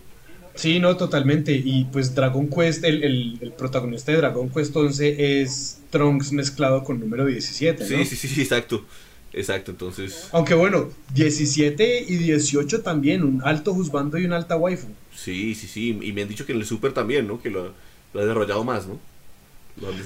sí, 0.54 0.78
no, 0.78 0.94
totalmente. 0.98 1.52
Y 1.54 1.86
pues 1.86 2.14
Dragon 2.14 2.46
Quest, 2.50 2.84
el, 2.84 3.02
el, 3.02 3.38
el 3.40 3.52
protagonista 3.52 4.12
de 4.12 4.18
Dragon 4.18 4.50
Quest 4.50 4.76
11 4.76 5.40
es 5.40 5.80
Trunks 5.88 6.32
mezclado 6.32 6.84
con 6.84 7.00
número 7.00 7.24
17, 7.24 7.82
¿no? 7.82 7.88
Sí, 7.88 8.04
sí, 8.04 8.16
sí, 8.16 8.28
sí, 8.28 8.42
exacto. 8.42 8.84
Exacto, 9.32 9.70
entonces. 9.70 10.28
Aunque 10.32 10.54
bueno, 10.54 10.90
17 11.14 12.04
y 12.08 12.16
18 12.16 12.82
también, 12.82 13.22
un 13.22 13.40
alto 13.44 13.72
juzgando 13.72 14.18
y 14.18 14.24
un 14.26 14.32
alta 14.32 14.56
waifu. 14.56 14.88
Sí, 15.14 15.54
sí, 15.54 15.66
sí. 15.66 15.98
Y 16.02 16.12
me 16.12 16.22
han 16.22 16.28
dicho 16.28 16.44
que 16.44 16.52
en 16.52 16.58
el 16.58 16.66
Super 16.66 16.92
también, 16.92 17.26
¿no? 17.26 17.40
Que 17.40 17.48
lo, 17.48 17.72
lo 18.12 18.20
ha 18.20 18.24
desarrollado 18.24 18.64
más, 18.64 18.86
¿no? 18.86 19.00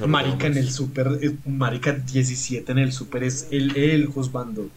Marica 0.07 0.47
en 0.47 0.57
el 0.57 0.71
super, 0.71 1.19
eh, 1.23 1.35
Marica 1.47 1.93
17 1.93 2.71
en 2.73 2.79
el 2.79 2.93
super 2.93 3.23
es 3.25 3.49
el, 3.51 3.77
el 3.77 4.07
juzgando. 4.07 4.69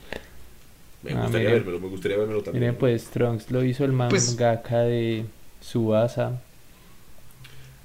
Me 1.04 1.12
Ah, 1.14 1.22
gustaría 1.24 1.50
miren. 1.50 1.66
verlo, 1.66 1.80
me 1.80 1.88
gustaría 1.88 2.18
verlo 2.18 2.41
también. 2.41 2.62
Miren, 2.62 2.76
pues 2.76 3.06
Trunks 3.06 3.52
lo 3.52 3.64
hizo 3.64 3.86
el 3.86 3.91
Pues- 4.10 4.30
mangaka 4.30 4.80
de 4.80 5.26
Subasa. 5.62 6.41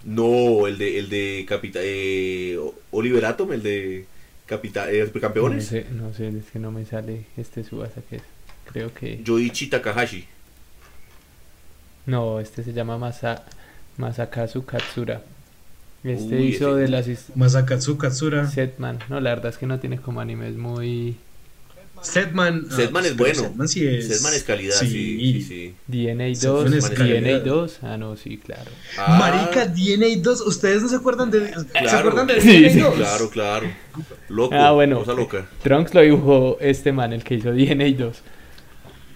No, 0.04 0.66
el 0.66 0.78
de, 0.78 0.98
el 0.98 1.08
de 1.08 1.44
Capita, 1.48 1.78
eh, 1.82 2.58
Oliver 2.90 3.24
Atom, 3.26 3.52
el 3.52 3.62
de 3.62 4.06
Capita, 4.46 4.90
eh, 4.90 5.08
No 5.34 5.60
sé, 5.60 5.86
no 5.92 6.12
sé, 6.12 6.28
es 6.28 6.50
que 6.52 6.58
no 6.58 6.72
me 6.72 6.84
sale 6.84 7.26
este 7.36 7.62
Subasa 7.62 8.00
que 8.08 8.16
es. 8.16 8.22
Creo 8.72 8.92
que... 8.92 9.22
Yoichi 9.22 9.68
Takahashi. 9.68 10.24
No, 12.06 12.40
este 12.40 12.64
se 12.64 12.72
llama 12.72 12.98
Masa, 12.98 13.44
Masakazu 13.96 14.64
Katsura. 14.64 15.22
Este 16.04 16.34
Uy, 16.36 16.42
hizo 16.48 16.70
ese- 16.76 16.80
de 16.80 16.88
las 16.88 17.06
Masakatsu 17.36 17.96
Katsura. 17.96 18.48
Setman. 18.50 18.98
No, 19.08 19.20
la 19.20 19.30
verdad 19.30 19.50
es 19.50 19.58
que 19.58 19.66
no 19.66 19.78
tiene 19.78 19.98
como 20.00 20.20
animes 20.20 20.56
muy... 20.56 21.16
Setman. 22.02 22.66
ah, 22.68 22.74
Setman 22.74 23.04
es 23.04 23.12
pero 23.12 23.24
bueno. 23.24 23.42
Setman 23.42 23.68
sí 23.68 23.86
es. 23.86 24.08
Setman 24.08 24.34
es 24.34 24.42
calidad, 24.42 24.74
sí, 24.74 24.88
sí, 24.88 25.42
sí. 25.42 25.74
DNA 25.86 26.34
Setman 26.34 26.64
2, 26.64 26.72
es 26.74 26.84
DNA 26.90 26.96
calidad. 26.96 27.40
2. 27.42 27.78
Ah, 27.82 27.96
no, 27.96 28.16
sí, 28.16 28.38
claro. 28.38 28.70
Ah, 28.98 29.16
Marica, 29.20 29.66
DNA 29.66 30.20
2. 30.20 30.40
¿Ustedes 30.40 30.82
no 30.82 30.88
se 30.88 30.96
acuerdan 30.96 31.30
de. 31.30 31.46
¿Se 31.54 31.64
Claro. 31.66 31.98
acuerdan 31.98 32.26
de 32.26 32.40
Sí, 32.40 32.58
DNA 32.62 32.70
sí, 32.72 32.80
2? 32.80 32.94
Claro, 32.96 33.30
claro. 33.30 33.66
Loco, 34.28 34.52
Ah, 34.56 34.72
bueno. 34.72 34.98
cosa 34.98 35.12
loca. 35.12 35.46
Trunks 35.62 35.94
lo 35.94 36.00
dibujó 36.00 36.56
este 36.60 36.90
man, 36.90 37.12
el 37.12 37.22
que 37.22 37.36
hizo 37.36 37.52
DNA 37.52 37.92
2. 37.96 38.16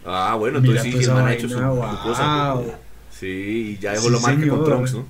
Ah, 0.04 0.36
bueno, 0.38 0.58
entonces 0.58 0.84
sí, 0.84 0.90
esa 0.90 1.00
el 1.10 1.16
man 1.16 1.26
ha 1.26 1.34
hecho 1.34 1.48
su, 1.48 1.54
cosa. 1.56 2.52
wow. 2.54 2.72
Sí, 3.10 3.26
y 3.76 3.78
ya 3.82 3.92
dejó 3.92 4.04
Sí, 4.04 4.10
la 4.12 4.20
marca 4.20 4.34
con 4.36 4.48
señor. 4.50 4.64
Trunks, 4.64 4.94
¿no? 4.94 5.06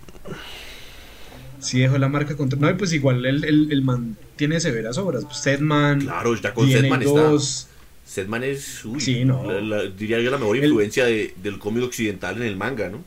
Sí, 1.67 1.81
dejó 1.81 1.99
la 1.99 2.09
marca 2.09 2.37
contra. 2.37 2.59
No, 2.59 2.71
y 2.71 2.75
pues 2.75 2.93
igual 2.93 3.27
el, 3.27 3.45
el, 3.45 3.73
el 3.73 3.83
man 3.83 4.17
tiene 4.37 4.61
severas 4.61 4.99
obras. 4.99 5.25
Pues, 5.25 5.39
Setman. 5.39 6.01
Claro, 6.01 6.35
ya 6.37 6.55
con 6.55 6.67
DNA 6.67 6.81
Setman 6.83 7.03
está. 7.03 7.21
2. 7.23 7.69
Setman 8.05 8.45
es, 8.45 8.85
uy, 8.85 9.01
Sí, 9.01 9.25
no. 9.25 9.51
la- 9.51 9.61
la- 9.61 9.91
diría 9.91 10.21
yo 10.21 10.31
la 10.31 10.39
mejor 10.39 10.57
El- 10.59 10.65
influencia 10.65 11.05
de- 11.07 11.35
del 11.43 11.59
cómic 11.59 11.83
occidental 11.83 12.37
en 12.37 12.45
el 12.45 12.57
manga, 12.57 12.89
¿no? 12.89 13.05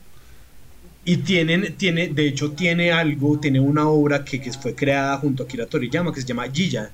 Y 1.06 1.16
tienen, 1.18 1.74
tiene, 1.76 2.08
de 2.08 2.28
hecho, 2.28 2.52
tiene 2.52 2.92
algo, 2.92 3.40
tiene 3.40 3.58
una 3.60 3.88
obra 3.88 4.22
que, 4.24 4.40
que 4.40 4.52
fue 4.52 4.74
creada 4.74 5.16
junto 5.16 5.42
a 5.42 5.46
Akira 5.46 5.64
Toriyama 5.64 6.12
que 6.12 6.20
se 6.20 6.26
llama 6.26 6.46
Giya. 6.52 6.90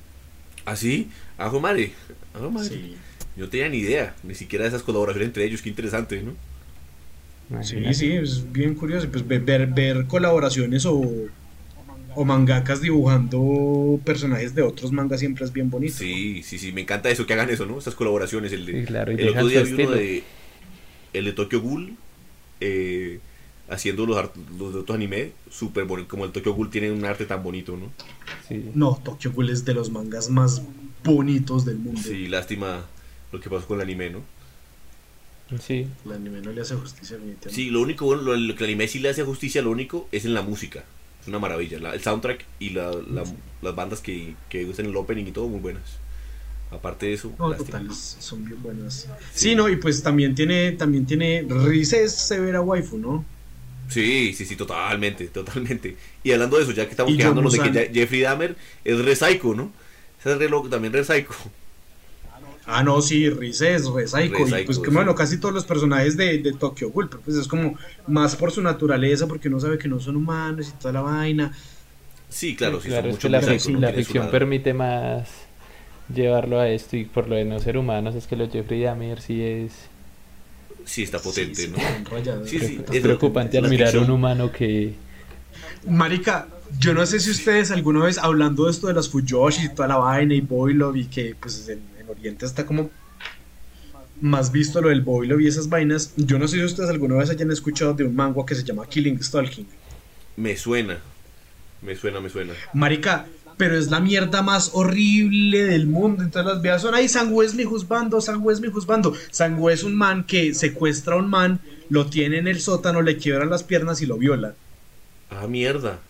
¿Ah, 0.65 0.77
sí? 0.77 1.09
Ajo 1.37 1.59
madre. 1.59 1.93
Ajo 2.33 2.49
madre. 2.51 2.69
Sí, 2.69 2.95
Yo 3.37 3.45
no 3.47 3.51
tenía 3.51 3.69
ni 3.69 3.79
idea, 3.79 4.15
ni 4.23 4.37
siquiera 4.37 4.63
de 4.63 4.69
esas 4.69 4.83
colaboraciones 4.85 5.27
entre 5.27 5.45
ellos, 5.45 5.61
qué 5.61 5.69
interesante, 5.69 6.23
¿no? 6.23 6.31
sí, 7.63 7.77
Imagínate. 7.79 7.95
sí, 7.95 8.13
es 8.13 8.53
bien 8.53 8.75
curioso. 8.77 9.09
Pues 9.11 9.27
ver, 9.27 9.41
ver, 9.41 9.67
ver 9.67 10.07
colaboraciones 10.07 10.87
o, 10.87 11.03
o 12.17 12.25
mangakas 12.25 12.81
dibujando 12.81 14.01
personajes 14.05 14.55
de 14.55 14.63
otros 14.63 14.91
mangas 14.91 15.21
siempre 15.21 15.45
es 15.45 15.53
bien 15.53 15.71
bonito. 15.71 15.95
Sí, 15.95 16.43
sí, 16.43 16.59
sí, 16.59 16.73
me 16.73 16.81
encanta 16.81 17.11
eso, 17.11 17.27
que 17.27 17.35
hagan 17.35 17.51
eso, 17.51 17.67
¿no? 17.67 17.79
Estas 17.79 17.95
colaboraciones, 17.95 18.53
el 18.53 18.67
de... 18.67 18.81
Sí, 18.81 18.87
claro, 18.87 19.13
y 19.13 19.17
el 19.17 19.29
otro 19.29 19.47
día 19.47 19.63
vi 19.63 19.73
uno 19.75 19.91
de... 19.91 20.25
El 21.13 21.25
de 21.27 21.33
Tokyo 21.33 21.61
Ghoul, 21.61 21.95
eh, 22.61 23.21
haciendo 23.69 24.07
los, 24.07 24.31
los 24.59 24.73
de 24.75 24.81
otros 24.81 24.97
anime, 24.97 25.33
súper 25.51 25.85
bonito, 25.85 26.09
como 26.09 26.25
el 26.25 26.33
Tokyo 26.33 26.55
Ghoul 26.55 26.71
tiene 26.71 26.91
un 26.91 27.05
arte 27.05 27.27
tan 27.27 27.43
bonito, 27.43 27.77
¿no? 27.77 27.93
Sí. 28.49 28.71
No, 28.75 29.01
Tokyo 29.05 29.33
Ghoul 29.33 29.51
es 29.51 29.65
de 29.65 29.75
los 29.75 29.91
mangas 29.91 30.29
más 30.31 30.63
bonitos 31.05 31.65
del 31.65 31.77
mundo. 31.77 32.01
Sí, 32.03 32.29
lástima 32.29 32.85
lo 33.31 33.41
que 33.41 33.49
pasó 33.49 33.67
con 33.67 33.79
el 33.79 33.83
anime, 33.83 34.11
¿no? 34.11 34.23
Sí. 35.61 35.87
El 36.05 36.13
anime 36.13 36.41
no 36.41 36.53
le 36.53 36.61
hace 36.63 36.75
justicia. 36.75 37.19
Sí, 37.49 37.71
lo 37.71 37.81
único 37.81 38.05
bueno, 38.05 38.23
lo, 38.23 38.37
lo 38.37 38.55
que 38.57 38.65
el 38.65 38.71
anime 38.71 38.89
sí 38.89 38.99
le 38.99 39.11
hace 39.11 39.23
justicia, 39.23 39.63
lo 39.63 39.71
único 39.71 40.09
es 40.13 40.25
en 40.25 40.35
la 40.35 40.43
música. 40.43 40.85
Una 41.27 41.39
maravilla. 41.39 41.79
la- 41.81 41.95
el 41.95 42.01
soundtrack 42.03 42.45
y 42.61 42.71
la- 42.71 42.93
la- 42.93 43.25
las 43.63 43.75
bandas 43.75 44.01
que, 44.01 44.35
que 44.49 44.65
usan 44.65 44.87
el 44.87 44.97
opening 44.97 45.25
y 45.27 45.33
todo, 45.33 45.49
muy 45.49 45.61
buenas. 45.61 45.83
Aparte 46.71 47.07
de 47.07 47.13
eso, 47.15 47.33
No, 47.39 47.53
total, 47.55 47.89
son 47.95 48.45
bien 48.45 48.61
buenas. 48.63 49.09
Sí, 49.33 49.55
no, 49.55 49.69
y 49.69 49.77
pues 49.77 50.03
también 50.03 50.35
tiene, 50.35 50.73
también 50.73 51.07
tiene, 51.07 51.47
Rize 51.49 52.03
es 52.05 52.13
severa 52.13 52.61
waifu, 52.61 52.99
¿no? 52.99 53.25
Sí, 53.89 54.35
sí, 54.37 54.45
sí, 54.45 54.57
totalmente, 54.57 55.29
totalmente. 55.29 55.97
Y 56.25 56.33
hablando 56.33 56.57
de 56.57 56.65
eso, 56.65 56.73
ya 56.73 56.85
que 56.87 56.91
estamos 56.91 57.13
Y 57.13 57.17
quedándonos 57.17 57.53
de 57.53 57.61
que 57.71 57.91
Jeffrey 57.95 58.21
Dahmer 58.21 58.57
es 58.85 58.99
re 58.99 59.15
psycho, 59.15 59.55
¿no? 59.55 59.71
Ese 60.19 60.33
es 60.33 60.39
re 60.39 60.49
loco, 60.49 60.69
también 60.69 60.93
re 60.93 61.05
psycho. 61.05 61.33
Ah, 62.67 62.83
no, 62.83 63.01
sí, 63.01 63.31
Rize 63.31 63.75
es 63.75 63.87
re 63.87 64.09
psycho, 64.09 64.35
Re 64.35 64.43
y 64.43 64.47
psycho, 64.47 64.67
pues 64.67 64.79
que 64.79 64.91
sí. 64.91 64.95
bueno, 64.95 65.15
casi 65.15 65.39
todos 65.39 65.55
los 65.55 65.65
personajes 65.65 66.17
de, 66.17 66.39
de 66.39 66.53
Tokyo 66.53 66.91
Ghoul, 66.91 67.09
pero 67.09 67.23
pues 67.23 67.37
es 67.37 67.47
como 67.47 67.79
más 68.09 68.35
por 68.35 68.51
su 68.51 68.61
naturaleza, 68.61 69.29
porque 69.29 69.49
uno 69.49 69.61
sabe 69.61 69.79
que 69.79 69.89
no 69.89 70.01
son 70.01 70.17
humanos 70.17 70.69
y 70.69 70.79
toda 70.81 70.93
la 70.93 71.01
vaina. 71.03 71.53
Sí, 72.29 72.57
claro, 72.57 72.81
sí, 72.81 72.89
claro, 72.89 73.03
son 73.03 73.11
es 73.11 73.17
mucho 73.17 73.29
que 73.29 73.79
la, 73.79 73.93
ficción 73.93 74.31
permite 74.31 74.75
más 74.75 75.29
llevarlo 76.13 76.61
a 76.61 76.69
esto 76.69 76.97
y 76.97 77.05
por 77.05 77.29
lo 77.29 77.37
de 77.37 77.45
no 77.45 77.59
ser 77.61 77.79
humanos 77.79 78.15
es 78.15 78.27
que 78.27 78.37
los 78.37 78.51
Jeffrey 78.51 78.83
Dahmer 78.83 79.21
sí 79.21 79.43
es 79.43 79.73
Sí, 80.85 81.03
está 81.03 81.19
potente, 81.19 81.63
Sí, 81.63 81.67
sí, 81.67 81.73
¿no? 81.73 82.47
Sí, 82.47 82.59
sí, 82.61 82.81
es 82.93 83.01
preocupante 83.01 83.59
al 83.59 83.69
mirar 83.69 83.95
a 83.97 84.01
un 84.01 84.11
humano 84.11 84.53
que 84.53 84.95
Marica, 85.89 86.49
Yo 86.79 86.95
no 86.95 87.05
sé 87.07 87.19
si 87.21 87.31
ustedes 87.31 87.71
alguna 87.71 88.05
vez 88.05 88.19
hablando 88.19 88.65
de 88.65 88.71
esto 88.71 88.87
de 88.87 88.95
las 88.95 89.09
Fuyoshi 89.09 89.67
y 89.67 89.69
toda 89.75 89.89
la 89.89 89.97
vaina 89.97 90.35
y 90.35 90.41
Boilov 90.41 90.97
y 90.97 91.07
que 91.07 91.35
pues 91.41 91.69
en, 91.69 91.81
en 92.07 92.11
Oriente 92.11 92.47
está 92.47 92.65
como 92.65 92.91
más 94.21 94.51
visto 94.51 94.81
lo 94.81 94.89
del 94.89 95.03
Boilov 95.03 95.41
y 95.41 95.47
esas 95.47 95.69
vainas, 95.69 96.15
yo 96.17 96.39
no 96.39 96.49
sé 96.49 96.57
si 96.57 96.65
ustedes 96.65 96.89
alguna 96.89 97.17
vez 97.17 97.31
hayan 97.31 97.51
escuchado 97.51 97.93
de 97.93 98.05
un 98.05 98.17
manga 98.17 98.47
que 98.47 98.55
se 98.55 98.65
llama 98.65 98.87
Killing 98.87 99.23
Stalking. 99.23 99.67
Me 100.37 100.57
suena. 100.57 100.99
Me 101.83 101.95
suena, 101.95 102.21
me 102.21 102.31
suena. 102.31 102.55
Marica, 102.73 103.27
pero 103.57 103.77
es 103.77 103.91
la 103.91 104.01
mierda 104.01 104.43
más 104.43 104.71
horrible 104.73 105.65
del 105.65 105.87
mundo. 105.87 106.23
Entonces 106.23 106.53
las 106.53 106.63
veas 106.63 106.83
son 106.83 106.95
ahí, 106.95 107.09
Sangue 107.09 107.45
es 107.45 107.55
mi 107.55 107.65
juzgando, 107.65 108.21
Sangue 108.21 108.53
es 108.53 108.61
mi 108.61 108.69
juzgando. 108.71 109.15
Sangue 109.31 109.73
es 109.73 109.83
un 109.83 109.95
man 109.95 110.25
que 110.25 110.55
secuestra 110.55 111.15
a 111.15 111.19
un 111.19 111.29
man, 111.29 111.61
lo 111.91 112.07
tiene 112.07 112.39
en 112.39 112.49
el 112.49 112.61
sótano, 112.61 113.03
le 113.03 113.19
quiebra 113.19 113.45
las 113.45 113.63
piernas 113.63 114.01
y 114.01 114.07
lo 114.07 114.17
viola. 114.17 114.55
Ah, 115.31 115.47
mierda. 115.47 116.01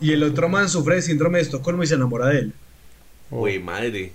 Y 0.00 0.12
el 0.12 0.22
otro 0.22 0.48
man 0.48 0.68
sufre 0.68 0.96
de 0.96 1.02
síndrome 1.02 1.38
de 1.38 1.44
Estocolmo 1.44 1.82
y 1.82 1.86
se 1.86 1.94
enamora 1.94 2.28
de 2.28 2.38
él. 2.38 2.52
Güey, 3.30 3.58
madre. 3.58 4.12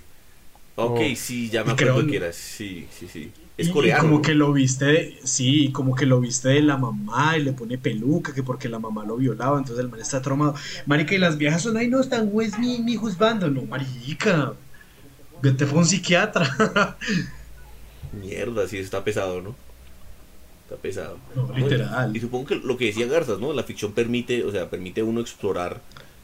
Ok, 0.74 1.00
Oh. 1.02 1.16
sí, 1.16 1.50
ya 1.50 1.64
me 1.64 1.72
Y 1.72 1.76
creo- 1.76 1.90
acuerdo 1.92 2.10
que 2.10 2.16
era. 2.16 2.32
Sí, 2.32 2.86
sí, 2.98 3.06
sí. 3.12 3.30
Es 3.58 3.66
Y- 3.66 3.70
y 3.70 3.72
coreano. 3.72 4.02
como 4.02 4.22
que 4.22 4.34
lo 4.34 4.52
viste, 4.52 4.84
de- 4.86 5.20
sí, 5.24 5.70
como 5.72 5.94
que 5.94 6.06
lo 6.06 6.18
viste 6.20 6.48
de 6.48 6.62
la 6.62 6.78
mamá 6.78 7.36
y 7.36 7.42
le 7.42 7.52
pone 7.52 7.76
peluca, 7.76 8.32
que 8.32 8.42
porque 8.42 8.68
la 8.70 8.78
mamá 8.78 9.04
lo 9.04 9.16
violaba, 9.16 9.58
entonces 9.58 9.84
el 9.84 9.90
man 9.90 10.00
está 10.00 10.22
traumado. 10.22 10.54
Marica, 10.86 11.14
y 11.14 11.18
las 11.18 11.36
viejas 11.36 11.60
son, 11.62 11.76
ay, 11.76 11.88
no, 11.88 12.00
están, 12.00 12.30
güey, 12.30 12.48
es 12.48 12.58
mi, 12.58 12.78
mi 12.78 12.96
juzgando. 12.96 13.48
No, 13.50 13.62
marica, 13.66 14.54
vete 15.42 15.66
fue 15.66 15.80
un 15.80 15.84
psiquiatra. 15.84 16.48
Mierda, 18.12 18.66
sí, 18.68 18.78
está 18.78 19.04
pesado, 19.04 19.40
¿no? 19.42 19.54
Está 20.64 20.76
pesado. 20.76 21.18
No, 21.34 21.52
literal. 21.56 22.16
Y 22.16 22.20
supongo 22.20 22.46
que 22.46 22.54
lo 22.56 22.76
que 22.76 22.86
decía 22.86 23.06
Garzas, 23.06 23.38
¿no? 23.38 23.52
La 23.52 23.62
ficción 23.62 23.92
permite, 23.92 24.44
o 24.44 24.50
sea, 24.50 24.70
permite 24.70 25.02
a 25.02 25.04
uno 25.04 25.20
explorar 25.20 25.80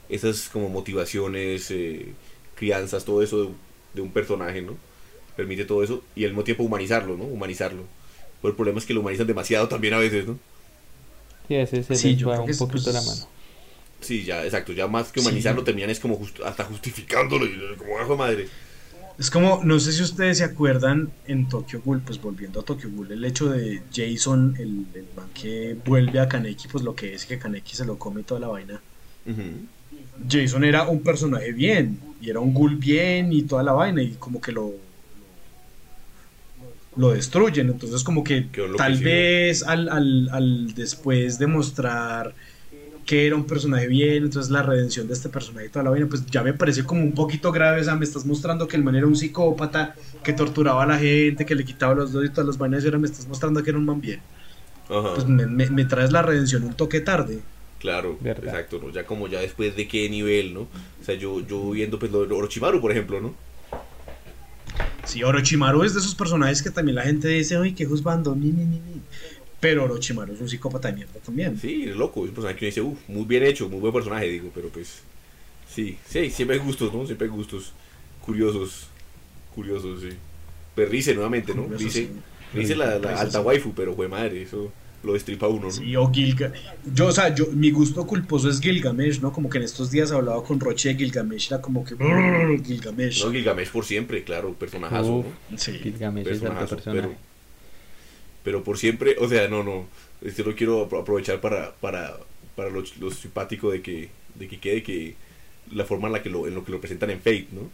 esas 0.09 0.49
como 0.49 0.69
motivaciones, 0.69 1.71
eh, 1.71 2.15
crianzas, 2.55 3.05
todo 3.05 3.23
eso 3.23 3.53
de, 3.99 4.03
de 4.03 4.03
un 4.03 4.13
personaje, 4.13 4.63
¿no? 4.63 4.81
Permite 5.37 5.65
todo 5.67 5.83
eso 5.85 6.09
y 6.15 6.25
al 6.25 6.31
mismo 6.33 6.45
tiempo 6.45 6.65
humanizarlo, 6.65 7.17
¿no? 7.17 7.25
Humanizarlo. 7.25 7.91
Pero 8.41 8.51
el 8.53 8.57
problema 8.57 8.79
es 8.81 8.87
que 8.87 8.95
lo 8.95 9.01
humanizan 9.01 9.27
demasiado 9.27 9.69
también 9.69 9.95
a 9.95 9.99
veces, 9.99 10.27
¿no? 10.27 10.41
Sí, 11.49 11.55
a 11.57 11.59
veces 11.59 11.87
se 11.87 11.97
Sí, 11.97 12.17
yo 12.17 12.31
creo 12.31 12.45
un 12.45 12.45
que 12.45 12.53
es, 12.53 12.59
poquito 12.59 12.91
pues, 12.91 12.93
la 12.93 13.03
mano. 13.03 13.29
Sí, 14.01 14.25
ya, 14.25 14.45
exacto. 14.45 14.73
Ya 14.73 14.87
más 14.89 15.13
que 15.13 15.21
Sí. 15.21 15.21
humanizarlo 15.21 15.65
terminan 15.65 15.91
es 15.91 16.01
como 16.01 16.21
hasta 16.45 16.65
justificándolo 16.65 17.47
y 17.47 17.77
como 17.77 17.95
bajo 17.95 18.17
madre. 18.17 18.53
Es 19.19 19.31
como, 19.31 19.63
no 19.65 19.81
sé 19.81 19.93
si 19.93 20.03
ustedes 20.03 20.39
se 20.39 20.45
acuerdan 20.45 21.13
en 21.25 21.49
Tokyo 21.49 21.83
Ghoul, 21.83 22.03
pues 22.05 22.21
volviendo 22.21 22.61
a 22.61 22.65
Tokyo 22.65 22.89
Ghoul, 22.91 23.11
el 23.13 23.25
hecho 23.25 23.49
de 23.51 23.83
Jason, 23.93 24.55
el, 24.59 24.87
el 24.95 25.09
man 25.17 25.31
que 25.35 25.77
vuelve 25.85 26.21
a 26.21 26.29
Kaneki, 26.29 26.69
pues 26.69 26.85
lo 26.85 26.95
que 26.95 27.15
es 27.15 27.27
que 27.27 27.39
Kaneki 27.39 27.75
se 27.77 27.85
lo 27.85 27.99
come 27.99 28.23
toda 28.23 28.41
la 28.41 28.49
vaina. 28.49 28.81
Jason 30.27 30.65
era 30.65 30.89
un 30.89 31.03
personaje 31.03 31.53
bien, 31.53 32.15
y 32.19 32.31
era 32.31 32.41
un 32.41 32.53
ghoul 32.55 32.77
bien 32.77 33.33
y 33.33 33.45
toda 33.47 33.63
la 33.63 33.73
vaina, 33.73 34.03
y 34.03 34.17
como 34.17 34.41
que 34.41 34.53
lo 34.53 34.81
lo 36.95 37.11
destruyen, 37.13 37.69
entonces 37.71 38.03
como 38.05 38.25
que 38.25 38.51
tal 38.75 38.99
vez 39.01 39.63
al, 39.63 39.89
al, 39.89 40.29
al 40.33 40.75
después 40.75 41.39
demostrar 41.39 42.35
que 43.05 43.27
era 43.27 43.37
un 43.37 43.47
personaje 43.47 43.89
bien, 43.89 44.25
entonces 44.25 44.51
la 44.53 44.63
redención 44.63 45.09
de 45.09 45.15
este 45.15 45.31
personaje 45.31 45.67
y 45.69 45.71
toda 45.71 45.85
la 45.85 45.91
vaina, 45.91 46.09
pues 46.09 46.27
ya 46.27 46.43
me 46.43 46.55
parece 46.55 46.85
como 46.87 47.03
un 47.03 47.15
poquito 47.15 47.53
grave, 47.53 47.81
o 47.81 47.85
sea, 47.85 47.97
me 47.97 48.05
estás 48.05 48.27
mostrando 48.27 48.69
que 48.69 48.77
el 48.77 48.85
man 48.85 48.97
era 48.97 49.07
un 49.07 49.17
psicópata, 49.17 49.97
que 50.23 50.33
torturaba 50.35 50.85
a 50.85 50.87
la 50.87 50.99
gente, 50.99 51.47
que 51.47 51.55
le 51.55 51.65
quitaba 51.65 51.95
los 51.95 52.13
dedos 52.13 52.27
y 52.29 52.33
todas 52.33 52.47
las 52.49 52.59
vainas, 52.59 52.83
y 52.85 52.87
ahora 52.89 52.99
me 53.01 53.07
estás 53.09 53.27
mostrando 53.27 53.63
que 53.63 53.71
era 53.71 53.79
un 53.79 53.87
man 53.87 54.01
bien. 54.01 54.25
Ajá. 54.89 55.15
Pues 55.15 55.27
me, 55.27 55.47
me- 55.47 55.71
me 55.71 55.85
traes 55.87 56.13
la 56.13 56.23
redención 56.23 56.65
un 56.65 56.77
toque 56.77 57.01
tarde. 57.01 57.45
Claro, 57.79 58.19
Verdad. 58.21 58.45
exacto, 58.47 58.81
¿no? 58.83 58.91
Ya 58.91 59.07
como 59.07 59.29
ya 59.29 59.41
después 59.41 59.77
de 59.77 59.87
qué 59.87 60.09
nivel, 60.09 60.53
¿no? 60.53 60.63
O 60.63 61.05
sea, 61.05 61.15
yo, 61.15 61.47
yo 61.47 61.71
viendo 61.71 61.99
pues 61.99 62.11
lo 62.11 62.27
de 62.27 62.35
Orochimaru, 62.35 62.81
por 62.81 62.91
ejemplo, 62.91 63.21
¿no? 63.21 63.35
Sí, 65.05 65.23
Orochimaru 65.23 65.85
es 65.85 65.95
de 65.95 66.01
esos 66.01 66.15
personajes 66.15 66.63
que 66.63 66.71
también 66.71 66.97
la 66.97 67.03
gente 67.03 67.29
dice, 67.29 67.59
uy, 67.59 67.75
qué 67.75 67.87
juzgando, 67.87 68.35
ni, 68.35 68.49
ni, 68.49 68.65
ni, 68.65 68.81
ni. 68.81 69.01
Pero 69.61 69.85
Orochimaru 69.85 70.35
es 70.35 70.41
un 70.41 70.49
psicópata 70.49 70.89
de 70.89 70.95
mierda 70.95 71.21
también. 71.25 71.59
Sí, 71.59 71.85
es 71.89 71.97
loco, 71.97 72.25
es 72.25 72.31
un 72.31 72.35
personaje 72.35 72.59
que 72.59 72.65
uno 72.65 72.69
dice, 72.69 72.81
uff, 72.81 73.09
muy 73.09 73.25
bien 73.25 73.45
hecho, 73.45 73.69
muy 73.69 73.81
buen 73.81 73.93
personaje, 73.93 74.29
digo, 74.29 74.51
pero 74.53 74.69
pues, 74.69 75.01
sí, 75.73 75.97
sí, 76.09 76.31
siempre 76.31 76.59
hay 76.59 76.63
gustos, 76.63 76.93
¿no? 76.93 77.07
Siempre 77.07 77.27
hay 77.27 77.33
gustos 77.33 77.73
curiosos, 78.25 78.89
curiosos, 79.55 80.01
sí. 80.03 80.11
Perrice 80.75 81.15
nuevamente, 81.15 81.55
¿no? 81.55 81.65
Curioso, 81.65 81.91
sí. 81.91 82.11
dice 82.53 82.75
la, 82.75 82.99
la 82.99 83.21
alta 83.21 83.39
sí. 83.39 83.45
waifu, 83.45 83.73
pero 83.73 83.95
fue 83.95 84.09
madre, 84.09 84.43
eso 84.43 84.73
lo 85.03 85.13
destripa 85.13 85.47
uno, 85.47 85.67
¿no? 85.67 85.71
Sí, 85.71 85.95
o 85.97 86.11
Gilga. 86.11 86.53
Yo, 86.93 87.07
o 87.07 87.13
sea, 87.13 87.33
yo, 87.35 87.47
mi 87.53 87.71
gusto 87.71 88.07
culposo 88.07 88.51
es 88.51 88.61
Gilgamesh, 88.61 89.21
¿no? 89.21 89.33
Como 89.33 89.49
que 89.49 89.59
en 89.59 89.65
estos 89.65 89.91
días 89.91 90.11
hablaba 90.11 90.43
con 90.43 90.59
Roche 90.59 90.89
de 90.91 90.97
Gilgamesh, 90.97 91.47
era 91.53 91.61
como 91.61 91.85
que. 91.85 91.95
"Brrr, 91.95 92.63
Gilgamesh. 92.65 93.25
No, 93.25 93.31
Gilgamesh 93.31 93.71
por 93.71 93.85
siempre, 93.85 94.25
claro, 94.25 94.53
personajazo, 94.55 95.17
Uf. 95.19 95.27
¿no? 95.51 95.59
Sí. 95.59 95.73
Gilgamesh 95.79 96.23
es 96.27 96.29
Personajazo, 96.41 96.75
personaje. 96.77 97.01
pero, 97.09 97.15
pero 98.43 98.65
por 98.65 98.79
siempre, 98.79 99.17
o 99.21 99.29
sea, 99.29 99.49
no, 99.49 99.63
no, 99.63 99.87
este 100.23 100.43
lo 100.43 100.55
quiero 100.55 100.89
apro- 100.89 101.03
aprovechar 101.03 101.41
para, 101.41 101.73
para, 101.77 102.17
para 102.57 102.71
lo, 102.71 102.83
lo 102.99 103.11
simpático 103.11 103.71
de 103.71 103.83
que, 103.83 104.09
de 104.35 104.49
que 104.49 104.59
quede 104.59 104.83
que 104.83 105.15
la 105.73 105.85
forma 105.85 106.09
en 106.09 106.15
la 106.15 106.23
que 106.23 106.31
lo, 106.31 106.47
en 106.49 106.55
lo 106.55 106.65
que 106.65 106.73
lo 106.73 106.81
presentan 106.81 107.11
en 107.11 107.19
Fate, 107.19 107.49
¿no? 107.53 107.71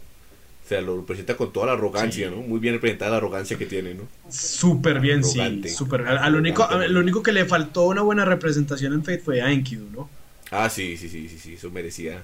O 0.65 0.67
sea, 0.67 0.81
lo 0.81 1.05
presenta 1.05 1.37
con 1.37 1.53
toda 1.53 1.67
la 1.67 1.73
arrogancia, 1.73 2.27
Sí. 2.27 2.35
¿no? 2.35 2.41
Muy 2.41 2.59
bien 2.59 2.73
representada 2.73 3.11
la 3.11 3.17
arrogancia 3.17 3.55
que 3.55 3.67
tiene, 3.67 3.93
¿no? 3.93 4.07
Súper 4.31 4.99
bien, 4.99 5.19
Arrogante. 5.19 5.69
sí. 5.69 5.75
Súper. 5.75 6.01
Al, 6.07 6.17
al 6.17 6.35
único, 6.35 6.63
Arrogante. 6.63 6.85
al- 6.87 6.93
lo 6.93 6.99
único 7.01 7.21
que 7.21 7.31
le 7.31 7.45
faltó 7.45 7.83
una 7.83 8.01
buena 8.01 8.25
representación 8.25 8.93
en 8.93 9.03
Fate 9.03 9.19
fue 9.19 9.41
a 9.43 9.51
Enkidu, 9.51 9.87
¿no? 9.91 10.09
Ah, 10.49 10.67
sí, 10.69 10.97
sí, 10.97 11.07
sí, 11.07 11.29
sí, 11.29 11.37
sí, 11.37 11.53
eso 11.53 11.69
merecía, 11.69 12.23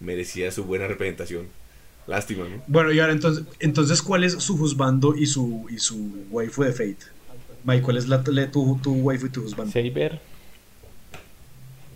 merecía 0.00 0.50
su 0.50 0.64
buena 0.64 0.88
representación. 0.88 1.46
Lástima, 2.08 2.44
¿no? 2.48 2.62
Bueno, 2.66 2.90
y 2.92 2.98
ahora 3.00 3.12
entonces, 3.12 3.44
entonces 3.60 4.02
¿cuál 4.02 4.24
es 4.24 4.32
su 4.34 4.56
juzbando 4.58 5.14
y 5.16 5.26
su, 5.26 5.66
y 5.70 5.78
su 5.78 6.26
waifu 6.30 6.64
de 6.64 6.72
Fate? 6.72 6.98
Mike, 7.64 7.82
¿cuál 7.82 7.96
es 7.98 8.08
la, 8.08 8.22
la- 8.26 8.50
tu, 8.50 8.78
tu 8.82 8.94
waifu 8.94 9.26
y 9.26 9.30
tu 9.30 9.42
juzbando? 9.42 9.72
Saber, 9.72 10.20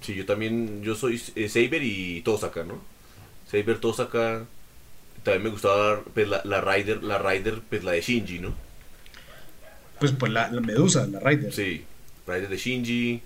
Sí, 0.03 0.15
yo 0.15 0.25
también, 0.25 0.83
yo 0.83 0.95
soy 0.95 1.21
eh, 1.37 1.49
Saber 1.49 1.83
y 1.83 2.23
Tosaka, 2.23 2.65
¿no? 2.65 2.81
Saber, 3.51 3.79
Tosaka, 3.79 4.47
también 5.23 5.43
me 5.45 5.51
gustaba 5.51 6.03
pues, 6.15 6.29
la, 6.29 6.43
la 6.45 6.61
Rider, 6.61 7.03
la 7.03 7.19
Rider, 7.19 7.61
pues 7.69 7.85
la 7.85 7.93
de 7.93 8.01
Shinji, 8.01 8.39
¿no? 8.39 8.55
Pues, 9.99 10.13
pues 10.13 10.33
la, 10.33 10.51
la 10.51 10.61
Medusa, 10.61 11.07
la 11.07 11.21
Rider. 11.21 11.53
Sí, 11.53 11.85
Rider 12.27 12.49
de 12.49 12.57
Shinji, 12.57 13.21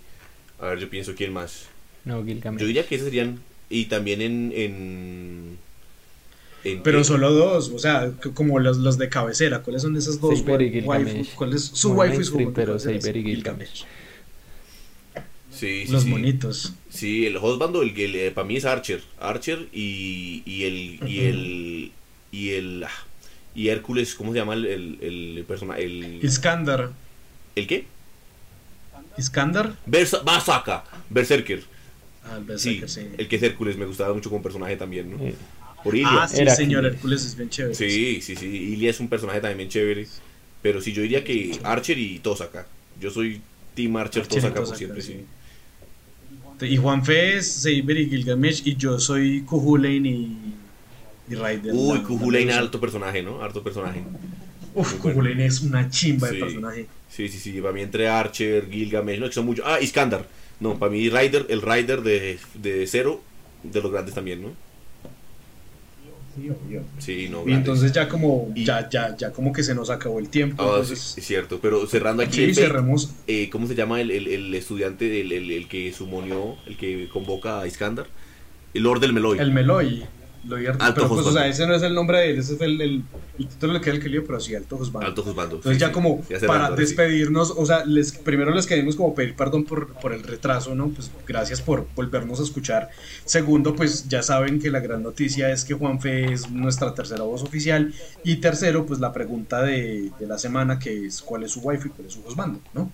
a 0.60 0.66
ver, 0.66 0.78
yo 0.78 0.90
pienso 0.90 1.14
quién 1.14 1.32
más. 1.32 1.66
no, 2.04 2.24
Gilgamesh. 2.24 2.60
Yo 2.60 2.66
diría 2.66 2.86
que 2.86 2.96
esas 2.96 3.06
serían, 3.06 3.40
y 3.70 3.86
también 3.86 4.20
en... 4.20 4.52
en, 4.54 5.58
en 6.64 6.82
Pero 6.82 7.04
solo 7.04 7.32
dos, 7.32 7.70
o 7.70 7.78
sea, 7.78 8.10
como 8.34 8.58
los, 8.58 8.78
los 8.78 8.98
de 8.98 9.08
cabecera. 9.08 9.60
¿Cuáles 9.62 9.82
son 9.82 9.96
esas 9.96 10.20
dos 10.20 10.40
Saber 10.40 10.62
y 10.62 10.70
Gilgamesh. 10.72 11.34
¿Cuál 11.34 11.54
es 11.54 11.64
su 11.64 11.90
Muy 11.90 11.98
waifu 11.98 12.20
y 12.20 12.24
su 12.24 12.52
pero? 12.52 12.78
Saber 12.78 13.16
y 13.16 13.22
Gilgamesh. 13.22 13.84
Sí, 15.54 15.84
Los 15.88 16.02
sí. 16.04 16.08
monitos. 16.08 16.74
Sí, 16.90 17.26
el 17.26 17.36
husbando, 17.36 17.82
el, 17.82 17.98
el, 17.98 18.32
para 18.32 18.46
mí 18.46 18.56
es 18.56 18.64
Archer. 18.64 19.02
Archer 19.20 19.68
y, 19.72 20.42
y 20.46 20.64
el. 20.64 21.08
Y 21.08 21.20
el. 21.20 21.92
Y 22.32 22.50
el. 22.50 22.84
ah, 22.84 22.90
Y 23.54 23.68
Hércules, 23.68 24.14
¿cómo 24.14 24.32
se 24.32 24.38
llama 24.38 24.54
el, 24.54 24.66
el, 24.66 24.98
el 25.00 25.44
personaje? 25.46 25.84
El, 25.84 26.20
Iskandar. 26.24 26.90
¿El 27.54 27.66
qué? 27.66 27.86
Iskandar. 29.16 29.76
Bersa, 29.86 30.20
Basaka, 30.22 30.84
Berserker. 31.10 31.62
Ah, 32.24 32.38
el 32.38 32.58
Sí, 32.58 32.80
Berserker, 32.80 32.88
sí. 32.88 33.14
el 33.18 33.28
que 33.28 33.36
es 33.36 33.42
Hércules, 33.42 33.76
me 33.76 33.86
gustaba 33.86 34.12
mucho 34.14 34.28
como 34.30 34.42
personaje 34.42 34.76
también, 34.76 35.10
¿no? 35.10 35.22
Eh, 35.24 35.34
Por 35.84 35.94
Ilia. 35.94 36.22
Ah, 36.22 36.28
sí, 36.28 36.40
Era 36.40 36.54
señor. 36.54 36.84
Hércules 36.84 37.24
es 37.24 37.36
bien 37.36 37.48
chévere. 37.50 37.74
Sí, 37.74 38.20
sí, 38.22 38.34
sí. 38.34 38.46
Ilia 38.46 38.90
es 38.90 38.98
un 39.00 39.08
personaje 39.08 39.40
también 39.40 39.58
bien 39.58 39.68
chévere. 39.70 40.06
Pero 40.62 40.80
sí, 40.80 40.92
yo 40.92 41.02
diría 41.02 41.22
que 41.22 41.58
Archer 41.62 41.98
y 41.98 42.18
Tosaka. 42.20 42.66
Yo 43.00 43.10
soy 43.10 43.40
Team 43.74 43.96
Archer, 43.96 44.22
Archer 44.22 44.40
Tosaka 44.40 44.62
por 44.64 44.76
siempre, 44.76 45.02
sí. 45.02 45.20
Sí. 46.60 46.66
Y 46.66 46.76
Juanfe 46.76 47.36
es 47.38 47.52
Saber 47.52 47.98
y 47.98 48.08
Gilgamesh 48.08 48.62
y 48.66 48.76
yo 48.76 48.98
soy 48.98 49.42
Kuhulain 49.42 50.04
y, 50.06 50.36
y 51.28 51.34
Ryder. 51.34 51.72
Uy, 51.74 51.98
la- 51.98 52.02
Kuhulain, 52.04 52.48
la- 52.48 52.58
alto 52.58 52.80
personaje, 52.80 53.22
¿no? 53.22 53.42
Alto 53.42 53.62
personaje. 53.62 54.02
Uf, 54.74 54.98
bueno. 55.00 55.14
Kuhulain 55.14 55.40
es 55.40 55.60
una 55.60 55.88
chimba 55.90 56.28
Sí. 56.28 56.34
de 56.36 56.40
personaje. 56.40 56.86
Sí, 57.08 57.28
sí, 57.28 57.38
sí, 57.38 57.60
para 57.60 57.72
mí 57.72 57.82
entre 57.82 58.08
Archer, 58.08 58.68
Gilgamesh, 58.70 59.20
no, 59.20 59.26
que 59.26 59.32
son 59.32 59.46
muchos. 59.46 59.64
Ah, 59.68 59.80
Iskandar. 59.80 60.26
No, 60.60 60.78
para 60.78 60.90
mí 60.90 61.08
Rider, 61.08 61.46
el 61.48 61.62
Rider 61.62 62.02
de, 62.02 62.38
de 62.54 62.86
Zero, 62.86 63.20
de 63.62 63.80
los 63.82 63.90
grandes 63.92 64.14
también, 64.14 64.42
¿no? 64.42 64.52
Sí, 66.98 67.28
no, 67.28 67.44
Y 67.46 67.52
entonces 67.52 67.92
ya 67.92 68.08
como, 68.08 68.50
Y- 68.54 68.64
ya, 68.64 68.88
ya, 68.88 69.16
ya 69.16 69.30
como 69.32 69.52
que 69.52 69.62
se 69.62 69.74
nos 69.74 69.90
acabó 69.90 70.18
el 70.18 70.28
tiempo. 70.28 70.62
Ah, 70.62 70.66
sí, 70.66 70.70
entonces, 70.92 71.18
es 71.18 71.24
cierto, 71.26 71.58
pero 71.62 71.86
cerrando 71.86 72.22
aquí, 72.22 72.36
sí, 72.36 72.42
el 72.44 72.54
Fate, 72.54 72.66
cerremos. 72.68 73.14
eh, 73.26 73.48
¿cómo 73.50 73.66
se 73.66 73.74
llama 73.74 74.00
el, 74.00 74.10
el- 74.10 74.26
el 74.28 74.54
estudiante, 74.54 75.20
el, 75.20 75.32
el- 75.32 75.50
el 75.50 75.68
que 75.68 75.92
sumonió, 75.92 76.56
el 76.66 76.76
que 76.76 77.08
convoca 77.12 77.60
a 77.60 77.66
Iskandar? 77.66 78.06
El 78.74 78.82
Lord 78.82 79.00
del 79.00 79.12
Meloy. 79.12 79.38
El 79.38 79.52
Meloy. 79.52 80.04
Lo 80.46 80.56
vi 80.56 80.66
harto, 80.66 80.84
Alto 80.84 81.02
pero 81.02 81.14
pues, 81.14 81.26
o 81.26 81.32
sea, 81.32 81.46
ese 81.46 81.66
no 81.66 81.74
es 81.74 81.82
el 81.82 81.94
nombre 81.94 82.18
de 82.18 82.30
él, 82.30 82.38
ese 82.38 82.54
es 82.54 82.60
el, 82.60 82.80
el, 82.80 83.02
el 83.38 83.46
título 83.48 83.80
que 83.80 83.90
el 83.90 84.00
que 84.00 84.08
lío, 84.08 84.24
pero 84.26 84.38
sí, 84.40 84.54
Alto 84.54 84.76
Juzgando. 84.76 85.06
Alto 85.06 85.22
Juzgando. 85.22 85.56
Entonces 85.56 85.78
sí, 85.78 85.80
ya 85.80 85.86
sí. 85.88 85.92
como 85.92 86.22
Ya 86.28 86.38
para 86.40 86.40
rato, 86.40 86.52
ahora 86.52 86.76
sí. 86.76 86.82
despedirnos, 86.82 87.50
o 87.56 87.64
sea, 87.64 87.84
les, 87.84 88.12
primero 88.12 88.50
les 88.52 88.66
queremos 88.66 88.96
como 88.96 89.14
pedir 89.14 89.34
perdón 89.36 89.64
por, 89.64 89.94
por 89.94 90.12
el 90.12 90.22
retraso, 90.22 90.74
¿no? 90.74 90.88
Pues 90.88 91.10
gracias 91.26 91.62
por 91.62 91.86
volvernos 91.94 92.40
a 92.40 92.42
escuchar. 92.42 92.90
Segundo, 93.24 93.74
pues 93.74 94.08
ya 94.08 94.22
saben 94.22 94.60
que 94.60 94.70
la 94.70 94.80
gran 94.80 95.02
noticia 95.02 95.50
es 95.50 95.64
que 95.64 95.74
Juanfe 95.74 96.32
es 96.32 96.50
nuestra 96.50 96.94
tercera 96.94 97.22
voz 97.24 97.42
oficial. 97.42 97.94
Y 98.22 98.36
tercero, 98.36 98.84
pues 98.86 99.00
la 99.00 99.12
pregunta 99.12 99.62
de, 99.62 100.10
de 100.18 100.26
la 100.26 100.38
semana 100.38 100.78
que 100.78 101.06
es 101.06 101.22
cuál 101.22 101.44
es 101.44 101.52
su 101.52 101.60
wifi 101.60 101.88
y 101.88 101.90
cuál 101.90 102.06
es 102.06 102.12
su 102.14 102.20
husbando, 102.26 102.60
¿no? 102.74 102.90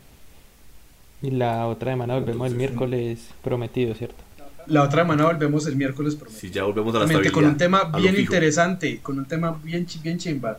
Y 1.22 1.30
la 1.30 1.66
otra 1.66 1.92
semana 1.92 2.14
volvemos 2.14 2.48
el 2.48 2.55
miércoles 2.55 3.28
prometido, 3.42 3.94
¿cierto? 3.94 4.24
La 4.70 4.82
otra 4.84 5.02
semana 5.02 5.24
volvemos 5.26 5.66
el 5.66 5.76
miércoles, 5.76 6.14
prometo. 6.14 6.40
Sí, 6.40 6.50
ya 6.50 6.64
volvemos 6.64 6.94
a 6.94 6.98
la 7.00 7.04
Obviamente, 7.04 7.28
estabilidad. 7.28 7.58
con 7.58 7.74
un 7.74 7.84
tema 7.90 7.98
bien 8.00 8.18
interesante, 8.18 9.00
con 9.02 9.18
un 9.18 9.24
tema 9.26 9.60
bien, 9.62 9.86
bien 10.02 10.18
chimba. 10.18 10.58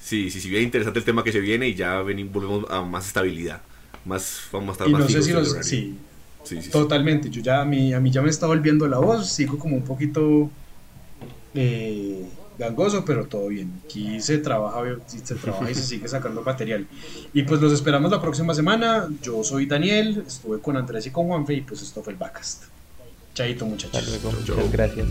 Sí, 0.00 0.30
sí, 0.30 0.40
sí, 0.40 0.48
bien 0.48 0.62
interesante 0.62 1.00
el 1.00 1.04
tema 1.04 1.24
que 1.24 1.32
se 1.32 1.40
viene 1.40 1.68
y 1.68 1.74
ya 1.74 2.00
venimos, 2.02 2.32
volvemos 2.32 2.70
a 2.70 2.82
más 2.82 3.06
estabilidad. 3.06 3.60
Más, 4.04 4.42
vamos 4.52 4.68
a 4.68 4.72
estar 4.72 4.88
Y 4.88 4.92
más 4.92 5.00
no 5.02 5.08
sé 5.08 5.22
si 5.22 5.32
horario. 5.32 5.62
Sí, 5.62 5.98
Sí, 6.44 6.62
sí. 6.62 6.70
Totalmente, 6.70 7.28
yo 7.28 7.42
ya 7.42 7.60
a 7.60 7.64
mí, 7.64 7.92
a 7.92 8.00
mí 8.00 8.10
ya 8.10 8.22
me 8.22 8.30
está 8.30 8.46
volviendo 8.46 8.86
la 8.86 8.98
voz, 8.98 9.28
sigo 9.28 9.58
como 9.58 9.76
un 9.76 9.82
poquito 9.82 10.48
eh, 11.54 12.24
gangoso, 12.58 13.04
pero 13.04 13.26
todo 13.26 13.48
bien. 13.48 13.70
Aquí 13.84 14.20
se 14.20 14.38
trabaja, 14.38 14.82
se 15.06 15.34
trabaja 15.34 15.70
y 15.70 15.74
se 15.74 15.82
sigue 15.82 16.08
sacando 16.08 16.42
material. 16.42 16.86
Y 17.34 17.42
pues 17.42 17.60
los 17.60 17.72
esperamos 17.72 18.10
la 18.10 18.20
próxima 18.22 18.54
semana. 18.54 19.08
Yo 19.20 19.42
soy 19.44 19.66
Daniel, 19.66 20.24
estuve 20.26 20.60
con 20.60 20.76
Andrés 20.76 21.06
y 21.06 21.10
con 21.10 21.26
Juanfe 21.26 21.54
y 21.54 21.60
pues 21.62 21.82
esto 21.82 22.02
fue 22.02 22.14
el 22.14 22.18
Backcast. 22.18 22.64
Chaito 23.38 23.66
Hasta 23.66 23.86
muchachos. 23.86 24.08
luego. 24.08 24.32
Muchas 24.32 24.72
gracias. 24.72 25.06